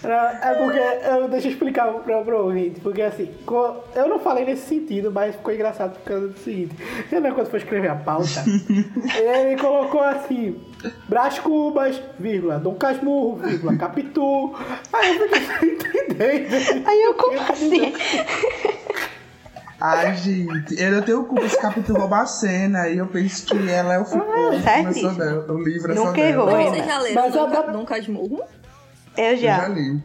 É 0.04 0.54
porque, 0.56 0.78
eu, 0.78 1.28
deixa 1.28 1.48
eu 1.48 1.52
explicar 1.52 1.92
pra, 1.92 2.22
pro 2.22 2.46
ouvinte, 2.46 2.80
porque 2.80 3.02
assim, 3.02 3.30
eu 3.96 4.08
não 4.08 4.20
falei 4.20 4.46
nesse 4.46 4.68
sentido, 4.68 5.12
mas 5.12 5.36
ficou 5.36 5.54
engraçado 5.54 5.94
por 5.94 6.04
causa 6.04 6.28
do 6.28 6.40
seguinte. 6.40 6.76
Lembra 7.12 7.34
quando 7.34 7.50
foi 7.50 7.60
escrever 7.60 7.90
a 7.90 7.96
pauta? 7.96 8.44
ele 9.18 9.60
colocou 9.60 10.02
assim, 10.02 10.60
Brás 11.08 11.40
Cubas, 11.40 12.02
vírgula, 12.20 12.60
Dom 12.60 12.76
Casmurro, 12.76 13.38
vírgula, 13.38 13.76
Capitu. 13.78 14.56
Aí 14.94 15.18
eu 15.18 15.28
fiquei 15.28 15.42
sem 15.42 15.70
entender. 15.70 16.84
Aí 16.86 17.02
eu 17.04 17.14
como 17.16 17.40
assim? 17.42 17.94
Ai, 19.82 20.14
gente, 20.18 20.82
eu 20.82 20.92
não 20.92 21.02
tenho 21.02 21.24
culpa 21.24 21.46
esse 21.46 21.58
capítulo 21.58 22.00
roubar 22.00 22.24
a 22.24 22.26
cena 22.26 22.90
e 22.90 22.98
eu 22.98 23.08
penso 23.08 23.46
que 23.46 23.72
ela 23.72 23.94
é 23.94 24.00
o 24.00 24.04
filme. 24.04 24.26
certíssimo. 24.62 25.14
dela, 25.14 25.46
o 25.54 25.64
livro 25.64 25.94
é 25.94 25.96
só 25.96 26.04
Nunca 26.04 26.18
dela. 26.18 26.30
errou. 26.30 26.46
Mas 26.52 26.58
né? 26.58 26.70
Vocês 26.72 26.86
já 26.86 27.00
leram 27.00 27.22
Mas 27.24 27.34
Dom, 27.34 27.44
a 27.44 27.62
Dom 27.62 27.86
Casmurro? 27.86 28.44
Eu 29.20 29.32
Eu 29.32 29.38
já 29.38 29.58
já. 29.62 29.68
li. 29.68 30.02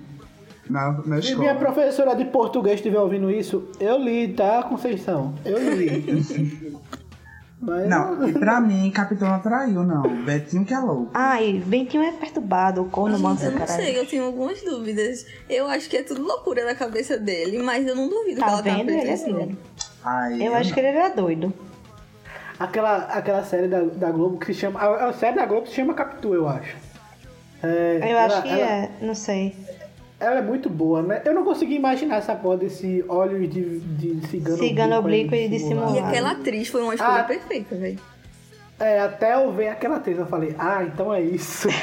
Na, 0.69 0.93
na 1.05 1.21
Se 1.23 1.35
minha 1.37 1.55
professora 1.55 2.15
de 2.15 2.25
português 2.25 2.77
estiver 2.77 2.99
ouvindo 2.99 3.31
isso, 3.31 3.69
eu 3.79 3.99
li, 3.99 4.33
tá, 4.33 4.63
Conceição? 4.63 5.35
Eu 5.45 5.59
li. 5.75 6.75
Mas, 7.61 7.89
Não, 7.89 8.29
e 8.29 8.33
pra 8.33 8.61
mim, 8.61 8.91
Capitão 8.91 9.29
não 9.29 9.41
traiu, 9.41 9.83
não. 9.85 10.03
Betinho 10.25 10.67
que 10.67 10.75
é 10.75 10.79
louco. 10.79 11.11
Ai, 11.15 11.63
Bentinho 11.65 12.03
é 12.03 12.13
perturbado, 12.13 12.83
o 12.83 12.91
corno 12.91 13.19
manso, 13.19 13.45
Eu 13.47 13.53
não 13.53 13.59
caralho. 13.59 13.83
sei, 13.83 13.99
eu 13.99 14.07
tenho 14.07 14.25
algumas 14.25 14.61
dúvidas. 14.63 15.25
Eu 15.49 15.67
acho 15.69 15.89
que 15.89 15.97
é 15.97 16.03
tudo 16.03 16.23
loucura 16.23 16.65
na 16.67 16.75
cabeça 16.75 17.17
dele, 17.17 17.63
mas 17.63 17.87
eu 17.87 17.95
não 17.97 18.07
duvido 18.09 18.35
que 18.37 18.41
Tá 18.41 18.49
ela 18.49 18.63
tá 18.63 18.63
vendo? 18.63 18.91
Ele 18.91 19.09
é 19.09 19.17
doido. 19.17 19.59
Ai, 20.05 20.47
Eu 20.47 20.55
acho 20.55 20.75
que 20.75 20.81
ele 20.81 20.89
era 20.89 21.09
doido. 21.09 21.55
Aquela, 22.59 22.97
aquela 23.05 23.43
série 23.45 23.67
da, 23.69 23.81
da 23.81 24.11
Globo 24.11 24.39
que 24.39 24.47
se 24.47 24.55
chama. 24.55 24.79
A, 24.81 25.09
a 25.09 25.13
série 25.15 25.37
da 25.37 25.47
Globo 25.47 25.67
se 25.67 25.75
chama 25.75 25.95
Capitu, 25.95 26.35
eu 26.35 26.47
acho. 26.47 26.77
É, 27.65 27.99
Eu 28.03 28.09
ela- 28.09 28.25
acho 28.27 28.43
que 28.43 28.49
ela- 28.49 28.61
é, 28.61 28.91
não 29.01 29.15
sei. 29.15 29.55
Ela 30.21 30.39
é 30.39 30.43
muito 30.43 30.71
boa, 30.71 31.03
né? 31.03 31.23
Eu 31.25 31.35
não 31.35 31.45
consegui 31.45 31.75
imaginar 31.75 32.17
essa 32.17 32.35
porra 32.35 32.59
desse 32.59 33.05
olhos 33.09 33.49
de, 33.53 33.81
de 33.81 34.27
cigano, 34.29 34.57
Cigano 34.59 34.97
oblíquo 34.99 35.35
e 35.35 35.49
dissimulado. 35.49 35.97
E 35.97 35.99
aquela 35.99 36.31
atriz 36.31 36.69
foi 36.69 36.83
uma 36.83 36.95
escolha 36.95 37.21
Ah. 37.21 37.25
perfeita, 37.25 37.75
velho. 37.75 37.99
É, 38.81 39.01
até 39.01 39.35
eu 39.35 39.53
ver 39.53 39.69
aquela 39.69 39.97
atriz, 39.97 40.19
eu 40.19 40.27
falei, 40.27 40.55
ah, 40.59 40.83
então 40.85 41.13
é 41.13 41.21
isso. 41.21 41.69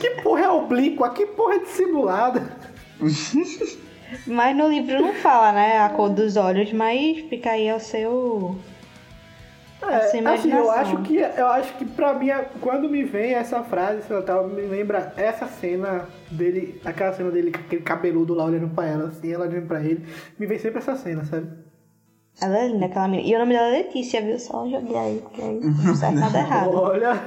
Que 0.00 0.10
porra 0.22 0.40
é 0.42 0.48
oblíqua? 0.48 1.10
Que 1.10 1.24
porra 1.26 1.54
é 1.54 1.58
dissimulada? 1.60 2.42
Mas 4.26 4.56
no 4.56 4.68
livro 4.68 5.00
não 5.00 5.14
fala, 5.14 5.52
né, 5.52 5.78
a 5.78 5.88
cor 5.90 6.10
dos 6.10 6.36
olhos, 6.36 6.72
mas 6.72 7.18
fica 7.28 7.50
aí 7.52 7.68
ao 7.70 7.78
seu... 7.80 8.56
É, 9.82 9.96
assim, 10.32 10.52
eu 10.52 10.70
acho 10.70 11.02
que 11.02 11.16
eu 11.16 11.46
acho 11.46 11.74
que 11.76 11.84
pra 11.86 12.12
mim, 12.14 12.28
quando 12.60 12.88
me 12.88 13.02
vem 13.02 13.32
essa 13.34 13.62
frase, 13.62 14.02
tal, 14.26 14.46
me 14.46 14.62
lembra 14.62 15.12
essa 15.16 15.46
cena 15.46 16.06
dele, 16.30 16.80
aquela 16.84 17.12
cena 17.12 17.30
dele 17.30 17.50
com 17.50 17.60
aquele 17.60 17.82
cabeludo 17.82 18.34
lá 18.34 18.44
olhando 18.44 18.68
pra 18.74 18.86
ela, 18.86 19.08
assim, 19.08 19.32
ela 19.32 19.46
olhando 19.46 19.66
pra 19.66 19.80
ele, 19.80 20.04
me 20.38 20.46
vem 20.46 20.58
sempre 20.58 20.78
essa 20.78 20.94
cena, 20.96 21.24
sabe? 21.24 21.48
Ela 22.40 22.58
é 22.58 22.68
linda, 22.68 22.86
aquela 22.86 23.08
menina. 23.08 23.28
E 23.28 23.34
o 23.34 23.38
nome 23.38 23.54
dela 23.54 23.68
é 23.68 23.82
Letícia, 23.82 24.22
viu? 24.22 24.38
Só 24.38 24.68
joguei 24.68 24.96
aí, 24.96 25.18
porque 25.22 25.42
aí 25.42 25.60
não 25.60 25.94
serve 25.94 26.20
nada 26.20 26.38
errado. 26.38 26.74
Olha. 26.74 27.20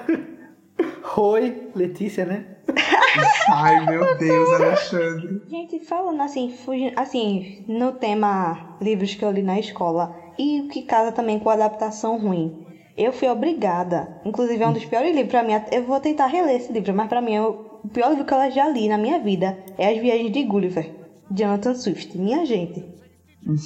Oi, 1.17 1.69
Letícia, 1.75 2.25
né? 2.25 2.45
Ai, 3.49 3.85
meu 3.85 4.17
Deus, 4.17 4.49
Alexandre. 4.53 5.41
Gente, 5.47 5.79
falando 5.81 6.21
assim, 6.21 6.51
fugindo, 6.51 6.97
assim, 6.97 7.65
no 7.67 7.91
tema 7.91 8.77
livros 8.81 9.13
que 9.13 9.23
eu 9.23 9.31
li 9.31 9.43
na 9.43 9.59
escola 9.59 10.15
e 10.37 10.61
o 10.61 10.67
que 10.67 10.81
casa 10.83 11.11
também 11.11 11.39
com 11.39 11.49
a 11.49 11.53
adaptação 11.53 12.17
ruim. 12.19 12.65
Eu 12.95 13.11
fui 13.11 13.27
obrigada, 13.27 14.21
inclusive 14.23 14.63
é 14.63 14.67
um 14.67 14.73
dos 14.73 14.85
piores 14.85 15.15
livros 15.15 15.31
pra 15.31 15.43
mim. 15.43 15.53
Eu 15.71 15.83
vou 15.83 15.99
tentar 15.99 16.27
reler 16.27 16.57
esse 16.57 16.71
livro, 16.71 16.93
mas 16.93 17.07
pra 17.07 17.21
mim 17.21 17.33
é 17.35 17.41
o 17.41 17.73
o 17.83 17.89
pior 17.89 18.11
livro 18.11 18.23
que 18.23 18.33
eu 18.33 18.49
já 18.51 18.69
li 18.69 18.87
na 18.87 18.97
minha 18.97 19.19
vida 19.19 19.57
é 19.77 19.89
As 19.93 19.97
Viagens 19.97 20.31
de 20.31 20.41
Gulliver, 20.43 20.89
de 21.29 21.43
Jonathan 21.43 21.75
Swift. 21.75 22.17
Minha 22.17 22.45
gente, 22.45 22.81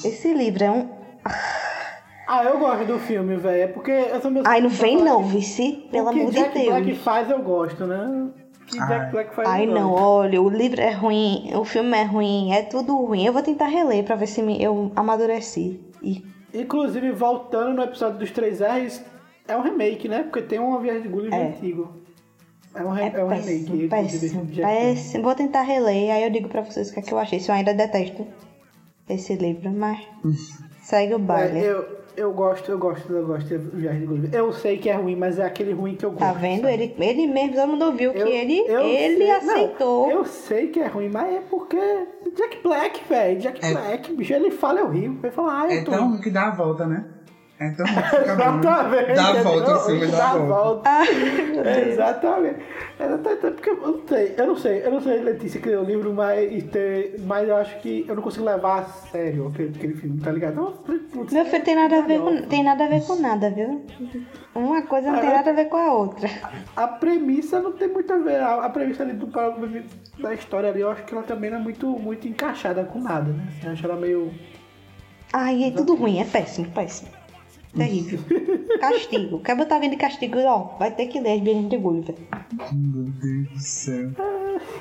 esse 0.03 0.33
livro 0.33 0.63
é 0.63 0.71
um. 0.71 0.89
Ah, 2.27 2.43
eu 2.43 2.57
gosto 2.57 2.85
do 2.85 2.97
filme, 2.99 3.35
velho. 3.37 3.63
É 3.63 3.67
porque 3.67 3.91
eu 3.91 4.19
sou 4.19 4.31
meu. 4.31 4.41
Ai, 4.45 4.59
não 4.59 4.69
vem 4.69 4.97
não, 5.03 5.21
que- 5.23 5.29
vice, 5.29 5.87
pelo 5.91 6.09
o 6.09 6.13
que 6.13 6.19
amor 6.19 6.31
de 6.31 6.37
Jack 6.39 6.65
Black 6.65 6.85
Deus. 6.87 6.97
faz, 6.97 7.29
eu 7.29 7.41
gosto, 7.43 7.85
né? 7.85 8.27
O 8.59 8.65
que 8.65 8.79
Ai. 8.79 8.87
Jack 8.87 9.11
Black 9.11 9.35
faz, 9.35 9.47
Ai 9.47 9.65
eu 9.67 9.71
não, 9.73 9.91
gosto. 9.91 10.03
olha, 10.03 10.41
o 10.41 10.49
livro 10.49 10.81
é 10.81 10.91
ruim, 10.91 11.51
o 11.55 11.63
filme 11.63 11.95
é 11.95 12.03
ruim, 12.03 12.51
é 12.51 12.63
tudo 12.63 12.95
ruim. 12.97 13.23
Eu 13.23 13.31
vou 13.31 13.43
tentar 13.43 13.67
reler 13.67 14.03
pra 14.03 14.15
ver 14.15 14.27
se 14.27 14.41
me- 14.41 14.61
eu 14.61 14.91
amadureci. 14.95 15.79
E 16.01 16.23
Inclusive, 16.53 17.11
voltando 17.11 17.73
no 17.75 17.83
episódio 17.83 18.19
dos 18.19 18.31
3 18.31 18.59
R's, 18.61 19.03
é 19.47 19.55
um 19.55 19.61
remake, 19.61 20.07
né? 20.07 20.23
Porque 20.23 20.41
tem 20.41 20.59
uma 20.59 20.79
viagem 20.79 21.03
de 21.03 21.07
Gulliver 21.09 21.39
É. 21.39 21.47
antigo. 21.49 21.93
É 22.75 22.83
um, 22.83 22.89
re- 22.89 23.03
É 23.03 23.19
é 23.19 23.23
um 23.23 23.29
péssimo, 23.29 23.75
remake. 23.75 23.87
péssimo, 23.89 24.45
de 24.45 24.61
péssimo. 24.61 25.23
Vou 25.23 25.35
tentar 25.35 25.61
reler, 25.63 26.11
aí 26.13 26.23
eu 26.23 26.29
digo 26.29 26.47
pra 26.47 26.61
vocês 26.61 26.89
o 26.89 26.93
que, 26.93 26.99
é 26.99 27.03
que 27.03 27.11
eu 27.13 27.17
achei. 27.17 27.39
Se 27.39 27.49
eu 27.49 27.55
ainda 27.55 27.73
detesto 27.73 28.25
esse 29.09 29.35
livro, 29.35 29.71
mas 29.71 29.99
segue 30.81 31.13
o 31.15 31.19
baile. 31.19 31.59
É, 31.59 31.71
eu, 31.71 31.97
eu 32.17 32.33
gosto, 32.33 32.69
eu 32.71 32.77
gosto, 32.77 33.13
eu 33.13 33.25
gosto 33.25 33.47
de 33.47 33.57
Viagem 33.57 34.01
de 34.01 34.07
Gulliver. 34.07 34.33
Eu 34.33 34.51
sei 34.51 34.77
que 34.77 34.89
é 34.89 34.95
ruim, 34.95 35.15
mas 35.15 35.39
é 35.39 35.45
aquele 35.45 35.71
ruim 35.71 35.95
que 35.95 36.03
eu 36.05 36.09
gosto. 36.11 36.19
Tá 36.21 36.33
vendo? 36.33 36.67
Ele, 36.67 36.93
ele 36.99 37.27
mesmo, 37.27 37.55
todo 37.55 37.67
mundo 37.67 37.85
ouviu 37.85 38.11
que 38.11 38.19
ele, 38.19 38.59
eu 38.67 38.81
ele 38.81 39.17
sei- 39.17 39.31
aceitou. 39.31 40.07
Não, 40.07 40.11
eu 40.11 40.25
sei 40.25 40.67
que 40.67 40.79
é 40.79 40.87
ruim, 40.87 41.09
mas 41.09 41.33
é 41.35 41.41
porque 41.49 41.77
Jack 42.35 42.59
Black, 42.63 43.01
velho. 43.07 43.39
Jack 43.39 43.63
É. 43.65 43.71
Black, 43.71 44.13
bicho, 44.13 44.33
ele 44.33 44.51
fala, 44.51 44.79
eu 44.81 44.89
rio. 44.89 45.17
Ele 45.23 45.31
fala, 45.31 45.61
ah, 45.61 45.65
eu 45.65 45.79
É 45.79 45.83
tô 45.83 45.91
tão 45.91 46.09
ruim 46.09 46.19
que 46.21 46.29
dá 46.29 46.47
a 46.47 46.51
volta, 46.51 46.85
né? 46.85 47.05
É 47.59 47.71
tão 47.71 47.85
ruim 47.87 47.95
que 47.95 48.17
fica 48.19 48.35
bom. 48.35 48.59
Exatamente. 48.59 49.13
Dá 49.15 49.27
a 49.29 49.33
volta, 49.41 49.71
é 49.71 49.75
o 49.75 49.79
filme 49.79 50.07
dá 50.07 50.29
a 50.31 50.37
volta. 50.37 50.89
Deus. 51.03 51.77
Exatamente. 51.87 52.59
Exatamente, 52.99 53.39
Porque 53.55 53.69
eu 53.71 53.75
não 53.77 54.07
sei, 54.07 54.33
eu 54.37 54.47
não 54.47 54.55
sei, 54.57 54.85
eu 54.85 54.91
não 54.91 55.01
sei, 55.01 55.19
Letícia, 55.23 55.59
que 55.61 55.69
leu 55.69 55.81
o 55.81 55.83
livro, 55.83 56.13
mas, 56.13 56.63
ter- 56.65 57.15
mas 57.25 57.47
eu 57.49 57.55
acho 57.57 57.79
que 57.79 58.05
eu 58.07 58.15
não 58.15 58.21
consigo 58.21 58.45
levar 58.45 58.79
a 58.79 58.83
sério 58.83 59.47
aquele, 59.47 59.69
aquele 59.75 59.93
filme, 59.95 60.19
tá 60.21 60.31
ligado? 60.31 60.53
Então, 60.53 60.71
putz, 61.11 61.33
Meu 61.33 61.45
filho 61.45 61.63
tem 61.63 61.75
nada 61.75 61.97
a 61.97 62.01
ver 62.01 62.19
com, 62.19 62.29
não. 62.29 62.41
tem 62.43 62.63
nada 62.63 62.85
a 62.85 62.87
ver 62.89 63.01
com 63.05 63.15
nada, 63.15 63.49
viu? 63.49 63.83
Uma 64.53 64.81
coisa 64.83 65.11
não 65.11 65.19
tem 65.19 65.29
nada 65.29 65.49
a 65.49 65.53
ver 65.53 65.65
com 65.65 65.77
a 65.77 65.93
outra. 65.93 66.29
A 66.75 66.87
premissa 66.87 67.59
não 67.59 67.71
tem 67.71 67.87
muito 67.87 68.13
a 68.13 68.17
ver. 68.17 68.39
A, 68.39 68.65
a 68.65 68.69
premissa 68.69 69.01
ali 69.01 69.13
do, 69.13 69.27
da 70.19 70.33
história 70.33 70.69
ali, 70.69 70.81
eu 70.81 70.91
acho 70.91 71.03
que 71.05 71.13
ela 71.13 71.23
também 71.23 71.49
não 71.49 71.57
é 71.57 71.61
muito, 71.61 71.87
muito 71.87 72.27
encaixada 72.27 72.83
com 72.83 72.99
nada, 72.99 73.31
né? 73.31 73.47
Eu 73.63 73.71
acho 73.71 73.83
ela 73.85 73.95
meio. 73.95 74.31
Ai, 75.33 75.63
é 75.65 75.71
tudo 75.71 75.95
ruim, 75.95 76.19
é 76.19 76.23
péssimo, 76.25 76.67
péssimo. 76.71 77.16
Terrível. 77.75 78.19
Castigo. 78.79 79.39
Quer 79.41 79.55
botar 79.55 79.75
alguém 79.75 79.89
de 79.89 79.97
castigo? 79.97 80.39
Ó, 80.39 80.77
vai 80.77 80.91
ter 80.91 81.07
que 81.07 81.19
ler 81.19 81.33
as 81.33 81.41
Viagens 81.41 81.69
de 81.69 81.77
Gulliver. 81.77 82.15
Meu 82.71 83.03
Deus 83.05 83.49
do 83.49 83.59
céu. 83.59 84.09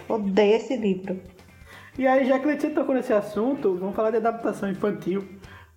Odeio 0.09 0.57
esse 0.57 0.77
livro. 0.77 1.21
E 1.99 2.07
aí, 2.07 2.27
já 2.27 2.39
que 2.39 2.49
a 2.49 2.53
gente 2.53 2.71
tocou 2.71 2.95
nesse 2.95 3.13
assunto, 3.13 3.75
vamos 3.77 3.97
falar 3.97 4.11
de 4.11 4.19
adaptação 4.19 4.71
infantil, 4.71 5.25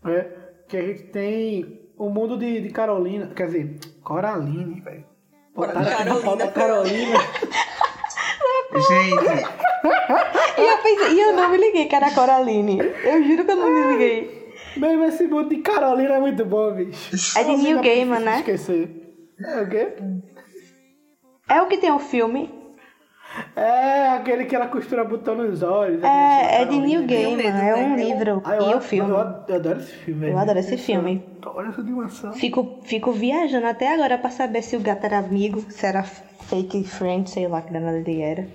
né? 0.04 0.28
Que 0.68 0.78
a 0.78 0.82
gente 0.82 1.04
tem 1.04 1.82
o 1.98 2.10
mundo 2.10 2.38
de, 2.38 2.62
de 2.62 2.70
Carolina, 2.70 3.28
quer 3.36 3.48
dizer, 3.48 3.80
Coraline, 4.04 4.82
velho. 4.82 5.06
Carolina 5.56 6.48
Carolina. 6.48 7.20
Gente, 8.72 9.60
E 10.58 10.62
eu 10.62 10.78
pensei, 10.78 11.14
e 11.14 11.20
eu 11.22 11.34
não 11.34 11.50
me 11.50 11.58
liguei 11.58 11.86
que 11.86 11.96
era 11.96 12.12
Coraline. 12.12 12.80
Eu 12.80 13.24
juro 13.24 13.46
que 13.46 13.52
eu 13.52 13.56
não 13.56 13.70
me 13.72 13.92
liguei. 13.94 14.39
Mesmo 14.78 15.04
esse 15.06 15.24
mundo 15.28 15.50
de 15.50 15.58
Carolina 15.58 16.16
é 16.16 16.20
muito 16.20 16.46
bom, 16.46 16.72
bicho. 16.74 17.16
É 17.38 17.44
de 17.44 17.74
pra 17.74 17.82
Gaiman, 17.82 18.20
né? 18.20 18.38
Esquecer. 18.40 19.16
É 19.44 19.62
o 19.62 19.70
quê? 19.70 19.94
É 21.50 21.62
o 21.62 21.68
que 21.68 21.78
tem 21.78 21.92
o 21.92 22.00
filme. 22.00 22.58
É 23.56 24.10
aquele 24.10 24.46
que 24.46 24.56
ela 24.56 24.68
costura 24.68 25.04
botão 25.04 25.36
nos 25.36 25.62
olhos. 25.62 26.04
É, 26.04 26.62
é 26.62 26.66
de 26.66 26.82
Tenho 26.82 27.06
Gaiman. 27.08 27.44
É 27.44 27.76
um 27.76 27.96
velho. 27.96 28.08
livro 28.08 28.42
Ah, 28.44 28.56
eu 28.56 28.62
e 28.62 28.64
o 28.64 28.66
adoro- 28.68 28.82
filme. 28.82 29.10
Eu 29.12 29.18
adoro, 29.20 29.46
eu 29.48 29.56
adoro 29.56 29.80
esse 29.80 29.94
filme. 29.94 30.30
Eu 30.30 30.38
adoro 30.38 30.60
esse 30.60 30.78
filme. 30.78 31.24
Olha 31.46 31.68
essa 31.70 31.84
dimensão. 31.84 32.34
Fico, 32.34 32.80
fico 32.84 33.12
viajando 33.12 33.68
até 33.68 33.94
agora 33.94 34.18
pra 34.18 34.30
saber 34.32 34.62
se 34.64 34.76
o 34.76 34.80
gato 34.80 35.06
era 35.06 35.20
amigo, 35.20 35.62
se 35.70 35.86
era 35.86 36.04
fake 36.04 36.84
friend, 36.86 37.30
sei 37.30 37.48
lá 37.48 37.62
que 37.62 37.72
danada 37.72 37.98
ele 37.98 38.22
era. 38.22 38.48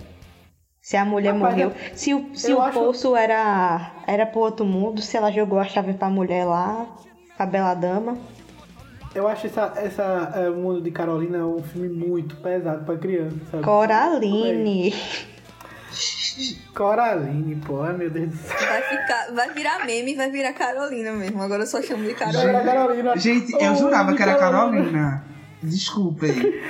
Se 0.85 0.95
a 0.95 1.03
mulher 1.03 1.33
Rapaz, 1.33 1.55
morreu. 1.55 1.69
eu- 1.71 1.97
Se 1.97 2.13
o, 2.13 2.29
se 2.35 2.51
eu 2.51 2.57
o 2.59 2.61
acho- 2.61 2.77
poço 2.79 3.15
era, 3.15 3.91
era 4.05 4.23
pro 4.23 4.41
outro 4.41 4.63
mundo, 4.63 5.01
se 5.01 5.17
ela 5.17 5.31
jogou 5.31 5.57
a 5.57 5.63
chave 5.63 5.95
pra 5.95 6.11
mulher 6.11 6.45
lá, 6.45 6.85
a 7.39 7.43
bela 7.47 7.73
dama. 7.73 8.15
Eu 9.15 9.27
acho 9.27 9.47
essa, 9.47 9.73
essa 9.77 10.31
é, 10.35 10.47
o 10.47 10.53
mundo 10.57 10.81
de 10.81 10.91
Carolina 10.91 11.39
um 11.43 11.63
filme 11.63 11.89
muito 11.89 12.35
pesado 12.35 12.85
pra 12.85 12.97
criança, 12.97 13.35
sabe? 13.49 13.63
Coraline. 13.63 14.93
Coraline, 16.75 17.55
pô, 17.65 17.81
ai 17.81 17.93
meu 17.93 18.11
Deus 18.11 18.29
do 18.29 18.37
céu. 18.37 18.55
Vai, 18.67 18.81
ficar, 18.83 19.31
vai 19.33 19.49
virar 19.53 19.85
meme 19.87 20.11
e 20.11 20.15
vai 20.15 20.29
virar 20.29 20.53
Carolina 20.53 21.13
mesmo. 21.13 21.41
Agora 21.41 21.63
eu 21.63 21.67
só 21.67 21.81
chamo 21.81 22.03
de 22.03 22.13
Carolina. 22.13 22.61
Carolina. 22.63 23.17
gente, 23.17 23.51
eu 23.53 23.71
O 23.71 23.75
jurava 23.75 24.13
que 24.13 24.21
era 24.21 24.33
de 24.33 24.39
Carolina. 24.39 25.25
Desculpem. 25.63 26.29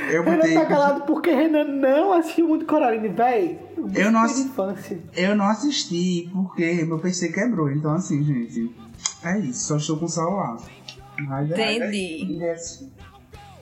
Eu 0.10 0.24
Renan 0.24 0.54
tá 0.54 0.66
calado 0.68 1.02
porque 1.02 1.32
Renan 1.32 1.66
não 1.66 2.14
assistiu 2.14 2.48
muito 2.48 2.66
Coraline, 2.66 3.10
véi. 3.10 3.60
Eu 3.94 4.12
não 4.12 4.26
infância. 4.26 5.00
Eu 5.16 5.36
não 5.36 5.46
assisti 5.46 6.30
porque 6.34 6.84
meu 6.86 7.00
PC 7.00 7.30
quebrou. 7.32 7.70
Então, 7.72 7.94
assim, 7.94 8.24
gente. 8.24 8.74
É 9.24 9.38
isso. 9.40 9.68
Só 9.68 9.78
estou 9.78 9.98
com 9.98 10.06
o 10.06 10.10
celular. 10.10 10.58
Mas 11.20 11.52
é- 11.52 11.76
Entendi. 11.76 12.44
é. 12.44 12.56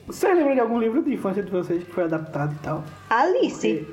Vocês 0.06 0.36
lembram 0.36 0.54
de 0.54 0.60
algum 0.60 0.78
livro 0.78 1.02
de 1.02 1.14
infância 1.14 1.42
de 1.42 1.50
vocês 1.50 1.82
que 1.82 1.90
foi 1.90 2.04
adaptado 2.04 2.54
e 2.54 2.58
tal? 2.58 2.84
Alice. 3.08 3.86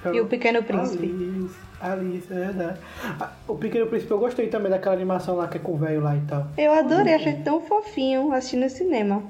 Então, 0.00 0.14
E 0.14 0.20
o 0.20 0.26
Pequeno 0.26 0.62
Príncipe. 0.62 1.06
Alice, 1.06 1.54
Alice, 1.80 2.32
é 2.32 2.36
verdade. 2.36 2.80
Ah, 3.18 3.32
O 3.48 3.56
Pequeno 3.56 3.86
Príncipe 3.86 4.10
eu 4.12 4.18
gostei 4.18 4.48
também 4.48 4.70
daquela 4.70 4.94
animação 4.94 5.36
lá 5.36 5.48
que 5.48 5.56
é 5.56 5.60
com 5.60 5.72
o 5.72 5.78
velho 5.78 6.00
lá 6.02 6.16
e 6.16 6.20
tal. 6.22 6.48
Eu 6.58 6.72
adorei, 6.72 7.14
achei 7.14 7.34
tão 7.42 7.60
fofinho 7.62 8.32
assistindo 8.32 8.64
no 8.64 8.70
cinema. 8.70 9.22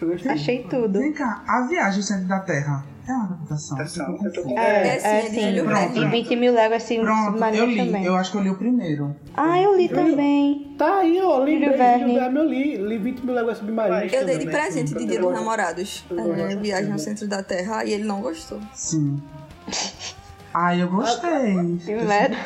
Eu 0.00 0.08
gostei. 0.08 0.32
Achei 0.32 0.62
tudo. 0.64 0.98
Vem 0.98 1.12
cá, 1.12 1.42
a 1.46 1.66
viagem 1.68 1.98
ao 2.00 2.02
centro 2.02 2.26
da 2.26 2.40
Terra 2.40 2.84
é 3.06 3.12
Eu 3.12 3.46
tô 3.46 4.24
eu 4.26 4.32
tô 4.32 4.42
confuso. 4.42 4.58
É, 4.58 4.86
É 4.86 4.98
sim, 4.98 5.06
é 5.06 5.18
é 5.18 5.22
sim. 5.30 5.66
Verne. 5.66 6.00
E 6.00 6.06
20 6.06 6.36
mil 6.36 6.54
léguas 6.54 6.82
assim, 6.82 7.00
Pronto, 7.00 7.44
eu 7.54 7.66
li. 7.66 7.76
também. 7.76 8.04
Eu 8.04 8.16
acho 8.16 8.30
que 8.32 8.36
eu 8.38 8.42
li 8.42 8.50
o 8.50 8.56
primeiro. 8.56 9.16
Ah, 9.36 9.60
eu 9.60 9.76
li 9.76 9.88
também. 9.88 10.74
Tá 10.78 10.98
aí, 11.00 11.20
ó, 11.20 11.38
lembrei 11.38 11.70
Júlio 11.70 11.78
Verne. 11.78 12.16
Eu 12.16 12.44
li, 12.44 12.76
li 12.76 12.98
20 12.98 13.20
mil 13.24 13.34
léguas 13.34 13.58
submarinas. 13.58 14.12
Eu 14.12 14.24
dei 14.24 14.38
de 14.38 14.46
presente 14.46 14.94
de 14.94 15.04
dia 15.06 15.20
dos 15.20 15.32
namorados. 15.32 16.04
Eu 16.10 16.34
É, 16.34 16.56
viagem 16.56 16.92
ao 16.92 16.98
centro 16.98 17.26
da 17.28 17.42
Terra 17.42 17.84
e 17.84 17.92
ele 17.92 18.04
não 18.04 18.20
gostou. 18.20 18.60
Sim. 18.72 19.22
Ai, 20.54 20.82
eu 20.82 20.88
gostei. 20.88 21.78
Que 21.84 21.94
merda. 21.94 22.36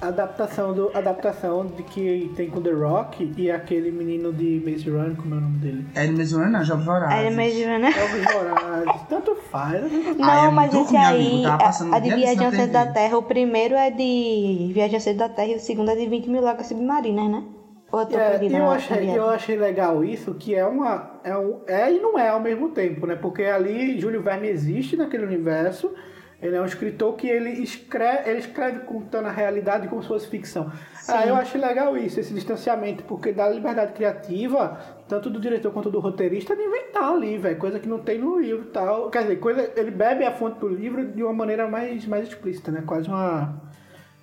Adaptação, 0.00 0.72
do, 0.72 0.90
adaptação 0.94 1.66
de 1.66 1.82
que 1.82 2.32
tem 2.34 2.48
com 2.48 2.62
The 2.62 2.70
Rock 2.70 3.32
e 3.36 3.50
aquele 3.50 3.90
menino 3.90 4.32
de 4.32 4.62
Maze 4.64 4.88
Run, 4.88 5.14
como 5.14 5.34
é 5.34 5.38
o 5.38 5.40
nome 5.42 5.58
dele? 5.58 5.86
É 5.94 6.04
ele 6.04 6.16
mesmo, 6.16 6.38
não, 6.46 6.64
Jogos 6.64 6.86
Vorazes. 6.86 7.26
É 7.26 7.30
meio, 7.30 7.78
né? 7.78 7.92
Jogos 7.92 8.32
Vorazes. 8.32 9.02
Tanto 9.10 9.34
faz. 9.50 9.82
né? 9.82 10.14
Não, 10.16 10.24
Ai, 10.28 10.46
é 10.46 10.50
mas 10.50 10.74
esse 10.74 10.96
aí, 10.96 11.44
amigo, 11.44 11.58
passando 11.58 11.92
a, 11.92 11.96
a 11.96 12.00
de 12.00 12.14
Viagem 12.14 12.46
ao 12.46 12.52
Centro 12.52 12.72
da. 12.72 12.86
Terra, 12.86 13.18
o 13.18 13.22
primeiro 13.22 13.74
é 13.74 13.90
de 13.90 14.70
Viagem 14.72 14.94
ao 14.94 15.00
Centro 15.00 15.18
da 15.18 15.28
Terra 15.28 15.48
e 15.48 15.56
o 15.56 15.60
segundo 15.60 15.90
é 15.90 15.96
de 15.96 16.06
20 16.06 16.30
mil 16.30 16.42
léguas 16.42 16.66
submarinas, 16.66 17.28
né? 17.30 17.44
Ou 17.92 18.00
eu 18.00 18.06
tô 18.06 18.18
É, 18.18 18.30
perdida 18.30 18.56
eu, 18.56 18.70
achei, 18.70 19.18
eu 19.18 19.28
achei 19.28 19.56
legal 19.56 20.02
isso, 20.04 20.34
que 20.34 20.54
é 20.54 20.64
uma. 20.64 21.20
É, 21.24 21.36
um, 21.36 21.60
é 21.66 21.92
e 21.92 21.98
não 21.98 22.18
é 22.18 22.28
ao 22.28 22.40
mesmo 22.40 22.70
tempo, 22.70 23.06
né? 23.06 23.16
Porque 23.16 23.42
ali 23.42 24.00
Júlio 24.00 24.22
Verne 24.22 24.48
existe 24.48 24.96
naquele 24.96 25.26
universo. 25.26 25.92
Ele 26.42 26.56
é 26.56 26.60
um 26.60 26.64
escritor 26.64 27.14
que 27.16 27.28
ele 27.28 27.50
escreve, 27.50 28.30
ele 28.30 28.38
escreve 28.38 28.80
contando 28.80 29.26
a 29.26 29.30
realidade 29.30 29.88
como 29.88 30.02
se 30.02 30.08
fosse 30.08 30.26
ficção. 30.26 30.72
Ah, 31.06 31.26
eu 31.26 31.34
achei 31.34 31.60
legal 31.60 31.96
isso, 31.98 32.18
esse 32.18 32.32
distanciamento, 32.32 33.04
porque 33.04 33.30
dá 33.32 33.48
liberdade 33.48 33.92
criativa, 33.92 34.78
tanto 35.06 35.28
do 35.28 35.38
diretor 35.38 35.70
quanto 35.70 35.90
do 35.90 36.00
roteirista, 36.00 36.56
de 36.56 36.62
inventar 36.62 37.12
ali, 37.12 37.36
velho. 37.36 37.58
Coisa 37.58 37.78
que 37.78 37.88
não 37.88 37.98
tem 37.98 38.18
no 38.18 38.38
livro 38.38 38.64
e 38.64 38.70
tal. 38.70 39.10
Quer 39.10 39.22
dizer, 39.22 39.36
coisa, 39.36 39.70
ele 39.76 39.90
bebe 39.90 40.24
a 40.24 40.32
fonte 40.32 40.58
do 40.58 40.68
livro 40.68 41.06
de 41.06 41.22
uma 41.22 41.34
maneira 41.34 41.68
mais, 41.68 42.06
mais 42.06 42.28
explícita, 42.28 42.70
né? 42.70 42.82
Quase 42.86 43.08
uma. 43.08 43.60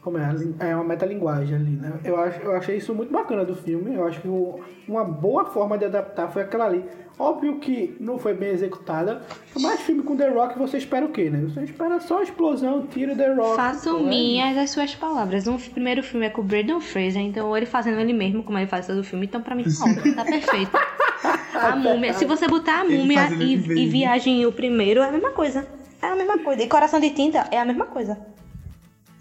Como 0.07 0.17
é? 0.17 0.34
É 0.59 0.73
uma 0.73 0.85
metalinguagem 0.85 1.53
ali, 1.53 1.71
né? 1.71 1.91
Eu, 2.01 2.15
acho, 2.17 2.39
eu 2.39 2.55
achei 2.55 2.77
isso 2.77 2.95
muito 2.95 3.11
bacana 3.11 3.43
do 3.43 3.53
filme. 3.53 3.93
Eu 3.93 4.07
acho 4.07 4.21
que 4.21 4.27
o- 4.29 4.57
uma 4.88 5.03
boa 5.03 5.43
forma 5.43 5.77
de 5.77 5.84
adaptar 5.84 6.29
foi 6.29 6.43
aquela 6.43 6.63
ali. 6.63 6.85
Óbvio 7.19 7.59
que 7.59 7.93
não 7.99 8.17
foi 8.17 8.34
bem 8.34 8.47
executada. 8.51 9.21
Mas 9.59 9.81
filme 9.81 10.03
com 10.03 10.15
The 10.15 10.29
Rock, 10.29 10.57
você 10.57 10.77
espera 10.77 11.05
o 11.05 11.09
quê, 11.09 11.29
né? 11.29 11.41
Você 11.49 11.61
espera 11.61 11.99
só 11.99 12.21
explosão, 12.23 12.88
tiro 12.88 13.17
The 13.17 13.34
Rock. 13.34 13.57
Façam 13.57 13.97
pô, 13.99 14.05
é 14.05 14.09
minhas 14.09 14.57
as 14.57 14.69
suas 14.69 14.95
palavras. 14.95 15.45
O 15.45 15.57
primeiro 15.71 16.01
filme 16.01 16.25
é 16.25 16.29
com 16.29 16.39
o 16.39 16.43
Brandon 16.45 16.79
Fraser, 16.79 17.21
então 17.21 17.57
ele 17.57 17.65
fazendo 17.65 17.99
ele 17.99 18.13
mesmo, 18.13 18.43
como 18.43 18.57
ele 18.57 18.67
faz 18.67 18.88
todo 18.88 18.99
o 18.99 19.03
filme, 19.03 19.25
então 19.25 19.41
pra 19.41 19.55
mim 19.55 19.63
tá 19.65 19.84
ótimo, 19.84 20.15
tá 20.15 20.23
perfeito. 20.23 20.71
A 21.53 21.75
múmia, 21.75 22.13
se 22.13 22.23
você 22.23 22.47
botar 22.47 22.81
a 22.81 22.84
múmia 22.85 23.27
e, 23.41 23.55
e 23.84 23.88
viagem 23.88 24.45
o 24.45 24.53
primeiro, 24.53 25.01
é 25.01 25.09
a 25.09 25.11
mesma 25.11 25.31
coisa. 25.31 25.67
É 26.01 26.05
a 26.05 26.15
mesma 26.15 26.38
coisa. 26.38 26.61
E 26.63 26.67
Coração 26.67 26.99
de 26.99 27.09
Tinta 27.09 27.45
é 27.51 27.59
a 27.59 27.65
mesma 27.65 27.88
coisa. 27.88 28.17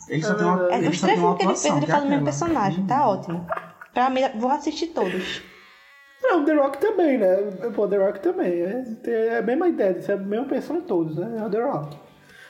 Ele 0.08 0.22
só 0.22 0.34
tem 0.34 0.46
uma, 0.46 0.72
É, 0.72 0.78
ele 0.78 0.88
os 0.88 1.00
só 1.00 1.06
três 1.06 1.20
filmes 1.20 1.38
que 1.38 1.44
ele 1.44 1.54
fez, 1.56 1.76
ele 1.76 1.86
faz 1.86 2.04
o 2.04 2.08
mesmo 2.08 2.24
personagem. 2.24 2.86
Tá 2.86 3.08
ótimo. 3.08 3.46
Pra 3.92 4.10
mim, 4.10 4.22
vou 4.36 4.50
assistir 4.50 4.88
todos. 4.88 5.42
Não, 6.22 6.44
The 6.44 6.54
Rock 6.54 6.78
também, 6.78 7.18
né? 7.18 7.36
Pô, 7.74 7.86
The 7.86 7.96
Rock 7.96 8.20
também. 8.20 8.62
É, 8.62 8.84
é 9.06 9.38
a 9.38 9.42
mesma 9.42 9.68
ideia, 9.68 10.00
você 10.00 10.12
é 10.12 10.14
a 10.14 10.18
mesma 10.18 10.46
pessoa 10.46 10.78
em 10.78 10.82
todos, 10.82 11.16
né? 11.16 11.38
É 11.40 11.44
o 11.44 11.50
The 11.50 11.60
Rock. 11.60 11.98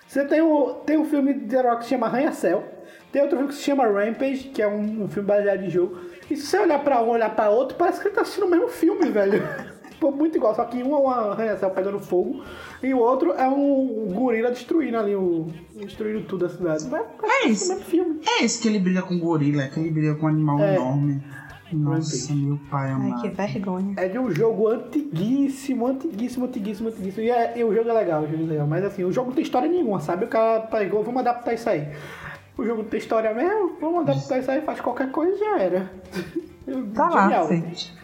Você 0.06 0.24
tem, 0.24 0.40
o, 0.40 0.74
tem 0.86 0.96
um 0.96 1.04
filme 1.04 1.34
de 1.34 1.46
The 1.46 1.62
Rock 1.62 1.78
que 1.78 1.84
se 1.84 1.90
chama 1.90 2.06
Arranha-Céu. 2.06 2.64
Tem 3.10 3.22
outro 3.22 3.36
filme 3.38 3.52
que 3.52 3.58
se 3.58 3.64
chama 3.64 3.86
Rampage, 3.86 4.48
que 4.48 4.62
é 4.62 4.68
um, 4.68 5.04
um 5.04 5.08
filme 5.08 5.26
baseado 5.28 5.64
em 5.64 5.70
jogo. 5.70 6.00
E 6.30 6.36
se 6.36 6.46
você 6.46 6.58
olhar 6.58 6.82
pra 6.82 7.02
um, 7.02 7.08
olhar 7.08 7.34
pra 7.34 7.50
outro, 7.50 7.76
parece 7.76 8.00
que 8.00 8.08
ele 8.08 8.14
tá 8.14 8.22
assistindo 8.22 8.46
o 8.46 8.50
mesmo 8.50 8.68
filme, 8.68 9.08
velho. 9.10 9.42
Pô, 10.00 10.10
muito 10.10 10.36
igual, 10.36 10.54
só 10.54 10.64
que 10.64 10.82
um 10.82 10.94
é 10.94 10.98
um 10.98 11.08
arranha-céu 11.08 11.70
pegando 11.70 11.98
fogo 11.98 12.42
e 12.82 12.92
o 12.92 12.98
outro 12.98 13.32
é 13.32 13.48
um 13.48 14.08
gorila 14.14 14.50
destruindo 14.50 14.98
ali, 14.98 15.14
o, 15.16 15.46
destruindo 15.74 16.20
tudo 16.22 16.46
a 16.46 16.48
cidade. 16.50 16.84
É 16.94 17.46
o 17.46 17.48
isso. 17.48 17.68
mesmo 17.68 17.84
filme. 17.84 18.20
É 18.26 18.44
esse 18.44 18.60
que 18.60 18.68
ele 18.68 18.78
briga 18.78 19.02
com 19.02 19.18
gorila, 19.18 19.66
que 19.68 19.80
ele 19.80 19.90
briga 19.90 20.14
com 20.14 20.26
um 20.26 20.28
animal 20.28 20.58
É. 20.60 20.74
enorme. 20.76 21.22
Nossa, 21.72 22.32
meu 22.32 22.60
pai 22.70 22.90
Ai, 22.90 22.92
amado. 22.92 23.22
que 23.22 23.28
vergonha. 23.30 23.94
É 23.96 24.06
de 24.06 24.18
um 24.18 24.30
jogo 24.30 24.68
antiguíssimo, 24.68 25.86
antiguíssimo, 25.88 26.44
antiguíssimo, 26.46 26.88
antiguíssimo. 26.90 27.24
E, 27.24 27.30
é- 27.30 27.58
e 27.58 27.64
o 27.64 27.74
jogo 27.74 27.88
é 27.88 27.92
legal, 27.92 28.22
o 28.22 28.26
jogo 28.30 28.44
é 28.44 28.46
legal. 28.46 28.66
Mas 28.68 28.84
assim, 28.84 29.02
o 29.02 29.10
jogo 29.10 29.28
não 29.30 29.34
tem 29.34 29.42
história 29.42 29.68
nenhuma, 29.68 29.98
sabe? 30.00 30.26
O 30.26 30.28
cara 30.28 30.60
pegou, 30.60 31.02
vamos 31.02 31.20
adaptar 31.20 31.54
isso 31.54 31.68
aí. 31.68 31.88
O 32.56 32.64
jogo 32.64 32.82
não 32.82 32.88
tem 32.88 32.98
história 32.98 33.34
mesmo, 33.34 33.76
vamos 33.80 34.00
adaptar 34.02 34.38
isso 34.38 34.50
aí, 34.50 34.60
faz 34.62 34.80
qualquer 34.80 35.10
coisa 35.10 35.34
e 35.34 35.38
já 35.38 35.58
era. 35.58 35.90
Tá 36.94 37.08
lá, 37.08 37.22
Genial. 37.24 37.48
gente. 37.48 37.94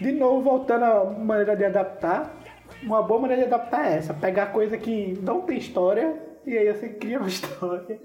De 0.00 0.12
novo, 0.12 0.42
voltando 0.42 0.84
à 0.84 1.04
maneira 1.04 1.56
de 1.56 1.64
adaptar, 1.64 2.34
uma 2.82 3.02
boa 3.02 3.20
maneira 3.20 3.42
de 3.42 3.54
adaptar 3.54 3.86
é 3.86 3.98
essa, 3.98 4.12
pegar 4.14 4.46
coisa 4.46 4.76
que 4.76 5.18
não 5.22 5.42
tem 5.42 5.58
história 5.58 6.20
e 6.46 6.56
aí 6.56 6.72
você 6.72 6.88
cria 6.88 7.18
uma 7.18 7.28
história. 7.28 8.00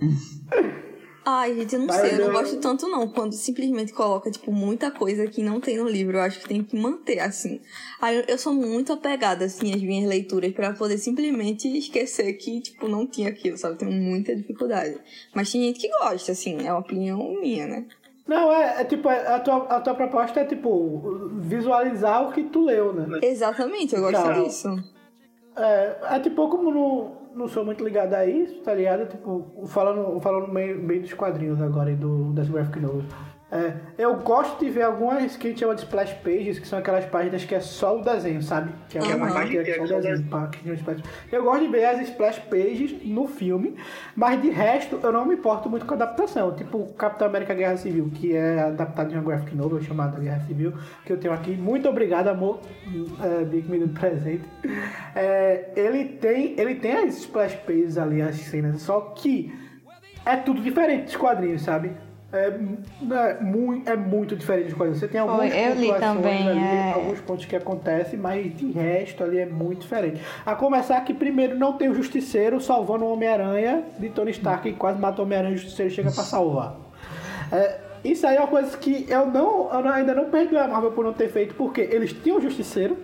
Ai, 1.29 1.53
gente, 1.55 1.73
eu 1.73 1.79
não 1.79 1.87
Mas 1.87 1.97
sei, 1.97 2.13
eu 2.13 2.19
não 2.19 2.31
gosto 2.31 2.57
tanto 2.61 2.87
não. 2.87 3.05
Quando 3.09 3.33
simplesmente 3.33 3.91
coloca, 3.91 4.31
tipo, 4.31 4.49
muita 4.49 4.89
coisa 4.89 5.27
que 5.27 5.43
não 5.43 5.59
tem 5.59 5.75
no 5.75 5.89
livro. 5.89 6.15
Eu 6.15 6.21
acho 6.21 6.39
que 6.39 6.47
tem 6.47 6.63
que 6.63 6.77
manter, 6.77 7.19
assim. 7.19 7.59
Aí 7.99 8.23
eu, 8.29 8.37
sou 8.37 8.53
muito 8.53 8.93
apegada, 8.93 9.43
assim, 9.43 9.73
às 9.73 9.81
minhas 9.81 10.07
leituras 10.07 10.53
pra 10.53 10.71
poder 10.71 10.97
simplesmente 10.97 11.67
esquecer 11.77 12.31
que, 12.35 12.61
tipo, 12.61 12.87
não 12.87 13.05
tinha 13.05 13.27
aquilo, 13.27 13.57
sabe? 13.57 13.77
Tenho 13.77 13.91
muita 13.91 14.33
dificuldade. 14.33 14.97
Mas 15.35 15.51
tem 15.51 15.63
gente 15.63 15.81
que 15.81 15.89
gosta, 15.89 16.31
assim, 16.31 16.65
é 16.65 16.71
uma 16.71 16.79
opinião 16.79 17.17
minha, 17.41 17.67
né? 17.67 17.85
Não, 18.27 18.51
é, 18.51 18.81
é 18.81 18.83
tipo, 18.83 19.09
é- 19.09 19.35
a 19.35 19.39
tua, 19.39 19.57
a 19.67 19.79
tua 19.79 19.95
proposta 19.95 20.41
é 20.41 20.45
tipo, 20.45 21.29
visualizar 21.35 22.27
o 22.27 22.31
que 22.31 22.43
tu 22.43 22.65
leu, 22.65 22.93
né? 22.93 23.19
Exatamente, 23.23 23.95
eu 23.95 24.01
gosto 24.01 24.19
Então, 24.19 24.43
disso. 24.43 24.75
É, 25.55 25.97
é 26.15 26.19
tipo, 26.19 26.47
como 26.49 26.69
não, 26.69 27.17
não 27.33 27.47
sou 27.47 27.63
muito 27.63 27.83
ligado 27.83 28.13
a 28.13 28.25
isso, 28.25 28.61
tá 28.61 28.73
ligado? 28.73 29.07
Tipo, 29.07 29.65
falando, 29.67 30.19
falando 30.19 30.51
meio, 30.51 30.79
bem 30.85 31.01
dos 31.01 31.13
quadrinhos 31.13 31.61
agora 31.61 31.89
e 31.91 31.95
do, 31.95 32.33
das 32.33 32.49
graphic 32.49 32.79
novels. 32.79 33.05
É, 33.49 33.73
eu 33.97 34.13
gosto 34.15 34.59
de 34.59 34.69
ver 34.69 34.81
algumas 34.81 35.37
que 35.37 35.47
a 35.47 35.49
gente 35.49 35.61
chama 35.61 35.73
de 35.73 35.79
splash 35.81 36.13
pages, 36.15 36.59
que 36.59 36.67
são 36.67 36.79
aquelas 36.79 37.05
páginas 37.05 37.45
que 37.45 37.55
é 37.55 37.61
só 37.61 37.97
o 37.97 38.01
desenho, 38.03 38.41
sabe? 38.43 38.71
Que 38.89 38.97
é 38.97 39.01
uma 39.01 39.25
Uhum. 39.27 39.33
página 39.33 39.63
que 39.63 39.71
é 39.71 39.75
só 39.87 39.97
o 39.97 40.01
desenho. 40.01 40.29
pá, 40.29 40.47
que 40.47 40.61
tem 40.61 40.71
um 40.73 40.75
splash- 40.75 41.01
Eu 41.31 41.43
gosto 41.45 41.61
de 41.61 41.67
ver 41.69 41.85
as 41.85 42.01
splash 42.09 42.39
pages 42.39 42.93
no 43.05 43.25
filme, 43.25 43.75
mas 44.13 44.41
de 44.41 44.49
resto 44.49 44.99
eu 45.01 45.13
não 45.13 45.25
me 45.25 45.35
importo 45.35 45.69
muito 45.69 45.85
com 45.85 45.93
a 45.93 45.95
adaptação. 45.95 46.53
Tipo 46.55 46.87
Capitão 46.95 47.27
América 47.29 47.53
Guerra 47.53 47.77
Civil, 47.77 48.11
que 48.13 48.35
é 48.35 48.59
adaptado 48.63 49.07
de 49.07 49.15
uma 49.15 49.23
graphic 49.23 49.55
novel 49.55 49.81
chamada 49.81 50.19
Guerra 50.19 50.41
Civil, 50.45 50.73
que 51.05 51.13
eu 51.13 51.17
tenho 51.17 51.33
aqui. 51.33 51.51
Muito 51.55 51.87
obrigado, 51.87 52.27
amor, 52.27 52.59
é, 53.23 53.45
Big 53.45 53.71
Me 53.71 53.79
do 53.79 53.87
presente. 53.97 54.43
É, 55.15 55.69
ele, 55.73 56.03
tem, 56.05 56.59
ele 56.59 56.75
tem 56.75 56.91
as 56.97 57.17
splash 57.19 57.55
pages 57.65 57.97
ali, 57.97 58.21
as 58.21 58.35
cenas, 58.35 58.81
só 58.81 58.99
que 59.15 59.53
é 60.25 60.35
tudo 60.35 60.59
diferente 60.61 61.05
dos 61.05 61.15
quadrinhos, 61.15 61.61
sabe? 61.61 61.91
É, 62.31 62.47
é, 62.47 63.41
muito, 63.41 63.89
é 63.89 63.95
muito 63.95 64.35
diferente 64.35 64.65
dos 64.65 64.73
quadrinhos. 64.73 64.99
Você 64.99 65.07
tem 65.07 65.21
algumas 65.21 65.53
eu 65.53 65.75
li 65.75 65.93
também, 65.97 66.49
ali, 66.49 66.59
é. 66.59 66.91
alguns 66.93 67.21
pontos 67.21 67.45
que 67.45 67.55
acontecem, 67.55 68.19
mas 68.19 68.55
de 68.55 68.69
resto 68.71 69.23
ali 69.23 69.39
é 69.39 69.45
muito 69.45 69.81
diferente. 69.81 70.21
A 70.45 70.53
começar 70.53 70.99
que 71.01 71.13
primeiro 71.13 71.57
não 71.57 71.73
tem 71.73 71.89
o 71.89 71.95
Justiceiro 71.95 72.59
salvando 72.59 73.05
o 73.05 73.13
Homem-Aranha 73.13 73.83
de 73.97 74.09
Tony 74.09 74.31
Stark, 74.31 74.69
que 74.69 74.77
quase 74.77 74.99
matou 74.99 75.23
o 75.23 75.25
Homem-Aranha 75.25 75.53
e 75.53 75.55
o 75.55 75.59
Justiceiro 75.59 75.91
chega 75.91 76.11
pra 76.11 76.23
salvar. 76.23 76.75
É, 77.49 77.79
isso 78.03 78.27
aí 78.27 78.35
é 78.35 78.39
uma 78.39 78.47
coisa 78.47 78.77
que 78.77 79.05
eu, 79.07 79.27
não, 79.27 79.69
eu 79.71 79.89
ainda 79.89 80.13
não 80.13 80.29
perdoei 80.29 80.61
a 80.61 80.67
Marvel 80.67 80.91
por 80.91 81.05
não 81.05 81.13
ter 81.13 81.29
feito, 81.29 81.55
porque 81.55 81.79
eles 81.79 82.11
tinham 82.11 82.39
o 82.39 82.41
Justiceiro 82.41 82.97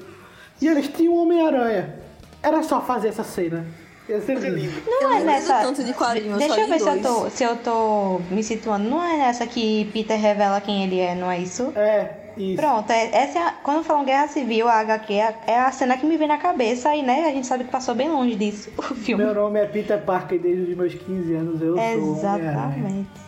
e 0.62 0.68
eles 0.68 0.90
tinham 0.90 1.14
o 1.14 1.22
Homem-Aranha. 1.22 1.96
Era 2.42 2.62
só 2.62 2.82
fazer 2.82 3.08
essa 3.08 3.24
cena. 3.24 3.66
Ia 4.10 4.20
ser 4.22 4.38
lindo. 4.38 4.82
Não 4.86 5.02
Eu 5.04 5.12
é 5.12 5.20
não 5.20 5.26
nessa. 5.26 5.62
tanto 5.62 5.84
de 5.84 5.94
quadrinhos, 5.94 6.38
Deixa 6.38 6.56
só 6.56 6.62
eu 6.62 6.68
ver 6.68 6.80
se 6.80 6.90
eu, 6.90 7.02
tô, 7.02 7.30
se 7.30 7.44
eu 7.44 7.56
tô 7.56 8.20
me 8.30 8.44
situando. 8.44 8.90
Não 8.90 9.02
é 9.04 9.18
nessa 9.18 9.48
que 9.48 9.86
Peter 9.94 10.20
revela 10.20 10.60
quem 10.60 10.84
ele 10.84 11.00
é, 11.00 11.16
não 11.16 11.32
é 11.32 11.40
isso? 11.40 11.72
É, 11.76 12.10
isso. 12.36 12.58
Pronto, 12.62 12.92
é, 12.92 13.10
essa 13.16 13.40
é 13.40 13.42
a- 13.44 13.54
quando 13.64 13.84
falam 13.84 14.04
Guerra 14.04 14.28
Civil, 14.28 14.68
a 14.68 14.80
HQ 14.82 15.14
é, 15.14 15.36
é 15.48 15.60
a 15.60 15.72
cena 15.72 15.96
que 15.98 16.06
me 16.06 16.18
vem 16.18 16.28
na 16.28 16.38
cabeça 16.38 16.94
e 16.94 17.02
né, 17.02 17.26
a 17.28 17.32
gente 17.32 17.48
sabe 17.48 17.64
que 17.64 17.72
passou 17.72 17.96
bem 17.96 18.10
longe 18.10 18.36
disso, 18.36 18.70
o 18.78 18.82
filme. 18.94 19.24
Meu 19.24 19.34
nome 19.34 19.60
é 19.62 19.66
Peter 19.66 20.02
Parker 20.02 20.38
desde 20.40 20.72
os 20.72 20.78
meus 20.78 20.94
15 20.96 21.34
anos. 21.36 21.62
Eu 21.62 21.76
sou 21.78 21.84
o 21.86 22.12
Homem-Aranha. 22.20 22.50
Exatamente. 22.52 23.23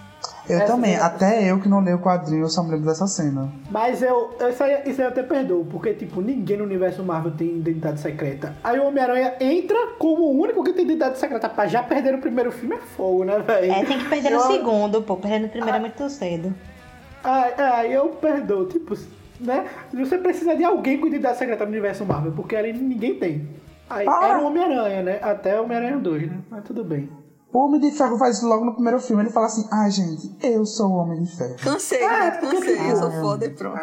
Eu 0.48 0.58
Essa 0.60 0.74
também, 0.74 0.94
cena- 0.94 1.06
até 1.06 1.44
eu 1.52 1.60
que 1.60 1.68
não 1.68 1.80
leio 1.84 1.98
o 1.98 2.02
quadrinho, 2.02 2.44
eu 2.44 2.50
só 2.50 2.62
me 2.64 2.70
lembro 2.72 2.86
dessa 2.86 3.08
cena. 3.08 3.52
Mas 3.72 4.02
eu, 4.04 4.36
isso, 4.50 4.64
aí, 4.64 4.82
isso 4.86 5.02
aí 5.02 5.08
eu 5.08 5.12
até 5.12 5.24
perdoo, 5.24 5.66
porque, 5.66 5.94
tipo, 5.94 6.22
ninguém 6.22 6.58
no 6.58 6.64
universo 6.66 7.04
Marvel 7.04 7.32
tem 7.32 7.48
identidade 7.58 8.00
secreta. 8.00 8.54
Aí 8.64 8.80
o 8.80 8.86
Homem-Aranha 8.86 9.34
entra 9.40 9.78
como 9.98 10.24
o 10.24 10.40
único 10.40 10.64
que 10.64 10.72
tem 10.74 10.86
identidade 10.86 11.18
secreta. 11.18 11.50
Pra 11.50 11.66
já 11.66 11.82
perder 11.82 12.12
no 12.14 12.20
primeiro 12.20 12.52
filme 12.52 12.76
é 12.76 12.80
fogo, 12.80 13.24
né, 13.24 13.40
velho? 13.40 13.72
É, 13.72 13.84
tem 13.86 13.98
que 13.98 14.06
perder 14.10 14.32
Eu- 14.34 14.40
segundo, 14.42 15.02
pô. 15.02 15.16
Perder 15.18 15.40
no 15.40 15.50
primeiro 15.50 15.78
é 15.78 15.80
muito 15.80 16.10
cedo. 16.10 16.54
Aí, 17.24 17.54
aí 17.58 17.94
eu 17.94 18.10
perdoo, 18.10 18.68
tipo, 18.68 18.96
né? 19.40 19.66
Você 19.94 20.18
precisa 20.20 20.56
de 20.56 20.64
alguém 20.64 21.00
com 21.00 21.08
identidade 21.08 21.40
secreta 21.40 21.66
no 21.66 21.72
universo 21.72 22.06
Marvel, 22.06 22.32
porque 22.34 22.56
ali 22.56 22.72
ninguém 22.72 23.16
tem. 23.16 23.50
Aí 23.90 24.08
Ah. 24.08 24.20
era 24.30 24.40
o 24.40 24.46
Homem-Aranha, 24.46 25.02
né? 25.02 25.20
Até 25.22 25.60
o 25.60 25.64
Homem-Aranha 25.64 25.98
2, 25.98 26.28
né? 26.30 26.38
Mas 26.52 26.64
tudo 26.64 26.84
bem. 26.84 27.10
O 27.56 27.60
Homem 27.60 27.80
de 27.80 27.90
Ferro 27.92 28.18
faz 28.18 28.36
isso 28.36 28.50
logo 28.50 28.66
no 28.66 28.74
primeiro 28.74 29.00
filme. 29.00 29.24
Ele 29.24 29.30
fala 29.30 29.46
assim: 29.46 29.66
ai, 29.72 29.90
gente, 29.90 30.30
eu 30.46 30.66
sou 30.66 30.90
o 30.90 30.96
Homem 30.96 31.22
de 31.22 31.38
Ferro. 31.38 31.56
Cansei, 31.64 32.04
Ah, 32.04 32.20
né? 32.26 32.32
Cansei, 32.32 32.92
eu 32.92 32.98
sou 32.98 33.08
Ah, 33.08 33.22
foda 33.22 33.46
e 33.46 33.50
pronto. 33.50 33.80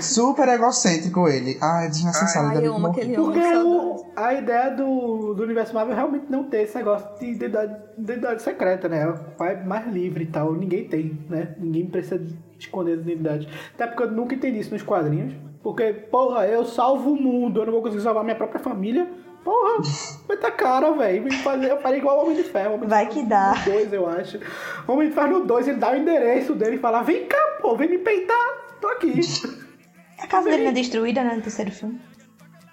Super 0.00 0.46
egocêntrico 0.48 1.28
ele. 1.28 1.58
Ai, 1.60 1.88
desnecessário. 1.88 2.50
Ai, 2.60 2.64
eu 2.64 2.76
amo 2.76 2.86
aquele 2.86 3.18
homem. 3.18 3.42
Porque 3.42 3.56
o, 3.56 4.06
a 4.14 4.34
ideia 4.34 4.70
do, 4.70 5.34
do 5.34 5.42
universo 5.42 5.74
Marvel 5.74 5.94
é 5.94 5.96
realmente 5.96 6.26
não 6.30 6.44
ter 6.44 6.62
esse 6.62 6.76
negócio 6.76 7.08
de 7.18 7.26
identidade, 7.26 7.76
identidade 7.98 8.40
secreta, 8.40 8.88
né? 8.88 9.04
Vai 9.36 9.62
mais 9.64 9.92
livre 9.92 10.22
e 10.22 10.28
tal. 10.28 10.54
Ninguém 10.54 10.86
tem, 10.88 11.26
né? 11.28 11.56
Ninguém 11.58 11.86
precisa 11.90 12.20
de 12.20 12.38
esconder 12.56 12.92
a 12.92 13.02
identidade. 13.02 13.48
Até 13.74 13.88
porque 13.88 14.04
eu 14.04 14.12
nunca 14.12 14.32
entendi 14.36 14.60
isso 14.60 14.70
nos 14.72 14.82
quadrinhos. 14.82 15.34
Porque, 15.60 15.92
porra, 15.92 16.46
eu 16.46 16.64
salvo 16.64 17.10
o 17.10 17.20
mundo, 17.20 17.60
eu 17.60 17.66
não 17.66 17.72
vou 17.72 17.82
conseguir 17.82 18.02
salvar 18.04 18.22
minha 18.22 18.36
própria 18.36 18.60
família. 18.60 19.10
Porra, 19.44 19.82
vai 20.26 20.36
tá 20.38 20.50
cara, 20.50 20.90
velho. 20.92 21.28
Eu 21.68 21.80
falei 21.82 21.98
igual 22.00 22.18
o 22.18 22.22
Homem 22.24 22.36
de 22.36 22.44
Ferro. 22.44 22.74
Homem 22.74 22.80
de 22.80 22.86
Vai 22.86 23.04
Ferro 23.04 23.14
que 23.14 23.22
dá. 23.28 23.54
No 23.66 23.72
2, 23.72 23.92
eu 23.92 24.08
acho. 24.08 24.40
O 24.88 24.92
Homem 24.92 25.08
de 25.10 25.14
Ferro 25.14 25.28
no 25.40 25.44
2, 25.44 25.68
ele 25.68 25.78
dá 25.78 25.92
o 25.92 25.96
endereço 25.96 26.54
dele 26.54 26.76
e 26.76 26.78
fala: 26.78 27.02
vem 27.02 27.26
cá, 27.26 27.58
pô, 27.60 27.76
vem 27.76 27.90
me 27.90 27.98
peitar. 27.98 28.36
Tô 28.80 28.88
aqui. 28.88 29.20
A 30.18 30.26
casa 30.26 30.48
dele 30.48 30.62
não 30.62 30.70
é 30.70 30.74
destruída, 30.74 31.22
né, 31.22 31.34
no 31.36 31.42
terceiro 31.42 31.70
filme? 31.70 32.00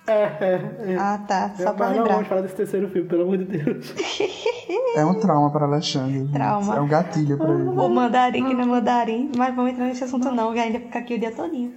É, 0.08 0.14
é, 0.14 0.62
é. 0.94 0.96
Ah, 0.98 1.20
tá. 1.28 1.52
Só 1.58 1.64
É, 1.70 1.74
pra 1.74 1.88
mas 1.88 1.98
não 1.98 2.04
vamos 2.04 2.10
lembrar. 2.10 2.26
falar 2.26 2.42
desse 2.42 2.56
terceiro 2.56 2.88
filme, 2.90 3.08
pelo 3.10 3.24
amor 3.24 3.38
de 3.38 3.46
Deus. 3.46 3.94
É 4.96 5.06
um 5.06 5.18
trauma 5.20 5.50
para 5.52 5.66
Alexandre. 5.66 6.28
Trauma. 6.34 6.76
É 6.76 6.82
um 6.82 6.88
gatilho 6.88 7.38
pra 7.38 7.48
ele. 7.50 7.64
O 7.64 7.88
mandarim 7.90 8.46
que 8.46 8.54
não 8.54 8.64
é 8.64 8.66
mandarim. 8.66 9.32
Mas 9.38 9.56
vamos 9.56 9.72
entrar 9.72 9.86
nesse 9.86 10.04
assunto 10.04 10.30
não, 10.32 10.52
que 10.54 10.60
ainda 10.60 10.80
fica 10.80 11.00
aqui 11.00 11.16
o 11.16 11.20
dia 11.20 11.32
todinho. 11.32 11.74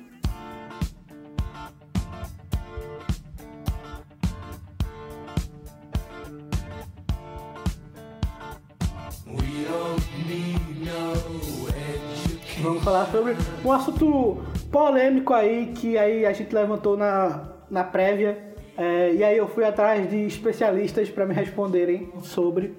Vamos 12.62 12.82
falar 12.82 13.06
sobre 13.06 13.36
um 13.64 13.72
assunto 13.72 14.42
polêmico 14.72 15.34
aí 15.34 15.72
que 15.74 15.98
aí 15.98 16.24
a 16.24 16.32
gente 16.32 16.54
levantou 16.54 16.96
na, 16.96 17.52
na 17.70 17.84
prévia. 17.84 18.54
É, 18.76 19.12
e 19.12 19.22
aí 19.22 19.36
eu 19.36 19.46
fui 19.46 19.64
atrás 19.64 20.08
de 20.08 20.26
especialistas 20.26 21.10
para 21.10 21.26
me 21.26 21.34
responderem 21.34 22.10
sobre. 22.22 22.74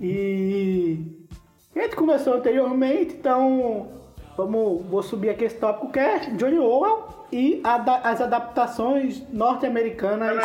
e 0.00 0.98
a 1.74 1.82
gente 1.82 1.94
começou 1.96 2.34
anteriormente, 2.34 3.14
então 3.14 3.88
vamos, 4.36 4.84
vou 4.86 5.02
subir 5.02 5.30
aqui 5.30 5.44
esse 5.44 5.56
tópico 5.56 5.92
que 5.92 5.98
é 5.98 6.18
Johnny 6.30 6.58
Orwell 6.58 7.15
e 7.32 7.60
as 7.64 8.20
adaptações 8.20 9.22
norte-americanas 9.32 10.36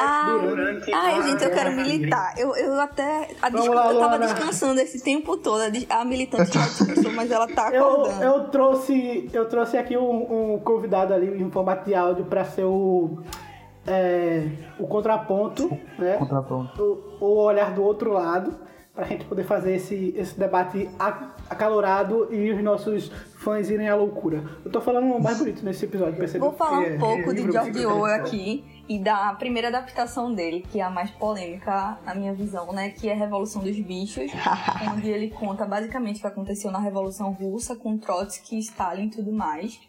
durante. 0.42 0.94
Ai, 0.94 1.22
gente, 1.24 1.44
eu 1.44 1.52
quero 1.52 1.72
militar. 1.74 2.34
Eu, 2.38 2.56
eu 2.56 2.80
até. 2.80 3.28
A 3.42 3.50
Vamos 3.50 3.66
descan- 3.68 3.76
lá, 3.76 3.94
eu 3.94 4.00
tava 4.00 4.16
Luana. 4.18 4.34
descansando 4.34 4.82
esse 4.82 5.04
tempo 5.04 5.38
todo. 5.38 5.62
A, 5.90 6.04
militante 6.06 6.54
já 6.54 6.62
descansou, 6.62 7.12
mas 7.14 7.30
ela 7.32 7.48
tá 7.48 7.70
Eu, 7.72 7.86
acordando. 7.88 8.24
eu 8.24 8.44
trouxe 8.50 9.30
eu 9.34 9.48
trouxe 9.48 9.78
aqui 9.78 9.98
um, 9.98 10.54
um 10.56 10.60
convidado 10.60 11.14
ali 11.14 11.42
em 11.42 11.50
formato 11.52 11.86
de 11.86 11.94
áudio 11.96 12.26
para 12.26 12.44
ser 12.46 12.64
o 12.66 13.20
é, 13.88 14.48
o 14.80 14.88
contraponto, 14.88 15.70
né? 15.98 16.18
Contraponto. 16.18 16.82
O, 17.20 17.26
o 17.26 17.44
olhar 17.44 17.74
do 17.74 17.84
outro 17.84 18.12
lado 18.14 18.56
para 19.02 19.08
a 19.08 19.10
gente 19.10 19.26
poder 19.26 19.44
fazer 19.44 19.76
esse, 19.76 20.14
esse 20.16 20.38
debate 20.38 20.88
acalorado 21.50 22.32
e 22.32 22.52
os 22.52 22.64
nossos 22.64 23.12
fãs 23.36 23.68
irem 23.68 23.90
à 23.90 23.96
loucura. 23.96 24.44
Eu 24.64 24.72
tô 24.72 24.80
falando 24.80 25.20
mais 25.20 25.40
bonito 25.40 25.66
nesse 25.66 25.86
episódio, 25.86 26.16
percebeu? 26.16 26.50
Vou 26.50 26.58
falar 26.58 26.82
um 26.82 27.00
pouco 27.00 27.32
é 27.32 27.34
de 27.34 27.52
George 27.52 27.74
fica 27.74 27.88
Orwell 27.88 28.14
aqui 28.14 28.64
e 28.88 29.00
da 29.00 29.34
primeira 29.34 29.70
adaptação 29.70 30.36
dele, 30.36 30.64
que 30.72 30.80
é 30.80 30.84
a 30.84 30.92
mais 30.92 31.10
polêmica 31.10 31.98
na 32.06 32.14
minha 32.14 32.32
visão, 32.32 32.72
né? 32.72 32.92
Que 32.92 33.10
é 33.10 33.14
a 33.14 33.16
Revolução 33.16 33.64
dos 33.64 33.80
Bichos, 33.80 34.32
onde 34.94 35.10
ele 35.10 35.32
conta 35.32 35.66
basicamente 35.66 36.18
o 36.18 36.22
que 36.22 36.28
aconteceu 36.28 36.70
na 36.70 36.80
Revolução 36.80 37.32
Russa 37.32 37.76
com 37.76 37.98
Trotsky, 37.98 38.60
Stalin 38.60 39.08
e 39.08 39.10
tudo 39.10 39.32
mais. 39.32 39.80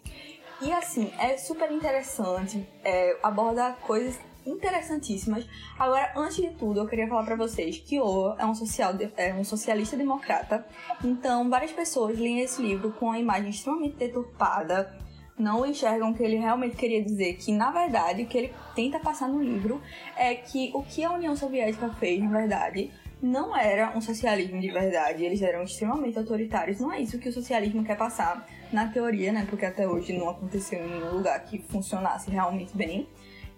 E 0.63 0.73
assim, 0.73 1.11
é 1.19 1.37
super 1.37 1.71
interessante, 1.71 2.67
é, 2.83 3.19
aborda 3.23 3.73
coisas 3.83 4.19
interessantíssimas. 4.47 5.47
Agora, 5.79 6.13
antes 6.17 6.37
de 6.37 6.51
tudo, 6.51 6.81
eu 6.81 6.87
queria 6.87 7.09
falar 7.09 7.25
pra 7.25 7.37
vocês 7.37 7.79
que 7.79 8.01
Orwell 8.01 8.39
é 8.39 8.47
um, 8.47 8.55
social, 8.55 8.95
é 9.17 9.35
um 9.35 9.45
socialista 9.45 9.97
democrata. 9.97 10.67
Então, 11.05 11.49
várias 11.49 11.73
pessoas 11.73 12.19
leem 12.19 12.41
esse 12.41 12.61
livro 12.63 12.93
com 12.93 13.11
a 13.11 13.19
imagem 13.19 13.51
extremamente 13.51 13.97
deturpada, 13.97 14.97
não 15.39 15.67
enxergam 15.67 16.11
o 16.11 16.15
que 16.15 16.23
ele 16.23 16.37
realmente 16.37 16.77
queria 16.77 17.03
dizer, 17.03 17.35
que 17.35 17.53
na 17.53 17.71
verdade 17.71 18.23
o 18.23 18.27
que 18.27 18.39
ele 18.39 18.55
tenta 18.75 19.01
passar 19.01 19.29
no 19.29 19.43
livro 19.43 19.81
é 20.17 20.35
que 20.35 20.71
o 20.75 20.83
que 20.83 21.03
a 21.03 21.11
União 21.11 21.35
Soviética 21.35 21.89
fez, 21.95 22.23
na 22.23 22.31
verdade, 22.31 22.91
não 23.23 23.57
era 23.57 23.97
um 23.97 24.01
socialismo 24.01 24.61
de 24.61 24.69
verdade, 24.71 25.25
eles 25.25 25.41
eram 25.41 25.63
extremamente 25.63 26.19
autoritários. 26.19 26.81
Não 26.81 26.93
é 26.93 27.01
isso 27.01 27.19
que 27.19 27.29
o 27.29 27.33
socialismo 27.33 27.85
quer 27.85 27.97
passar 27.97 28.47
na 28.73 28.89
teoria, 28.89 29.33
né? 29.33 29.47
Porque 29.49 29.65
até 29.65 29.87
hoje 29.87 30.13
não 30.13 30.29
aconteceu 30.29 30.85
em 30.85 30.91
nenhum 30.91 31.15
lugar 31.15 31.39
que 31.45 31.59
funcionasse 31.59 32.31
realmente 32.31 32.77
bem. 32.77 33.07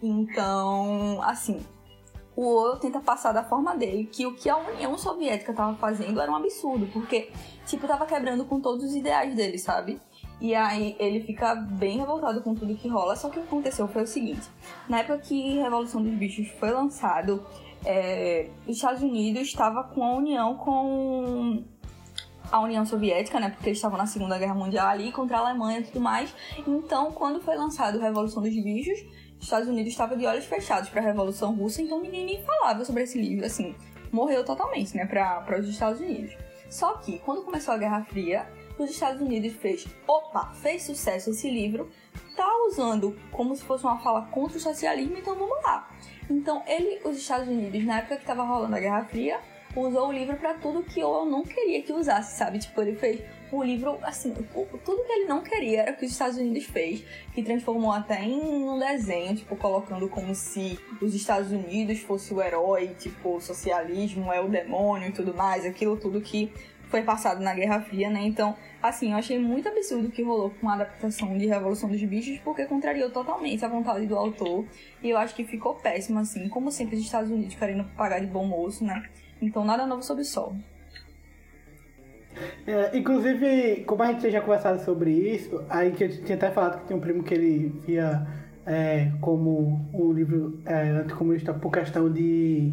Então, 0.07 1.21
assim, 1.23 1.61
o 2.37 2.47
Orwell 2.47 2.77
tenta 2.77 3.01
passar 3.01 3.33
da 3.33 3.43
forma 3.43 3.75
dele 3.77 4.05
que 4.05 4.27
o 4.27 4.35
que 4.35 4.51
a 4.51 4.57
União 4.57 4.99
Soviética 4.99 5.53
estava 5.53 5.75
fazendo 5.77 6.21
era 6.21 6.31
um 6.31 6.37
absurdo, 6.37 6.87
porque, 6.93 7.31
tipo, 7.67 7.87
tava 7.87 8.05
quebrando 8.05 8.45
com 8.45 8.61
todos 8.61 8.85
os 8.85 8.95
ideais 8.95 9.35
dele, 9.35 9.59
sabe? 9.59 10.01
E 10.41 10.55
aí 10.55 10.95
ele 10.99 11.21
fica 11.21 11.55
bem 11.55 11.99
revoltado 11.99 12.43
com 12.43 12.55
tudo 12.55 12.75
que 12.75 12.89
rola. 12.89 13.17
Só 13.17 13.31
que 13.31 13.39
o 13.39 13.43
que 13.43 13.49
aconteceu 13.49 13.89
foi 13.89 14.03
o 14.03 14.07
seguinte: 14.07 14.43
na 14.89 14.99
época 14.99 15.19
que 15.19 15.59
Revolução 15.59 16.03
dos 16.03 16.13
Bichos 16.13 16.49
foi 16.59 16.71
lançado, 16.71 17.47
é, 17.85 18.51
os 18.67 18.77
Estados 18.77 19.03
Unidos 19.03 19.43
estava 19.43 19.85
com 19.85 20.05
a 20.05 20.15
união 20.15 20.57
com 20.57 21.65
a 22.51 22.61
União 22.61 22.85
Soviética, 22.85 23.41
né? 23.41 23.51
Porque 23.51 23.71
eles 23.71 23.79
estavam 23.79 23.97
na 23.97 24.07
Segunda 24.07 24.39
Guerra 24.39 24.55
Mundial 24.55 24.89
ali 24.89 25.11
contra 25.13 25.39
a 25.39 25.41
Alemanha 25.41 25.81
e 25.81 25.85
tudo 25.85 26.01
mais. 26.01 26.35
Então, 26.67 27.11
quando 27.13 27.41
foi 27.41 27.57
lançado 27.57 27.99
Revolução 27.99 28.43
dos 28.43 28.55
Bichos, 28.55 28.99
os 29.45 29.49
Estados 29.49 29.69
Unidos 29.69 29.93
estava 29.93 30.17
de 30.17 30.25
olhos 30.25 30.47
fechados 30.47 30.89
para 30.89 31.03
a 31.03 31.05
Revolução 31.05 31.55
Russa, 31.55 31.83
então 31.83 32.01
ninguém 32.01 32.25
nem 32.25 32.43
falava 32.43 32.83
sobre 32.83 33.03
esse 33.03 33.21
livro, 33.21 33.45
assim, 33.45 33.75
morreu 34.11 34.43
totalmente, 34.43 34.97
né, 34.97 35.05
para 35.05 35.61
os 35.61 35.69
Estados 35.69 36.01
Unidos. 36.01 36.35
Só 36.71 36.95
que, 36.95 37.19
quando 37.19 37.43
começou 37.43 37.75
a 37.75 37.77
Guerra 37.77 38.03
Fria, 38.05 38.49
os 38.79 38.89
Estados 38.89 39.21
Unidos 39.21 39.53
fez, 39.53 39.87
opa, 40.09 40.51
fez 40.55 40.85
sucesso 40.85 41.29
esse 41.29 41.51
livro, 41.51 41.91
tá 42.35 42.51
usando 42.67 43.15
como 43.31 43.55
se 43.55 43.63
fosse 43.63 43.85
uma 43.85 43.99
fala 43.99 44.23
contra 44.29 44.57
o 44.57 44.61
socialismo, 44.61 45.19
então 45.19 45.35
vamos 45.35 45.63
lá. 45.63 45.91
Então 46.31 46.63
ele, 46.67 47.03
os 47.05 47.19
Estados 47.19 47.47
Unidos, 47.47 47.85
na 47.85 47.99
época 47.99 48.17
que 48.17 48.25
tava 48.25 48.45
rolando 48.45 48.75
a 48.75 48.81
Guerra 48.81 49.05
Fria, 49.05 49.41
usou 49.77 50.09
o 50.09 50.13
livro 50.13 50.37
para 50.39 50.55
tudo 50.55 50.83
que 50.83 51.01
eu 51.01 51.27
não 51.27 51.43
queria 51.43 51.83
que 51.83 51.93
usasse, 51.93 52.39
sabe? 52.39 52.61
Tipo, 52.61 52.81
ele 52.81 52.97
fez 52.97 53.21
o 53.59 53.63
livro, 53.65 53.99
assim, 54.03 54.35
o- 54.55 54.79
tudo 54.85 55.05
que 55.05 55.13
ele 55.13 55.25
não 55.27 55.43
queria 55.43 55.83
era 55.83 55.93
o 55.93 55.97
que 55.97 56.05
os 56.05 56.13
Estados 56.13 56.37
Unidos 56.37 56.65
fez, 56.65 57.05
que 57.33 57.43
transformou 57.43 57.93
até 57.93 58.23
em 58.23 58.41
um 58.41 58.79
desenho, 58.79 59.35
tipo, 59.37 59.57
colocando 59.57 60.09
como 60.09 60.35
se 60.35 60.79
os 61.01 61.15
Estados 61.15 61.51
Unidos 61.53 62.01
fosse 62.01 62.33
o 62.35 62.41
herói, 62.43 62.89
tipo, 62.99 63.37
o 63.37 63.41
socialismo 63.41 64.33
é 64.33 64.41
o 64.41 64.49
demônio 64.49 65.09
e 65.09 65.13
tudo 65.13 65.35
mais, 65.35 65.65
aquilo 65.65 65.97
tudo 65.97 66.21
que 66.21 66.53
foi 66.89 67.03
passado 67.03 67.41
na 67.43 67.53
Guerra 67.55 67.81
Fria, 67.81 68.09
né? 68.09 68.21
Então, 68.23 68.55
assim, 68.81 69.11
eu 69.13 69.19
achei 69.19 69.37
muito 69.39 69.69
absurdo 69.69 70.09
o 70.09 70.11
que 70.13 70.23
rolou 70.23 70.51
com 70.61 70.69
a 70.69 70.75
adaptação 70.75 71.37
de 71.37 71.47
Revolução 71.47 71.89
dos 71.89 72.01
Bichos, 72.05 72.39
porque 72.45 72.67
contrariou 72.67 73.11
totalmente 73.11 73.65
a 73.65 73.69
vontade 73.69 74.07
do 74.07 74.17
autor. 74.17 74.65
E 75.03 75.11
eu 75.11 75.19
acho 75.19 75.35
que 75.35 75.43
ficou 75.45 75.75
péssimo, 75.75 76.21
assim, 76.21 76.49
como 76.49 76.71
sempre 76.71 76.97
os 76.97 77.03
Estados 77.03 77.31
Unidos 77.31 77.57
querendo 77.57 77.85
pagar 77.97 78.21
de 78.21 78.27
bom 78.27 78.45
moço, 78.47 78.85
né? 78.85 79.09
Então, 79.43 79.65
nada 79.65 79.87
novo 79.87 80.03
sob 80.03 80.23
o 80.23 80.25
sol. 80.25 80.55
É, 82.67 82.97
inclusive, 82.97 83.85
como 83.87 84.03
a 84.03 84.07
gente 84.13 84.31
já 84.31 84.41
conversado 84.41 84.81
sobre 84.85 85.11
isso, 85.11 85.63
aí 85.69 85.93
que 85.93 86.05
eu 86.05 86.09
tinha 86.25 86.37
até 86.37 86.51
falado 86.51 86.81
que 86.81 86.87
tinha 86.87 86.97
um 86.97 87.01
primo 87.01 87.23
que 87.23 87.35
ele 87.35 87.81
via 87.87 88.27
é, 88.67 89.11
como 89.21 89.89
um 89.93 90.13
livro 90.13 90.59
é, 90.65 90.89
anticomunista 90.91 91.53
por 91.55 91.71
questão 91.71 92.11
de. 92.11 92.73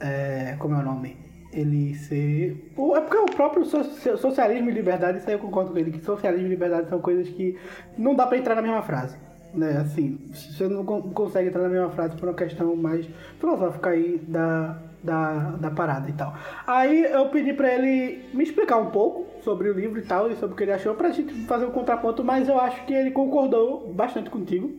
é, 0.00 0.56
como 0.58 0.74
é 0.74 0.78
o 0.78 0.82
nome? 0.82 1.16
Ele 1.52 1.94
ser. 1.94 2.72
É 2.96 3.00
porque 3.00 3.16
o 3.16 3.26
próprio 3.26 3.64
so- 3.64 3.84
socialismo 4.18 4.70
e 4.70 4.72
liberdade, 4.72 5.18
isso 5.18 5.28
aí 5.28 5.34
eu 5.34 5.38
concordo 5.38 5.70
com 5.72 5.78
ele, 5.78 5.92
que 5.92 6.04
socialismo 6.04 6.46
e 6.46 6.50
liberdade 6.50 6.88
são 6.88 7.00
coisas 7.00 7.28
que 7.28 7.56
não 7.96 8.14
dá 8.14 8.26
pra 8.26 8.36
entrar 8.36 8.54
na 8.56 8.62
mesma 8.62 8.82
frase. 8.82 9.16
Né? 9.54 9.78
Assim, 9.78 10.18
você 10.32 10.66
não 10.66 10.84
con- 10.84 11.02
consegue 11.12 11.48
entrar 11.48 11.62
na 11.62 11.68
mesma 11.68 11.90
frase 11.90 12.16
por 12.16 12.28
uma 12.28 12.34
questão 12.34 12.74
mais 12.74 13.06
filosófica 13.38 13.90
aí 13.90 14.20
da, 14.26 14.76
da, 15.04 15.50
da 15.60 15.70
parada 15.70 16.08
e 16.08 16.12
tal. 16.14 16.34
Aí 16.66 17.04
eu 17.04 17.28
pedi 17.28 17.52
pra 17.52 17.72
ele 17.72 18.24
me 18.32 18.42
explicar 18.42 18.78
um 18.78 18.86
pouco 18.90 19.26
sobre 19.42 19.68
o 19.68 19.74
livro 19.74 19.98
e 19.98 20.02
tal, 20.02 20.30
e 20.30 20.36
sobre 20.36 20.54
o 20.54 20.56
que 20.56 20.62
ele 20.64 20.72
achou, 20.72 20.94
pra 20.94 21.10
gente 21.10 21.32
fazer 21.46 21.66
um 21.66 21.70
contraponto, 21.70 22.24
mas 22.24 22.48
eu 22.48 22.58
acho 22.58 22.84
que 22.86 22.94
ele 22.94 23.10
concordou 23.10 23.92
bastante 23.92 24.30
contigo. 24.30 24.72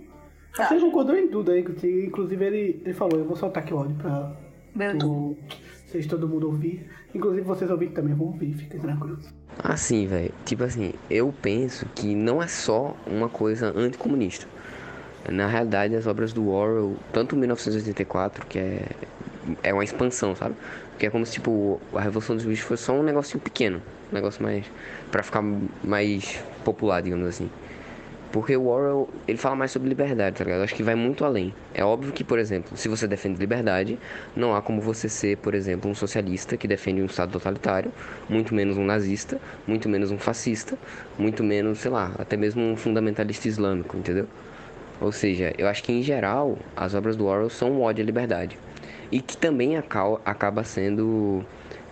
Acho 0.58 0.70
que 0.70 0.74
ele 0.76 0.86
concordou 0.86 1.16
em 1.18 1.28
tudo 1.28 1.52
aí 1.52 1.64
contigo. 1.64 2.00
Inclusive 2.00 2.44
ele, 2.46 2.82
ele 2.84 2.94
falou, 2.94 3.20
eu 3.20 3.26
vou 3.26 3.36
soltar 3.36 3.62
aqui 3.64 3.74
o 3.74 3.78
áudio 3.78 3.96
pra 3.98 4.32
o- 5.08 5.38
vocês 5.86 6.08
todo 6.08 6.28
mundo 6.28 6.48
ouvir. 6.48 6.90
Inclusive 7.14 7.42
vocês 7.46 7.70
ouvirem 7.70 7.94
também 7.94 8.14
vão 8.16 8.28
ouvir, 8.28 8.54
fiquem 8.54 8.80
tranquilos. 8.80 9.30
Assim, 9.64 10.08
velho, 10.08 10.34
tipo 10.44 10.64
assim, 10.64 10.94
eu 11.10 11.34
penso 11.42 11.86
que 11.94 12.16
não 12.16 12.42
é 12.42 12.48
só 12.48 12.96
uma 13.06 13.30
coisa 13.30 13.72
anticomunista. 13.78 14.48
Na 15.30 15.48
realidade, 15.48 15.96
as 15.96 16.06
obras 16.08 16.34
do 16.34 16.50
Orwell, 16.50 16.96
tanto 17.14 17.36
1984, 17.36 18.46
que 18.48 18.60
é, 18.60 18.82
é 19.64 19.74
uma 19.74 19.84
expansão, 19.84 20.36
sabe? 20.36 20.56
Que 20.98 21.08
é 21.08 21.10
como 21.10 21.26
se, 21.26 21.34
tipo, 21.34 21.80
a 21.94 22.02
Revolução 22.02 22.36
dos 22.36 22.46
Bichos 22.46 22.66
fosse 22.66 22.84
só 22.84 22.94
um 22.94 23.04
negocinho 23.04 23.42
pequeno. 23.42 23.82
Um 24.12 24.16
negócio 24.16 24.42
mais. 24.42 24.66
pra 25.12 25.24
ficar 25.24 25.44
mais 25.84 26.44
popular, 26.64 27.02
digamos 27.02 27.28
assim. 27.28 27.50
Porque 28.36 28.58
o 28.58 28.68
Orwell, 28.68 29.08
ele 29.26 29.38
fala 29.38 29.56
mais 29.56 29.72
sobre 29.72 29.88
liberdade, 29.88 30.36
tá 30.36 30.44
ligado? 30.44 30.60
Eu 30.60 30.66
acho 30.66 30.76
que 30.76 30.84
vai 30.84 30.94
muito 30.94 31.24
além. 31.24 31.54
É 31.74 31.86
óbvio 31.86 32.12
que, 32.12 32.22
por 32.22 32.38
exemplo, 32.38 32.76
se 32.76 32.90
você 32.90 33.08
defende 33.08 33.40
liberdade, 33.40 33.98
não 34.36 34.54
há 34.54 34.62
como 34.62 34.82
você 34.82 35.08
ser, 35.08 35.38
por 35.38 35.56
exemplo, 35.56 35.90
um 35.90 35.96
socialista 35.96 36.58
que 36.58 36.68
defende 36.68 37.02
um 37.02 37.06
Estado 37.06 37.32
totalitário, 37.32 37.94
muito 38.28 38.54
menos 38.54 38.78
um 38.78 38.84
nazista, 38.84 39.40
muito 39.66 39.88
menos 39.88 40.12
um 40.12 40.18
fascista, 40.18 40.78
muito 41.18 41.46
menos, 41.46 41.80
sei 41.80 41.90
lá, 41.90 42.12
até 42.20 42.36
mesmo 42.36 42.62
um 42.62 42.76
fundamentalista 42.76 43.48
islâmico, 43.48 43.96
entendeu? 43.96 44.28
Ou 45.00 45.14
seja, 45.14 45.54
eu 45.58 45.68
acho 45.68 45.82
que 45.82 45.94
em 45.94 46.02
geral 46.02 46.58
as 46.76 46.94
obras 46.94 47.16
do 47.16 47.26
Orwell 47.28 47.50
são 47.50 47.72
um 47.72 47.82
ódio 47.84 48.04
à 48.04 48.06
liberdade. 48.06 48.60
E 49.12 49.22
que 49.22 49.38
também 49.38 49.78
acaba 49.78 50.64
sendo 50.64 51.44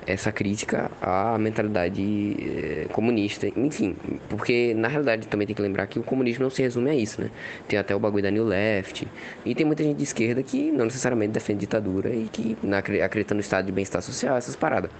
essa 0.05 0.31
crítica 0.31 0.91
à 1.01 1.37
mentalidade 1.37 2.01
eh, 2.39 2.87
comunista, 2.91 3.47
enfim, 3.55 3.95
porque 4.29 4.73
na 4.73 4.89
realidade 4.89 5.27
também 5.27 5.47
tem 5.47 5.55
que 5.55 5.61
lembrar 5.61 5.87
que 5.87 5.97
o 5.97 6.03
comunismo 6.03 6.43
não 6.43 6.49
se 6.49 6.61
resume 6.61 6.89
a 6.89 6.95
isso, 6.95 7.21
né? 7.21 7.29
Tem 7.69 7.79
até 7.79 7.95
o 7.95 7.99
bagulho 7.99 8.23
da 8.23 8.29
New 8.29 8.43
Left, 8.43 9.07
e 9.45 9.55
tem 9.55 9.65
muita 9.65 9.81
gente 9.81 9.97
de 9.97 10.03
esquerda 10.03 10.43
que 10.43 10.71
não 10.71 10.85
necessariamente 10.85 11.31
defende 11.31 11.61
ditadura 11.61 12.09
e 12.13 12.27
que 12.29 12.57
acredita 13.01 13.33
no 13.33 13.39
estado 13.39 13.65
de 13.65 13.71
bem-estar 13.71 14.01
social, 14.01 14.35
essas 14.35 14.55
paradas. 14.57 14.91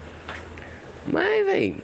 Mas, 1.06 1.44
velho, 1.44 1.76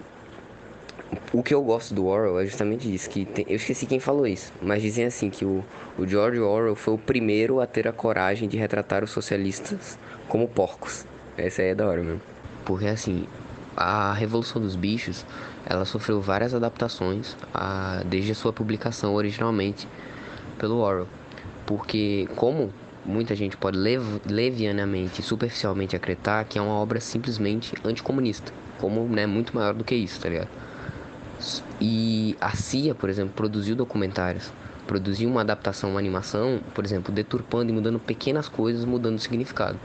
o 1.33 1.43
que 1.43 1.53
eu 1.53 1.63
gosto 1.63 1.93
do 1.95 2.07
Orwell 2.07 2.41
é 2.41 2.47
justamente 2.47 2.93
isso, 2.93 3.11
que 3.11 3.27
tem- 3.27 3.45
eu 3.49 3.57
esqueci 3.57 3.85
quem 3.85 4.01
falou 4.01 4.27
isso, 4.27 4.51
mas 4.63 4.81
dizem 4.81 5.05
assim 5.05 5.29
que 5.29 5.45
o, 5.45 5.63
o 5.99 6.07
George 6.07 6.41
Orwell 6.41 6.75
foi 6.75 6.95
o 6.95 6.99
primeiro 6.99 7.61
a 7.61 7.67
ter 7.67 7.87
a 7.87 7.93
coragem 7.93 8.49
de 8.49 8.57
retratar 8.57 9.05
os 9.05 9.11
socialistas 9.11 9.99
como 10.31 10.49
porcos. 10.49 11.05
Essa 11.37 11.61
aí 11.61 11.69
é 11.69 11.75
da 11.75 11.87
hora 11.87 12.03
mesmo. 12.03 12.23
Porque 12.65 12.87
assim, 12.87 13.27
a 13.77 14.15
Revolução 14.15 14.63
dos 14.63 14.77
Bichos, 14.77 15.27
ela 15.67 15.85
sofreu 15.85 16.21
várias 16.21 16.55
adaptações 16.55 17.37
a, 17.53 18.03
desde 18.07 18.33
a 18.33 18.35
sua 18.35 18.53
publicação 18.53 19.15
originalmente 19.15 19.87
pelo 20.57 20.79
Orwell. 20.79 21.09
Porque 21.67 22.29
como 22.37 22.73
muita 23.05 23.35
gente 23.35 23.57
pode 23.57 23.77
lev- 23.77 24.21
levianamente 24.27 25.23
superficialmente 25.23 25.97
acreditar 25.97 26.45
que 26.45 26.59
é 26.59 26.63
uma 26.63 26.75
obra 26.75 27.01
simplesmente 27.01 27.75
anticomunista, 27.85 28.53
como 28.79 29.07
né, 29.09 29.27
muito 29.27 29.55
maior 29.55 29.75
do 29.75 29.85
que 29.85 29.95
isso, 29.95 30.21
tá 30.21 30.29
ligado? 30.29 30.49
E 31.81 32.37
a 32.41 32.55
CIA, 32.55 32.95
por 32.95 33.09
exemplo, 33.09 33.33
produziu 33.35 33.75
documentários, 33.75 34.53
produziu 34.87 35.31
uma 35.31 35.41
adaptação, 35.41 35.91
uma 35.91 35.99
animação, 35.99 36.61
por 36.75 36.85
exemplo, 36.85 37.13
deturpando 37.13 37.71
e 37.71 37.75
mudando 37.75 37.99
pequenas 37.99 38.49
coisas, 38.49 38.85
mudando 38.85 39.17
o 39.17 39.21
significado. 39.21 39.79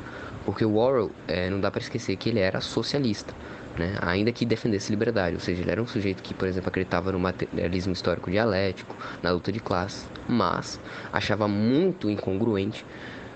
Porque 0.46 0.64
o 0.64 0.76
Orwell, 0.76 1.12
eh, 1.28 1.50
não 1.50 1.60
dá 1.60 1.72
para 1.72 1.82
esquecer 1.82 2.16
que 2.18 2.30
ele 2.30 2.40
era 2.40 2.62
socialista, 2.62 3.34
né? 3.78 3.98
ainda 4.02 4.32
que 4.32 4.46
defendesse 4.46 4.92
liberdade, 4.92 5.36
ou 5.36 5.42
seja, 5.42 5.62
ele 5.62 5.72
era 5.72 5.82
um 5.82 5.88
sujeito 5.88 6.22
que, 6.22 6.34
por 6.34 6.48
exemplo, 6.48 6.70
acreditava 6.70 7.12
no 7.12 7.20
materialismo 7.20 7.94
histórico 7.94 8.30
dialético, 8.30 8.96
na 9.24 9.32
luta 9.32 9.52
de 9.52 9.60
classes, 9.60 10.08
mas 10.30 10.80
achava 11.12 11.48
muito 11.48 12.10
incongruente 12.10 12.86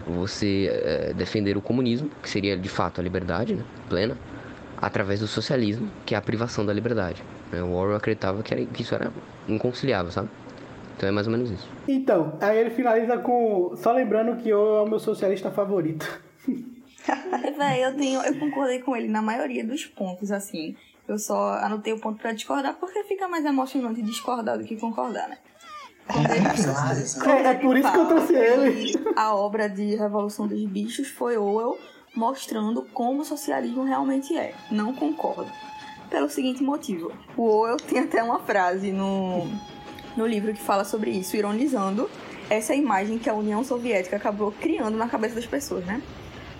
você 0.07 0.69
eh, 0.71 1.13
defender 1.15 1.57
o 1.57 1.61
comunismo, 1.61 2.09
que 2.21 2.29
seria 2.29 2.57
de 2.57 2.69
fato 2.69 3.01
a 3.01 3.03
liberdade 3.03 3.55
né, 3.55 3.63
plena, 3.89 4.17
através 4.81 5.19
do 5.19 5.27
socialismo, 5.27 5.89
que 6.05 6.15
é 6.15 6.17
a 6.17 6.21
privação 6.21 6.65
da 6.65 6.73
liberdade. 6.73 7.21
né? 7.51 7.61
O 7.61 7.73
Orwell 7.73 7.97
acreditava 7.97 8.41
que, 8.41 8.53
era, 8.53 8.65
que 8.65 8.81
isso 8.81 8.95
era 8.95 9.11
inconciliável, 9.47 10.11
sabe? 10.11 10.29
Então 10.95 11.07
é 11.07 11.11
mais 11.11 11.27
ou 11.27 11.31
menos 11.31 11.49
isso. 11.49 11.69
Então, 11.87 12.37
aí 12.41 12.57
ele 12.57 12.71
finaliza 12.71 13.17
com. 13.17 13.73
Só 13.75 13.93
lembrando 13.93 14.35
que 14.37 14.49
eu 14.49 14.77
é 14.77 14.81
o 14.81 14.87
meu 14.87 14.99
socialista 14.99 15.49
favorito. 15.49 16.05
Véi, 17.57 17.83
eu 17.85 17.95
tenho, 17.95 18.21
eu 18.21 18.37
concordei 18.39 18.79
com 18.79 18.95
ele 18.95 19.07
na 19.07 19.21
maioria 19.21 19.65
dos 19.65 19.85
pontos, 19.85 20.31
assim. 20.31 20.75
Eu 21.07 21.17
só 21.17 21.53
anotei 21.55 21.91
o 21.93 21.99
ponto 21.99 22.19
pra 22.21 22.31
discordar 22.31 22.75
porque 22.79 23.03
fica 23.03 23.27
mais 23.27 23.43
emocionante 23.43 24.01
discordar 24.01 24.57
do 24.57 24.63
que 24.63 24.75
concordar, 24.77 25.27
né? 25.27 25.37
Ele- 26.09 26.45
É, 27.29 27.47
é 27.47 27.53
por 27.55 27.77
isso 27.77 27.91
que 27.91 27.97
eu 27.97 28.05
trouxe 28.07 28.33
ele. 28.35 28.93
A 29.15 29.35
obra 29.35 29.69
de 29.69 29.95
Revolução 29.95 30.47
dos 30.47 30.63
Bichos 30.65 31.07
foi 31.07 31.37
Orwell 31.37 31.77
mostrando 32.15 32.83
como 32.93 33.21
o 33.21 33.25
socialismo 33.25 33.83
realmente 33.83 34.35
é. 34.37 34.53
Não 34.71 34.93
concordo. 34.93 35.51
Pelo 36.09 36.29
seguinte 36.29 36.63
motivo. 36.63 37.11
O 37.37 37.43
Orwell 37.43 37.77
tem 37.77 37.99
até 37.99 38.23
uma 38.23 38.39
frase 38.39 38.91
no, 38.91 39.47
no 40.17 40.25
livro 40.25 40.51
que 40.53 40.61
fala 40.61 40.83
sobre 40.83 41.11
isso, 41.11 41.35
ironizando 41.37 42.09
essa 42.49 42.73
imagem 42.73 43.19
que 43.19 43.29
a 43.29 43.33
União 43.35 43.63
Soviética 43.63 44.15
acabou 44.15 44.51
criando 44.51 44.97
na 44.97 45.07
cabeça 45.07 45.35
das 45.35 45.45
pessoas, 45.45 45.85
né? 45.85 46.01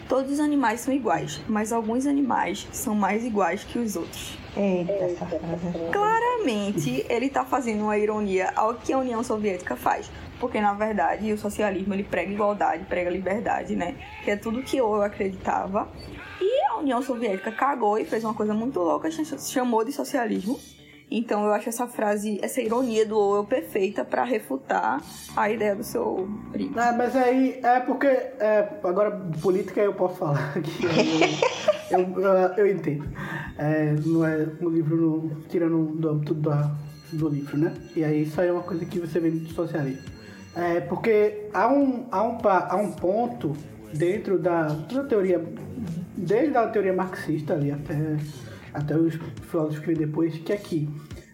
Todos 0.09 0.31
os 0.33 0.39
animais 0.39 0.81
são 0.81 0.93
iguais, 0.93 1.39
mas 1.47 1.71
alguns 1.71 2.05
animais 2.07 2.67
são 2.73 2.93
mais 2.95 3.23
iguais 3.23 3.63
que 3.63 3.77
os 3.79 3.95
outros. 3.95 4.37
Eita, 4.57 4.91
essa 4.91 5.25
frase. 5.27 5.91
Claramente, 5.91 7.05
ele 7.07 7.29
tá 7.29 7.45
fazendo 7.45 7.83
uma 7.83 7.97
ironia 7.97 8.51
ao 8.55 8.73
que 8.73 8.91
a 8.91 8.97
União 8.97 9.23
Soviética 9.23 9.75
faz. 9.75 10.09
Porque, 10.39 10.59
na 10.59 10.73
verdade, 10.73 11.31
o 11.31 11.37
socialismo 11.37 11.93
ele 11.93 12.03
prega 12.03 12.31
igualdade, 12.31 12.85
prega 12.85 13.09
liberdade, 13.09 13.75
né? 13.75 13.95
Que 14.23 14.31
é 14.31 14.35
tudo 14.35 14.63
que 14.63 14.77
eu 14.77 15.01
acreditava. 15.01 15.87
E 16.41 16.65
a 16.71 16.77
União 16.77 17.01
Soviética 17.03 17.51
cagou 17.51 17.99
e 17.99 18.05
fez 18.05 18.23
uma 18.23 18.33
coisa 18.33 18.53
muito 18.53 18.79
louca, 18.79 19.11
ch- 19.11 19.37
chamou 19.51 19.83
de 19.85 19.91
socialismo. 19.91 20.59
Então 21.11 21.43
eu 21.45 21.51
acho 21.53 21.69
essa 21.69 21.87
frase, 21.87 22.39
essa 22.41 22.61
ironia 22.61 23.05
do 23.05 23.17
Orwell 23.17 23.43
perfeita 23.45 24.05
pra 24.05 24.23
refutar 24.23 25.01
a 25.35 25.49
ideia 25.49 25.75
do 25.75 25.83
seu 25.83 26.29
primo. 26.51 26.73
Ah, 26.79 26.93
mas 26.95 27.15
aí 27.15 27.59
é 27.63 27.79
porque. 27.79 28.05
é, 28.07 28.69
agora, 28.83 29.11
política 29.41 29.81
eu 29.81 29.93
posso 29.93 30.15
falar 30.17 30.53
aqui. 30.57 30.71
Eu, 31.89 31.99
eu, 31.99 32.21
eu, 32.21 32.53
eu 32.57 32.67
entendo. 32.75 33.05
É, 33.57 33.95
não 34.05 34.23
é 34.25 34.47
um 34.61 34.69
livro 34.69 34.95
no- 34.95 35.41
tirando 35.49 35.95
do 35.95 36.09
âmbito 36.09 36.33
da, 36.35 36.71
do 37.11 37.27
livro, 37.27 37.57
né? 37.57 37.73
E 37.95 38.03
aí 38.03 38.23
isso 38.23 38.39
aí 38.39 38.47
é 38.47 38.51
uma 38.51 38.61
coisa 38.63 38.85
que 38.85 38.99
você 38.99 39.19
vê 39.19 39.31
do 39.31 39.49
socialismo. 39.49 40.03
É, 40.55 40.79
porque 40.81 41.47
há 41.53 41.67
um, 41.71 42.05
há, 42.11 42.23
um, 42.23 42.37
há 42.43 42.75
um 42.75 42.91
ponto 42.91 43.55
dentro 43.93 44.37
da, 44.37 44.67
da 44.67 45.03
teoria, 45.03 45.43
desde 46.15 46.55
a 46.57 46.67
teoria 46.67 46.93
marxista 46.93 47.53
ali 47.53 47.71
até, 47.71 47.95
até 48.73 48.95
os 48.95 49.15
filósofos 49.43 49.79
que 49.79 49.87
vêm 49.87 49.95
depois, 49.95 50.37
que 50.37 50.53
é 50.53 50.57
que 50.57 50.89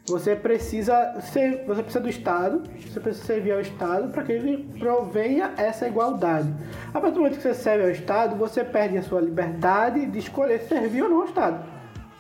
você 0.07 0.35
precisa 0.35 1.19
ser, 1.19 1.63
você 1.65 1.81
precisa 1.81 1.99
do 1.99 2.09
Estado, 2.09 2.61
você 2.79 2.99
precisa 2.99 3.25
servir 3.25 3.53
ao 3.53 3.61
Estado 3.61 4.11
para 4.11 4.23
que 4.23 4.31
ele 4.31 4.69
provenha 4.77 5.53
essa 5.57 5.87
igualdade. 5.87 6.53
A 6.93 6.99
partir 6.99 7.15
do 7.15 7.21
momento 7.21 7.37
que 7.37 7.41
você 7.41 7.55
serve 7.55 7.85
ao 7.85 7.89
Estado, 7.89 8.35
você 8.35 8.63
perde 8.63 8.97
a 8.99 9.01
sua 9.01 9.19
liberdade 9.19 10.05
de 10.05 10.19
escolher 10.19 10.59
servir 10.61 11.01
ou 11.01 11.09
não 11.09 11.21
ao 11.21 11.25
Estado. 11.25 11.74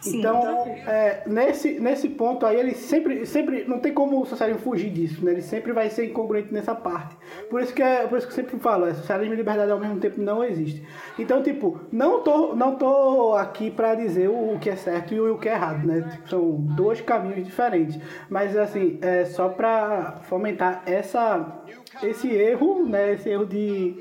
Então, 0.07 0.65
é, 0.87 1.23
nesse, 1.25 1.79
nesse 1.79 2.09
ponto 2.09 2.45
aí, 2.45 2.59
ele 2.59 2.73
sempre, 2.73 3.25
sempre. 3.25 3.65
Não 3.65 3.79
tem 3.79 3.93
como 3.93 4.21
o 4.21 4.25
socialismo 4.25 4.61
fugir 4.61 4.89
disso, 4.89 5.23
né? 5.23 5.31
Ele 5.31 5.41
sempre 5.41 5.71
vai 5.71 5.89
ser 5.89 6.05
incongruente 6.05 6.53
nessa 6.53 6.75
parte. 6.75 7.15
Por 7.49 7.61
isso 7.61 7.73
que, 7.73 7.81
é, 7.81 8.05
por 8.07 8.17
isso 8.17 8.27
que 8.27 8.33
eu 8.33 8.35
sempre 8.35 8.59
falo, 8.59 8.85
é, 8.85 8.93
socialismo 8.93 9.33
e 9.33 9.37
liberdade 9.37 9.71
ao 9.71 9.79
mesmo 9.79 9.99
tempo 9.99 10.21
não 10.21 10.43
existe. 10.43 10.85
Então, 11.17 11.41
tipo, 11.41 11.79
não 11.91 12.21
tô, 12.21 12.55
não 12.55 12.75
tô 12.75 13.35
aqui 13.35 13.71
pra 13.71 13.95
dizer 13.95 14.29
o, 14.29 14.53
o 14.53 14.59
que 14.59 14.69
é 14.69 14.75
certo 14.75 15.13
e 15.13 15.19
o 15.19 15.37
que 15.37 15.49
é 15.49 15.53
errado, 15.53 15.85
né? 15.85 16.01
Tipo, 16.01 16.29
São 16.29 16.51
dois 16.75 17.01
caminhos 17.01 17.45
diferentes. 17.45 17.99
Mas, 18.29 18.55
assim, 18.57 18.99
é 19.01 19.25
só 19.25 19.49
pra 19.49 20.19
fomentar 20.23 20.83
essa, 20.85 21.63
esse 22.03 22.29
erro, 22.29 22.85
né? 22.85 23.13
Esse 23.13 23.29
erro 23.29 23.45
de. 23.45 23.95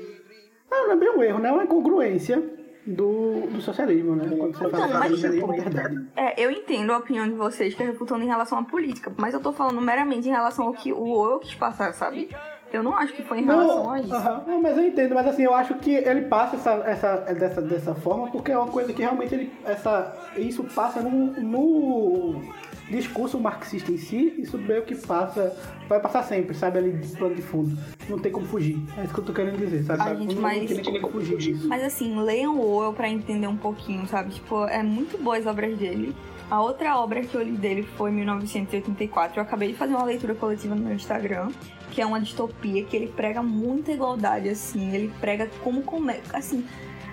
Não, 0.69 0.87
não 0.87 0.93
é 0.93 0.97
bem 0.97 1.09
um 1.09 1.23
erro, 1.23 1.39
né? 1.39 1.49
É 1.49 1.51
uma 1.51 1.63
incongruência 1.63 2.64
do, 2.85 3.47
do 3.47 3.61
socialismo, 3.61 4.15
né? 4.15 4.35
Quando 4.37 4.57
você 4.57 4.69
fala 4.69 4.85
Então, 4.85 4.99
mas, 4.99 5.11
socialismo 5.11 5.53
tipo, 5.53 5.63
liberdade. 5.63 6.07
É, 6.15 6.43
eu 6.43 6.51
entendo 6.51 6.91
a 6.91 6.97
opinião 6.97 7.27
de 7.27 7.33
vocês 7.33 7.73
que 7.73 7.81
é 7.81 7.85
refutando 7.85 8.23
em 8.23 8.27
relação 8.27 8.59
à 8.59 8.63
política, 8.63 9.11
mas 9.17 9.33
eu 9.33 9.39
tô 9.39 9.51
falando 9.51 9.81
meramente 9.81 10.27
em 10.27 10.31
relação 10.31 10.67
ao 10.67 10.73
que 10.73 10.93
o 10.93 11.07
Orwell 11.07 11.39
quis 11.39 11.55
passar, 11.55 11.93
sabe? 11.93 12.29
Eu 12.71 12.83
não 12.83 12.95
acho 12.95 13.13
que 13.13 13.23
foi 13.23 13.39
em 13.39 13.45
relação 13.45 13.91
a 13.91 14.01
isso. 14.01 14.13
aham, 14.13 14.43
não, 14.47 14.61
mas 14.61 14.77
eu 14.77 14.85
entendo, 14.85 15.15
mas 15.15 15.27
assim, 15.27 15.43
eu 15.43 15.53
acho 15.53 15.75
que 15.75 15.91
ele 15.91 16.23
passa 16.23 16.55
essa, 16.57 16.71
essa, 16.85 17.15
dessa, 17.33 17.61
dessa 17.61 17.95
forma 17.95 18.29
porque 18.29 18.51
é 18.51 18.57
uma 18.57 18.67
coisa 18.67 18.91
que 18.91 19.01
realmente 19.01 19.33
ele, 19.33 19.53
essa, 19.63 20.13
isso 20.35 20.63
passa 20.63 20.99
no, 20.99 21.09
no 21.09 22.41
discurso 22.89 23.39
marxista 23.39 23.91
em 23.91 23.97
si, 23.97 24.33
isso 24.37 24.57
meio 24.57 24.83
que 24.83 24.95
passa, 24.95 25.55
vai 25.89 25.99
passar 25.99 26.23
sempre, 26.23 26.55
sabe, 26.55 26.77
ali 26.77 26.91
de 26.91 27.15
plano 27.15 27.35
de 27.35 27.41
fundo. 27.41 27.77
Não 28.09 28.19
tem 28.19 28.31
como 28.31 28.45
fugir. 28.45 28.77
É 28.97 29.03
isso 29.03 29.13
que 29.13 29.19
eu 29.19 29.25
tô 29.25 29.33
querendo 29.33 29.57
dizer, 29.57 29.83
sabe? 29.83 30.01
A 30.01 30.15
gente, 30.15 30.35
não, 30.35 30.41
mas- 30.41 30.69
não 30.69 30.83
tem 30.83 31.01
como 31.01 31.13
fugir 31.13 31.37
disso. 31.37 31.67
Mas 31.67 31.83
assim, 31.83 32.19
leiam 32.19 32.55
o 32.57 32.61
Orwell 32.75 32.93
pra 32.93 33.09
entender 33.09 33.47
um 33.47 33.57
pouquinho, 33.57 34.07
sabe? 34.07 34.31
Tipo, 34.31 34.65
é 34.65 34.83
muito 34.83 35.17
boas 35.21 35.39
as 35.39 35.47
obras 35.47 35.77
dele. 35.77 36.15
A 36.49 36.61
outra 36.61 36.95
obra 36.99 37.21
que 37.21 37.33
eu 37.33 37.41
li 37.41 37.53
dele 37.53 37.83
foi 37.97 38.11
1984. 38.11 39.39
Eu 39.39 39.43
acabei 39.43 39.69
de 39.69 39.73
fazer 39.73 39.95
uma 39.95 40.03
leitura 40.05 40.35
coletiva 40.35 40.75
no 40.75 40.81
meu 40.83 40.93
Instagram, 40.93 41.49
que 41.91 42.01
é 42.01 42.05
uma 42.05 42.19
distopia 42.21 42.83
que 42.83 42.95
ele 42.95 43.07
prega 43.07 43.41
muita 43.41 43.91
igualdade, 43.91 44.49
assim. 44.49 44.93
Ele 44.93 45.11
prega 45.19 45.49
como 45.63 45.81
come... 45.81 46.13
assim, 46.31 46.63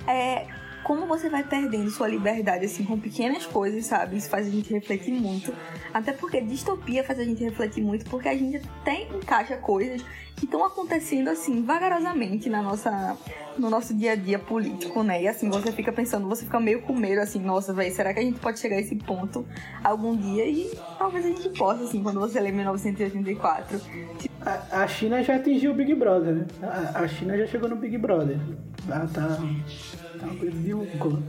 é 0.06 0.46
como 0.84 1.06
você 1.06 1.28
vai 1.28 1.44
perdendo 1.44 1.90
sua 1.90 2.08
liberdade, 2.08 2.64
assim, 2.64 2.84
com 2.84 2.98
pequenas 2.98 3.46
coisas, 3.46 3.86
sabe? 3.86 4.16
Isso 4.16 4.28
faz 4.28 4.46
a 4.46 4.50
gente 4.50 4.72
refletir 4.72 5.12
muito. 5.12 5.54
Até 5.92 6.12
porque 6.12 6.40
distopia 6.40 7.04
faz 7.04 7.18
a 7.18 7.24
gente 7.24 7.42
refletir 7.42 7.82
muito, 7.82 8.04
porque 8.10 8.28
a 8.28 8.36
gente 8.36 8.56
até 8.80 9.02
encaixa 9.14 9.56
coisas 9.56 10.04
que 10.36 10.44
estão 10.44 10.64
acontecendo, 10.64 11.28
assim, 11.28 11.62
vagarosamente 11.62 12.48
na 12.48 12.62
nossa, 12.62 13.16
no 13.56 13.70
nosso 13.70 13.94
dia 13.94 14.12
a 14.12 14.16
dia 14.16 14.38
político, 14.38 15.02
né? 15.02 15.22
E 15.22 15.28
assim, 15.28 15.48
você 15.48 15.70
fica 15.70 15.92
pensando, 15.92 16.28
você 16.28 16.44
fica 16.44 16.58
meio 16.58 16.82
com 16.82 16.94
medo, 16.94 17.20
assim, 17.20 17.38
nossa, 17.38 17.72
velho, 17.72 17.94
será 17.94 18.12
que 18.12 18.20
a 18.20 18.22
gente 18.22 18.40
pode 18.40 18.58
chegar 18.58 18.76
a 18.76 18.80
esse 18.80 18.96
ponto 18.96 19.46
algum 19.84 20.16
dia? 20.16 20.44
E 20.46 20.70
talvez 20.98 21.24
a 21.24 21.28
gente 21.28 21.48
possa, 21.50 21.84
assim, 21.84 22.02
quando 22.02 22.18
você 22.18 22.40
lê 22.40 22.50
1984. 22.50 23.80
A, 24.44 24.82
a 24.82 24.88
China 24.88 25.22
já 25.22 25.36
atingiu 25.36 25.70
o 25.70 25.74
Big 25.74 25.94
Brother, 25.94 26.34
né? 26.34 26.46
A, 26.62 27.00
a 27.00 27.08
China 27.08 27.36
já 27.38 27.46
chegou 27.46 27.68
no 27.68 27.76
Big 27.76 27.96
Brother. 27.96 28.38
Ela 28.88 29.06
tá, 29.06 29.38
tá 30.22 30.26
uma 30.26 30.38
coisa 30.38 30.56
de 30.56 30.72
louco. 30.72 31.22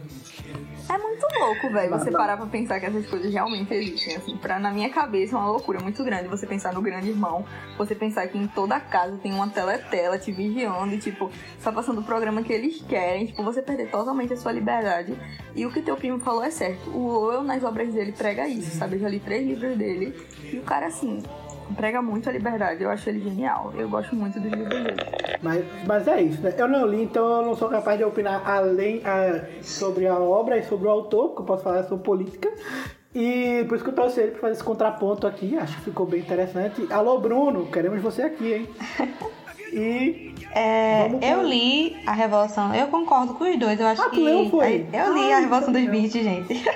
É 0.90 0.98
muito 0.98 1.26
louco, 1.40 1.70
velho, 1.72 1.90
você 1.90 2.12
parar 2.12 2.36
pra 2.36 2.46
pensar 2.46 2.80
que 2.80 2.86
essas 2.86 3.08
coisas 3.08 3.32
realmente 3.32 3.74
existem, 3.74 4.18
assim. 4.18 4.38
Pra, 4.38 4.60
na 4.60 4.70
minha 4.70 4.90
cabeça 4.90 5.36
é 5.36 5.40
uma 5.40 5.50
loucura 5.50 5.80
muito 5.80 6.04
grande 6.04 6.28
você 6.28 6.46
pensar 6.46 6.74
no 6.74 6.82
grande 6.82 7.10
irmão, 7.10 7.46
você 7.78 7.96
pensar 7.96 8.28
que 8.28 8.38
em 8.38 8.48
toda 8.48 8.80
casa 8.80 9.18
tem 9.18 9.34
uma 9.34 9.48
teletela 9.48 10.20
te 10.20 10.32
vigiando 10.32 10.94
e, 10.94 11.00
tipo, 11.00 11.32
só 11.60 11.72
passando 11.72 12.02
o 12.02 12.04
programa 12.04 12.44
que 12.44 12.52
eles 12.52 12.82
querem, 12.82 13.26
tipo, 13.26 13.42
você 13.44 13.62
perder 13.62 13.90
totalmente 13.90 14.34
a 14.34 14.38
sua 14.38 14.52
liberdade. 14.52 15.18
E 15.56 15.66
o 15.66 15.72
que 15.72 15.82
teu 15.82 15.96
primo 15.96 16.20
falou 16.20 16.44
é 16.44 16.52
certo. 16.52 16.90
O 16.90 17.06
Orwell, 17.08 17.44
nas 17.44 17.64
obras 17.64 17.94
dele, 17.94 18.12
prega 18.12 18.48
isso, 18.48 18.78
sabe? 18.78 18.98
Eu 18.98 19.00
já 19.00 19.10
li 19.10 19.20
três 19.20 19.48
livros 19.48 19.78
dele 19.78 20.14
e 20.52 20.58
o 20.58 20.64
cara, 20.64 20.88
assim, 20.88 21.24
prega 21.76 22.02
muito 22.02 22.30
a 22.30 22.32
liberdade. 22.32 22.84
Eu 22.84 22.90
acho 22.90 23.10
ele 23.10 23.20
genial. 23.22 23.74
Eu 23.78 23.90
gosto 23.90 24.16
muito 24.16 24.40
dos 24.40 24.52
livros 24.52 24.70
dele. 24.70 24.96
Mas, 25.42 25.64
mas 25.86 26.08
é 26.08 26.22
isso, 26.22 26.42
né? 26.42 26.54
Eu 26.58 26.68
não 26.68 26.86
li, 26.86 27.04
então 27.04 27.26
eu 27.42 27.46
não 27.46 27.56
sou 27.56 27.70
capaz 27.70 27.98
de 27.98 28.04
opinar 28.04 28.48
além 28.50 29.02
ah, 29.06 29.42
sobre 29.62 30.08
a 30.08 30.18
obra 30.18 30.58
e 30.58 30.64
sobre 30.64 30.88
o 30.88 30.92
autor, 30.92 31.30
porque 31.30 31.42
eu 31.42 31.46
posso 31.46 31.64
falar 31.64 31.84
sobre 31.84 32.04
política. 32.04 32.50
E 33.16 33.64
por 33.68 33.76
isso 33.76 33.84
que 33.84 33.90
eu 33.92 33.96
trouxe 33.96 34.20
ele 34.22 34.32
para 34.32 34.42
fazer 34.42 34.54
esse 34.54 34.64
contraponto 34.64 35.28
aqui. 35.28 35.58
Acho 35.58 35.76
que 35.78 35.84
ficou 35.84 36.06
bem 36.06 36.22
interessante. 36.22 36.88
Alô, 36.92 37.20
Bruno, 37.20 37.68
queremos 37.68 38.02
você 38.02 38.24
aqui, 38.24 38.54
hein? 38.54 38.70
E 39.76 40.36
É, 40.54 41.08
eu 41.34 41.42
li 41.48 41.98
a 42.06 42.14
Revolução, 42.14 42.76
eu 42.76 42.86
concordo 42.90 43.34
com 43.34 43.44
os 43.44 43.58
dois, 43.58 43.80
eu 43.80 43.88
acho 43.88 44.04
Ah, 44.04 44.06
tu 44.06 44.12
que. 44.12 44.24
leu, 44.24 44.48
foi? 44.48 44.86
Eu 44.94 45.16
li 45.16 45.34
Ah, 45.34 45.38
a 45.38 45.40
Revolução 45.40 45.72
então 45.72 45.82
dos 45.82 45.86
não. 45.86 45.92
Beats, 45.92 46.14
gente. 46.14 46.64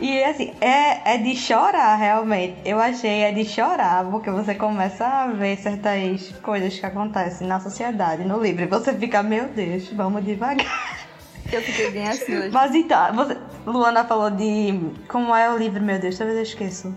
E 0.00 0.22
assim, 0.24 0.52
é, 0.60 1.14
é 1.14 1.18
de 1.18 1.34
chorar 1.36 1.96
realmente. 1.96 2.56
Eu 2.64 2.78
achei 2.78 3.22
é 3.22 3.32
de 3.32 3.44
chorar, 3.44 4.04
porque 4.10 4.30
você 4.30 4.54
começa 4.54 5.06
a 5.06 5.26
ver 5.28 5.56
certas 5.56 6.32
coisas 6.42 6.78
que 6.78 6.84
acontecem 6.84 7.46
na 7.46 7.60
sociedade, 7.60 8.24
no 8.24 8.42
livro. 8.42 8.64
E 8.64 8.66
você 8.66 8.92
fica, 8.92 9.22
meu 9.22 9.48
Deus, 9.48 9.88
vamos 9.92 10.24
devagar. 10.24 11.06
Eu 11.52 11.62
fiquei 11.62 11.90
bem 11.90 12.08
assim 12.08 12.36
hoje. 12.36 12.50
Mas 12.50 12.74
então, 12.74 13.14
você, 13.14 13.36
Luana 13.64 14.04
falou 14.04 14.30
de. 14.30 14.90
Como 15.08 15.34
é 15.34 15.52
o 15.52 15.56
livro, 15.56 15.82
meu 15.82 15.98
Deus, 15.98 16.18
talvez 16.18 16.36
eu 16.36 16.42
esqueço. 16.42 16.94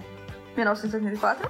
1984? 0.56 1.50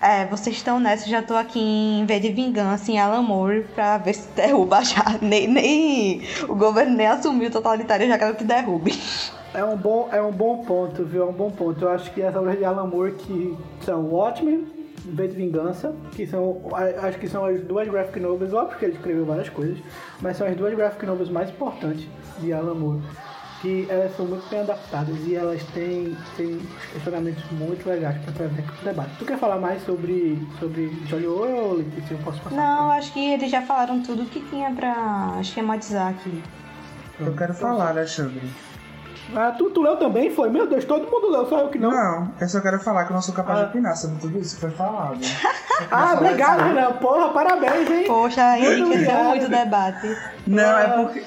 É, 0.00 0.26
vocês 0.26 0.56
estão 0.56 0.78
nessa, 0.78 1.08
já 1.08 1.22
tô 1.22 1.34
aqui 1.34 1.58
em 1.58 2.04
V 2.04 2.20
de 2.20 2.30
Vingança, 2.30 2.90
em 2.90 2.98
Alan 2.98 3.22
Moore, 3.22 3.64
pra 3.74 3.96
ver 3.96 4.14
se 4.14 4.28
derruba 4.32 4.84
já. 4.84 5.02
Nem, 5.22 5.48
nem 5.48 6.22
o 6.46 6.54
governo 6.54 6.94
nem 6.94 7.06
assumiu 7.06 7.48
o 7.48 7.52
totalitário, 7.52 8.04
eu 8.04 8.08
já 8.08 8.18
quero 8.18 8.34
que 8.34 8.44
derrube. 8.44 8.92
É 9.54 9.64
um 9.64 9.76
bom, 9.76 10.08
é 10.12 10.20
um 10.20 10.32
bom 10.32 10.64
ponto, 10.64 11.04
viu? 11.04 11.22
É 11.22 11.26
um 11.26 11.32
bom 11.32 11.50
ponto. 11.50 11.82
Eu 11.84 11.90
acho 11.90 12.12
que 12.12 12.22
as 12.22 12.34
obras 12.34 12.58
de 12.58 12.64
Alan 12.64 12.86
Moore 12.86 13.12
que 13.12 13.56
são 13.82 14.02
Watchmen, 14.06 14.66
V 15.06 15.28
de 15.28 15.34
Vingança, 15.34 15.94
que 16.12 16.26
são, 16.26 16.60
acho 17.02 17.18
que 17.18 17.28
são 17.28 17.44
as 17.44 17.60
duas 17.62 17.88
graphic 17.88 18.18
novels, 18.20 18.52
óbvio 18.52 18.78
que 18.78 18.84
ele 18.86 18.94
escreveu 18.94 19.24
várias 19.24 19.48
coisas, 19.48 19.78
mas 20.20 20.36
são 20.36 20.46
as 20.46 20.56
duas 20.56 20.74
graphic 20.74 21.06
novels 21.06 21.30
mais 21.30 21.50
importantes 21.50 22.06
de 22.40 22.52
Alan 22.52 22.74
Moore. 22.74 23.02
Que 23.62 23.86
elas 23.88 24.14
são 24.14 24.26
muito 24.26 24.46
bem 24.50 24.60
adaptadas 24.60 25.16
e 25.26 25.34
elas 25.34 25.62
têm, 25.72 26.14
têm 26.36 26.60
questionamentos 26.92 27.42
muito 27.52 27.88
legais 27.88 28.18
para 28.22 28.32
trazer 28.34 28.60
aqui 28.60 28.72
pro 28.72 28.84
debate. 28.84 29.10
Tu 29.18 29.24
quer 29.24 29.38
falar 29.38 29.58
mais 29.58 29.82
sobre, 29.84 30.38
sobre 30.60 30.88
Johnny 31.06 31.26
Orwell, 31.26 31.76
Letícia? 31.76 32.12
Eu 32.12 32.18
posso 32.18 32.42
passar? 32.42 32.56
Não, 32.56 32.90
acho 32.90 33.10
que 33.14 33.32
eles 33.32 33.50
já 33.50 33.62
falaram 33.62 34.02
tudo 34.02 34.26
que 34.26 34.40
tinha 34.50 34.70
pra 34.70 35.38
esquematizar 35.40 36.10
aqui. 36.10 36.42
Eu 37.18 37.34
quero 37.34 37.54
falar, 37.54 37.88
Alexandre. 37.88 38.42
Ah, 39.34 39.52
tu, 39.56 39.70
tu 39.70 39.80
leu 39.82 39.96
também? 39.96 40.30
Foi? 40.34 40.50
Meu 40.50 40.66
Deus, 40.68 40.84
todo 40.84 41.10
mundo 41.10 41.30
leu, 41.30 41.46
só 41.48 41.60
eu 41.60 41.68
que 41.68 41.78
não. 41.78 41.90
Não, 41.90 42.32
eu 42.40 42.48
só 42.48 42.60
quero 42.60 42.78
falar 42.80 43.04
que 43.04 43.10
eu 43.12 43.14
não 43.14 43.22
sou 43.22 43.34
capaz 43.34 43.58
Ah. 43.58 43.62
de 43.62 43.68
opinar 43.68 43.96
sobre 43.96 44.18
tudo 44.20 44.38
isso 44.38 44.54
que 44.56 44.60
foi 44.62 44.70
falado. 44.70 45.18
Ah, 45.90 46.14
obrigado, 46.14 46.60
Renan. 46.62 46.92
Porra, 46.92 47.32
parabéns, 47.32 47.90
hein? 47.90 48.04
Poxa, 48.06 48.56
enriqueceu 48.58 49.24
muito 49.24 49.46
o 49.46 49.48
debate. 49.48 50.16
Não, 50.46 50.78
é 50.78 50.88
porque. 50.88 51.24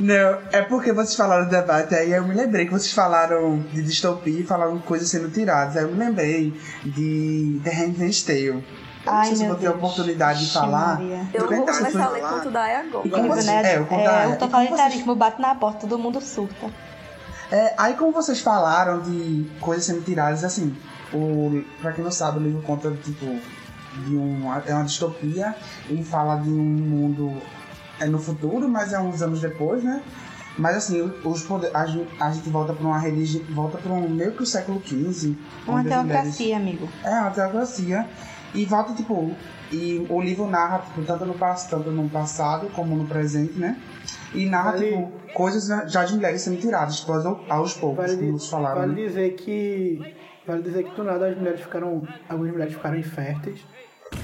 Não, 0.00 0.38
é 0.52 0.62
porque 0.62 0.92
vocês 0.92 1.14
falaram 1.16 1.44
do 1.44 1.50
debate, 1.50 1.94
aí 1.94 2.10
eu 2.12 2.26
me 2.26 2.34
lembrei 2.34 2.66
que 2.66 2.72
vocês 2.72 2.92
falaram 2.92 3.60
de 3.72 3.82
distopia 3.82 4.40
e 4.40 4.44
falaram 4.44 4.76
coisas 4.80 5.08
sendo 5.08 5.30
tiradas. 5.30 5.76
Aí 5.76 5.84
eu 5.84 5.88
me 5.92 5.96
lembrei 5.98 6.52
de 6.84 7.60
The 7.62 7.70
Handmaid's 7.70 8.22
Tale. 8.24 8.64
Eu 9.06 9.12
não 9.12 9.18
Ai, 9.20 9.26
sei 9.28 9.36
se 9.36 9.46
vou 9.46 9.54
ter 9.56 9.66
a 9.66 9.70
Deus. 9.70 9.82
oportunidade 9.82 10.46
de 10.46 10.52
falar. 10.52 11.00
Eu 11.32 11.46
vou 11.48 11.64
começar 11.66 11.78
a 11.86 12.08
ler 12.10 12.20
falado. 12.22 12.32
quanto 12.34 12.50
dá 12.50 12.78
agora. 12.80 13.06
E 13.06 13.10
como 13.10 13.28
vocês- 13.28 13.46
né? 13.46 13.74
é, 13.74 13.80
o 13.80 13.94
É, 13.94 14.26
o 14.28 14.36
totalitarismo 14.36 15.14
bate 15.14 15.40
na 15.40 15.54
porta, 15.54 15.80
todo 15.86 15.98
mundo 15.98 16.20
surta. 16.20 16.66
É, 17.50 17.74
aí 17.78 17.94
como 17.94 18.10
vocês 18.12 18.40
falaram 18.40 19.00
de 19.00 19.48
coisas 19.60 19.84
sendo 19.86 20.02
tiradas, 20.02 20.42
assim, 20.42 20.76
o, 21.12 21.62
pra 21.80 21.92
quem 21.92 22.02
não 22.02 22.10
sabe, 22.10 22.38
o 22.38 22.42
livro 22.42 22.60
conta, 22.62 22.90
tipo, 22.90 23.24
de 24.04 24.16
um, 24.16 24.52
é 24.66 24.74
uma 24.74 24.84
distopia, 24.84 25.54
ele 25.88 26.02
fala 26.02 26.36
de 26.40 26.50
um 26.50 26.54
mundo 26.64 27.40
é 28.00 28.06
no 28.06 28.18
futuro, 28.18 28.68
mas 28.68 28.92
é 28.92 28.98
uns 28.98 29.22
anos 29.22 29.40
depois, 29.40 29.82
né? 29.84 30.02
Mas 30.58 30.76
assim, 30.76 31.00
os 31.22 31.42
poder, 31.42 31.70
a, 31.74 31.86
gente, 31.86 32.08
a 32.18 32.30
gente 32.30 32.48
volta 32.48 32.72
pra 32.72 32.84
uma 32.86 32.98
religião, 32.98 33.42
volta 33.50 33.78
pra 33.78 33.92
um 33.92 34.08
meio 34.08 34.32
que 34.32 34.42
o 34.42 34.46
século 34.46 34.82
XV. 34.84 35.36
Uma 35.66 35.78
as 35.80 35.84
mulheres- 35.84 36.02
teocracia, 36.12 36.56
amigo. 36.56 36.88
é, 37.04 37.10
uma 37.20 37.30
teocracia. 37.30 38.08
E 38.54 38.64
volta, 38.64 38.94
tipo, 38.94 39.34
e 39.72 40.06
o 40.08 40.20
livro 40.20 40.46
narra, 40.46 40.78
tipo, 40.78 41.02
tanto 41.02 41.24
no, 41.24 41.34
tanto 41.34 41.90
no 41.90 42.08
passado 42.08 42.68
como 42.74 42.94
no 42.96 43.06
presente, 43.06 43.54
né? 43.58 43.76
E 44.34 44.46
narra, 44.46 44.72
Vale- 44.72 44.90
tipo, 44.90 45.12
coisas 45.34 45.90
já 45.90 46.04
de 46.04 46.14
mulheres 46.14 46.42
sendo 46.42 46.60
tiradas, 46.60 47.00
tipo, 47.00 47.12
aos, 47.48 47.74
poucos, 47.74 48.06
Vale, 48.06 48.16
como 48.16 48.38
vocês 48.38 48.50
falaram. 48.50 48.80
vale 48.80 48.94
né? 48.94 49.06
dizer 49.08 49.34
que. 49.34 50.14
Vale 50.46 50.62
dizer 50.62 50.84
que 50.84 50.94
do 50.94 51.02
nada 51.02 51.28
as 51.28 51.36
mulheres 51.36 51.60
ficaram. 51.60 52.06
Algumas 52.28 52.52
mulheres 52.52 52.74
ficaram 52.74 52.96
inférteis. 52.96 53.60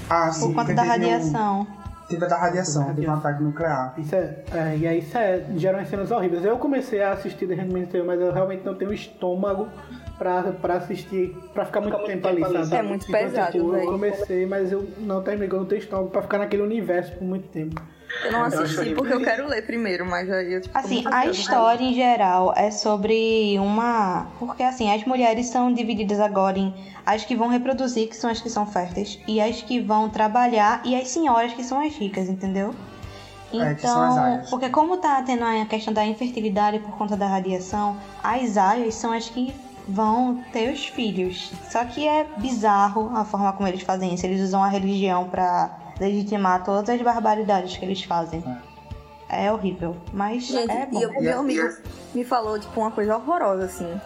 Ah, 0.09 0.31
sim, 0.31 0.47
Por 0.47 0.55
conta 0.55 0.73
da 0.73 0.83
radiação. 0.83 1.67
Teve 2.07 2.27
da 2.27 2.37
radiação, 2.37 2.93
teve 2.93 3.07
um 3.07 3.13
ataque 3.13 3.41
nuclear. 3.41 3.93
Isso 3.97 4.13
é, 4.15 4.43
é, 4.51 4.77
e 4.77 4.87
aí 4.87 4.99
isso 4.99 5.17
é, 5.17 5.45
geram 5.55 5.83
cenas 5.85 6.11
horríveis. 6.11 6.43
Eu 6.43 6.57
comecei 6.57 7.01
a 7.01 7.13
assistir 7.13 7.47
The 7.47 7.55
Handmaid's 7.55 7.91
Tale, 7.91 8.03
mas 8.05 8.19
eu 8.19 8.31
realmente 8.31 8.63
não 8.65 8.75
tenho 8.75 8.93
estômago 8.93 9.69
pra, 10.17 10.43
pra 10.53 10.75
assistir, 10.75 11.35
pra 11.53 11.65
ficar 11.65 11.81
muito 11.81 11.97
tempo 12.05 12.27
ali, 12.27 12.41
sabe? 12.41 12.75
É 12.75 12.81
muito 12.81 13.05
Então, 13.07 13.19
pesado, 13.19 13.51
tipo, 13.51 13.75
Eu 13.75 13.91
comecei, 13.91 14.45
mas 14.45 14.71
eu 14.71 14.87
não 14.99 15.21
terminei, 15.21 15.49
eu 15.51 15.59
não 15.59 15.65
tenho 15.65 15.79
estômago 15.79 16.09
pra 16.09 16.21
ficar 16.21 16.37
naquele 16.37 16.63
universo 16.63 17.13
por 17.13 17.23
muito 17.23 17.47
tempo. 17.49 17.81
Eu 18.23 18.31
não 18.31 18.43
assisti 18.43 18.93
porque 18.93 19.11
eu 19.11 19.21
quero 19.23 19.47
ler 19.47 19.65
primeiro, 19.65 20.05
mas 20.05 20.29
aí 20.29 20.53
eu 20.53 20.61
tipo. 20.61 20.77
Assim, 20.77 21.03
a 21.11 21.25
história 21.25 21.83
em 21.83 21.95
geral 21.95 22.53
é 22.55 22.69
sobre 22.69 23.57
uma. 23.57 24.27
Porque 24.39 24.61
assim, 24.61 24.93
as 24.93 25.03
mulheres 25.03 25.47
são 25.47 25.73
divididas 25.73 26.19
agora 26.19 26.59
em 26.59 26.73
as 27.05 27.25
que 27.25 27.35
vão 27.35 27.47
reproduzir, 27.47 28.07
que 28.07 28.15
são 28.15 28.29
as 28.29 28.39
que 28.39 28.49
são 28.49 28.65
férteis, 28.67 29.19
e 29.27 29.41
as 29.41 29.61
que 29.61 29.79
vão 29.81 30.09
trabalhar, 30.09 30.81
e 30.85 30.95
as 30.95 31.07
senhoras 31.07 31.53
que 31.53 31.63
são 31.63 31.83
as 31.85 31.93
ricas, 31.95 32.29
entendeu? 32.29 32.73
É, 33.51 33.71
Então, 33.71 34.17
aias. 34.19 34.49
porque 34.49 34.69
como 34.69 34.97
tá 34.97 35.21
tendo 35.23 35.43
a 35.43 35.65
questão 35.65 35.93
da 35.93 36.05
infertilidade 36.05 36.79
por 36.79 36.95
conta 36.97 37.17
da 37.17 37.27
radiação, 37.27 37.97
as 38.23 38.57
aias 38.57 38.95
são 38.95 39.11
as 39.11 39.27
que 39.27 39.53
vão 39.87 40.43
ter 40.51 40.71
os 40.71 40.85
filhos. 40.87 41.51
Só 41.69 41.83
que 41.85 42.07
é 42.07 42.25
bizarro 42.37 43.11
a 43.15 43.25
forma 43.25 43.51
como 43.53 43.67
eles 43.67 43.81
fazem 43.81 44.13
isso. 44.13 44.25
Eles 44.25 44.41
usam 44.41 44.63
a 44.63 44.67
religião 44.67 45.29
pra 45.29 45.77
legitimar 45.99 46.63
todas 46.63 46.89
as 46.89 47.01
barbaridades 47.01 47.77
que 47.77 47.85
eles 47.85 48.03
fazem. 48.03 48.43
É 49.29 49.51
horrível, 49.51 49.95
mas 50.13 50.45
Gente, 50.45 50.71
é 50.71 50.85
bom. 50.85 50.99
e 50.99 51.05
o 51.05 51.21
meu 51.21 51.39
amigo 51.39 51.67
me 52.13 52.23
falou, 52.23 52.59
tipo, 52.59 52.79
uma 52.79 52.91
coisa 52.91 53.15
horrorosa, 53.17 53.65
assim. 53.65 53.99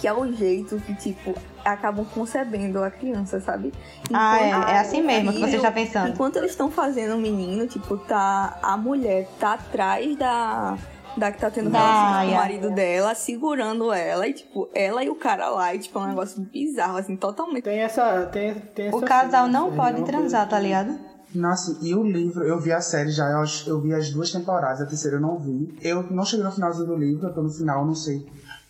Que 0.00 0.08
é 0.08 0.12
o 0.12 0.30
jeito 0.32 0.76
que, 0.84 0.94
tipo, 0.94 1.32
acabam 1.64 2.04
concebendo 2.12 2.82
a 2.82 2.90
criança, 2.90 3.40
sabe? 3.40 3.72
Ah, 4.12 4.38
é, 4.38 4.48
Enquanto- 4.50 4.68
é 4.68 4.78
assim 4.80 5.02
mesmo 5.02 5.32
que 5.32 5.38
você 5.40 5.56
está 5.56 5.70
pensando. 5.70 6.08
Enquanto 6.10 6.36
eles 6.36 6.50
estão 6.50 6.70
fazendo 6.70 7.14
o 7.14 7.18
menino, 7.18 7.66
tipo, 7.66 7.96
tá. 7.96 8.58
A 8.62 8.76
mulher 8.76 9.28
tá 9.38 9.54
atrás 9.54 10.14
da. 10.16 10.76
Da 11.16 11.30
que 11.30 11.38
tá 11.38 11.50
tendo 11.50 11.70
Da 11.70 11.78
relação 11.78 12.26
com 12.26 12.32
o 12.32 12.34
marido 12.34 12.70
dela, 12.70 13.14
segurando 13.14 13.92
ela, 13.92 14.26
e 14.26 14.32
tipo, 14.32 14.68
ela 14.74 15.04
e 15.04 15.08
o 15.08 15.14
cara 15.14 15.48
lá, 15.48 15.74
e 15.74 15.78
tipo, 15.78 15.98
é 15.98 16.02
um 16.02 16.08
negócio 16.08 16.42
bizarro, 16.42 16.98
assim, 16.98 17.16
totalmente. 17.16 17.64
Tem 17.64 17.80
essa. 17.80 18.26
Tem, 18.26 18.54
tem 18.54 18.92
O 18.92 18.96
essa 18.96 19.06
casal 19.06 19.46
cena, 19.46 19.60
não 19.60 19.72
pode 19.72 20.02
transar, 20.02 20.42
coisa 20.42 20.46
tá 20.46 20.58
ligado? 20.58 20.98
Nossa, 21.34 21.78
e 21.82 21.94
o 21.94 22.04
livro, 22.04 22.44
eu 22.44 22.60
vi 22.60 22.72
a 22.72 22.80
série 22.80 23.10
já, 23.10 23.28
eu, 23.28 23.44
eu 23.66 23.80
vi 23.80 23.92
as 23.92 24.10
duas 24.10 24.30
temporadas, 24.30 24.80
a 24.80 24.86
terceira 24.86 25.16
eu 25.16 25.20
não 25.20 25.38
vi. 25.38 25.76
Eu 25.82 26.04
não 26.04 26.24
cheguei 26.24 26.44
no 26.44 26.52
finalzinho 26.52 26.86
do 26.86 26.96
livro, 26.96 27.26
eu 27.26 27.34
tô 27.34 27.42
no 27.42 27.50
final, 27.50 27.84
não 27.84 27.94
sei 27.94 28.24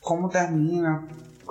como 0.04 0.28
termina, 0.28 1.02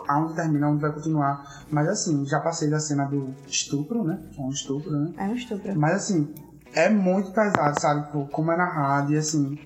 aonde 0.07 0.35
termina, 0.35 0.69
onde 0.69 0.81
vai 0.81 0.91
continuar. 0.91 1.63
Mas 1.69 1.87
assim, 1.87 2.25
já 2.25 2.39
passei 2.39 2.69
da 2.69 2.79
cena 2.79 3.05
do 3.05 3.33
estupro, 3.47 4.03
né? 4.03 4.19
É 4.37 4.41
um 4.41 4.49
estupro, 4.49 4.91
né? 4.91 5.13
É 5.17 5.23
um 5.23 5.35
estupro. 5.35 5.75
Mas 5.77 5.95
assim, 5.95 6.33
é 6.73 6.87
muito 6.87 7.31
pesado, 7.31 7.79
sabe? 7.81 8.07
Como 8.31 8.51
é 8.51 8.55
narrado 8.55 9.11
e 9.11 9.17
assim. 9.17 9.57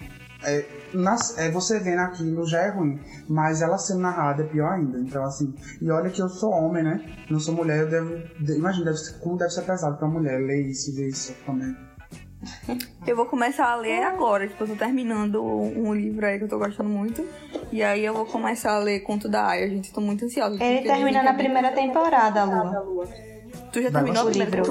É, 0.44 0.66
nas- 1.02 1.38
é, 1.38 1.50
você 1.52 1.80
vendo 1.80 2.00
aquilo 2.00 2.46
já 2.48 2.62
é 2.62 2.70
ruim, 2.70 3.00
mas 3.30 3.62
ela 3.62 3.78
sendo 3.78 4.00
narrada 4.02 4.44
é 4.44 4.46
pior 4.48 4.74
ainda. 4.74 5.00
Então, 5.00 5.24
assim, 5.24 5.54
e 5.82 5.90
olha 5.90 6.10
que 6.10 6.22
eu 6.22 6.30
sou 6.30 6.52
homem, 6.52 6.84
né? 6.84 7.02
Não 7.30 7.40
sou 7.40 7.54
mulher, 7.54 7.80
eu 7.80 7.90
devo. 7.90 8.18
de- 8.40 8.58
imagina, 8.58 8.86
deve 8.86 8.98
ser- 8.98 9.20
como 9.20 9.38
deve 9.38 9.52
ser 9.52 9.62
pesado 9.64 9.98
pra 9.98 10.08
mulher 10.08 10.40
ler 10.40 10.62
isso, 10.68 10.94
ver 10.96 11.08
isso 11.10 11.34
também. 11.46 11.76
Eu 13.06 13.16
vou 13.16 13.26
começar 13.26 13.66
a 13.66 13.76
ler 13.76 14.04
agora, 14.04 14.48
tipo, 14.48 14.64
eu 14.64 14.68
tô 14.68 14.76
terminando 14.76 15.44
um 15.44 15.94
livro 15.94 16.26
aí 16.26 16.38
que 16.38 16.44
eu 16.46 16.48
tô 16.50 16.58
gostando 16.60 16.88
muito. 16.90 17.26
E 17.72 17.82
aí 17.82 18.06
eu 18.06 18.14
vou 18.14 18.26
começar 18.26 18.74
a 18.74 18.80
ler 18.80 19.00
Conto 19.02 19.28
da 19.28 19.48
Aya, 19.48 19.68
gente, 19.68 19.92
tô 19.92 20.00
muito 20.02 20.24
ansiosa. 20.26 20.64
Ele 20.64 20.88
termina 20.88 21.24
na 21.24 21.30
é 21.30 21.34
bem- 21.34 21.46
primeira 21.46 21.72
temporada, 21.72 22.44
Lua. 22.44 23.08
Tu 23.74 23.82
já 23.82 23.90
Vai 23.90 24.04
terminou 24.04 24.26
O 24.26 24.30
livro. 24.30 24.64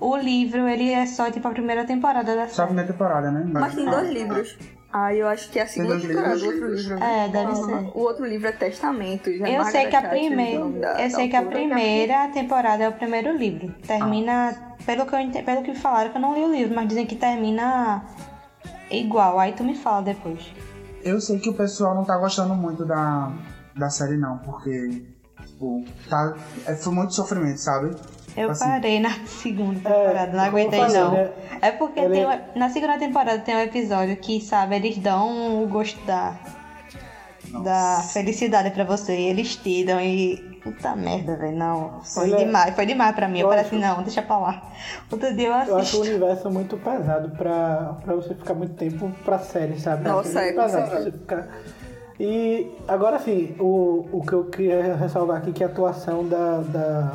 O, 0.00 0.08
o 0.12 0.16
livro, 0.16 0.66
ele 0.66 0.90
é 0.90 1.06
só 1.06 1.30
tipo 1.30 1.46
a 1.46 1.50
primeira 1.50 1.84
temporada 1.84 2.34
da 2.34 2.46
Só 2.48 2.52
a 2.52 2.54
série. 2.54 2.66
primeira 2.68 2.92
temporada, 2.92 3.30
né? 3.30 3.46
Mas 3.52 3.74
tem 3.74 3.84
dois 3.88 4.10
livros. 4.10 4.58
Ah, 4.92 5.12
eu 5.14 5.26
acho 5.28 5.50
que 5.50 5.58
é 5.58 5.62
a 5.62 5.66
segunda 5.66 6.00
temporada 6.00 6.36
do 6.38 6.46
outro 6.46 6.74
livro. 6.74 7.02
É, 7.02 7.28
deve 7.28 7.50
Ah, 7.50 7.54
ser. 7.54 7.90
O 7.94 8.00
outro 8.00 8.24
livro 8.24 8.48
é 8.48 8.52
Testamento. 8.52 9.30
já 9.36 9.46
é 9.48 9.58
Eu 9.58 9.64
sei 9.66 9.86
que 9.86 9.96
a 9.96 10.02
primeira, 10.08 10.64
da- 10.70 10.92
eu 11.02 11.08
da 11.08 11.10
sei 11.10 11.28
que 11.28 11.36
a 11.36 11.42
primeira 11.42 12.28
temporada 12.28 12.84
é 12.84 12.88
o 12.88 12.92
primeiro 12.92 13.36
livro. 13.36 13.72
Termina, 13.86 14.74
pelo 14.86 15.04
que 15.04 15.14
eu 15.14 15.44
pelo 15.44 15.62
que 15.62 15.74
falaram, 15.74 16.10
que 16.12 16.16
eu 16.16 16.22
não 16.22 16.34
li 16.34 16.44
o 16.44 16.52
livro, 16.52 16.74
mas 16.74 16.88
dizem 16.88 17.04
que 17.06 17.16
termina 17.16 18.04
igual. 18.90 19.38
Aí 19.38 19.52
tu 19.52 19.64
me 19.64 19.74
fala 19.74 20.02
depois. 20.02 20.50
Eu 21.02 21.20
sei 21.20 21.38
que 21.38 21.50
o 21.50 21.54
pessoal 21.54 21.94
não 21.94 22.04
tá 22.04 22.16
gostando 22.16 22.54
muito 22.54 22.84
da, 22.84 23.30
da 23.76 23.90
série, 23.90 24.16
não, 24.16 24.38
porque. 24.38 25.04
Tipo, 25.46 25.84
tá, 26.08 26.34
é, 26.66 26.74
foi 26.74 26.92
muito 26.94 27.14
sofrimento, 27.14 27.58
sabe? 27.58 27.94
Eu 28.36 28.50
Assim. 28.50 28.64
parei 28.64 29.00
na 29.00 29.10
segunda 29.26 29.80
temporada, 29.88 30.32
não 30.32 30.44
como 30.44 30.58
eu 30.58 30.68
aguentei 30.68 30.80
falei, 30.80 30.96
não. 31.00 31.12
né? 31.12 31.30
É 31.62 31.70
porque 31.72 32.00
Ele- 32.00 32.14
tem 32.14 32.40
na 32.54 32.68
segunda 32.68 32.98
temporada 32.98 33.38
tem 33.38 33.56
um 33.56 33.60
episódio 33.60 34.16
que, 34.18 34.40
sabe, 34.40 34.76
eles 34.76 34.98
dão 34.98 35.62
o 35.62 35.66
gosto 35.66 35.98
da, 36.04 36.34
da 37.62 38.02
felicidade 38.12 38.70
pra 38.70 38.84
você. 38.84 39.16
E 39.16 39.28
eles 39.28 39.56
tiram 39.56 40.00
e. 40.00 40.54
Puta 40.62 40.96
merda, 40.96 41.36
velho. 41.36 41.56
Não. 41.56 42.00
Foi 42.02 42.24
Ele 42.24 42.34
é- 42.34 42.44
demais, 42.44 42.74
foi 42.74 42.86
demais 42.86 43.14
pra 43.14 43.28
mim. 43.28 43.38
Eu 43.38 43.46
Eu 43.46 43.52
acho- 43.52 43.66
assim, 43.66 43.78
não, 43.78 44.02
deixa 44.02 44.20
pra 44.20 44.36
lá. 44.36 44.62
Outro 45.10 45.32
dia 45.34 45.46
eu 45.46 45.52
Eu 45.52 45.58
acho 45.60 45.72
o 45.72 45.76
assisto. 45.78 46.00
universo 46.00 46.50
muito 46.50 46.76
pesado 46.76 47.30
pra, 47.36 47.96
pra 48.04 48.14
você 48.16 48.34
ficar 48.34 48.54
muito 48.54 48.74
tempo 48.74 49.10
pra 49.24 49.38
série, 49.38 49.78
sabe? 49.78 50.08
Nossa, 50.08 50.40
muito 50.40 50.48
é, 50.48 50.52
com 50.52 50.62
pesado 50.62 50.90
pra 50.90 51.00
você 51.00 51.12
ficar. 51.12 51.48
E 52.18 52.68
agora 52.88 53.18
sim, 53.20 53.54
o, 53.60 54.08
o 54.12 54.22
que 54.26 54.32
eu 54.32 54.44
queria 54.46 54.96
ressalvar 54.96 55.36
aqui 55.38 55.52
que 55.52 55.62
é 55.62 55.66
a 55.66 55.70
atuação 55.70 56.26
da, 56.26 56.58
da, 56.62 57.12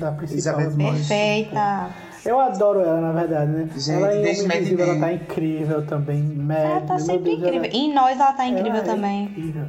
da 0.00 0.12
principal. 0.12 0.60
Elizabeth 0.60 0.82
Moss. 0.82 0.98
Perfeita. 1.08 1.90
Eu 2.24 2.38
adoro 2.38 2.80
ela, 2.80 3.00
na 3.00 3.12
verdade, 3.12 3.50
né? 3.50 3.68
Gente, 3.76 3.90
ela 3.92 4.14
em 4.14 4.22
desde 4.22 4.46
Mad 4.46 4.80
ela 4.80 4.98
tá 5.00 5.12
incrível 5.12 5.86
também. 5.86 6.22
Mad, 6.22 6.58
Ela 6.58 6.80
tá 6.82 6.94
meu 6.94 6.98
sempre 7.04 7.22
Deus, 7.22 7.38
ela- 7.42 7.48
incrível. 7.56 7.70
E 7.72 7.84
em 7.84 7.94
nós 7.94 8.20
ela 8.20 8.32
tá 8.34 8.46
incrível 8.46 8.72
ela 8.74 8.78
é 8.78 8.82
também. 8.82 9.24
incrível. 9.24 9.64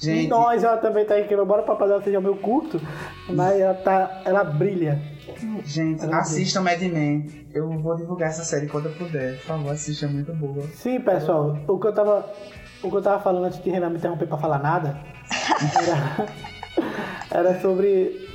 E 0.00 0.04
Gente, 0.04 0.28
nós, 0.28 0.64
ela 0.64 0.78
também 0.78 1.04
tá 1.04 1.20
incrível. 1.20 1.44
Embora 1.44 1.62
o 1.62 1.64
papai 1.64 1.86
dela 1.86 2.02
seja 2.02 2.20
meio 2.20 2.34
curto, 2.36 2.80
mas 3.28 3.60
ela 3.60 3.74
tá. 3.74 4.22
Ela 4.24 4.42
brilha. 4.42 5.00
gente, 5.64 6.04
assistam 6.06 6.62
Mad 6.62 6.80
Men. 6.80 7.46
Eu 7.54 7.68
vou 7.78 7.94
divulgar 7.94 8.30
essa 8.30 8.42
série 8.42 8.66
quando 8.66 8.86
eu 8.86 8.92
puder. 8.94 9.36
Por 9.36 9.44
favor, 9.46 9.70
assista, 9.72 10.06
é 10.06 10.08
muito 10.08 10.32
boa. 10.34 10.66
Sim, 10.74 10.98
pessoal, 11.00 11.56
o 11.68 11.78
que 11.78 11.86
eu 11.86 11.92
tava. 11.94 12.26
O 12.82 12.90
que 12.90 12.96
eu 12.96 13.02
tava 13.02 13.22
falando 13.22 13.44
antes 13.44 13.62
de 13.62 13.70
Renan 13.70 13.90
me 13.90 13.98
interromper 13.98 14.26
pra 14.26 14.38
falar 14.38 14.58
nada 14.58 14.98
era, 17.30 17.50
era 17.50 17.60
sobre. 17.60 18.28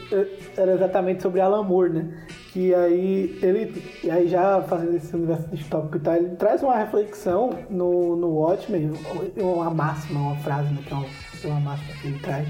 Era 0.55 0.73
exatamente 0.73 1.21
sobre 1.21 1.41
Alan 1.41 1.63
Moore, 1.63 1.89
né? 1.91 2.25
Que 2.51 2.73
aí 2.73 3.37
ele. 3.41 3.83
E 4.03 4.09
aí 4.09 4.27
já 4.27 4.61
fazendo 4.63 4.95
esse 4.95 5.15
universo 5.15 5.47
distópico 5.49 5.97
e 5.97 5.99
tal, 5.99 6.15
ele 6.15 6.35
traz 6.35 6.63
uma 6.63 6.77
reflexão 6.77 7.51
no, 7.69 8.15
no 8.15 8.29
Watchmen, 8.29 8.91
uma 9.35 9.69
máxima, 9.69 10.19
uma 10.19 10.35
frase, 10.37 10.73
né? 10.73 10.81
Que 10.85 10.93
é 10.93 11.49
uma, 11.49 11.59
máxima 11.59 11.93
que 12.01 12.07
ele 12.07 12.19
traz. 12.19 12.47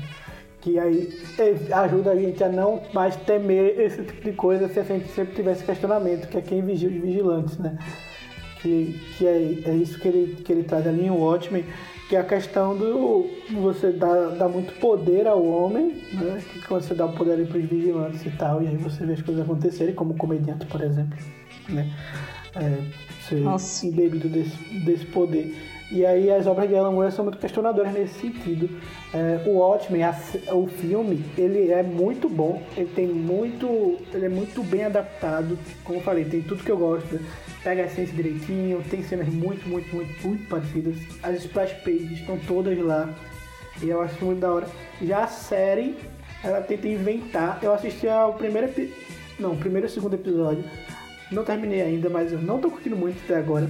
Que 0.61 0.79
aí 0.79 1.19
eh, 1.39 1.73
ajuda 1.73 2.11
a 2.11 2.15
gente 2.15 2.43
a 2.43 2.49
não 2.49 2.81
mais 2.93 3.15
temer 3.15 3.79
esse 3.79 4.03
tipo 4.03 4.23
de 4.23 4.34
coisa 4.34 4.67
se 4.67 4.79
a 4.79 4.84
gente 4.84 5.07
sempre 5.09 5.35
tivesse 5.35 5.63
questionamento, 5.63 6.27
que 6.27 6.38
é 6.38 6.41
quem 6.41 6.61
vigia 6.61 6.89
os 6.89 6.95
vigilantes, 6.95 7.57
né? 7.57 7.77
que, 8.61 8.99
que 9.17 9.27
é, 9.27 9.69
é 9.69 9.75
isso 9.75 9.99
que 9.99 10.07
ele, 10.07 10.35
que 10.43 10.51
ele 10.51 10.63
traz 10.63 10.85
ali 10.88 11.05
em 11.05 11.09
Watchmen, 11.09 11.63
que 12.07 12.15
é 12.15 12.19
a 12.19 12.23
questão 12.23 12.75
do 12.75 13.29
você 13.51 13.91
dar, 13.91 14.29
dar 14.31 14.47
muito 14.47 14.73
poder 14.79 15.27
ao 15.27 15.45
homem, 15.45 16.01
né? 16.13 16.41
Que 16.51 16.61
quando 16.61 16.84
você 16.84 16.93
dá 16.93 17.05
o 17.05 17.13
poder 17.13 17.45
para 17.47 17.57
os 17.57 17.65
vigilantes 17.65 18.25
e 18.25 18.31
tal, 18.31 18.63
e 18.63 18.67
aí 18.67 18.77
você 18.77 19.05
vê 19.05 19.13
as 19.13 19.21
coisas 19.21 19.43
acontecerem, 19.43 19.93
como 19.93 20.15
comediante, 20.15 20.65
por 20.67 20.81
exemplo, 20.81 21.17
né? 21.67 21.91
É, 22.55 22.81
ser 23.27 23.41
Nossa. 23.41 23.85
desse, 23.91 24.57
desse 24.85 25.05
poder. 25.07 25.55
E 25.89 26.05
aí 26.05 26.29
as 26.29 26.45
obras 26.47 26.67
de 26.67 26.75
Alan 26.75 26.91
Moore 26.91 27.11
são 27.11 27.23
muito 27.23 27.38
questionadoras 27.38 27.93
nesse 27.93 28.19
sentido. 28.19 28.69
É, 29.13 29.41
o 29.45 29.57
Watchmen, 29.57 30.03
a 30.03 30.13
o 30.51 30.67
filme, 30.67 31.23
ele 31.38 31.71
é 31.71 31.81
muito 31.81 32.27
bom, 32.27 32.61
ele 32.75 32.89
tem 32.93 33.07
muito. 33.07 33.97
ele 34.13 34.25
é 34.25 34.29
muito 34.29 34.63
bem 34.63 34.85
adaptado, 34.85 35.57
como 35.84 35.99
eu 35.99 36.03
falei, 36.03 36.25
tem 36.25 36.41
tudo 36.41 36.63
que 36.63 36.71
eu 36.71 36.77
gosto. 36.77 37.19
Pega 37.68 37.81
a 37.81 37.85
essência 37.85 38.15
direitinho, 38.15 38.81
tem 38.89 39.03
cenas 39.03 39.27
muito, 39.27 39.68
muito, 39.68 39.94
muito, 39.94 40.26
muito 40.26 40.48
parecidas. 40.48 40.95
As 41.22 41.44
splash 41.44 41.73
pages 41.84 42.19
estão 42.19 42.39
todas 42.48 42.77
lá. 42.77 43.14
E 43.84 43.89
eu 43.89 43.99
acho 43.99 44.23
muito 44.23 44.39
da 44.39 44.53
hora. 44.53 44.68
Já 45.02 45.26
a 45.26 45.27
série, 45.27 45.98
ela 46.41 46.61
tenta 46.61 46.88
inventar. 46.88 47.60
Eu 47.61 47.73
assisti 47.73 48.07
ao 48.07 48.35
primeiro. 48.35 48.72
Não, 49.38 49.57
primeiro 49.57 49.85
e 49.85 49.89
segundo 49.89 50.14
episódio. 50.14 50.64
Não 51.30 51.44
terminei 51.44 51.81
ainda, 51.81 52.10
mas 52.10 52.31
eu 52.31 52.39
não 52.39 52.57
tô 52.57 52.72
curtindo 52.72 52.95
muito 52.95 53.22
até 53.26 53.35
agora. 53.35 53.69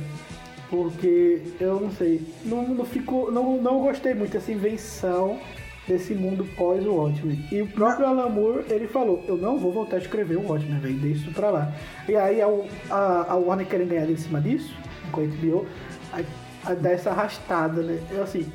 Porque 0.70 1.42
eu 1.60 1.80
não 1.80 1.90
sei. 1.90 2.22
Não, 2.46 2.68
não, 2.68 2.86
ficou, 2.86 3.32
não, 3.32 3.58
não 3.58 3.80
gostei 3.80 4.14
muito 4.14 4.34
dessa 4.34 4.52
invenção 4.52 5.40
desse 5.88 6.14
mundo 6.14 6.46
pós 6.58 6.86
o 6.86 6.94
Watchmen. 6.96 7.46
E 7.52 7.62
o 7.62 7.68
próprio 7.68 8.06
Alan 8.08 8.30
Moore, 8.30 8.66
ele 8.70 8.88
falou, 8.88 9.24
eu 9.28 9.38
não 9.38 9.58
vou 9.58 9.72
voltar 9.72 9.96
a 9.96 10.00
escrever 10.00 10.38
o 10.38 10.48
Watchmen, 10.48 10.80
velho, 10.80 11.00
deixa 11.00 11.22
isso 11.22 11.32
pra 11.32 11.50
lá. 11.50 11.72
E 12.08 12.16
aí 12.16 12.42
a, 12.42 12.48
a, 12.90 13.32
a 13.32 13.36
Warner 13.36 13.68
querendo 13.68 13.90
ganhar 13.90 14.10
em 14.10 14.18
cima 14.18 14.42
disso, 14.42 14.76
com 15.12 15.22
a 15.22 15.24
HBO, 15.26 15.66
a, 16.12 16.70
a 16.72 16.74
dar 16.74 16.92
essa 16.92 17.12
arrastada, 17.12 17.82
né? 17.82 18.00
Eu 18.12 18.24
assim, 18.24 18.46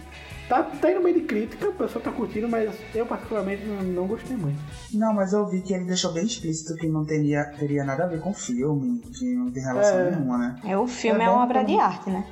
Tá, 0.49 0.63
tá 0.65 0.91
indo 0.91 1.03
bem 1.03 1.15
de 1.15 1.21
crítica, 1.21 1.69
o 1.71 1.73
pessoal 1.73 2.05
tá 2.05 2.11
curtindo, 2.11 2.47
mas 2.47 2.71
eu 2.95 3.07
particularmente 3.07 3.65
não, 3.65 3.83
não 3.85 4.07
gostei 4.07 4.37
muito. 4.37 4.59
Não, 4.93 5.15
mas 5.15 5.33
eu 5.33 5.47
vi 5.49 5.63
que 5.63 5.73
ele 5.73 5.85
deixou 5.87 6.13
bem 6.13 6.25
explícito 6.25 6.75
que 6.75 6.87
não 6.89 7.07
teria, 7.07 7.45
teria 7.59 7.85
nada 7.85 8.05
a 8.05 8.07
ver 8.07 8.21
com 8.21 8.31
o 8.31 8.35
filme, 8.35 8.99
que 9.17 9.35
não 9.35 9.51
tem 9.51 9.63
relação 9.63 9.99
É. 10.01 10.11
nenhuma, 10.11 10.37
né? 10.37 10.57
É, 10.67 10.77
o 10.77 10.87
filme 10.87 11.21
É 11.23 11.25
é, 11.27 11.31
uma 11.31 11.43
obra 11.45 11.61
como- 11.65 11.73
de 11.75 11.81
arte, 11.81 12.11
né? 12.11 12.27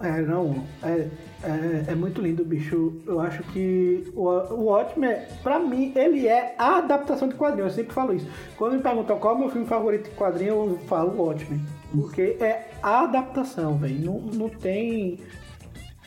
É, 0.00 0.20
não, 0.22 0.64
é, 0.82 1.08
é, 1.42 1.84
é 1.88 1.94
muito 1.94 2.20
lindo, 2.20 2.44
bicho. 2.44 3.00
Eu 3.06 3.20
acho 3.20 3.42
que 3.44 4.10
o, 4.14 4.22
o 4.22 4.64
Watchmen, 4.64 5.16
pra 5.42 5.58
mim, 5.58 5.92
ele 5.94 6.28
é 6.28 6.54
a 6.56 6.78
adaptação 6.78 7.28
de 7.28 7.34
quadrinho. 7.34 7.66
Eu 7.66 7.70
sempre 7.70 7.92
falo 7.92 8.12
isso. 8.14 8.26
Quando 8.56 8.74
me 8.74 8.82
perguntam 8.82 9.18
qual 9.18 9.34
é 9.34 9.36
o 9.36 9.40
meu 9.40 9.50
filme 9.50 9.66
favorito 9.66 10.08
de 10.08 10.16
quadrinho, 10.16 10.50
eu 10.50 10.78
falo 10.86 11.20
Watchmen. 11.20 11.60
Porque 11.92 12.36
é 12.40 12.68
a 12.82 13.02
adaptação, 13.02 13.76
velho. 13.76 13.98
Não, 14.04 14.20
não 14.20 14.48
tem. 14.48 15.18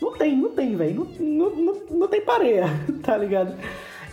Não 0.01 0.13
tem, 0.13 0.37
não 0.37 0.49
tem, 0.51 0.75
velho. 0.75 1.07
Não, 1.19 1.49
não, 1.49 1.77
não, 1.91 2.07
tem 2.07 2.21
pareia, 2.21 2.65
tá 3.03 3.17
ligado? 3.17 3.55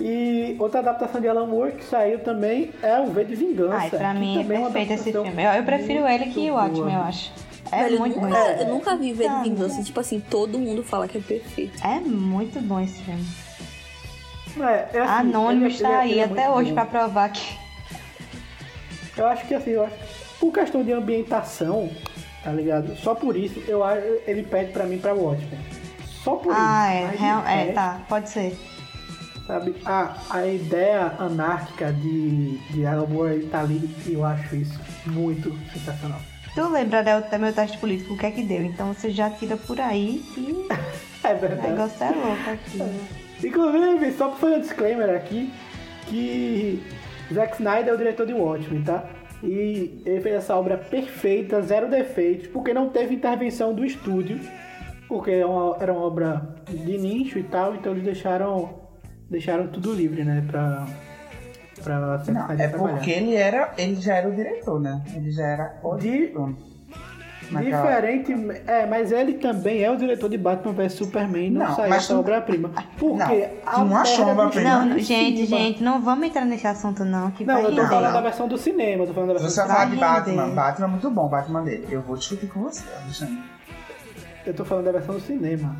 E 0.01 0.57
outra 0.59 0.81
adaptação 0.81 1.21
de 1.21 1.29
Alan 1.29 1.47
Moore 1.47 1.73
que 1.73 1.85
saiu 1.85 2.21
também 2.21 2.71
é 2.83 3.01
o 3.01 3.07
V 3.07 3.25
de 3.25 3.35
Vingança. 3.35 3.77
Ai, 3.77 3.91
pra 3.91 4.15
mim 4.15 4.39
é 4.39 4.59
uma 4.59 4.71
perfeito 4.71 5.01
esse 5.01 5.13
filme. 5.13 5.43
Eu, 5.43 5.51
eu 5.53 5.65
prefiro 5.65 6.07
ele 6.07 6.27
que 6.27 6.51
o 6.51 6.55
Watchmen, 6.55 6.83
boa. 6.83 6.93
eu 6.93 7.03
acho. 7.03 7.48
É 7.73 7.83
Velho, 7.85 7.95
eu 7.97 8.01
muito 8.01 8.19
bom. 8.21 8.27
nunca, 8.27 8.53
esse 8.53 8.63
eu 8.63 8.69
nunca 8.69 8.97
vi 8.97 9.13
ver 9.13 9.27
Ah, 9.29 9.43
de 9.43 9.49
vingança. 9.51 9.83
Tipo 9.83 10.01
assim, 10.01 10.21
todo 10.21 10.59
mundo 10.59 10.83
fala 10.83 11.07
que 11.09 11.19
é 11.19 11.21
perfeito. 11.21 11.87
É 11.87 12.01
muito 12.01 12.61
bom 12.61 12.81
esse 12.81 13.03
filme. 13.03 13.25
É, 14.61 14.89
é 14.97 15.01
assim, 15.01 15.13
Anônimo 15.29 15.67
ele- 15.67 15.75
está 15.75 15.89
é- 15.91 15.97
aí 15.97 16.19
é 16.19 16.25
até 16.25 16.51
hoje 16.51 16.71
bom. 16.71 16.75
pra 16.75 16.87
provar 16.87 17.29
que. 17.31 17.57
Eu 19.17 19.27
acho 19.27 19.47
que 19.47 19.55
assim, 19.55 19.71
eu 19.71 19.85
acho 19.85 19.95
por 20.41 20.53
questão 20.53 20.83
de 20.85 20.93
ambientação, 20.93 21.91
tá 22.43 22.53
ligado? 22.53 22.97
Só 22.97 23.15
por 23.15 23.37
isso 23.37 23.61
eu 23.69 23.83
acho 23.85 24.03
ele 24.27 24.43
pede 24.45 24.73
pra 24.73 24.85
mim 24.85 24.99
pra 24.99 25.13
Watchmen. 25.15 25.59
Só 26.25 26.37
por 26.37 26.53
Ah, 26.55 26.89
isso. 26.89 26.97
é, 26.97 27.03
Mas 27.03 27.11
de 27.13 27.17
real- 27.25 27.47
é, 27.47 27.55
resto, 27.57 27.75
tá, 27.75 28.01
pode 28.09 28.31
ser. 28.31 28.59
Sabe, 29.47 29.75
a, 29.85 30.15
a 30.29 30.47
ideia 30.47 31.15
anárquica 31.19 31.91
de, 31.93 32.59
de 32.71 32.85
Alan 32.85 33.07
Moore 33.07 33.47
tá 33.47 33.61
ali 33.61 33.89
e 34.07 34.13
eu 34.13 34.25
acho 34.25 34.55
isso 34.57 34.79
muito 35.07 35.57
sensacional. 35.73 36.21
Tu 36.55 36.69
lembra 36.69 37.03
né, 37.03 37.21
do 37.21 37.39
meu 37.39 37.53
teste 37.53 37.79
político, 37.79 38.15
o 38.15 38.19
que 38.19 38.27
é 38.27 38.31
que 38.31 38.43
deu? 38.43 38.63
Então 38.65 38.93
você 38.93 39.11
já 39.11 39.31
tira 39.31 39.57
por 39.57 39.81
aí 39.81 40.23
e 40.37 40.67
É 41.27 41.35
o 41.35 41.39
verdade. 41.39 41.69
negócio 41.71 42.03
é 42.05 42.11
louco 42.11 42.51
aqui. 42.51 42.83
Inclusive, 43.47 44.13
só 44.13 44.29
pra 44.29 44.37
fazer 44.37 44.55
um 44.57 44.61
disclaimer 44.61 45.11
aqui, 45.15 45.53
que 46.07 46.83
Zack 47.33 47.55
Snyder 47.55 47.89
é 47.89 47.95
o 47.95 47.99
diretor 47.99 48.27
de 48.27 48.33
Watchmen, 48.33 48.83
tá? 48.83 49.05
E 49.43 50.03
ele 50.05 50.21
fez 50.21 50.35
essa 50.35 50.57
obra 50.57 50.77
perfeita, 50.77 51.63
zero 51.63 51.89
defeitos, 51.89 52.49
porque 52.49 52.75
não 52.75 52.89
teve 52.89 53.15
intervenção 53.15 53.73
do 53.73 53.85
estúdio, 53.85 54.41
porque 55.07 55.31
é 55.31 55.47
uma- 55.47 55.77
era 55.81 55.93
uma 55.93 56.03
obra 56.05 56.55
de 56.69 56.99
nicho 56.99 57.39
e 57.39 57.45
tal, 57.45 57.75
então 57.77 57.93
eles 57.93 58.03
deixaram, 58.05 58.81
deixaram 59.31 59.69
tudo 59.69 59.93
livre, 59.95 60.25
né, 60.25 60.43
pra, 60.49 60.87
pra 61.83 61.99
Não, 61.99 62.15
é 62.15 62.19
trabalhar. 62.69 62.71
porque 62.97 63.11
ele 63.11 63.35
era. 63.35 63.73
Ele 63.79 63.95
já 63.97 64.17
era 64.17 64.29
o 64.29 64.35
diretor, 64.35 64.81
né? 64.81 65.03
Ele 65.15 65.31
já 65.31 65.45
era 65.47 65.75
o 65.83 65.97
diretor. 65.97 66.55
Naquela- 67.51 67.81
Diferente, 67.81 68.33
é, 68.67 68.85
mas 68.85 69.11
ele 69.11 69.35
também 69.35 69.83
é 69.83 69.91
o 69.91 69.97
diretor 69.97 70.29
de 70.29 70.37
Batman 70.37 70.75
vs 70.75 70.93
Superman, 70.93 71.51
não, 71.51 71.67
Não, 71.67 71.77
saiu 71.77 71.95
essa 71.95 72.13
tu- 72.13 72.21
obra-prima. 72.21 72.71
Porque 72.99 73.49
Não, 73.65 73.73
a 73.73 73.85
não 73.87 73.97
achou 73.97 74.27
obra-prima? 74.29 74.85
Não, 74.85 74.99
gente, 74.99 75.47
gente, 75.47 75.83
não 75.83 76.03
vamos 76.03 76.27
entrar 76.29 76.45
nesse 76.45 76.67
assunto 76.67 77.07
não, 77.07 77.31
que 77.31 77.47
Não, 77.47 77.59
eu 77.61 77.75
tô 77.75 77.87
falando 77.87 78.13
da 78.13 78.21
versão 78.21 78.49
do 78.49 78.59
cinema, 78.59 79.07
tô 79.07 79.15
falando 79.15 79.29
da 79.33 79.41
versão 79.41 79.49
Você 79.51 79.63
do 79.63 79.67
vai 79.67 79.77
falar 79.77 79.91
de 79.95 79.97
Batman. 80.37 80.55
Batman 80.55 80.87
é 80.87 80.91
muito 80.91 81.11
bom, 81.11 81.25
o 81.25 81.29
Batman 81.31 81.63
dele. 81.65 81.89
Eu 81.91 82.03
vou 82.03 82.17
discutir 82.17 82.49
com 82.49 82.61
você, 82.65 82.85
Alexandre. 83.03 83.39
Eu 84.45 84.53
tô 84.53 84.65
falando 84.67 84.85
da 84.85 84.93
versão 84.93 85.15
do 85.15 85.21
cinema. 85.23 85.75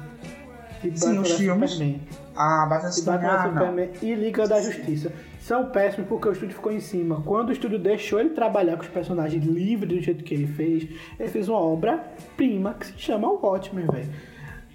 De 0.83 0.99
Sim, 0.99 1.07
Batman 1.07 1.21
os 1.23 1.33
filmes. 1.33 1.71
Superman. 1.73 2.01
Ah, 2.35 2.67
Batman 2.71 2.93
Superman. 2.93 3.29
Batman 3.31 3.39
Ah. 3.51 3.53
Superman 3.53 3.91
e 4.01 4.15
Liga 4.15 4.49
da 4.49 4.61
Justiça. 4.63 5.13
São 5.49 5.65
péssimos 5.71 6.07
porque 6.11 6.29
o 6.29 6.33
estúdio 6.33 6.55
ficou 6.55 6.71
em 6.71 6.79
cima. 6.79 7.23
Quando 7.23 7.49
o 7.49 7.53
estúdio 7.53 7.79
deixou 7.79 8.21
ele 8.21 8.29
trabalhar 8.29 8.77
com 8.77 8.83
os 8.83 8.89
personagens 8.89 9.43
livres 9.43 9.89
do 9.89 9.99
jeito 9.99 10.23
que 10.23 10.35
ele 10.35 10.47
fez, 10.47 10.87
ele 11.19 11.29
fez 11.31 11.49
uma 11.49 11.59
obra-prima 11.59 12.75
que 12.75 12.89
se 12.89 12.93
chama 12.99 13.29
o 13.31 13.41
Watchmen, 13.43 13.87
velho. 13.87 14.11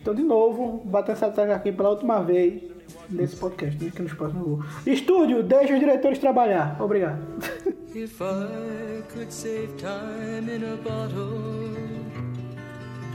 Então, 0.01 0.15
de 0.15 0.23
novo, 0.23 0.81
batendo 0.83 1.11
essa 1.11 1.29
tecla 1.29 1.53
aqui 1.53 1.71
pela 1.71 1.91
última 1.91 2.23
vez 2.23 2.63
nesse 3.07 3.35
podcast, 3.35 3.83
né, 3.83 3.91
que 3.95 4.01
nos 4.01 4.15
próximos 4.15 4.47
vou. 4.47 4.63
Estúdio, 4.87 5.43
deixa 5.43 5.75
os 5.75 5.79
diretores 5.79 6.17
trabalhar. 6.17 6.81
Obrigado. 6.81 7.21
If 7.93 8.19
I 8.19 9.03
could 9.13 9.31
save 9.31 9.69
time 9.77 10.49
in 10.49 10.63
a 10.63 10.75
bottle, 10.77 12.02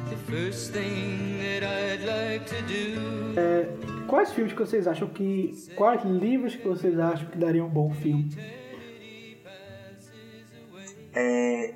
the 0.08 0.16
first 0.16 0.72
thing 0.72 1.38
that 1.38 1.64
I'd 1.64 2.04
like 2.04 2.46
to 2.46 2.62
do. 2.62 4.06
Quais 4.06 4.32
filmes 4.32 4.52
que 4.52 4.58
vocês 4.58 4.86
acham 4.86 5.08
que. 5.08 5.54
Quais 5.76 6.02
livros 6.04 6.56
que 6.56 6.66
vocês 6.66 6.98
acham 6.98 7.28
que 7.28 7.38
dariam 7.38 7.66
um 7.66 7.70
bom 7.70 7.90
filme? 7.90 8.34
É, 11.14 11.74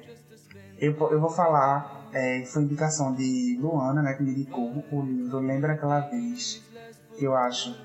eu, 0.79 0.97
eu 1.11 1.21
vou 1.21 1.31
falar, 1.31 2.09
é, 2.13 2.45
foi 2.45 2.63
indicação 2.63 3.15
de 3.15 3.59
Luana, 3.61 4.03
né, 4.03 4.15
que 4.15 4.23
me 4.23 4.31
indicou 4.31 4.85
o 4.91 5.03
livro 5.03 5.41
Lembra 5.41 5.73
Aquela 5.73 6.01
Vez, 6.01 6.63
que 7.17 7.25
eu 7.25 7.35
acho 7.35 7.77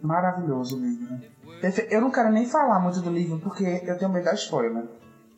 maravilhoso 0.00 0.76
o 0.76 0.80
livro. 0.80 1.20
Eu 1.90 2.00
não 2.00 2.10
quero 2.10 2.30
nem 2.30 2.46
falar 2.46 2.80
muito 2.80 3.00
do 3.00 3.10
livro, 3.10 3.38
porque 3.40 3.82
eu 3.84 3.98
tenho 3.98 4.12
medo 4.12 4.24
da 4.24 4.34
spoiler. 4.34 4.84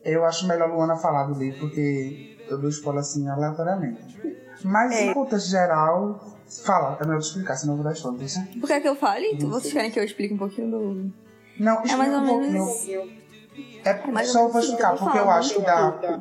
Eu 0.03 0.23
acho 0.23 0.47
melhor 0.47 0.69
Luana 0.69 0.95
falar 0.95 1.25
do 1.25 1.37
livro, 1.37 1.61
porque 1.61 2.37
eu 2.47 2.57
dou 2.59 2.69
spoiler 2.69 3.01
assim 3.01 3.27
aleatoriamente. 3.27 4.44
Mas, 4.63 4.91
em 5.01 5.13
contexto 5.13 5.49
geral, 5.49 6.19
fala, 6.65 6.97
é 6.99 7.05
melhor 7.05 7.19
explicar, 7.19 7.55
senão 7.55 7.73
eu 7.73 7.77
vou 7.77 7.85
dar 7.85 7.93
spoiler. 7.93 8.27
Você? 8.27 8.39
Tu 8.59 8.67
quer 8.67 8.79
que 8.81 8.87
eu 8.87 8.95
fale? 8.95 9.37
Tu- 9.37 9.47
Vocês 9.47 9.73
querem 9.73 9.91
que 9.91 9.99
eu 9.99 10.03
explique 10.03 10.33
um 10.33 10.37
pouquinho 10.37 10.71
do. 10.71 11.11
Não, 11.59 11.81
É 11.83 11.95
mais 11.95 12.13
ou 12.13 12.19
explica 12.19 12.33
um 12.33 12.41
menos- 12.41 12.67
pouquinho. 12.73 13.01
É, 13.85 14.07
mais 14.11 14.27
ou 14.29 14.33
só 14.33 14.47
vou 14.49 14.61
explicar, 14.61 14.97
porque 14.97 15.17
eu 15.17 15.29
acho 15.29 15.49
que 15.49 15.55
muito 15.55 15.67
dá. 15.67 16.19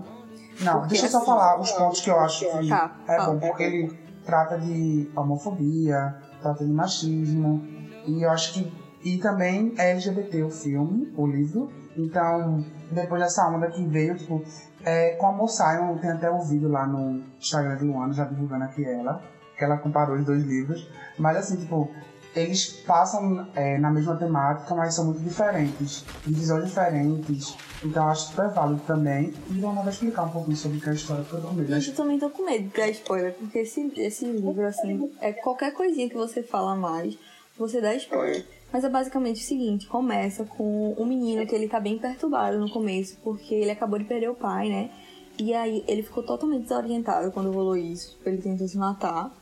Não, 0.60 0.86
deixa 0.86 1.06
eu 1.06 1.10
só 1.10 1.24
falar 1.24 1.60
os 1.60 1.72
pontos 1.72 2.00
que 2.00 2.10
eu 2.10 2.18
acho 2.20 2.40
que 2.60 2.68
Tá, 2.68 2.96
é 3.08 3.26
bom, 3.26 3.38
porque 3.40 3.62
ele 3.64 3.98
trata 4.24 4.56
de 4.58 5.10
homofobia, 5.16 6.14
trata 6.40 6.64
de 6.64 6.70
machismo, 6.70 7.66
e 8.06 8.22
eu 8.22 8.30
acho 8.30 8.54
que. 8.54 8.72
E 9.04 9.18
também 9.18 9.74
é 9.76 9.90
LGBT 9.90 10.42
o 10.44 10.50
filme, 10.50 11.12
o 11.16 11.26
livro, 11.26 11.70
então 11.96 12.64
depois 12.90 13.22
dessa 13.22 13.48
onda 13.48 13.70
que 13.70 13.84
veio, 13.86 14.16
tipo, 14.16 14.42
é, 14.84 15.10
com 15.16 15.26
a 15.26 15.32
Moçaio, 15.32 15.98
tem 15.98 16.10
até 16.10 16.30
um 16.30 16.42
vídeo 16.42 16.68
lá 16.68 16.86
no 16.86 17.22
Instagram 17.38 17.76
de 17.76 17.84
Luana, 17.84 18.12
já 18.12 18.24
divulgando 18.24 18.64
aqui 18.64 18.84
ela, 18.84 19.22
que 19.56 19.64
ela 19.64 19.78
comparou 19.78 20.16
os 20.16 20.24
dois 20.24 20.42
livros, 20.44 20.88
mas 21.18 21.36
assim, 21.36 21.56
tipo, 21.56 21.90
eles 22.34 22.66
passam 22.84 23.46
é, 23.54 23.78
na 23.78 23.90
mesma 23.90 24.16
temática, 24.16 24.74
mas 24.74 24.94
são 24.94 25.06
muito 25.06 25.20
diferentes, 25.20 26.04
visões 26.26 26.66
diferentes. 26.66 27.56
Então 27.84 28.08
acho 28.08 28.28
super 28.28 28.48
válido 28.50 28.82
também. 28.86 29.32
E 29.50 29.52
Luana 29.54 29.82
vai 29.82 29.92
explicar 29.92 30.24
um 30.24 30.30
pouquinho 30.30 30.56
sobre 30.56 30.80
que 30.80 30.88
é 30.88 30.92
a 30.92 30.94
história, 30.94 31.22
porque 31.22 31.36
eu 31.36 31.42
tô 31.42 31.48
com 31.48 31.54
medo. 31.54 31.72
Gente, 31.74 31.88
eu 31.90 31.94
também 31.94 32.18
tô 32.18 32.30
com 32.30 32.44
medo 32.44 32.68
de 32.68 32.90
spoiler, 32.90 33.34
porque 33.34 33.58
esse, 33.60 33.92
esse 33.96 34.24
livro, 34.24 34.66
assim, 34.66 35.12
é 35.20 35.32
qualquer 35.32 35.72
coisinha 35.72 36.08
que 36.08 36.16
você 36.16 36.42
fala 36.42 36.74
mais, 36.74 37.16
você 37.56 37.80
dá 37.80 37.94
spoiler. 37.94 38.44
Mas 38.74 38.82
é 38.82 38.88
basicamente 38.88 39.40
o 39.40 39.46
seguinte, 39.46 39.86
começa 39.86 40.44
com 40.44 40.96
um 40.98 41.06
menino 41.06 41.46
que 41.46 41.54
ele 41.54 41.68
tá 41.68 41.78
bem 41.78 41.96
perturbado 41.96 42.58
no 42.58 42.68
começo, 42.68 43.16
porque 43.22 43.54
ele 43.54 43.70
acabou 43.70 44.00
de 44.00 44.04
perder 44.04 44.28
o 44.28 44.34
pai, 44.34 44.68
né? 44.68 44.90
E 45.38 45.54
aí 45.54 45.84
ele 45.86 46.02
ficou 46.02 46.24
totalmente 46.24 46.62
desorientado 46.62 47.30
quando 47.30 47.52
rolou 47.52 47.76
isso, 47.76 48.18
ele 48.26 48.38
tentou 48.38 48.66
se 48.66 48.76
matar. 48.76 49.32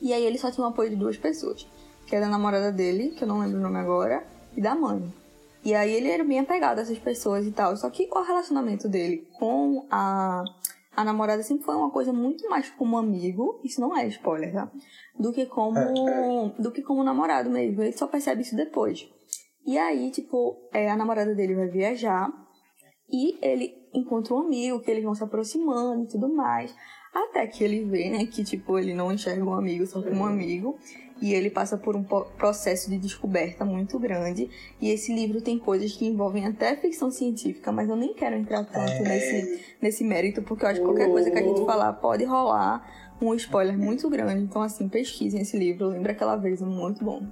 E 0.00 0.14
aí 0.14 0.24
ele 0.24 0.38
só 0.38 0.50
tinha 0.50 0.66
o 0.66 0.70
apoio 0.70 0.88
de 0.88 0.96
duas 0.96 1.18
pessoas, 1.18 1.68
que 2.06 2.16
era 2.16 2.24
a 2.24 2.30
namorada 2.30 2.72
dele, 2.72 3.10
que 3.10 3.24
eu 3.24 3.28
não 3.28 3.38
lembro 3.38 3.58
o 3.58 3.62
nome 3.62 3.76
agora, 3.76 4.26
e 4.56 4.62
da 4.62 4.74
mãe. 4.74 5.12
E 5.62 5.74
aí 5.74 5.92
ele 5.92 6.08
era 6.08 6.24
bem 6.24 6.38
apegado 6.38 6.78
a 6.78 6.82
essas 6.82 6.98
pessoas 6.98 7.46
e 7.46 7.50
tal. 7.50 7.76
Só 7.76 7.90
que 7.90 8.08
o 8.10 8.22
relacionamento 8.22 8.88
dele 8.88 9.28
com 9.34 9.84
a, 9.90 10.42
a 10.96 11.04
namorada 11.04 11.42
sempre 11.42 11.64
foi 11.64 11.74
uma 11.74 11.90
coisa 11.90 12.12
muito 12.12 12.48
mais 12.48 12.70
como 12.70 12.96
amigo. 12.96 13.60
Isso 13.64 13.80
não 13.80 13.96
é 13.96 14.06
spoiler, 14.08 14.52
tá? 14.52 14.70
Do 15.18 15.32
que 15.32 15.46
como, 15.46 15.74
do 16.58 16.70
que 16.70 16.82
como 16.82 17.04
namorado 17.04 17.50
mesmo. 17.50 17.82
Ele 17.82 17.92
só 17.92 18.06
percebe 18.06 18.42
isso 18.42 18.56
depois. 18.56 19.08
E 19.66 19.78
aí, 19.78 20.10
tipo, 20.10 20.56
é, 20.72 20.90
a 20.90 20.96
namorada 20.96 21.34
dele 21.34 21.54
vai 21.54 21.68
viajar 21.68 22.30
e 23.10 23.38
ele 23.40 23.74
encontra 23.94 24.34
um 24.34 24.40
amigo, 24.40 24.80
que 24.80 24.90
eles 24.90 25.04
vão 25.04 25.14
se 25.14 25.22
aproximando 25.22 26.04
e 26.04 26.08
tudo 26.08 26.28
mais. 26.28 26.74
Até 27.14 27.46
que 27.46 27.62
ele 27.62 27.84
vê, 27.84 28.10
né, 28.10 28.26
que, 28.26 28.42
tipo, 28.42 28.76
ele 28.78 28.92
não 28.92 29.12
enxerga 29.12 29.44
um 29.44 29.54
amigo 29.54 29.86
só 29.86 30.02
como 30.02 30.22
um 30.22 30.26
amigo. 30.26 30.76
E 31.22 31.32
ele 31.32 31.48
passa 31.48 31.76
por 31.76 31.96
um 31.96 32.02
processo 32.02 32.90
de 32.90 32.98
descoberta 32.98 33.64
muito 33.64 33.98
grande. 33.98 34.50
E 34.80 34.90
esse 34.90 35.14
livro 35.14 35.40
tem 35.40 35.58
coisas 35.58 35.92
que 35.92 36.04
envolvem 36.06 36.44
até 36.46 36.76
ficção 36.76 37.10
científica, 37.10 37.70
mas 37.72 37.88
eu 37.88 37.96
nem 37.96 38.12
quero 38.14 38.36
entrar 38.36 38.64
tanto 38.64 39.02
nesse, 39.02 39.62
nesse 39.80 40.04
mérito, 40.04 40.42
porque 40.42 40.64
eu 40.64 40.68
acho 40.68 40.80
que 40.80 40.86
qualquer 40.86 41.10
coisa 41.10 41.30
que 41.30 41.38
a 41.38 41.42
gente 41.42 41.64
falar 41.64 41.92
pode 41.94 42.24
rolar 42.24 42.84
um 43.22 43.34
spoiler 43.34 43.78
muito 43.78 44.08
grande. 44.10 44.42
Então, 44.42 44.60
assim, 44.60 44.88
pesquisem 44.88 45.40
esse 45.40 45.56
livro. 45.56 45.88
Lembra 45.88 46.12
aquela 46.12 46.36
vez, 46.36 46.60
é 46.60 46.64
muito 46.64 47.04
bom. 47.04 47.22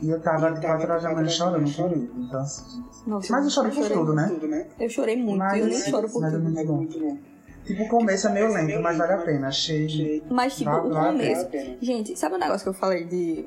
E 0.00 0.10
eu 0.10 0.20
tava 0.20 0.50
de 0.50 0.60
quatro 0.60 0.90
horas 0.90 1.02
da 1.04 1.14
manhã 1.14 1.28
chorando 1.28 1.64
livro. 1.64 2.10
Então, 2.18 2.40
assim, 2.40 2.82
Nossa, 3.06 3.32
Mas 3.32 3.44
eu 3.44 3.50
chorei 3.50 3.70
por 3.72 3.88
tudo, 3.88 4.14
né? 4.14 4.66
Eu 4.78 4.88
chorei 4.88 5.16
muito, 5.16 5.38
Mas- 5.38 5.56
e 5.56 5.60
eu 5.60 5.66
nem 5.68 5.80
choro 5.80 6.08
por 6.08 6.20
mas 6.20 6.34
é 6.34 6.36
tudo. 6.36 6.74
muito 6.74 6.98
bom. 6.98 7.31
Tipo, 7.64 7.84
o 7.84 7.88
começo 7.88 8.26
é 8.28 8.32
meio 8.32 8.48
lento, 8.52 8.80
mas 8.82 8.96
vale 8.98 9.12
a 9.12 9.18
pena. 9.18 9.48
Achei. 9.48 10.22
Mas, 10.30 10.56
tipo, 10.56 10.70
Vale- 10.70 10.88
o 10.88 10.90
começo. 11.12 11.46
pena. 11.48 11.76
Gente, 11.80 12.18
sabe 12.18 12.34
o 12.34 12.38
negócio 12.38 12.62
que 12.64 12.68
eu 12.70 12.74
falei 12.74 13.04
de. 13.04 13.46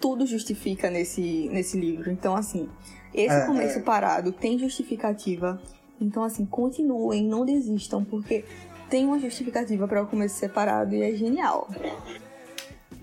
Tudo 0.00 0.24
justifica 0.26 0.88
nesse, 0.88 1.48
nesse 1.52 1.78
livro. 1.78 2.10
Então, 2.10 2.36
assim, 2.36 2.68
esse 3.12 3.34
É, 3.34 3.46
começo 3.46 3.80
é. 3.80 3.82
parado 3.82 4.30
tem 4.32 4.56
justificativa. 4.58 5.60
Então, 6.00 6.22
assim, 6.22 6.46
continuem, 6.46 7.24
não 7.24 7.44
desistam, 7.44 8.04
porque 8.04 8.44
tem 8.88 9.04
uma 9.04 9.18
justificativa 9.18 9.88
para 9.88 10.00
o 10.02 10.06
começo 10.06 10.36
ser 10.36 10.50
parado 10.50 10.94
e 10.94 11.02
é 11.02 11.12
genial. 11.16 11.68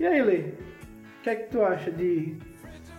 E 0.00 0.06
aí, 0.06 0.22
Lê? 0.22 0.38
O 0.38 1.22
que 1.22 1.30
é 1.30 1.34
que 1.36 1.50
tu 1.50 1.62
acha 1.62 1.90
de. 1.90 2.38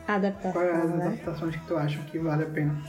Adaptação, 0.08 0.52
Quais 0.54 0.86
as 0.86 0.92
né? 0.92 1.06
adaptações 1.08 1.56
que 1.56 1.68
tu 1.68 1.76
acha 1.76 2.00
que 2.04 2.20
vale 2.20 2.44
a 2.44 2.48
pena? 2.48 2.82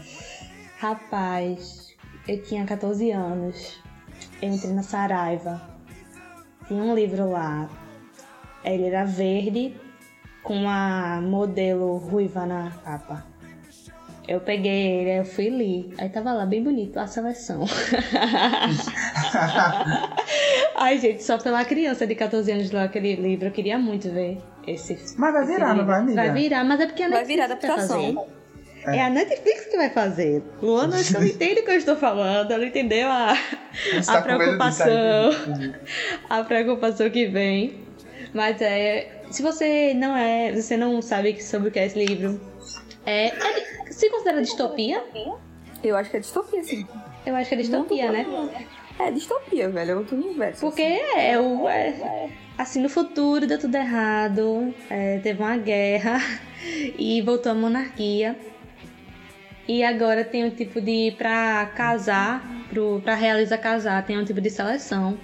Rapaz, 0.78 1.87
eu 2.28 2.42
tinha 2.42 2.64
14 2.64 3.10
anos. 3.10 3.82
Eu 4.40 4.50
entrei 4.50 4.72
na 4.72 4.82
Saraiva. 4.82 5.60
Tinha 6.66 6.82
um 6.82 6.94
livro 6.94 7.30
lá. 7.30 7.68
Ele 8.64 8.86
era 8.86 9.04
verde 9.04 9.74
com 10.42 10.54
uma 10.54 11.20
modelo 11.20 11.96
ruiva 11.96 12.46
na 12.46 12.70
capa. 12.84 13.26
Eu 14.26 14.40
peguei 14.40 15.00
ele, 15.00 15.10
aí 15.12 15.16
eu 15.18 15.24
fui 15.24 15.46
e 15.46 15.50
li. 15.50 15.94
Aí 15.96 16.08
tava 16.10 16.32
lá 16.34 16.44
bem 16.44 16.62
bonito 16.62 16.98
a 16.98 17.06
seleção. 17.06 17.64
Ai, 20.76 20.98
gente, 20.98 21.22
só 21.22 21.38
pela 21.38 21.64
criança 21.64 22.06
de 22.06 22.14
14 22.14 22.50
anos 22.52 22.70
lá 22.70 22.84
aquele 22.84 23.14
livro, 23.16 23.48
eu 23.48 23.52
queria 23.52 23.78
muito 23.78 24.10
ver 24.10 24.38
esse. 24.66 24.94
Mas 25.18 25.32
vai 25.32 25.42
esse 25.44 25.52
virar, 25.52 25.68
não 25.68 25.74
livro. 25.76 25.86
vai, 25.86 26.00
amiga? 26.00 26.14
Vai 26.16 26.32
virar, 26.32 26.64
mas 26.64 26.80
é 26.80 26.86
porque 26.86 27.02
a 27.02 27.08
Vai 27.08 27.18
Netflix 27.24 27.36
virar 27.42 27.46
vai 27.48 27.56
adaptação. 27.56 28.14
fazer. 28.16 28.37
É 28.86 29.02
a 29.02 29.10
Netflix 29.10 29.66
que 29.66 29.76
vai 29.76 29.90
fazer. 29.90 30.42
Luana, 30.62 30.96
acho 30.96 31.10
que 31.10 31.16
ela 31.16 31.26
entende 31.26 31.60
o 31.60 31.64
que 31.64 31.70
eu 31.70 31.76
estou 31.76 31.96
falando. 31.96 32.50
Ela 32.50 32.66
entendeu 32.66 33.08
a, 33.08 33.32
a 33.32 33.34
tá 33.34 33.96
disso 33.96 34.22
preocupação. 34.22 35.30
A 36.30 36.44
preocupação 36.44 37.10
que 37.10 37.26
vem. 37.26 37.80
Mas 38.32 38.60
é. 38.60 39.22
Se 39.30 39.42
você 39.42 39.94
não 39.94 40.16
é. 40.16 40.52
Você 40.52 40.76
não 40.76 41.00
sabe 41.02 41.42
sobre 41.42 41.68
o 41.68 41.72
que 41.72 41.78
é 41.78 41.86
esse 41.86 41.98
livro. 41.98 42.40
É. 43.04 43.28
é 43.28 43.90
se 43.90 44.08
considera 44.10 44.40
distopia? 44.40 45.02
Eu 45.82 45.96
acho 45.96 46.10
que 46.10 46.16
é 46.16 46.20
distopia, 46.20 46.62
sim. 46.62 46.86
Eu 47.26 47.34
acho 47.36 47.48
que 47.48 47.54
é 47.54 47.58
distopia, 47.58 48.12
né? 48.12 48.26
É 48.98 49.10
distopia, 49.10 49.68
velho. 49.68 49.90
É 49.92 49.96
outro 49.96 50.16
universo. 50.16 50.60
Porque 50.60 50.82
é 50.82 51.38
o. 51.38 51.68
é- 51.68 52.30
assim, 52.56 52.80
no 52.80 52.88
futuro 52.88 53.46
deu 53.46 53.58
tudo 53.58 53.74
errado. 53.76 54.74
é, 54.90 55.18
teve 55.18 55.40
uma 55.42 55.56
guerra 55.56 56.18
e 56.98 57.22
voltou 57.22 57.52
a 57.52 57.54
monarquia. 57.54 58.36
E 59.68 59.84
agora 59.84 60.24
tem 60.24 60.46
um 60.46 60.50
tipo 60.50 60.80
de. 60.80 61.14
Pra 61.18 61.66
casar, 61.76 62.42
pro, 62.70 63.00
pra 63.04 63.14
realizar 63.14 63.58
casar, 63.58 64.04
tem 64.04 64.18
um 64.18 64.24
tipo 64.24 64.40
de 64.40 64.48
seleção. 64.48 65.18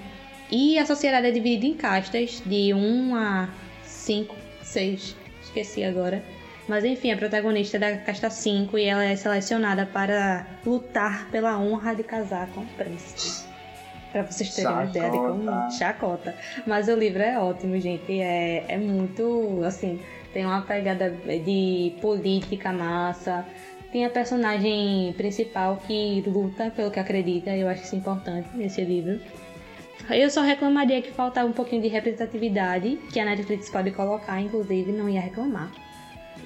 E 0.51 0.79
a 0.79 0.85
sociedade 0.85 1.27
é 1.27 1.31
dividida 1.31 1.67
em 1.67 1.75
castas, 1.75 2.43
de 2.45 2.75
1 2.75 3.17
a 3.17 3.49
5, 3.83 4.37
6, 4.63 5.17
esqueci 5.43 5.83
agora. 5.83 6.23
Mas 6.69 6.85
enfim, 6.85 7.11
a 7.13 7.17
protagonista 7.17 7.77
é 7.77 7.81
da 7.81 7.97
casta 7.99 8.31
5 8.31 8.79
e 8.79 8.85
ela 8.85 9.05
é 9.05 9.17
selecionada 9.17 9.87
para 9.87 10.47
lutar 10.65 11.29
pela 11.31 11.59
honra 11.59 11.95
de 11.95 12.03
casar 12.03 12.47
com 12.49 12.61
o 12.61 12.67
príncipe. 12.67 13.49
Pra 14.13 14.23
vocês 14.23 14.55
terem 14.55 14.71
uma 14.71 14.85
ideia 14.85 15.11
de 15.11 15.17
como. 15.17 15.45
Chacota. 15.45 15.71
Chacota. 15.73 16.35
Mas 16.67 16.89
o 16.89 16.95
livro 16.95 17.23
é 17.23 17.39
ótimo, 17.39 17.79
gente. 17.81 18.21
É, 18.21 18.65
é 18.69 18.79
muito. 18.79 19.61
Assim, 19.65 20.01
tem 20.33 20.47
uma 20.47 20.63
pegada 20.63 21.11
de 21.11 21.95
política 22.01 22.73
massa. 22.73 23.45
Tem 23.95 24.05
a 24.05 24.11
personagem 24.11 25.15
principal 25.17 25.77
que 25.87 26.21
luta 26.27 26.69
pelo 26.69 26.91
que 26.91 26.99
acredita. 26.99 27.57
Eu 27.57 27.69
acho 27.69 27.85
isso 27.85 27.95
importante 27.95 28.49
nesse 28.53 28.83
livro. 28.83 29.21
Eu 30.11 30.29
só 30.29 30.41
reclamaria 30.41 31.01
que 31.01 31.13
faltava 31.13 31.49
um 31.49 31.53
pouquinho 31.53 31.81
de 31.81 31.87
representatividade, 31.87 32.99
que 33.13 33.21
a 33.21 33.25
Netflix 33.25 33.71
pode 33.71 33.93
colocar, 33.93 34.41
inclusive, 34.41 34.91
não 34.91 35.09
ia 35.09 35.21
reclamar. 35.21 35.71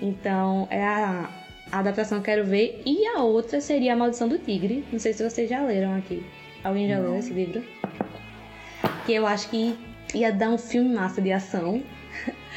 Então, 0.03 0.69
é 0.71 0.85
a, 0.85 1.31
a 1.73 1.79
adaptação 1.79 2.21
que 2.21 2.31
eu 2.31 2.35
quero 2.35 2.47
ver. 2.47 2.83
E 2.85 3.07
a 3.07 3.23
outra 3.23 3.63
seria 3.63 3.95
A 3.95 3.97
Maldição 3.97 4.29
do 4.29 4.39
Tigre. 4.39 4.85
Não 4.93 4.99
sei 4.99 5.15
se 5.15 5.27
vocês 5.27 5.49
já 5.49 5.63
leram 5.63 5.97
aqui. 5.97 6.23
Alguém 6.63 6.87
já 6.87 6.99
leu 6.99 7.17
esse 7.17 7.33
livro? 7.33 7.65
Que 9.07 9.15
eu 9.15 9.27
acho 9.27 9.49
que 9.49 9.75
ia 10.15 10.31
dar 10.31 10.51
um 10.51 10.59
filme 10.59 10.95
massa 10.95 11.23
de 11.23 11.33
ação. 11.33 11.83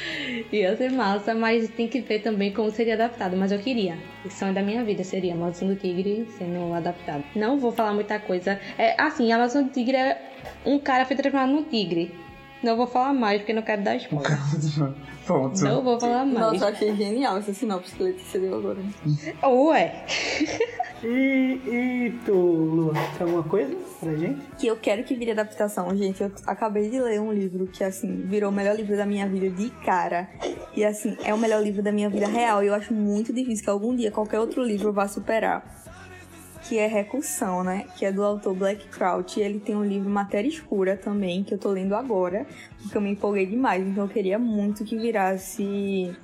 ia 0.52 0.76
ser 0.76 0.91
massa, 0.91 1.34
mas 1.34 1.69
tem 1.69 1.88
que 1.88 2.02
ver 2.02 2.19
também 2.19 2.53
como 2.53 2.72
seria 2.72 2.94
adaptado. 2.94 3.36
Mas 3.38 3.52
eu 3.52 3.60
queria. 3.60 3.98
O 4.26 4.30
sonho 4.30 4.53
da 4.53 4.61
minha 4.61 4.84
vida 4.84 5.03
seria 5.03 5.34
A 5.34 5.38
Maldição 5.38 5.68
do 5.68 5.76
Tigre 5.76 6.28
sendo 6.38 6.73
adaptado. 6.73 7.23
Não 7.36 7.60
vou 7.60 7.72
falar 7.72 7.94
muita 7.94 8.19
coisa. 8.19 8.60
É, 8.78 8.99
assim, 9.02 9.32
A 9.32 9.38
Maldição 9.38 9.64
do 9.64 9.69
Tigre 9.69 9.98
é 9.98 10.32
um 10.65 10.80
cara 10.80 11.06
foi 11.06 11.15
transformado 11.15 11.52
num 11.52 11.64
tigre. 11.64 12.14
Não 12.64 12.78
vou 12.78 12.86
falar 12.86 13.14
mais 13.14 13.41
porque 13.41 13.53
não 13.53 13.64
quero 13.64 13.82
dar 13.82 13.95
spoiler. 13.95 14.38
Pronto. 15.26 15.64
Não 15.64 15.84
vou 15.84 15.99
falar 15.99 16.26
mais. 16.26 16.53
Nossa, 16.53 16.65
eu 16.65 16.69
achei 16.69 16.95
genial 16.95 17.38
essa 17.38 17.53
sinopse 17.53 17.95
que 17.95 18.03
Letícia 18.03 18.40
deu 18.40 18.56
agora. 18.56 18.80
Ué. 19.44 20.06
E, 21.03 21.60
e 21.65 22.19
tu, 22.26 22.34
Lua, 22.34 22.94
tem 23.18 23.26
alguma 23.26 23.44
coisa 23.44 23.76
pra 23.99 24.14
gente? 24.14 24.40
que 24.60 24.68
eu 24.68 24.78
quero 24.78 25.03
que 25.03 25.15
vire 25.15 25.32
adaptação, 25.32 25.95
gente. 25.95 26.22
Eu 26.22 26.32
acabei 26.45 26.90
de 26.90 26.99
ler 26.99 27.19
um 27.19 27.34
livro 27.34 27.65
que, 27.65 27.84
assim, 27.84 28.22
virou 28.22 28.52
o 28.52 28.53
melhor 28.53 28.76
livro 28.76 28.95
da 28.95 29.06
minha 29.06 29.28
vida 29.28 29.49
de 29.49 29.69
cara. 29.84 30.30
E, 30.76 30.86
assim, 30.86 31.18
é 31.23 31.34
o 31.34 31.38
melhor 31.38 31.61
livro 31.64 31.82
da 31.82 31.91
minha 31.91 32.10
vida 32.10 32.28
real. 32.28 32.64
E 32.64 32.68
eu 32.68 32.76
acho 32.76 32.94
muito 32.94 33.34
difícil 33.34 33.64
que 33.64 33.69
algum 33.69 33.95
dia 33.95 34.11
qualquer 34.11 34.40
outro 34.40 34.64
livro 34.64 34.94
vá 34.94 35.07
superar. 35.07 35.82
Que 36.69 36.78
é 36.78 36.86
Recursão, 36.86 37.64
né? 37.64 37.88
Que 37.98 38.06
é 38.06 38.11
do 38.11 38.23
autor 38.23 38.53
Black 38.53 38.88
Crouch. 38.90 39.40
E 39.40 39.44
ele 39.44 39.60
tem 39.60 39.76
um 39.76 39.84
livro 39.84 40.07
Matéria 40.07 40.48
Escura 40.48 40.95
também, 40.95 41.44
que 41.44 41.52
eu 41.52 41.57
tô 41.57 41.72
lendo 41.72 41.95
agora. 41.95 42.45
Porque 42.80 42.95
eu 42.95 43.02
me 43.02 43.10
empolguei 43.10 43.48
demais. 43.48 43.86
Então 43.86 44.03
eu 44.03 44.10
queria 44.10 44.38
muito 44.38 44.84
que 44.84 44.95
virasse 44.95 46.15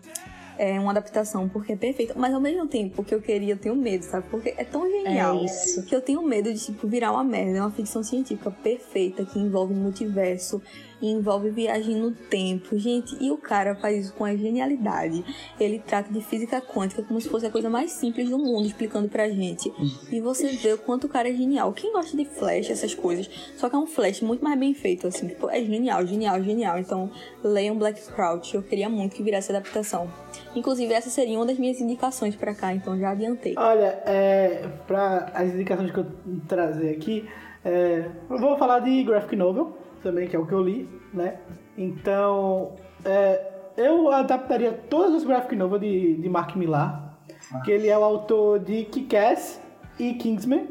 é, 0.57 0.79
uma 0.79 0.91
adaptação, 0.91 1.47
porque 1.47 1.73
é 1.73 1.75
perfeita. 1.75 2.13
Mas 2.15 2.33
ao 2.33 2.41
mesmo 2.41 2.67
tempo 2.67 3.03
que 3.03 3.13
eu 3.13 3.21
queria, 3.21 3.53
eu 3.53 3.57
tenho 3.57 3.75
medo, 3.75 4.03
sabe? 4.03 4.27
Porque 4.29 4.53
é 4.57 4.63
tão 4.63 4.89
genial 4.89 5.39
É 5.39 5.45
isso. 5.45 5.83
que 5.85 5.95
eu 5.95 6.01
tenho 6.01 6.21
medo 6.21 6.53
de, 6.53 6.59
tipo, 6.59 6.87
virar 6.87 7.11
uma 7.11 7.23
merda. 7.23 7.57
É 7.57 7.61
uma 7.61 7.71
ficção 7.71 8.03
científica 8.03 8.51
perfeita, 8.51 9.25
que 9.25 9.39
envolve 9.39 9.73
multiverso, 9.73 10.61
e 11.01 11.07
envolve 11.11 11.49
viagem 11.49 11.95
no 11.95 12.11
tempo. 12.11 12.77
Gente, 12.77 13.15
e 13.19 13.29
o 13.31 13.37
cara 13.37 13.75
faz 13.75 14.05
isso 14.05 14.13
com 14.13 14.25
a 14.25 14.35
genialidade. 14.35 15.23
Ele 15.59 15.79
trata 15.79 16.11
de 16.11 16.21
física 16.21 16.59
quântica 16.61 17.03
como 17.03 17.21
se 17.21 17.29
fosse 17.29 17.45
a 17.45 17.51
coisa 17.51 17.69
mais 17.69 17.91
simples 17.91 18.29
do 18.29 18.37
mundo, 18.37 18.65
explicando 18.65 19.07
pra 19.07 19.29
gente. 19.29 19.71
E 20.11 20.19
você 20.19 20.47
vê 20.47 20.73
o 20.73 20.77
quanto 20.77 21.05
o 21.05 21.09
cara 21.09 21.29
é 21.29 21.33
genial. 21.33 21.71
Quem 21.73 21.93
gosta 21.93 22.15
de 22.17 22.25
Flash, 22.25 22.69
essas 22.69 22.93
coisas, 22.95 23.29
só 23.57 23.69
que 23.69 23.75
é 23.75 23.79
um 23.79 23.87
Flash 23.87 24.21
muito 24.21 24.43
mais 24.43 24.59
bem 24.59 24.73
feito, 24.73 25.07
assim. 25.07 25.27
Tipo, 25.27 25.49
é 25.49 25.63
genial, 25.63 26.05
genial, 26.05 26.41
genial. 26.43 26.79
Então, 26.79 27.11
leiam 27.43 27.77
Black 27.77 28.01
Crouch. 28.11 28.55
Eu 28.55 28.63
queria 28.63 28.89
muito 28.89 29.15
que 29.15 29.23
virasse 29.23 29.51
adaptação. 29.51 30.11
Inclusive, 30.57 30.91
essa 30.91 31.11
seria 31.11 31.37
uma 31.37 31.45
das 31.45 31.59
minhas 31.59 31.79
indicações 31.79 32.35
pra 32.35 32.55
cá, 32.55 32.73
então 32.73 32.97
já 32.97 33.11
adiantei. 33.11 33.53
Olha, 33.55 34.01
é, 34.07 34.67
para 34.87 35.29
as 35.35 35.53
indicações 35.53 35.91
que 35.91 35.99
eu 35.99 36.07
trazer 36.47 36.89
aqui, 36.89 37.29
é, 37.63 38.09
eu 38.27 38.39
vou 38.39 38.57
falar 38.57 38.79
de 38.79 39.03
graphic 39.03 39.35
novel 39.35 39.77
também, 40.01 40.27
que 40.27 40.35
é 40.35 40.39
o 40.39 40.47
que 40.47 40.53
eu 40.53 40.63
li, 40.63 40.89
né? 41.13 41.35
Então, 41.77 42.71
é, 43.05 43.51
eu 43.77 44.11
adaptaria 44.11 44.71
todas 44.89 45.13
as 45.13 45.23
graphic 45.23 45.55
novel 45.55 45.77
de, 45.77 46.15
de 46.15 46.27
Mark 46.27 46.55
Millar, 46.55 47.19
que 47.63 47.69
ele 47.69 47.87
é 47.87 47.97
o 47.97 48.03
autor 48.03 48.57
de 48.57 48.85
Kick-Ass 48.85 49.61
e 49.99 50.15
Kingsman, 50.15 50.67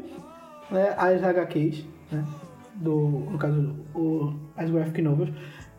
né? 0.69 0.95
As 0.97 1.23
HQs, 1.23 1.85
né? 2.11 2.25
Do, 2.75 2.97
no 3.31 3.37
caso, 3.37 3.73
o, 3.95 4.33
as 4.57 4.69
graphic 4.69 5.01
novels. 5.01 5.29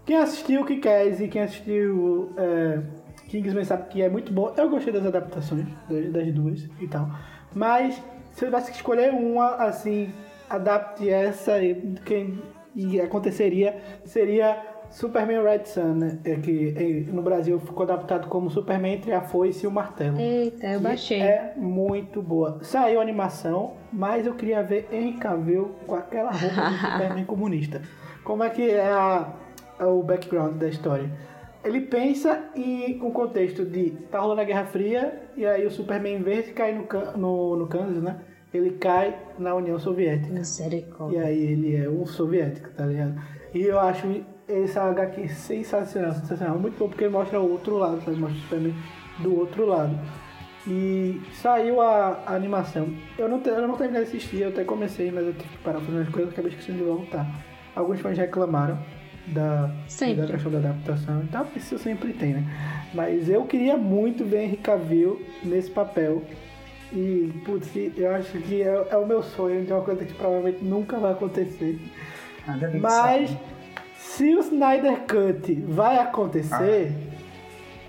Quem 0.07 0.17
assistiu 0.17 0.65
Kick-Ass 0.65 1.21
e 1.21 1.29
quem 1.29 1.43
assistiu 1.43 2.33
é, 2.39 2.81
Kingsman 3.29 3.65
sabe 3.65 3.89
que 3.89 4.03
é 4.03 4.09
muito 4.09 4.33
bom. 4.33 4.53
Eu 4.57 4.69
gostei 4.71 4.93
das 4.93 5.07
adaptações 5.07 5.67
das, 5.89 6.33
duas 6.33 6.69
e 6.81 6.89
tal. 6.89 7.09
Mas 7.55 7.95
se 8.33 8.45
eu 8.45 8.49
tivesse 8.49 8.71
que 8.71 8.77
escolher 8.77 9.13
uma, 9.13 9.57
assim, 9.57 10.13
adapte 10.49 11.09
essa 11.09 11.63
e 11.63 11.95
quem 12.05 12.41
e 12.75 13.01
aconteceria 13.01 13.77
seria 14.05 14.57
Superman 14.91 15.43
Red 15.43 15.65
Sun, 15.67 15.95
né? 15.95 16.19
É 16.25 16.37
que 16.37 16.75
eh, 17.07 17.13
no 17.13 17.21
Brasil 17.23 17.59
ficou 17.61 17.83
adaptado 17.83 18.29
como 18.29 18.49
Superman 18.51 18.95
entre 18.95 19.13
a 19.13 19.21
foice 19.21 19.65
e 19.65 19.67
o 19.67 19.71
martelo. 19.71 20.19
Eita, 20.19 20.67
eu 20.67 20.81
baixei. 20.81 21.21
É 21.21 21.53
muito 21.57 22.23
boa. 22.23 22.59
Saiu 22.63 22.99
a 23.01 23.03
animação, 23.03 23.75
mas 23.93 24.27
eu 24.27 24.35
queria 24.35 24.63
ver 24.63 24.89
Henry 24.93 25.15
Cavill 25.15 25.75
com 25.87 25.95
aquela 25.95 26.31
roupa 26.31 26.71
do 26.71 26.77
Superman 26.93 27.25
comunista. 27.25 27.83
Como 28.25 28.43
é 28.45 28.49
que 28.51 28.71
é 28.71 28.87
a- 28.91 29.29
o 29.81 30.03
background 30.03 30.55
da 30.57 30.69
história? 30.69 31.11
Ele 31.69 31.83
pensa 31.83 32.49
em 32.57 32.99
um 33.03 33.11
contexto 33.11 33.63
de 33.63 33.91
tá 34.11 34.19
rolando 34.21 34.41
a 34.41 34.45
Guerra 34.45 34.65
Fria 34.65 35.21
e 35.37 35.45
aí 35.45 35.67
o 35.67 35.71
Superman 35.71 36.17
em 36.17 36.23
vez 36.23 36.47
de 36.47 36.53
cair 36.53 36.75
no, 36.75 36.87
no, 37.19 37.57
no 37.57 37.67
Kansas, 37.67 38.03
né? 38.03 38.21
Ele 38.55 38.71
cai 38.71 39.15
na 39.39 39.55
União 39.55 39.79
Soviética. 39.79 40.31
E 40.31 40.39
Misericórdia. 40.39 41.25
aí 41.25 41.39
ele 41.39 41.77
é 41.77 41.87
um 41.87 42.07
soviético, 42.07 42.71
tá 42.71 42.87
ligado? 42.87 43.21
E 43.53 43.61
eu 43.65 43.79
acho 43.79 44.07
esse 44.49 44.79
HQ 44.79 45.29
sensacional, 45.29 46.15
sensacional. 46.15 46.59
Muito 46.59 46.79
bom 46.79 46.89
porque 46.89 47.07
mostra 47.07 47.39
o 47.39 47.53
outro 47.53 47.77
lado, 47.77 48.01
sabe? 48.03 48.17
Mostra 48.17 48.39
o 48.39 48.41
Superman 48.41 48.75
do 49.19 49.39
outro 49.39 49.67
lado. 49.67 49.95
E 50.67 51.21
saiu 51.35 51.83
a, 51.83 52.23
a 52.25 52.35
animação. 52.35 52.89
Eu 53.19 53.29
não, 53.29 53.43
eu 53.43 53.69
não 53.69 53.77
terminei 53.77 54.05
de 54.05 54.09
assistir, 54.09 54.41
eu 54.41 54.49
até 54.49 54.65
comecei, 54.65 55.11
mas 55.11 55.27
eu 55.27 55.35
tive 55.35 55.51
que 55.51 55.59
parar 55.59 55.81
fazendo 55.81 56.01
as 56.01 56.09
coisas, 56.09 56.33
acabei 56.33 56.51
esquecendo 56.51 56.79
de 56.79 56.85
voltar. 56.85 57.27
Alguns 57.77 58.01
fãs 58.01 58.17
reclamaram 58.17 58.79
da, 59.33 59.71
Sempre. 59.87 60.23
da 60.23 60.33
questão 60.33 60.53
da 60.53 60.59
adaptação 60.59 61.23
e 61.23 61.27
tal, 61.29 61.47
isso 61.57 61.79
sempre 61.79 62.13
tem, 62.13 62.35
né? 62.35 62.45
Mas 62.95 63.29
eu 63.29 63.45
queria 63.45 63.77
muito 63.77 64.25
ver 64.25 64.45
Henry 64.45 64.57
Cavill 64.57 65.21
nesse 65.43 65.71
papel. 65.71 66.23
E, 66.93 67.33
putz, 67.45 67.71
eu 67.97 68.15
acho 68.15 68.39
que 68.39 68.63
é, 68.63 68.87
é 68.91 68.97
o 68.97 69.07
meu 69.07 69.23
sonho 69.23 69.65
de 69.65 69.73
uma 69.73 69.83
coisa 69.83 70.05
que 70.05 70.15
provavelmente 70.15 70.65
nunca 70.65 70.99
vai 70.99 71.13
acontecer. 71.13 71.79
Mas 72.81 73.31
sabe. 73.31 73.41
se 73.97 74.35
o 74.35 74.41
Snyder 74.41 75.01
Cut 75.01 75.55
vai 75.69 75.99
acontecer, 75.99 76.93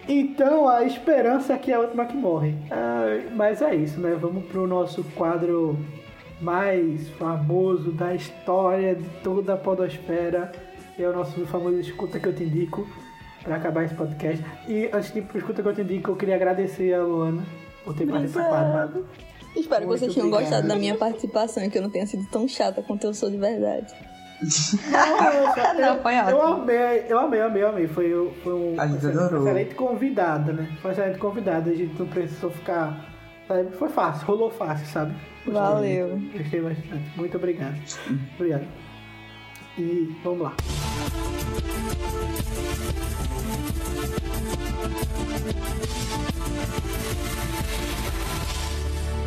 então 0.08 0.68
a 0.68 0.84
esperança 0.84 1.54
é 1.54 1.58
que 1.58 1.72
é 1.72 1.76
a 1.76 1.80
última 1.80 2.06
que 2.06 2.18
morre. 2.18 2.56
Ah, 2.70 3.22
mas 3.36 3.62
é 3.62 3.74
isso, 3.74 4.02
né? 4.02 4.18
Vamos 4.20 4.44
pro 4.46 4.68
nosso 4.68 5.04
quadro 5.16 5.78
mais 6.42 7.08
famoso 7.12 7.92
da 7.92 8.16
história 8.16 8.96
de 8.96 9.08
toda 9.24 9.54
a 9.54 9.58
podosfera. 9.58 10.52
É 11.04 11.08
o 11.10 11.14
nosso 11.14 11.46
famoso 11.48 11.80
Escuta 11.80 12.20
que 12.20 12.28
eu 12.28 12.34
te 12.36 12.44
indico. 12.44 12.88
Pra 13.44 13.56
acabar 13.56 13.86
esse 13.86 13.96
podcast. 13.96 14.44
E 14.68 14.90
antes 14.92 15.14
de 15.14 15.20
ir 15.20 15.22
pro 15.24 15.38
Escuta 15.38 15.62
que 15.64 15.68
eu 15.70 15.74
te 15.74 15.82
indico, 15.82 16.12
eu 16.12 16.16
queria 16.18 16.36
agradecer 16.36 16.94
a 16.94 17.02
Luana 17.04 17.44
por 17.86 17.96
ter 17.96 18.06
participado. 18.06 19.06
Espero 19.56 19.82
que 19.82 19.88
Muito 19.88 20.00
vocês 20.00 20.14
tenham 20.14 20.28
obrigado. 20.28 20.50
gostado 20.50 20.68
da 20.68 20.76
minha 20.76 20.96
participação 20.96 21.64
e 21.64 21.70
que 21.70 21.78
eu 21.78 21.82
não 21.82 21.90
tenha 21.90 22.06
sido 22.06 22.26
tão 22.30 22.48
chata 22.48 22.82
quanto 22.84 23.06
eu 23.06 23.14
sou 23.14 23.30
de 23.32 23.38
verdade. 23.38 23.94
Não, 25.80 26.02
foi 26.02 26.14
Eu 26.16 26.42
amei, 26.42 27.06
eu 27.10 27.20
amei, 27.20 27.42
amei, 27.42 27.64
amei. 27.64 27.88
Foi, 27.88 28.14
um- 28.18 28.32
foi 28.44 28.54
um 28.54 28.76
A 28.80 28.86
gente 28.88 28.98
excelente, 28.98 29.18
adorou. 29.20 29.42
excelente 29.48 29.76
convidada, 29.76 30.54
né? 30.54 30.70
Foi 30.82 30.92
um 30.92 30.94
excelente 30.94 31.18
convidada. 31.20 31.70
A 31.72 31.76
gente 31.76 32.00
não 32.00 32.08
precisou 32.08 32.50
ficar. 32.52 33.06
sabe? 33.48 33.72
Foi 33.72 33.90
fácil, 33.90 34.26
rolou 34.28 34.50
fácil, 34.50 34.86
sabe? 34.88 35.14
Gostei 35.46 35.54
Valeu. 35.62 36.08
muito, 36.10 36.38
Gostei 36.38 36.62
bastante. 36.62 37.18
Muito 37.18 37.36
obrigado. 37.38 37.76
Obrigado. 38.36 38.68
E 39.80 40.14
vamos 40.26 40.42
lá. 40.42 40.54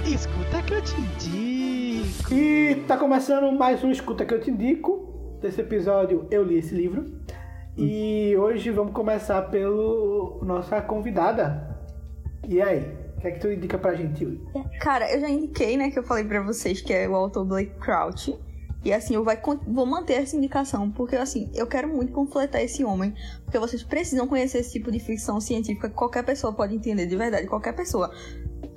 Escuta 0.05 0.63
que 0.63 0.75
eu 0.75 0.83
te 0.83 1.01
indico. 1.01 2.35
E 2.35 2.85
tá 2.87 2.99
começando 2.99 3.51
mais 3.57 3.83
um 3.83 3.91
Escuta 3.91 4.27
que 4.27 4.35
eu 4.35 4.43
te 4.43 4.51
indico. 4.51 5.39
Desse 5.41 5.63
episódio 5.63 6.29
eu 6.31 6.45
li 6.45 6.59
esse 6.59 6.75
livro. 6.75 7.07
E 7.75 8.37
hoje 8.37 8.71
vamos 8.71 8.93
começar 8.93 9.41
pelo 9.49 10.39
nossa 10.43 10.83
convidada. 10.83 11.79
E 12.47 12.61
aí? 12.61 12.95
O 13.17 13.21
que 13.23 13.29
é 13.29 13.31
que 13.31 13.41
tu 13.41 13.51
indica 13.51 13.79
pra 13.79 13.95
gente 13.95 14.27
hoje? 14.27 14.43
Cara, 14.83 15.11
eu 15.15 15.19
já 15.19 15.31
indiquei, 15.31 15.79
né, 15.79 15.91
que 15.91 15.99
eu 15.99 16.03
falei 16.03 16.25
pra 16.25 16.43
vocês 16.43 16.83
que 16.83 16.93
é 16.93 17.09
o 17.09 17.15
autor 17.15 17.47
Blake 17.47 17.73
Crouch. 17.81 18.39
E 18.85 18.93
assim, 18.93 19.15
eu 19.15 19.23
vai, 19.23 19.41
vou 19.67 19.87
manter 19.87 20.15
essa 20.15 20.37
indicação, 20.37 20.91
porque 20.91 21.17
assim, 21.17 21.51
eu 21.55 21.67
quero 21.67 21.89
muito 21.89 22.13
completar 22.13 22.63
esse 22.63 22.85
homem. 22.85 23.15
Porque 23.45 23.59
vocês 23.59 23.83
precisam 23.83 24.27
conhecer 24.27 24.59
esse 24.59 24.73
tipo 24.73 24.91
de 24.91 24.99
ficção 24.99 25.41
científica 25.41 25.89
que 25.89 25.95
qualquer 25.95 26.25
pessoa 26.25 26.53
pode 26.53 26.75
entender, 26.75 27.07
de 27.07 27.17
verdade, 27.17 27.47
qualquer 27.47 27.75
pessoa. 27.75 28.13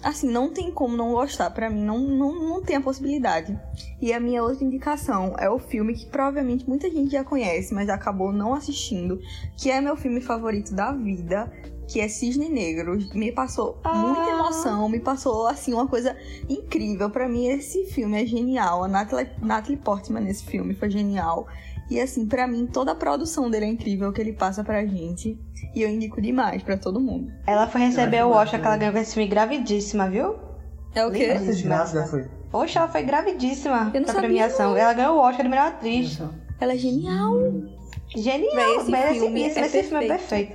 Assim, 0.03 0.29
não 0.29 0.51
tem 0.51 0.71
como 0.71 0.95
não 0.95 1.13
gostar, 1.13 1.49
pra 1.49 1.69
mim, 1.69 1.83
não, 1.83 1.97
não, 1.99 2.35
não 2.35 2.61
tem 2.61 2.75
a 2.75 2.81
possibilidade. 2.81 3.57
E 3.99 4.13
a 4.13 4.19
minha 4.19 4.43
outra 4.43 4.63
indicação 4.63 5.35
é 5.39 5.49
o 5.49 5.57
filme 5.57 5.95
que 5.95 6.05
provavelmente 6.05 6.67
muita 6.67 6.89
gente 6.89 7.11
já 7.11 7.23
conhece, 7.23 7.73
mas 7.73 7.89
acabou 7.89 8.31
não 8.31 8.53
assistindo, 8.53 9.19
que 9.57 9.71
é 9.71 9.81
meu 9.81 9.95
filme 9.95 10.21
favorito 10.21 10.75
da 10.75 10.91
vida, 10.91 11.51
que 11.87 11.99
é 11.99 12.07
Cisne 12.07 12.49
Negro. 12.49 12.97
Me 13.13 13.31
passou 13.31 13.79
muita 13.85 14.29
emoção, 14.31 14.89
me 14.89 14.99
passou 14.99 15.47
assim 15.47 15.73
uma 15.73 15.87
coisa 15.87 16.15
incrível. 16.49 17.09
Pra 17.09 17.27
mim 17.27 17.47
esse 17.47 17.85
filme 17.85 18.21
é 18.21 18.25
genial. 18.25 18.83
A 18.83 18.87
Natalie, 18.87 19.29
Natalie 19.41 19.77
Portman 19.77 20.21
nesse 20.21 20.45
filme 20.45 20.73
foi 20.73 20.89
genial. 20.89 21.47
E 21.89 21.99
assim, 21.99 22.25
pra 22.25 22.47
mim 22.47 22.65
toda 22.65 22.93
a 22.93 22.95
produção 22.95 23.49
dele 23.49 23.65
é 23.65 23.69
incrível 23.69 24.09
o 24.09 24.13
que 24.13 24.19
ele 24.19 24.33
passa 24.33 24.63
pra 24.63 24.85
gente. 24.85 25.39
E 25.75 25.81
eu 25.83 25.89
indico 25.89 26.19
demais 26.21 26.63
pra 26.63 26.77
todo 26.77 26.99
mundo. 26.99 27.31
Ela 27.45 27.67
foi 27.67 27.81
receber 27.81 28.23
o 28.25 28.29
acho 28.33 28.41
Oscar 28.55 28.61
que 28.61 28.65
ela 28.67 28.77
ganhou 28.77 28.93
com 28.93 28.99
esse 28.99 29.13
filme 29.13 29.29
gravidíssima, 29.29 30.09
viu? 30.09 30.35
É 30.95 31.05
o 31.05 31.11
quê? 31.11 31.25
Essa 31.25 31.45
desgraça 31.45 32.07
foi. 32.07 32.25
Poxa, 32.49 32.79
ela 32.79 32.87
foi 32.87 33.03
gravidíssima 33.03 33.91
Eu 33.93 33.99
não 33.99 34.05
pra 34.05 34.13
sabia, 34.13 34.21
premiação. 34.21 34.71
não. 34.71 34.77
Ela 34.77 34.93
ganhou 34.93 35.17
o 35.17 35.19
Oscar 35.19 35.43
de 35.43 35.49
melhor 35.49 35.67
atriz. 35.67 36.19
Ela 36.59 36.73
é 36.73 36.77
genial. 36.77 37.33
Genial, 38.15 38.55
Véi, 38.55 38.75
esse 38.77 38.91
esse, 38.91 39.19
filme 39.19 39.41
esse, 39.43 39.59
é 39.59 39.65
esse 39.65 39.83
filme 39.83 40.05
é 40.05 40.07
perfeito. 40.07 40.53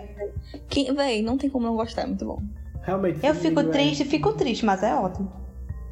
Que, 0.69 0.93
véi, 0.93 1.23
não 1.23 1.37
tem 1.39 1.49
como 1.51 1.67
não 1.67 1.77
gostar, 1.77 2.03
é 2.03 2.07
muito 2.07 2.25
bom. 2.25 2.43
Realmente. 2.83 3.25
Eu 3.25 3.35
fico 3.35 3.63
triste, 3.65 4.05
fico 4.05 4.33
triste, 4.33 4.65
mas 4.65 4.83
é 4.83 4.95
ótimo. 4.95 5.31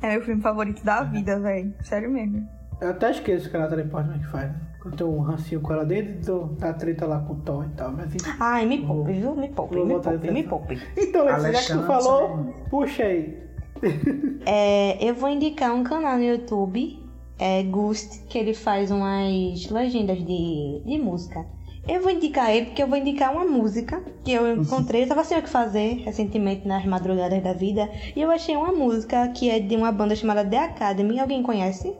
É 0.02 0.10
meu 0.12 0.22
filme 0.22 0.40
favorito 0.40 0.84
da 0.84 1.02
vida, 1.02 1.38
véi. 1.40 1.72
Sério 1.82 2.10
mesmo. 2.10 2.48
Eu 2.80 2.90
até 2.90 3.10
esqueço 3.10 3.50
que 3.50 3.56
a 3.56 3.60
Natalie 3.60 3.84
Portman 3.86 4.18
que 4.20 4.26
faz. 4.28 4.48
né? 4.50 4.60
Quando 4.80 4.96
tem 4.96 5.06
um 5.06 5.18
rancinho 5.20 5.60
com 5.60 5.72
ela 5.72 5.84
dentro 5.84 6.14
do- 6.24 6.54
da 6.54 6.72
treta 6.72 7.04
lá 7.04 7.18
com 7.18 7.32
o 7.32 7.36
Thor 7.40 7.64
e 7.64 7.76
tal. 7.76 7.90
Mas 7.92 8.14
enfim. 8.14 8.30
Ai, 8.38 8.64
me 8.64 8.78
poupe, 8.86 9.12
viu? 9.12 9.34
Me 9.34 9.48
poupe, 9.48 9.76
me 9.84 9.94
poupe, 10.00 10.30
me 10.30 10.42
poupe. 10.44 10.80
Então, 10.96 11.26
já 11.26 11.52
que 11.60 11.72
tu 11.72 11.82
falou, 11.82 12.54
puxa 12.70 13.02
aí. 13.04 13.36
É, 14.46 15.04
eu 15.04 15.14
vou 15.14 15.28
indicar 15.28 15.72
um 15.74 15.82
canal 15.84 16.16
no 16.16 16.24
YouTube, 16.24 16.98
é 17.38 17.62
Gust, 17.64 18.24
que 18.28 18.38
ele 18.38 18.54
faz 18.54 18.90
umas 18.90 19.68
legendas 19.70 20.18
de, 20.18 20.82
de 20.84 20.98
música. 20.98 21.44
Eu 21.88 22.02
vou 22.02 22.10
indicar 22.10 22.54
ele 22.54 22.66
porque 22.66 22.82
eu 22.82 22.86
vou 22.86 22.98
indicar 22.98 23.32
uma 23.32 23.46
música 23.46 24.04
que 24.22 24.30
eu 24.30 24.54
encontrei, 24.54 25.04
eu 25.04 25.08
tava 25.08 25.24
sem 25.24 25.38
o 25.38 25.42
que 25.42 25.48
fazer 25.48 26.02
recentemente 26.04 26.68
nas 26.68 26.84
madrugadas 26.84 27.42
da 27.42 27.54
vida, 27.54 27.88
e 28.14 28.20
eu 28.20 28.30
achei 28.30 28.54
uma 28.54 28.70
música 28.70 29.26
que 29.28 29.48
é 29.48 29.58
de 29.58 29.74
uma 29.74 29.90
banda 29.90 30.14
chamada 30.14 30.44
The 30.44 30.58
Academy. 30.58 31.18
Alguém 31.18 31.42
conhece? 31.42 31.96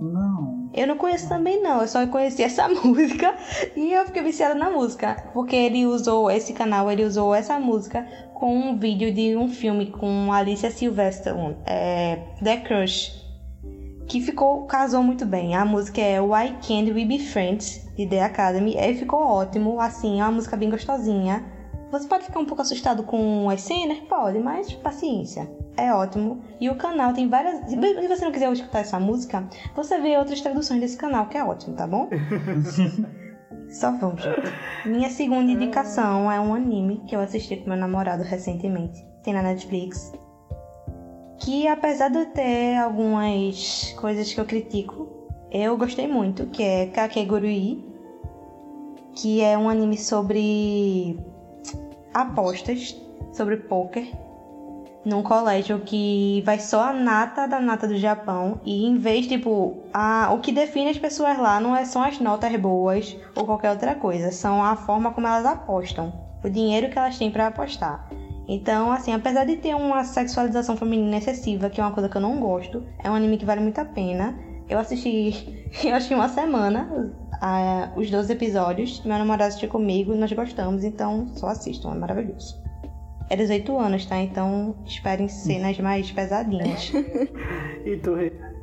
Não. 0.00 0.70
Eu 0.72 0.86
não 0.86 0.96
conheço 0.96 1.28
também 1.28 1.62
não, 1.62 1.82
eu 1.82 1.88
só 1.88 2.06
conheci 2.06 2.42
essa 2.42 2.66
música 2.82 3.34
e 3.76 3.92
eu 3.92 4.06
fiquei 4.06 4.22
viciada 4.22 4.54
na 4.54 4.70
música, 4.70 5.16
porque 5.34 5.54
ele 5.54 5.84
usou 5.84 6.30
esse 6.30 6.54
canal, 6.54 6.90
ele 6.90 7.04
usou 7.04 7.34
essa 7.34 7.58
música 7.58 8.06
com 8.34 8.54
um 8.54 8.78
vídeo 8.78 9.12
de 9.12 9.36
um 9.36 9.48
filme 9.48 9.90
com 9.90 10.32
Alicia 10.32 10.70
Silverstone, 10.70 11.56
é, 11.66 12.16
The 12.42 12.58
Crush, 12.58 13.25
que 14.06 14.20
ficou 14.20 14.66
casou 14.66 15.02
muito 15.02 15.26
bem. 15.26 15.54
A 15.54 15.64
música 15.64 16.00
é 16.00 16.20
Why 16.20 16.56
Can't 16.66 16.92
We 16.92 17.04
Be 17.04 17.18
Friends 17.18 17.86
de 17.96 18.06
The 18.06 18.22
Academy, 18.22 18.76
e 18.76 18.94
ficou 18.94 19.20
ótimo, 19.20 19.80
assim, 19.80 20.20
é 20.20 20.24
uma 20.24 20.32
música 20.32 20.56
bem 20.56 20.70
gostosinha. 20.70 21.44
Você 21.90 22.06
pode 22.08 22.24
ficar 22.24 22.40
um 22.40 22.44
pouco 22.44 22.62
assustado 22.62 23.04
com 23.04 23.48
as 23.48 23.62
cenas? 23.62 23.98
Pode, 24.00 24.38
mas 24.40 24.72
paciência. 24.74 25.48
É 25.76 25.92
ótimo. 25.92 26.42
E 26.60 26.68
o 26.68 26.74
canal 26.74 27.12
tem 27.12 27.28
várias. 27.28 27.70
Se 27.70 27.76
você 27.76 28.24
não 28.24 28.32
quiser 28.32 28.52
escutar 28.52 28.80
essa 28.80 28.98
música, 28.98 29.48
você 29.74 29.98
vê 29.98 30.16
outras 30.16 30.40
traduções 30.40 30.80
desse 30.80 30.96
canal, 30.96 31.28
que 31.28 31.38
é 31.38 31.44
ótimo, 31.44 31.76
tá 31.76 31.86
bom? 31.86 32.08
Só 33.70 33.92
vamos. 33.92 34.22
Minha 34.84 35.10
segunda 35.10 35.50
indicação 35.50 36.30
é 36.30 36.40
um 36.40 36.54
anime 36.54 37.02
que 37.06 37.14
eu 37.14 37.20
assisti 37.20 37.56
com 37.56 37.68
meu 37.68 37.78
namorado 37.78 38.22
recentemente. 38.22 39.04
Tem 39.22 39.34
na 39.34 39.42
Netflix. 39.42 40.12
Que 41.38 41.68
apesar 41.68 42.08
de 42.08 42.26
ter 42.26 42.76
algumas 42.76 43.94
coisas 43.98 44.32
que 44.32 44.40
eu 44.40 44.44
critico, 44.44 45.08
eu 45.50 45.76
gostei 45.76 46.08
muito, 46.08 46.46
que 46.46 46.62
é 46.62 46.86
Kakegurui, 46.86 47.84
que 49.14 49.40
é 49.40 49.56
um 49.56 49.68
anime 49.68 49.96
sobre 49.96 51.18
apostas, 52.12 52.96
sobre 53.32 53.56
poker, 53.56 54.06
num 55.06 55.22
colégio 55.22 55.78
que 55.80 56.42
vai 56.44 56.58
só 56.58 56.82
a 56.88 56.92
nata 56.92 57.46
da 57.46 57.60
nata 57.60 57.86
do 57.86 57.96
Japão 57.96 58.60
e 58.64 58.84
em 58.84 58.98
vez 58.98 59.28
tipo 59.28 59.84
a, 59.94 60.32
o 60.34 60.40
que 60.40 60.50
define 60.50 60.90
as 60.90 60.98
pessoas 60.98 61.38
lá 61.38 61.60
não 61.60 61.76
é 61.76 61.84
são 61.84 62.02
as 62.02 62.18
notas 62.18 62.54
boas 62.56 63.16
ou 63.36 63.46
qualquer 63.46 63.70
outra 63.70 63.94
coisa, 63.94 64.32
são 64.32 64.64
a 64.64 64.74
forma 64.74 65.12
como 65.12 65.28
elas 65.28 65.46
apostam, 65.46 66.12
o 66.42 66.50
dinheiro 66.50 66.90
que 66.90 66.98
elas 66.98 67.16
têm 67.16 67.30
para 67.30 67.46
apostar. 67.46 68.08
Então, 68.48 68.92
assim, 68.92 69.12
apesar 69.12 69.44
de 69.44 69.56
ter 69.56 69.74
uma 69.74 70.04
sexualização 70.04 70.76
feminina 70.76 71.16
excessiva, 71.16 71.68
que 71.68 71.80
é 71.80 71.84
uma 71.84 71.92
coisa 71.92 72.08
que 72.08 72.16
eu 72.16 72.20
não 72.20 72.38
gosto, 72.38 72.84
é 73.02 73.10
um 73.10 73.14
anime 73.14 73.38
que 73.38 73.44
vale 73.44 73.60
muito 73.60 73.78
a 73.80 73.84
pena. 73.84 74.38
Eu 74.68 74.78
assisti, 74.78 75.66
eu 75.84 75.94
acho 75.94 76.08
que 76.08 76.14
uma 76.14 76.28
semana, 76.28 77.12
ah, 77.40 77.92
os 77.96 78.10
12 78.10 78.32
episódios. 78.32 79.04
Meu 79.04 79.18
namorado 79.18 79.48
assistiu 79.48 79.68
comigo 79.68 80.14
e 80.14 80.18
nós 80.18 80.32
gostamos, 80.32 80.84
então 80.84 81.28
só 81.34 81.48
assistam, 81.48 81.92
é 81.92 81.94
maravilhoso. 81.94 82.64
É 83.28 83.36
18 83.36 83.76
anos, 83.76 84.06
tá? 84.06 84.16
Então 84.18 84.76
esperem 84.86 85.28
cenas 85.28 85.78
mais 85.80 86.10
pesadinhas. 86.10 86.92
E 87.84 87.96
tu? 87.98 88.16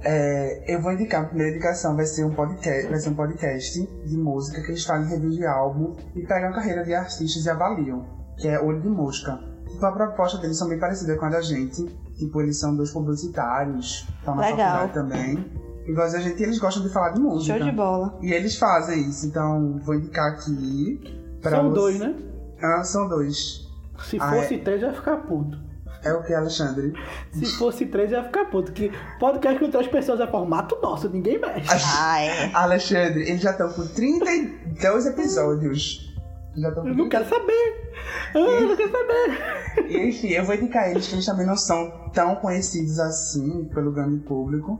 É, 0.03 0.65
eu 0.67 0.81
vou 0.81 0.91
indicar, 0.91 1.23
a 1.23 1.27
primeira 1.27 1.51
indicação 1.51 1.95
vai 1.95 2.05
ser 2.05 2.25
um 2.25 2.31
podcast, 2.31 2.89
vai 2.89 2.99
ser 2.99 3.09
um 3.09 3.15
podcast 3.15 3.87
de 4.05 4.17
música 4.17 4.61
que 4.61 4.71
eles 4.71 4.83
fazem 4.83 5.07
review 5.07 5.29
de 5.29 5.45
álbum 5.45 5.95
e 6.13 6.27
pegam 6.27 6.49
a 6.49 6.53
carreira 6.53 6.83
de 6.83 6.93
artistas 6.93 7.45
e 7.45 7.49
avaliam, 7.49 8.05
que 8.35 8.49
é 8.49 8.59
Olho 8.59 8.81
de 8.81 8.89
Mosca. 8.89 9.52
A 9.85 9.91
proposta 9.91 10.37
deles 10.37 10.57
são 10.57 10.67
bem 10.69 10.79
parecida 10.79 11.15
com 11.17 11.25
a 11.25 11.29
da 11.29 11.41
gente. 11.41 11.83
Tipo, 12.17 12.41
eles 12.41 12.59
são 12.59 12.75
dois 12.75 12.91
publicitários, 12.91 14.07
estão 14.19 14.35
na 14.35 14.41
Legal. 14.43 14.87
faculdade 14.87 14.93
também. 14.93 15.51
Igual 15.85 16.07
a 16.07 16.19
gente, 16.19 16.41
eles 16.41 16.59
gostam 16.59 16.83
de 16.83 16.89
falar 16.93 17.09
de 17.09 17.19
música. 17.19 17.57
Show 17.57 17.65
de 17.67 17.71
bola. 17.75 18.17
E 18.21 18.31
eles 18.31 18.57
fazem 18.57 19.01
isso, 19.09 19.25
então 19.25 19.79
vou 19.83 19.95
indicar 19.95 20.31
aqui. 20.33 21.19
pra 21.41 21.51
São 21.57 21.69
você- 21.69 21.75
dois, 21.75 21.99
né? 21.99 22.15
Ah, 22.61 22.83
são 22.85 23.09
dois. 23.09 23.67
Se 24.05 24.17
Ah, 24.19 24.29
fosse 24.31 24.55
é. 24.55 24.57
três, 24.59 24.81
eu 24.81 24.87
ia 24.89 24.93
ficar 24.95 25.17
puto. 25.17 25.57
É 26.05 26.13
o 26.13 26.23
que, 26.23 26.33
Alexandre? 26.33 26.93
Se 27.33 27.45
fosse 27.57 27.85
três, 27.85 28.11
eu 28.11 28.19
ia 28.19 28.23
ficar 28.25 28.45
puto. 28.45 28.71
Que 28.71 28.91
podcast 29.19 29.59
com 29.59 29.69
três 29.69 29.87
pessoas 29.87 30.19
é 30.21 30.27
formato 30.27 30.77
nosso, 30.81 31.09
ninguém 31.09 31.39
mexe. 31.39 31.69
Ah, 31.97 32.21
é. 32.21 32.51
Alexandre, 32.53 33.21
eles 33.29 33.41
já 33.41 33.51
estão 33.51 33.69
com 33.73 33.85
32 33.87 35.05
episódios. 35.05 36.12
Eu 36.55 36.95
não 36.95 37.09
quero 37.09 37.27
saber. 37.27 37.93
Ah, 38.35 38.39
eu 38.39 38.67
não 38.69 38.75
quero 38.75 38.91
saber. 38.91 39.89
E, 39.89 40.09
enfim, 40.09 40.27
eu 40.29 40.45
vou 40.45 40.55
indicar 40.55 40.89
eles, 40.89 41.07
que 41.07 41.15
eles 41.15 41.25
também 41.25 41.45
não 41.45 41.57
são 41.57 42.09
tão 42.13 42.35
conhecidos 42.35 42.99
assim 42.99 43.65
pelo 43.73 43.91
grande 43.91 44.19
público. 44.19 44.79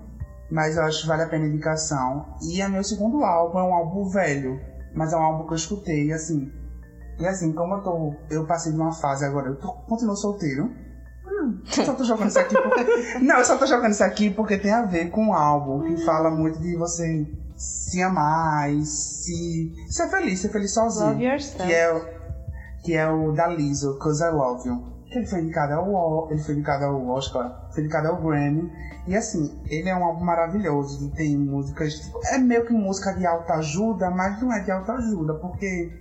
Mas 0.52 0.78
eu 0.78 0.84
acho 0.84 1.02
que 1.02 1.08
vale 1.08 1.24
a 1.24 1.28
pena 1.28 1.46
a 1.46 1.48
indicação. 1.48 2.28
E 2.44 2.62
é 2.62 2.68
meu 2.68 2.84
segundo 2.84 3.24
álbum, 3.24 3.58
é 3.58 3.64
um 3.64 3.74
álbum 3.74 4.08
velho. 4.08 4.60
Mas 4.94 5.12
é 5.12 5.18
um 5.18 5.22
álbum 5.22 5.48
que 5.48 5.54
eu 5.54 5.58
escutei, 5.58 6.12
assim. 6.12 6.52
E 7.20 7.26
assim, 7.26 7.52
como 7.54 7.76
eu 7.76 7.82
tô. 7.82 8.14
Eu 8.30 8.46
passei 8.46 8.72
de 8.72 8.78
uma 8.78 8.92
fase 8.92 9.26
agora, 9.26 9.50
eu 9.50 9.56
tô, 9.56 9.72
continuo 9.88 10.16
solteiro. 10.16 10.72
Hum, 11.26 11.60
eu 11.66 11.86
só 11.86 11.94
tô 11.94 12.04
jogando 12.04 12.30
isso 12.30 12.40
aqui 12.40 12.56
porque. 12.56 12.84
Não, 13.20 13.38
eu 13.38 13.46
só 13.46 13.58
tô 13.58 13.66
jogando 13.66 13.92
isso 13.92 14.04
aqui 14.04 14.30
porque 14.30 14.58
tem 14.58 14.72
a 14.72 14.86
ver 14.86 15.10
com 15.10 15.30
o 15.30 15.34
álbum 15.34 15.82
que 15.82 16.06
fala 16.06 16.30
muito 16.30 16.60
de 16.60 16.76
você 16.76 17.28
se 17.64 18.02
amar 18.02 18.72
e 18.72 18.86
se. 18.86 19.72
ser 19.90 20.08
feliz, 20.10 20.40
ser 20.40 20.50
feliz 20.50 20.74
sozinho. 20.74 21.12
Love 21.12 21.24
yourself. 21.26 21.64
Que 21.66 21.74
é, 21.74 21.94
o- 21.94 22.06
que 22.84 22.94
é 22.96 23.10
o 23.10 23.32
da 23.32 23.48
Lizzo, 23.48 23.98
Cause 24.00 24.24
I 24.24 24.30
Love 24.32 24.68
You. 24.68 24.94
Que 25.06 25.20
ele 25.20 25.28
foi 25.28 25.42
indicado 25.42 25.74
ao, 25.74 26.32
ele 26.32 26.42
foi 26.42 26.56
indicado 26.56 26.86
ao 26.86 27.08
Oscar, 27.10 27.70
foi 27.72 27.84
indicado 27.84 28.08
ao 28.08 28.22
Grammy. 28.22 28.72
E 29.06 29.16
assim, 29.16 29.62
ele 29.68 29.90
é 29.90 29.96
um 29.96 30.04
álbum 30.04 30.24
maravilhoso. 30.24 31.12
Tem 31.12 31.38
músicas. 31.38 32.12
É 32.32 32.38
meio 32.38 32.66
que 32.66 32.74
música 32.74 33.14
de 33.14 33.26
alta 33.26 33.54
ajuda, 33.56 34.10
mas 34.10 34.42
não 34.42 34.52
é 34.52 34.60
de 34.62 34.72
alta 34.72 34.94
ajuda, 34.94 35.34
porque. 35.36 35.92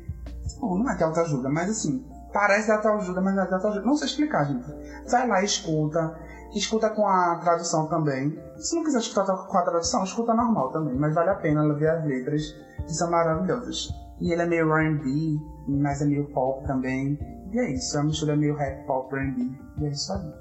tipo, 0.49 0.79
não 0.79 0.91
é 0.91 0.97
de 0.97 1.03
alta 1.05 1.21
ajuda, 1.23 1.49
mas 1.51 1.69
assim. 1.71 2.05
Parece 2.33 2.67
de 2.67 2.73
alta 2.73 2.89
ajuda, 2.95 3.21
mas 3.21 3.35
não 3.35 3.43
é 3.43 3.47
de 3.47 3.53
alta 3.55 3.69
ajuda. 3.69 3.85
Não 3.85 3.95
sei 3.97 4.07
explicar, 4.07 4.45
gente. 4.45 4.65
Vai 5.11 5.29
lá 5.29 5.43
escuta. 5.43 6.17
Escuta 6.55 6.91
com 6.91 7.07
a 7.07 7.37
tradução 7.37 7.87
também. 7.87 8.39
Se 8.57 8.77
não 8.77 8.85
quiser 8.85 8.99
escutar 8.99 9.25
com 9.25 9.59
a 9.59 9.63
tradução, 9.63 10.05
escuta 10.05 10.35
normal 10.35 10.71
também. 10.71 10.95
Mas 10.95 11.15
vale 11.15 11.31
a 11.31 11.35
pena 11.35 11.73
ver 11.75 11.89
as 11.89 12.05
letras, 12.05 12.43
que 12.87 12.93
são 12.93 13.11
maravilhosas. 13.11 13.89
E 14.21 14.33
ele 14.33 14.43
é 14.43 14.47
meio 14.47 14.73
R&B, 14.73 15.41
mas 15.69 16.03
é 16.03 16.05
meio 16.05 16.27
pop 16.33 16.67
também. 16.67 17.19
E 17.53 17.59
é 17.59 17.73
isso, 17.73 17.99
a 17.99 18.03
mistura 18.03 18.35
é 18.35 18.37
meio 18.37 18.55
rap, 18.55 18.87
pop, 18.87 19.15
R&B. 19.15 19.51
E 19.79 19.87
é 19.87 19.89
isso 19.89 20.13
aí. 20.13 20.33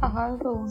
Arrasou. 0.00 0.66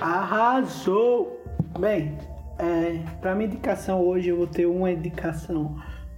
Arrasou! 0.00 1.42
Bem, 1.78 2.18
é, 2.58 3.02
pra 3.20 3.34
minha 3.34 3.48
indicação 3.48 4.00
hoje 4.00 4.28
eu 4.28 4.36
vou 4.36 4.46
ter 4.46 4.66
uma 4.66 4.90
indicação 4.90 5.76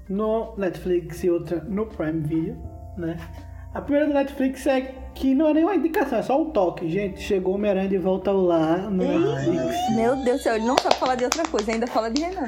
no 0.09 0.55
Netflix 0.57 1.23
e 1.25 1.31
outra 1.31 1.63
no 1.65 1.87
Prime 1.87 2.21
Video, 2.21 2.57
né? 2.97 3.17
A 3.75 3.81
primeira 3.81 4.07
do 4.07 4.15
Netflix 4.15 4.67
é 4.67 4.81
que 5.15 5.35
não 5.35 5.49
é 5.49 5.55
nenhuma 5.55 5.75
indicação, 5.75 6.19
é 6.19 6.23
só 6.23 6.41
um 6.41 6.51
toque. 6.51 6.89
Gente, 6.89 7.21
chegou 7.21 7.55
Homem-Aranha 7.55 7.89
de 7.89 7.99
volta 7.99 8.31
ao 8.31 8.37
lar 8.41 8.91
no 8.91 9.03
Netflix. 9.05 9.75
Meu 9.97 10.17
Deus 10.17 10.39
do 10.39 10.43
céu, 10.43 10.57
ele 10.57 10.65
não 10.65 10.79
sabe 10.79 10.95
falar 10.97 11.15
de 11.17 11.25
outra 11.25 11.43
coisa, 11.49 11.73
ainda 11.73 11.87
fala 11.89 12.11
de 12.11 12.23
Renan. 12.23 12.45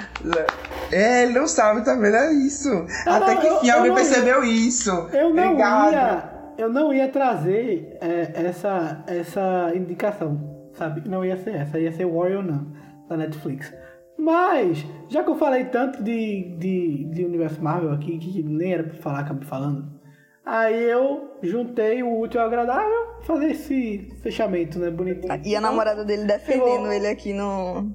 É, 0.92 1.24
ele 1.24 1.32
não 1.38 1.46
sabe 1.48 1.84
também, 1.84 2.12
é 2.14 2.32
isso. 2.32 2.68
Ah, 3.06 3.16
Até 3.16 3.34
não, 3.34 3.40
que 3.40 3.46
eu- 3.46 3.56
enfim 3.56 3.68
eu 3.68 3.76
alguém 3.78 3.94
percebeu 3.94 4.44
isso. 4.44 4.90
Eu 5.12 5.34
não 5.34 5.44
Obrigado. 5.52 5.92
ia, 5.92 6.30
eu 6.58 6.72
não 6.72 6.92
ia 6.92 7.08
trazer 7.08 7.96
é, 8.00 8.30
essa, 8.46 9.02
essa 9.08 9.72
indicação, 9.74 10.68
sabe? 10.74 11.08
Não 11.08 11.24
ia 11.24 11.36
ser 11.36 11.54
essa, 11.56 11.78
ia 11.78 11.92
ser 11.92 12.04
Warrior 12.06 12.42
não, 12.44 12.66
da 13.08 13.16
Netflix. 13.16 13.72
Mas, 14.18 14.84
já 15.08 15.22
que 15.22 15.30
eu 15.30 15.36
falei 15.36 15.64
tanto 15.66 16.02
de, 16.02 16.56
de, 16.58 17.04
de 17.12 17.24
universo 17.24 17.62
Marvel 17.62 17.92
aqui, 17.92 18.16
que 18.18 18.42
nem 18.42 18.72
era 18.72 18.82
pra 18.84 18.94
falar, 18.94 19.20
acabei 19.20 19.46
falando, 19.46 19.86
aí 20.46 20.84
eu 20.84 21.38
juntei 21.42 22.02
o 22.02 22.20
útil 22.20 22.40
ao 22.40 22.46
agradável, 22.46 23.16
fazer 23.22 23.50
esse 23.50 24.10
fechamento, 24.22 24.78
né, 24.78 24.90
bonitinho. 24.90 25.40
E 25.44 25.56
a 25.56 25.60
namorada 25.60 26.04
dele 26.04 26.24
defendendo 26.24 26.90
ele 26.92 27.08
aqui 27.08 27.32
no, 27.32 27.92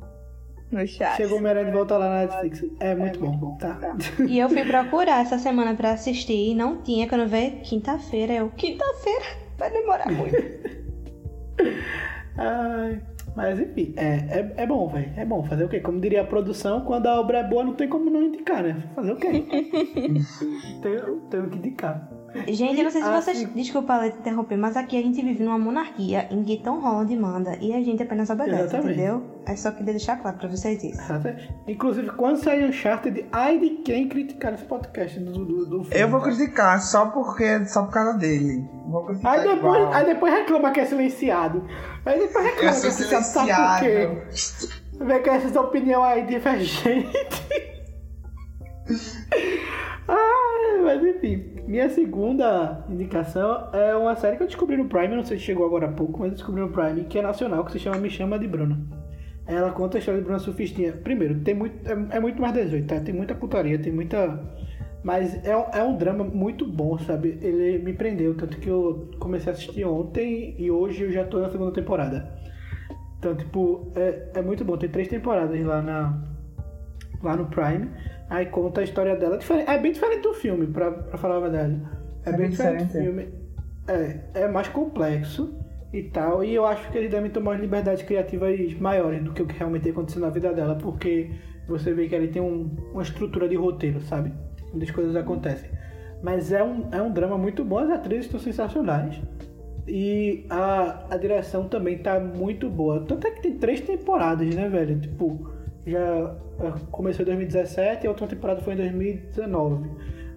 no 0.71 0.87
chat. 0.87 1.17
Chegou 1.17 1.39
o 1.39 1.65
de 1.65 1.71
volta 1.71 1.97
lá 1.97 2.09
na 2.09 2.17
Netflix. 2.21 2.65
É 2.79 2.95
muito 2.95 3.19
bom, 3.19 3.57
tá? 3.57 3.79
E 4.27 4.39
eu 4.39 4.49
fui 4.49 4.63
procurar 4.63 5.21
essa 5.21 5.37
semana 5.37 5.75
pra 5.75 5.91
assistir 5.91 6.51
e 6.51 6.55
não 6.55 6.81
tinha. 6.81 7.07
Quando 7.07 7.27
veio 7.27 7.61
quinta-feira, 7.61 8.33
eu. 8.33 8.49
Quinta-feira? 8.51 9.25
Vai 9.57 9.69
demorar 9.71 10.11
muito. 10.11 10.37
Ai, 12.37 13.01
mas 13.35 13.59
enfim, 13.59 13.93
é, 13.97 14.15
é, 14.39 14.53
é 14.57 14.65
bom, 14.65 14.87
velho. 14.87 15.11
É 15.17 15.25
bom. 15.25 15.43
Fazer 15.43 15.65
o 15.65 15.69
quê? 15.69 15.79
Como 15.79 15.99
diria 15.99 16.21
a 16.21 16.25
produção, 16.25 16.81
quando 16.81 17.07
a 17.07 17.19
obra 17.19 17.39
é 17.39 17.43
boa, 17.43 17.63
não 17.63 17.73
tem 17.73 17.87
como 17.87 18.09
não 18.09 18.23
indicar, 18.23 18.63
né? 18.63 18.81
Fazer 18.95 19.11
o 19.11 19.17
quê? 19.17 19.27
tenho, 20.81 21.21
tenho 21.29 21.49
que 21.49 21.57
indicar. 21.57 22.09
Gente, 22.47 22.77
eu 22.77 22.83
não 22.85 22.91
sei 22.91 23.01
se 23.01 23.07
Ah, 23.09 23.21
vocês. 23.21 23.37
sim. 23.39 23.47
Desculpa, 23.53 23.97
Leite, 23.97 24.17
interromper, 24.19 24.55
mas 24.57 24.77
aqui 24.77 24.97
a 24.97 25.01
gente 25.01 25.21
vive 25.21 25.43
numa 25.43 25.57
monarquia 25.59 26.27
em 26.31 26.43
que 26.43 26.57
Tom 26.63 26.79
Holland 26.79 27.15
manda 27.17 27.57
e 27.59 27.73
a 27.73 27.81
gente 27.81 28.01
apenas 28.03 28.29
obedece, 28.29 28.63
Exatamente. 28.63 28.93
entendeu? 28.99 29.23
É 29.45 29.55
só 29.55 29.71
queria 29.71 29.91
deixar 29.93 30.15
claro 30.21 30.37
pra 30.37 30.47
vocês 30.47 30.83
isso. 30.83 31.01
Exatamente. 31.01 31.53
Inclusive, 31.67 32.09
quando 32.11 32.37
sair 32.37 32.63
Uncharted, 32.69 33.25
ai 33.31 33.57
de 33.59 33.69
quem 33.83 34.07
criticar 34.07 34.53
esse 34.53 34.63
podcast 34.63 35.19
do, 35.19 35.31
do, 35.45 35.65
do 35.65 35.83
filme. 35.83 35.99
Eu 36.01 36.07
vou 36.09 36.21
criticar 36.21 36.81
só 36.81 37.07
porque 37.07 37.65
só 37.65 37.83
por 37.83 37.91
causa 37.93 38.17
dele. 38.17 38.63
Vou 38.87 39.05
criticar 39.05 39.33
Aí 39.33 39.39
depois, 39.41 39.57
igual. 39.77 39.93
aí 39.93 40.05
depois 40.05 40.33
reclama 40.33 40.71
que 40.71 40.79
é 40.79 40.85
silenciado. 40.85 41.65
Aí 42.05 42.19
depois 42.19 42.45
reclama 42.45 42.69
Eu 42.75 42.81
que 42.81 42.87
é 42.87 42.91
silenciado. 42.91 43.25
Sabe 43.25 43.51
por 43.51 43.79
quê? 43.81 45.03
Vê 45.03 45.19
com 45.19 45.31
essas 45.31 45.55
opiniões 45.55 46.05
aí 46.13 46.25
divergentes. 46.27 47.11
ah, 50.07 50.81
mas 50.83 51.03
enfim. 51.03 51.51
Minha 51.67 51.89
segunda 51.89 52.85
indicação 52.89 53.69
é 53.71 53.95
uma 53.95 54.15
série 54.15 54.35
que 54.37 54.43
eu 54.43 54.47
descobri 54.47 54.75
no 54.75 54.89
Prime, 54.89 55.15
não 55.15 55.23
sei 55.23 55.37
se 55.37 55.45
chegou 55.45 55.65
agora 55.65 55.87
há 55.87 55.91
pouco, 55.91 56.19
mas 56.19 56.33
descobri 56.33 56.61
no 56.61 56.69
Prime, 56.69 57.05
que 57.05 57.19
é 57.19 57.21
nacional, 57.21 57.63
que 57.63 57.71
se 57.71 57.79
chama 57.79 57.97
Me 57.97 58.09
Chama 58.09 58.37
de 58.37 58.47
Bruna. 58.47 58.77
Ela 59.45 59.71
conta 59.71 59.97
a 59.97 59.99
história 59.99 60.19
de 60.19 60.25
Bruna 60.25 60.39
Surfistinha. 60.39 60.93
Primeiro, 60.93 61.39
tem 61.41 61.53
muito, 61.53 61.75
é, 61.87 62.17
é 62.17 62.19
muito 62.19 62.41
mais 62.41 62.53
18, 62.53 62.87
tá? 62.87 62.99
Tem 62.99 63.13
muita 63.13 63.35
putaria, 63.35 63.79
tem 63.79 63.91
muita. 63.91 64.39
Mas 65.03 65.33
é, 65.45 65.51
é 65.51 65.83
um 65.83 65.97
drama 65.97 66.23
muito 66.23 66.65
bom, 66.65 66.97
sabe? 66.99 67.39
Ele 67.41 67.79
me 67.79 67.93
prendeu, 67.93 68.35
tanto 68.35 68.57
que 68.57 68.69
eu 68.69 69.09
comecei 69.19 69.51
a 69.51 69.55
assistir 69.55 69.83
ontem 69.83 70.55
e 70.57 70.69
hoje 70.69 71.03
eu 71.03 71.11
já 71.11 71.25
tô 71.25 71.39
na 71.39 71.49
segunda 71.49 71.71
temporada. 71.71 72.31
Então, 73.17 73.35
tipo, 73.35 73.91
é, 73.95 74.29
é 74.35 74.41
muito 74.41 74.63
bom. 74.63 74.77
Tem 74.77 74.89
três 74.89 75.07
temporadas 75.07 75.59
lá, 75.65 75.81
na, 75.81 76.30
lá 77.23 77.35
no 77.35 77.45
Prime. 77.47 77.89
Aí 78.29 78.45
conta 78.47 78.81
a 78.81 78.83
história 78.83 79.15
dela. 79.15 79.39
É 79.67 79.77
bem 79.77 79.91
diferente 79.91 80.21
do 80.21 80.33
filme, 80.33 80.67
pra, 80.67 80.91
pra 80.91 81.17
falar 81.17 81.37
a 81.37 81.39
verdade. 81.41 81.81
É, 82.25 82.29
É 82.29 82.37
bem 82.37 82.49
diferente 82.49 82.83
do 82.83 82.87
diferente, 82.87 83.05
filme. 83.05 83.27
É, 83.87 84.41
é 84.43 84.47
mais 84.47 84.67
complexo 84.69 85.53
e 85.91 86.03
tal. 86.03 86.43
E 86.43 86.53
eu 86.53 86.65
acho 86.65 86.89
que 86.91 86.97
eles 86.97 87.11
devem 87.11 87.29
tomar 87.31 87.51
umas 87.51 87.61
liberdades 87.61 88.03
criativas 88.03 88.73
maiores 88.79 89.23
do 89.23 89.33
que 89.33 89.41
o 89.41 89.47
que 89.47 89.57
realmente 89.57 89.89
aconteceu 89.89 90.21
na 90.21 90.29
vida 90.29 90.53
dela. 90.53 90.75
Porque 90.75 91.29
você 91.67 91.93
vê 91.93 92.07
que 92.07 92.15
ele 92.15 92.27
tem 92.29 92.41
um- 92.41 92.69
uma 92.93 93.01
estrutura 93.03 93.47
de 93.49 93.55
roteiro, 93.55 93.99
sabe? 94.01 94.31
Onde 94.73 94.85
as 94.85 94.91
coisas 94.91 95.15
acontecem. 95.15 95.69
Mas 96.23 96.51
é 96.51 96.63
um, 96.63 96.87
é 96.91 97.01
um 97.01 97.11
drama 97.11 97.37
muito 97.37 97.65
bom, 97.65 97.79
as 97.79 97.89
atrizes 97.89 98.25
estão 98.25 98.39
sensacionais. 98.39 99.19
E 99.87 100.45
a, 100.49 101.05
a 101.09 101.17
direção 101.17 101.67
também 101.67 101.97
tá 101.97 102.19
muito 102.19 102.69
boa. 102.69 103.03
Tanto 103.05 103.25
é 103.27 103.31
que 103.31 103.41
tem 103.41 103.57
três 103.57 103.81
temporadas, 103.81 104.53
né, 104.55 104.69
velho? 104.69 104.99
Tipo, 104.99 105.50
já 105.85 106.35
eh, 106.59 106.73
começou 106.91 107.23
em 107.23 107.25
2017 107.25 108.03
e 108.03 108.07
a 108.07 108.09
última 108.11 108.27
temporada 108.27 108.61
foi 108.61 108.73
em 108.73 108.77
2019. 108.77 109.89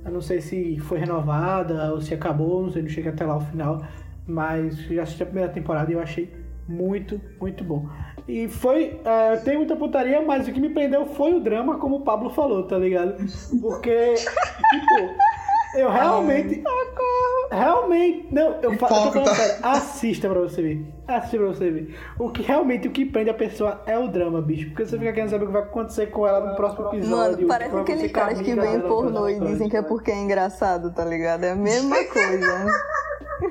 Eu 0.04 0.12
não 0.12 0.20
sei 0.20 0.40
se 0.40 0.78
foi 0.80 0.98
renovada 0.98 1.92
ou 1.92 2.00
se 2.00 2.12
acabou, 2.14 2.62
não 2.64 2.70
sei, 2.70 2.82
não 2.82 2.88
cheguei 2.88 3.10
até 3.10 3.24
lá 3.24 3.34
ao 3.34 3.40
final. 3.40 3.82
Mas 4.26 4.76
já 4.78 5.02
assisti 5.02 5.22
a 5.22 5.26
primeira 5.26 5.50
temporada 5.50 5.90
e 5.90 5.94
eu 5.94 6.00
achei 6.00 6.32
muito, 6.68 7.20
muito 7.40 7.62
bom. 7.64 7.86
E 8.26 8.48
foi. 8.48 8.98
eh, 9.04 9.36
tem 9.44 9.56
muita 9.56 9.76
putaria, 9.76 10.22
mas 10.22 10.48
o 10.48 10.52
que 10.52 10.60
me 10.60 10.70
prendeu 10.70 11.04
foi 11.06 11.34
o 11.34 11.40
drama, 11.40 11.78
como 11.78 11.96
o 11.96 12.00
Pablo 12.00 12.30
falou, 12.30 12.62
tá 12.66 12.78
ligado? 12.78 13.16
Porque, 13.60 14.14
tipo, 14.70 15.14
eu 15.76 15.90
realmente. 15.90 16.62
Realmente. 17.50 18.28
Não, 18.32 18.54
eu, 18.62 18.72
fa- 18.78 18.86
eu 18.86 18.94
tô 19.02 19.12
falando 19.12 19.28
sério. 19.34 19.54
Assista 19.62 20.28
pra 20.28 20.40
você 20.40 20.62
ver. 20.62 20.86
Assista 21.06 21.36
pra 21.38 21.46
você 21.46 21.70
ver. 21.70 21.94
O 22.18 22.30
que 22.30 22.42
realmente 22.42 22.88
o 22.88 22.90
que 22.90 23.04
prende 23.04 23.30
a 23.30 23.34
pessoa 23.34 23.82
é 23.86 23.98
o 23.98 24.08
drama, 24.08 24.40
bicho. 24.40 24.68
Porque 24.70 24.86
você 24.86 24.98
fica 24.98 25.12
querendo 25.12 25.30
saber 25.30 25.44
o 25.44 25.46
que 25.48 25.52
vai 25.52 25.62
acontecer 25.62 26.06
com 26.06 26.26
ela 26.26 26.40
no 26.50 26.56
próximo 26.56 26.88
episódio. 26.88 27.36
Mano, 27.36 27.48
parece 27.48 27.76
aqueles 27.76 28.12
caras 28.12 28.40
que 28.40 28.54
dela, 28.54 28.88
pornô 28.88 29.28
e 29.28 29.38
dizem 29.40 29.68
que 29.68 29.76
é 29.76 29.82
porque 29.82 30.10
é 30.10 30.16
engraçado, 30.16 30.90
tá 30.92 31.04
ligado? 31.04 31.44
É 31.44 31.50
a 31.50 31.56
mesma 31.56 31.96
coisa. 32.12 32.66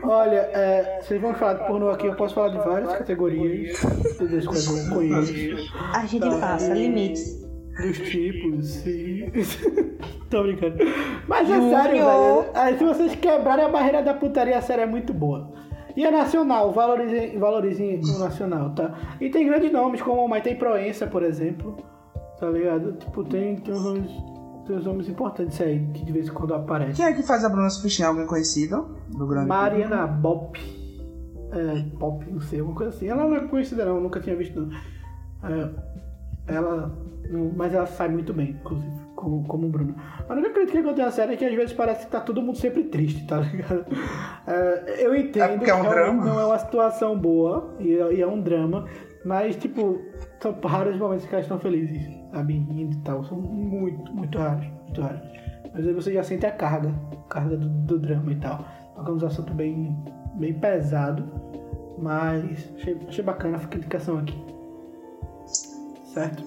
Olha, 0.04 0.50
é, 0.54 1.00
vocês 1.02 1.22
vão 1.22 1.34
falar 1.36 1.54
de 1.54 1.68
pornô 1.68 1.90
aqui, 1.90 2.08
eu 2.08 2.16
posso 2.16 2.34
falar 2.34 2.50
de 2.50 2.58
várias 2.58 2.92
categorias. 2.94 3.80
Todas 4.18 4.34
as 4.34 4.46
coisas 4.48 4.68
que 4.88 4.90
eu 4.92 4.96
conheço. 4.96 5.74
A 5.94 6.06
gente 6.06 6.30
passa 6.40 6.74
limites. 6.74 7.44
Dos 7.82 7.98
tipos, 7.98 8.68
sim. 8.68 9.32
Tô 10.30 10.44
brincando. 10.44 10.78
Mas 11.28 11.50
é 11.50 11.60
sério, 11.60 12.06
velho. 12.06 12.46
Aí, 12.54 12.78
se 12.78 12.84
vocês 12.84 13.16
quebrarem 13.16 13.66
a 13.66 13.70
barreira 13.70 14.02
da 14.02 14.14
putaria, 14.14 14.58
a 14.58 14.62
série 14.62 14.82
é 14.82 14.86
muito 14.86 15.14
boa. 15.14 15.52
E 15.96 16.06
é 16.06 16.12
nacional, 16.12 16.72
valorizem, 16.72 17.38
valorizem 17.38 18.00
o 18.00 18.20
nacional, 18.20 18.72
tá? 18.74 18.98
E 19.22 19.30
tem 19.30 19.46
grandes 19.46 19.72
nomes, 19.72 20.02
como 20.02 20.28
Maite 20.28 20.56
Proença, 20.56 21.06
por 21.06 21.24
exemplo. 21.24 21.78
Tá 22.40 22.50
ligado? 22.50 22.94
Tipo, 22.94 23.24
tem, 23.24 23.56
tem, 23.58 23.74
uns, 23.74 23.84
nomes, 23.84 24.12
tem 24.66 24.76
uns 24.76 24.86
nomes 24.86 25.08
importantes 25.08 25.62
aí, 25.62 25.88
que 25.94 26.04
de 26.04 26.12
vez 26.12 26.28
em 26.28 26.34
quando 26.34 26.54
aparecem. 26.56 26.96
Quem 26.96 27.06
é 27.06 27.14
que 27.14 27.22
faz 27.24 27.46
a 27.46 27.50
Bruna 27.50 27.70
Surfistinha? 27.70 28.08
Alguém 28.08 28.26
conhecido? 28.26 28.98
Do 29.10 29.28
grande 29.28 29.48
Mariana 29.48 30.08
Bop. 30.08 30.60
é, 31.52 31.98
pop, 32.00 32.26
não 32.30 32.42
sei, 32.42 32.60
alguma 32.60 32.76
coisa 32.76 32.96
assim. 32.96 33.08
Ela 33.08 33.24
não 33.28 33.36
é 33.36 33.48
conhecida 33.48 33.86
não, 33.86 34.02
nunca 34.02 34.20
tinha 34.20 34.36
visto 34.36 34.60
não. 34.60 34.70
É, 35.48 35.70
ela. 36.48 36.92
Mas 37.56 37.74
ela 37.74 37.86
sai 37.86 38.10
muito 38.10 38.34
bem, 38.34 38.52
inclusive, 38.52 38.92
como, 39.16 39.44
como 39.48 39.68
o 39.68 39.70
Bruno. 39.70 39.96
A 40.28 40.34
única 40.34 40.52
crítica 40.52 40.82
que 40.84 40.90
eu 40.90 40.94
tenho 40.94 41.08
à 41.08 41.12
série 41.12 41.34
é 41.34 41.38
que 41.38 41.46
às 41.46 41.54
vezes 41.56 41.74
parece 41.74 42.06
que 42.06 42.12
tá 42.12 42.20
todo 42.20 42.42
mundo 42.42 42.58
sempre 42.58 42.84
triste, 42.84 43.26
tá 43.28 43.40
ligado? 43.40 43.86
É, 44.46 45.06
eu 45.06 45.16
entendo 45.16 45.64
É 45.64 45.70
é 45.70 45.74
um 45.74 45.84
que 45.84 45.90
drama. 45.90 46.26
não 46.26 46.38
é 46.38 46.46
uma 46.46 46.60
situação 46.60 47.18
boa 47.18 47.74
e 47.80 47.94
é, 47.98 48.14
e 48.16 48.22
é 48.22 48.28
um 48.28 48.42
drama, 48.42 48.86
mas 49.24 49.56
tipo, 49.56 50.02
são 50.42 50.52
raros 50.66 50.96
os 50.96 51.00
momentos 51.00 51.26
que 51.26 51.34
elas 51.34 51.46
estão 51.46 51.58
felizes, 51.60 52.06
sabe? 52.30 52.54
Rindo 52.54 52.94
e 52.94 53.00
tal. 53.04 53.24
São 53.24 53.38
muito, 53.40 54.14
muito 54.14 54.38
raros, 54.38 54.66
muito 54.84 55.02
raros. 55.02 55.22
Mas 55.74 55.88
aí 55.88 55.94
você 55.94 56.12
já 56.14 56.24
sente 56.24 56.46
a 56.46 56.52
carga, 56.52 56.94
a 57.14 57.34
carga 57.34 57.56
do, 57.56 57.70
do 57.70 58.00
drama 58.00 58.34
e 58.34 58.36
tal. 58.36 58.66
É 58.98 59.10
um 59.10 59.26
assunto 59.26 59.54
bem, 59.54 59.96
bem 60.36 60.54
pesado, 60.60 61.24
mas 61.98 62.70
achei, 62.76 62.98
achei 63.08 63.24
bacana 63.24 63.58
a 63.58 63.76
indicação 63.76 64.18
aqui. 64.20 64.38
Certo? 66.14 66.44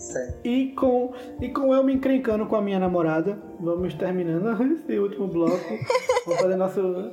Certo. 0.00 0.46
E 0.46 0.72
com, 0.72 1.12
e 1.40 1.50
com 1.50 1.74
eu 1.74 1.84
me 1.84 1.92
encrencando 1.92 2.46
com 2.46 2.56
a 2.56 2.62
minha 2.62 2.78
namorada, 2.78 3.38
vamos 3.60 3.92
terminando 3.92 4.50
esse 4.72 4.98
último 4.98 5.28
bloco. 5.28 5.58
Vamos 6.24 6.40
fazer 6.40 6.56
nosso 6.56 7.12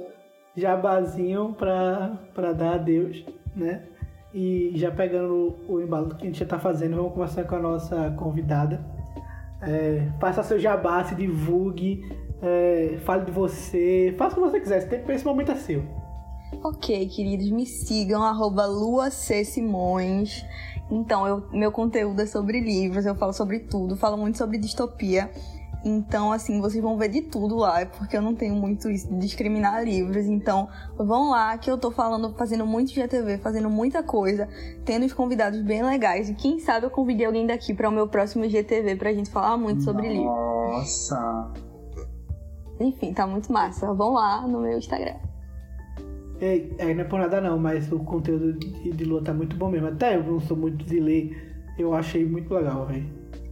jabazinho 0.56 1.54
pra, 1.54 2.18
pra 2.34 2.54
dar 2.54 2.76
adeus, 2.76 3.26
né? 3.54 3.84
E 4.34 4.72
já 4.76 4.90
pegando 4.90 5.58
o, 5.68 5.74
o 5.74 5.82
embalo 5.82 6.16
que 6.16 6.24
a 6.24 6.26
gente 6.28 6.40
já 6.40 6.46
tá 6.46 6.58
fazendo, 6.58 6.96
vamos 6.96 7.14
começar 7.14 7.44
com 7.44 7.56
a 7.56 7.60
nossa 7.60 8.12
convidada. 8.12 8.80
É, 9.62 10.08
faça 10.20 10.42
seu 10.42 10.58
jabá, 10.58 11.04
se 11.04 11.14
divulgue, 11.14 12.08
é, 12.42 13.00
fale 13.04 13.26
de 13.26 13.32
você, 13.32 14.16
faça 14.18 14.40
o 14.40 14.44
que 14.44 14.50
você 14.50 14.60
quiser, 14.62 14.78
esse, 14.78 14.88
tempo, 14.88 15.12
esse 15.12 15.26
momento 15.26 15.52
é 15.52 15.56
seu. 15.56 15.84
Ok, 16.64 17.08
queridos, 17.10 17.50
me 17.50 17.66
sigam, 17.66 18.24
arroba 18.24 18.66
Lua 18.66 19.12
C. 19.12 19.44
Simões. 19.44 20.46
Então, 20.90 21.28
eu- 21.28 21.44
meu 21.52 21.72
conteúdo 21.72 22.22
é 22.22 22.26
sobre 22.26 22.60
livros, 22.60 23.06
eu 23.06 23.16
falo 23.16 23.34
sobre 23.34 23.60
tudo, 23.60 23.98
falo 23.98 24.18
muito 24.18 24.38
sobre 24.38 24.58
distopia. 24.58 25.30
Então, 25.86 26.32
assim, 26.32 26.60
vocês 26.60 26.82
vão 26.82 26.98
ver 26.98 27.08
de 27.10 27.22
tudo 27.22 27.56
lá, 27.56 27.82
é 27.82 27.86
porque 27.86 28.18
eu 28.18 28.22
não 28.22 28.34
tenho 28.36 28.56
muito 28.56 28.90
isso 28.90 29.08
de 29.08 29.20
discriminar 29.20 29.84
livros. 29.84 30.26
Então, 30.26 30.68
vão 30.98 31.30
lá 31.30 31.58
que 31.58 31.70
eu 31.70 31.78
tô 31.78 31.92
falando, 31.92 32.34
fazendo 32.36 32.66
muito 32.66 32.92
GTV, 32.92 33.38
fazendo 33.38 33.70
muita 33.70 34.02
coisa, 34.02 34.50
tendo 34.84 35.06
os 35.06 35.14
convidados 35.14 35.62
bem 35.62 35.84
legais. 35.84 36.30
E 36.30 36.34
quem 36.34 36.60
sabe 36.60 36.88
eu 36.88 36.90
convidei 36.90 37.26
alguém 37.26 37.46
daqui 37.46 37.74
para 37.74 37.88
o 37.88 37.92
meu 37.92 38.08
próximo 38.08 38.48
GTV 38.50 38.96
pra 38.96 39.14
gente 39.14 39.30
falar 39.30 39.56
muito 39.56 39.84
sobre 39.84 40.10
livros. 40.10 40.26
Nossa. 40.26 41.52
Enfim, 42.80 43.14
tá 43.14 43.26
muito 43.26 43.52
massa. 43.52 43.94
Vão 43.94 44.14
lá 44.14 44.48
no 44.48 44.60
meu 44.62 44.78
Instagram. 44.78 45.16
É, 46.40 46.64
é, 46.78 46.94
não 46.94 47.02
é 47.02 47.04
por 47.04 47.20
nada 47.20 47.42
não, 47.42 47.58
mas 47.58 47.92
o 47.92 48.00
conteúdo 48.00 48.54
de, 48.54 48.92
de 48.92 49.04
Lua 49.06 49.22
tá 49.24 49.34
muito 49.34 49.56
bom 49.56 49.70
mesmo. 49.70 49.88
Até 49.88 50.16
eu 50.16 50.24
não 50.24 50.40
sou 50.40 50.56
muito 50.56 50.86
de 50.86 51.00
ler, 51.00 51.56
eu 51.78 51.94
achei 51.94 52.26
muito 52.26 52.54
legal, 52.54 52.86
velho. 52.86 53.06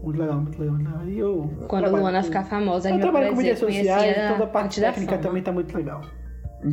Muito 0.03 0.19
legal, 0.19 0.39
muito 0.39 0.59
legal. 0.61 1.07
E 1.07 1.17
eu 1.17 1.49
Quando 1.67 1.85
a 1.85 1.89
Luana 1.89 2.19
com- 2.19 2.25
ficar 2.25 2.43
famosa, 2.43 2.89
a 2.89 2.91
Eu 2.91 2.99
trabalho 2.99 3.29
com 3.29 3.37
mídias 3.37 3.57
sociais, 3.57 4.31
toda 4.31 4.43
a 4.43 4.47
parte 4.47 4.79
técnica 4.79 5.13
fama. 5.13 5.23
também 5.23 5.41
tá 5.43 5.51
muito 5.51 5.75
legal. 5.75 6.01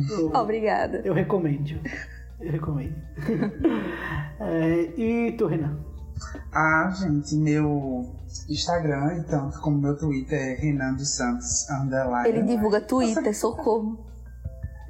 Eu, 0.09 0.31
Obrigada. 0.33 1.01
eu 1.05 1.13
recomendo. 1.13 1.79
Eu 2.39 2.51
recomendo. 2.51 2.95
É, 4.39 4.89
e 4.97 5.31
tu, 5.37 5.45
Renan? 5.45 5.77
Ah, 6.51 6.91
gente, 6.95 7.35
meu 7.35 8.11
Instagram, 8.49 9.17
então, 9.19 9.51
como 9.61 9.77
meu 9.77 9.95
Twitter 9.97 10.37
é 10.39 10.55
Renan 10.55 10.95
dos 10.95 11.15
Santos 11.15 11.69
Underline. 11.69 12.27
Ele 12.27 12.41
divulga 12.43 12.81
Twitter, 12.81 13.35
socorro. 13.37 13.99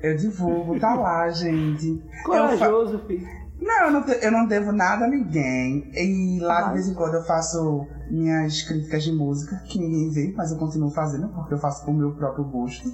Eu 0.04 0.18
divulgo, 0.18 0.78
tá 0.80 0.94
lá, 0.96 1.30
gente. 1.30 2.04
Fa- 2.22 2.24
Corajoso, 2.26 3.00
filho. 3.08 3.26
Não, 3.62 3.86
eu 3.86 3.92
não, 3.92 4.06
eu 4.08 4.32
não 4.32 4.46
devo 4.46 4.74
nada 4.74 5.06
a 5.06 5.08
ninguém. 5.08 5.90
E 5.96 6.40
lá 6.42 6.64
de 6.64 6.74
vez 6.74 6.90
em 6.90 6.94
quando 6.94 7.14
eu 7.14 7.24
faço 7.24 7.88
minhas 8.12 8.62
críticas 8.64 9.04
de 9.06 9.14
música, 9.14 9.56
que 9.66 9.80
ninguém 9.80 10.10
vê, 10.10 10.34
mas 10.36 10.52
eu 10.52 10.58
continuo 10.58 10.92
fazendo, 10.92 11.30
porque 11.30 11.54
eu 11.54 11.58
faço 11.58 11.86
por 11.86 11.94
meu 11.94 12.12
próprio 12.12 12.44
gosto. 12.44 12.92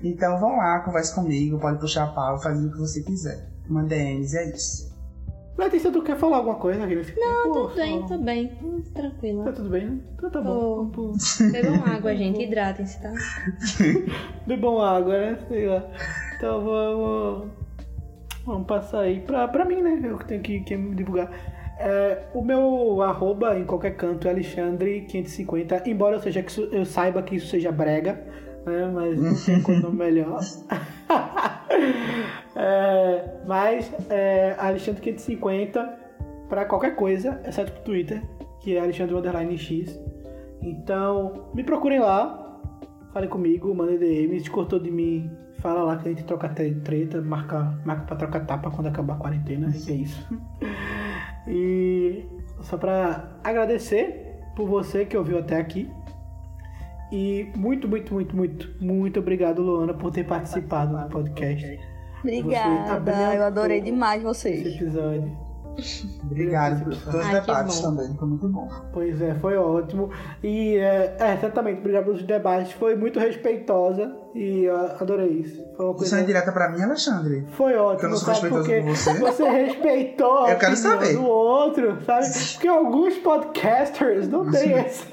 Então 0.00 0.38
vão 0.38 0.56
lá, 0.56 0.78
converse 0.80 1.12
comigo, 1.12 1.58
pode 1.58 1.80
puxar 1.80 2.14
pau, 2.14 2.40
fazer 2.40 2.64
o 2.68 2.70
que 2.70 2.78
você 2.78 3.02
quiser. 3.02 3.48
Manda 3.68 3.88
DMs, 3.96 4.36
é 4.36 4.48
isso. 4.50 4.92
Letícia, 5.58 5.90
tu 5.92 6.02
quer 6.02 6.16
falar 6.16 6.38
alguma 6.38 6.54
coisa 6.56 6.82
aqui 6.84 6.94
nesse 6.94 7.14
Não, 7.18 7.52
Tudo 7.52 7.74
bem, 7.74 8.06
tô 8.06 8.18
bem. 8.18 8.58
Hum, 8.62 8.82
Tranquila. 8.94 9.44
Tá 9.44 9.52
tudo 9.52 9.68
bem, 9.70 9.86
né? 9.90 10.00
Então 10.14 10.30
tá 10.30 10.40
bom. 10.40 10.86
Tô. 10.90 11.12
Bebam 11.50 11.84
água, 11.84 12.14
gente. 12.16 12.42
Hidratem-se, 12.42 13.00
tá? 13.02 13.12
Bebam 14.46 14.80
água, 14.80 15.18
né? 15.18 15.38
Sei 15.48 15.66
lá. 15.66 15.84
Então 16.42 16.60
vamos. 16.60 17.50
Vamos 18.44 18.66
passar 18.66 19.02
aí 19.02 19.20
pra, 19.20 19.46
pra 19.46 19.64
mim, 19.64 19.80
né? 19.80 20.00
Eu 20.02 20.18
que 20.18 20.24
tenho 20.24 20.42
que, 20.42 20.58
que 20.58 20.76
me 20.76 20.96
divulgar. 20.96 21.30
É, 21.78 22.24
o 22.34 22.42
meu 22.42 23.00
arroba 23.00 23.56
em 23.56 23.64
qualquer 23.64 23.92
canto 23.92 24.26
é 24.26 24.34
Alexandre550, 24.34 25.86
embora 25.86 26.16
eu, 26.16 26.20
seja, 26.20 26.44
eu 26.72 26.84
saiba 26.84 27.22
que 27.22 27.36
isso 27.36 27.46
seja 27.46 27.70
brega, 27.70 28.14
né? 28.66 28.90
Mas 28.92 29.22
não 29.22 29.36
tem 29.36 29.62
como 29.80 29.92
melhor. 29.92 30.40
É, 32.54 33.24
mas 33.46 33.90
é 34.10 34.54
Alexandre550 34.58 35.90
pra 36.50 36.66
qualquer 36.66 36.94
coisa, 36.94 37.40
exceto 37.46 37.72
pro 37.72 37.82
Twitter, 37.82 38.22
que 38.60 38.76
é 38.76 38.80
Alexandre 38.80 39.14
Underline 39.14 39.56
X. 39.56 39.98
Então, 40.60 41.48
me 41.54 41.64
procurem 41.64 41.98
lá, 41.98 42.60
falem 43.12 43.28
comigo, 43.28 43.74
mandem 43.74 43.98
DM, 43.98 44.38
se 44.38 44.50
cortou 44.50 44.78
de 44.78 44.90
mim, 44.90 45.30
fala 45.62 45.84
lá 45.84 45.96
que 45.96 46.08
a 46.08 46.10
gente 46.10 46.24
troca 46.24 46.48
tre- 46.48 46.74
treta, 46.74 47.22
marca, 47.22 47.72
marca 47.84 48.02
pra 48.04 48.16
trocar 48.16 48.40
tapa 48.44 48.70
quando 48.70 48.88
acabar 48.88 49.14
a 49.14 49.16
quarentena, 49.18 49.72
e 49.74 49.90
é 49.90 49.94
isso. 49.94 50.28
E 51.48 52.24
só 52.60 52.76
pra 52.76 53.32
agradecer 53.42 54.38
por 54.54 54.68
você 54.68 55.04
que 55.04 55.16
ouviu 55.16 55.38
até 55.38 55.56
aqui. 55.58 55.90
E 57.10 57.50
muito, 57.56 57.88
muito, 57.88 58.14
muito, 58.14 58.36
muito, 58.36 58.70
muito 58.80 59.18
obrigado, 59.20 59.60
Luana, 59.60 59.92
por 59.92 60.12
ter 60.12 60.24
participado 60.24 60.96
do 60.96 61.08
podcast. 61.08 61.80
Obrigada, 62.20 62.92
abrilhantou 62.94 63.34
eu 63.34 63.42
adorei 63.44 63.80
demais 63.80 64.18
Esse 64.18 64.24
vocês. 64.24 64.66
episódio. 64.76 65.36
Obrigado 66.24 66.84
por 66.84 66.94
todos 66.96 67.14
os 67.20 67.26
Ai, 67.26 67.40
que 67.40 67.46
debates 67.46 67.80
bom. 67.80 67.90
também, 67.96 68.16
foi 68.16 68.28
muito 68.28 68.48
bom. 68.48 68.68
Pois 68.92 69.20
é, 69.22 69.34
foi 69.34 69.56
ótimo. 69.56 70.10
E 70.42 70.76
é, 70.76 71.16
é 71.18 71.36
certamente, 71.38 71.78
obrigado 71.80 72.04
pelos 72.04 72.22
debates. 72.22 72.72
Foi 72.72 72.94
muito 72.94 73.18
respeitosa 73.18 74.14
e 74.34 74.64
eu 74.64 74.76
adorei 74.76 75.28
isso. 75.28 75.56
Foi 75.76 75.86
uma 75.86 75.92
Isso 75.92 75.98
coisa. 76.10 76.20
é 76.20 76.22
direta 76.24 76.52
pra 76.52 76.70
mim, 76.70 76.82
Alexandre? 76.82 77.46
Foi 77.52 77.72
Que 77.72 77.78
eu 77.78 77.82
ótimo, 77.84 78.10
não 78.10 78.16
sou 78.16 78.34
sabe? 78.34 78.48
respeitoso 78.54 78.94
Porque 79.04 79.20
com 79.20 79.26
você? 79.26 79.48
respeitou 79.48 80.38
a 80.44 80.50
Eu 80.52 80.58
quero 80.58 80.76
saber. 80.76 81.12
do 81.14 81.24
outro, 81.26 81.98
sabe? 82.04 82.26
Porque 82.52 82.68
alguns 82.68 83.14
podcasters 83.18 84.28
não 84.28 84.50
têm 84.50 84.72
esse, 84.78 85.06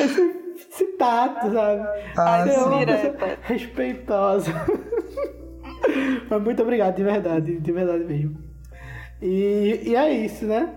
esse, 0.00 0.36
esse 0.70 0.84
tato, 0.96 1.52
sabe? 1.52 1.82
Ah, 2.16 2.44
Você 2.46 3.08
é 3.24 3.38
respeitosa. 3.42 4.52
Mas 6.30 6.42
muito 6.42 6.62
obrigado, 6.62 6.94
de 6.96 7.02
verdade, 7.02 7.58
de 7.60 7.72
verdade 7.72 8.04
mesmo. 8.04 8.51
E, 9.22 9.82
e 9.90 9.94
é 9.96 10.10
isso, 10.12 10.44
né? 10.46 10.74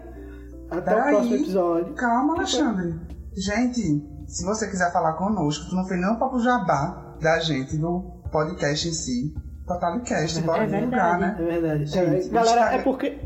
Até 0.69 0.91
o 0.91 0.95
Peraí. 0.95 1.13
próximo 1.15 1.35
episódio. 1.35 1.93
Calma, 1.95 2.35
Alexandre. 2.35 2.99
Gente, 3.35 3.81
se 4.27 4.45
você 4.45 4.69
quiser 4.69 4.91
falar 4.93 5.13
conosco, 5.13 5.69
tu 5.69 5.75
não 5.75 5.85
fez 5.85 5.99
nenhum 5.99 6.15
papo 6.17 6.39
jabá 6.39 7.15
da 7.21 7.39
gente 7.39 7.75
do 7.77 8.01
podcast 8.31 8.87
em 8.87 8.91
si. 8.93 9.33
Totalicast, 9.67 10.41
bora 10.43 10.63
É 10.63 10.67
divulgar, 10.67 11.19
verdade. 11.19 11.41
né? 11.41 11.47
É 11.47 11.59
verdade. 11.59 11.85
Gente, 11.87 12.29
Galera, 12.29 12.73
é 12.75 12.81
porque. 12.83 13.17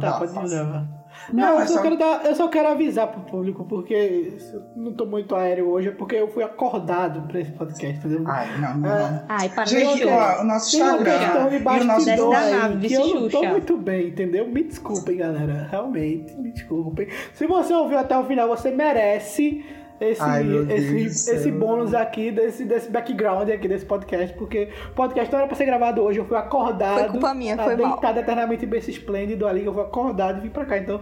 Tá, 0.00 0.18
pode 0.18 0.32
faça. 0.32 0.88
Não, 1.32 1.54
Não, 1.54 1.60
eu, 1.60 1.66
só 1.68 1.82
dar, 1.96 2.24
eu 2.24 2.34
só 2.34 2.48
quero 2.48 2.68
avisar 2.68 3.08
pro 3.08 3.20
público, 3.22 3.64
porque 3.64 4.36
não 4.74 4.92
tô 4.94 5.06
muito 5.06 5.34
aéreo 5.34 5.68
hoje, 5.70 5.88
é 5.88 5.92
porque 5.92 6.16
eu 6.16 6.28
fui 6.28 6.42
acordado 6.42 7.22
pra 7.28 7.40
esse 7.40 7.52
podcast, 7.52 7.98
entendeu? 7.98 8.24
Ai, 8.26 8.48
não, 8.58 8.78
não, 8.78 8.90
É. 8.90 9.10
não. 9.10 9.24
Ai, 9.28 9.48
para 9.48 9.64
Gente, 9.64 9.98
de 9.98 10.08
ó, 10.08 10.40
o 10.40 10.44
nosso 10.44 10.76
Instagram 10.76 11.50
e 11.52 11.80
o 11.80 11.84
nosso 11.84 12.30
nave, 12.30 12.88
que 12.88 12.94
eu 12.94 13.20
não 13.20 13.28
tô 13.28 13.42
muito 13.44 13.76
bem, 13.76 14.08
entendeu? 14.08 14.46
Me 14.48 14.64
desculpem, 14.64 15.18
galera. 15.18 15.68
Realmente, 15.70 16.34
me 16.34 16.50
desculpem. 16.50 17.08
Se 17.34 17.46
você 17.46 17.72
ouviu 17.74 17.98
até 17.98 18.16
o 18.18 18.24
final, 18.24 18.48
você 18.48 18.70
merece 18.70 19.64
esse, 20.10 20.22
Ai, 20.22 20.44
esse, 20.70 21.30
esse 21.30 21.50
bônus 21.50 21.94
aqui, 21.94 22.30
desse, 22.30 22.64
desse 22.64 22.90
background 22.90 23.48
aqui 23.48 23.68
desse 23.68 23.84
podcast, 23.84 24.36
porque 24.36 24.68
o 24.90 24.94
podcast 24.94 25.30
não 25.32 25.38
era 25.38 25.48
pra 25.48 25.56
ser 25.56 25.66
gravado 25.66 26.02
hoje, 26.02 26.18
eu 26.18 26.24
fui 26.24 26.36
acordado. 26.36 26.98
Foi 26.98 27.08
culpa 27.10 27.34
minha, 27.34 27.56
tá 27.56 27.64
foi 27.64 27.76
mal. 27.76 27.92
deitado 27.92 28.18
eternamente 28.18 28.66
bem 28.66 28.80
esplêndido 28.80 29.46
ali, 29.46 29.64
eu 29.64 29.72
fui 29.72 29.82
acordado 29.82 30.38
e 30.38 30.40
vim 30.42 30.50
pra 30.50 30.64
cá. 30.64 30.78
Então, 30.78 31.00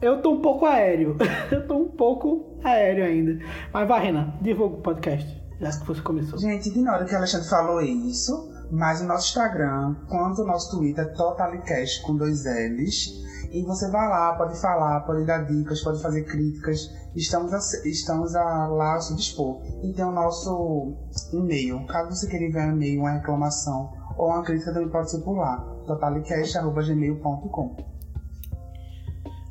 eu 0.00 0.20
tô 0.20 0.32
um 0.32 0.40
pouco 0.40 0.66
aéreo. 0.66 1.16
eu 1.50 1.66
tô 1.66 1.76
um 1.76 1.88
pouco 1.88 2.58
aéreo 2.62 3.04
ainda. 3.04 3.44
Mas 3.72 3.88
vai, 3.88 4.04
Renan, 4.04 4.34
divulga 4.40 4.76
o 4.76 4.80
podcast, 4.82 5.42
já 5.60 5.70
que 5.70 5.86
você 5.86 6.02
começou. 6.02 6.38
Gente, 6.38 6.68
ignora 6.68 7.04
que 7.04 7.14
o 7.14 7.16
Alexandre 7.16 7.48
falou 7.48 7.80
isso, 7.80 8.52
mas 8.70 9.00
o 9.00 9.06
nosso 9.06 9.28
Instagram, 9.28 9.96
quanto 10.08 10.42
o 10.42 10.46
nosso 10.46 10.76
Twitter, 10.76 11.04
é 11.04 11.08
Totalicast 11.08 12.02
com 12.02 12.16
dois 12.16 12.44
L's. 12.44 13.25
E 13.56 13.62
você 13.64 13.90
vai 13.90 14.06
lá, 14.06 14.34
pode 14.34 14.60
falar, 14.60 15.00
pode 15.00 15.24
dar 15.24 15.46
dicas, 15.46 15.80
pode 15.82 16.02
fazer 16.02 16.24
críticas. 16.24 16.90
Estamos, 17.14 17.54
a, 17.54 17.58
estamos 17.88 18.34
a, 18.36 18.66
lá 18.66 18.96
a 18.96 19.00
se 19.00 19.16
dispor. 19.16 19.62
E 19.82 19.94
tem 19.94 20.04
o 20.04 20.12
nosso 20.12 20.92
e-mail. 21.32 21.86
Caso 21.86 22.10
você 22.14 22.28
queira 22.28 22.44
enviar 22.44 22.68
um 22.68 22.72
e-mail, 22.72 23.00
uma 23.00 23.12
reclamação 23.12 23.90
ou 24.18 24.26
uma 24.28 24.42
crítica, 24.42 24.74
também 24.74 24.90
pode 24.90 25.10
ser 25.10 25.20
por 25.22 25.38
lá. 25.38 25.56
totalicast.gmail.com 25.86 27.76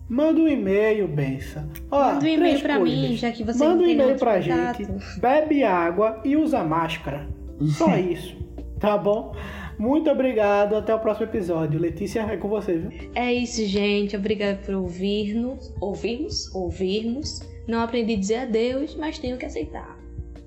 Manda 0.07 0.40
um 0.40 0.48
e-mail, 0.48 1.07
Bença. 1.07 1.68
Ó, 1.90 1.99
Manda 2.14 2.26
um 2.26 2.27
e-mail 2.27 2.61
pra 2.61 2.77
coisas. 2.77 2.99
mim, 2.99 3.15
já 3.15 3.32
que 3.32 3.44
você 3.44 3.57
Manda 3.57 3.84
um 3.84 3.88
e-mail 3.88 4.19
pra 4.19 4.40
contato. 4.40 4.77
gente, 4.84 5.19
bebe 5.19 5.64
água 5.64 6.22
e 6.23 6.38
usa 6.38 6.64
máscara. 6.64 7.27
Só 7.76 7.88
isso, 7.98 8.38
tá 8.80 8.99
bom? 8.99 9.34
Muito 9.77 10.10
obrigado, 10.10 10.76
até 10.76 10.93
o 10.93 10.99
próximo 10.99 11.27
episódio. 11.27 11.80
Letícia, 11.80 12.22
é 12.22 12.38
com 12.38 12.47
você, 12.47 12.77
viu? 12.77 13.11
É 13.14 13.34
isso, 13.34 13.65
gente. 13.65 14.15
Obrigada 14.15 14.60
por 14.65 14.76
ouvir-nos. 14.76 15.73
Ouvirmos? 15.81 16.53
Ouvirmos. 16.53 17.41
Não 17.68 17.81
aprendi 17.81 18.14
a 18.14 18.18
dizer 18.18 18.35
adeus, 18.38 18.95
mas 18.95 19.19
tenho 19.19 19.38
que 19.38 19.45
aceitar. 19.45 19.97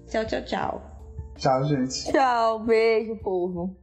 Tchau, 0.06 0.24
tchau, 0.24 0.44
tchau. 0.44 0.82
Tchau, 1.36 1.64
gente. 1.64 2.10
Tchau, 2.10 2.60
beijo, 2.60 3.16
povo. 3.16 3.76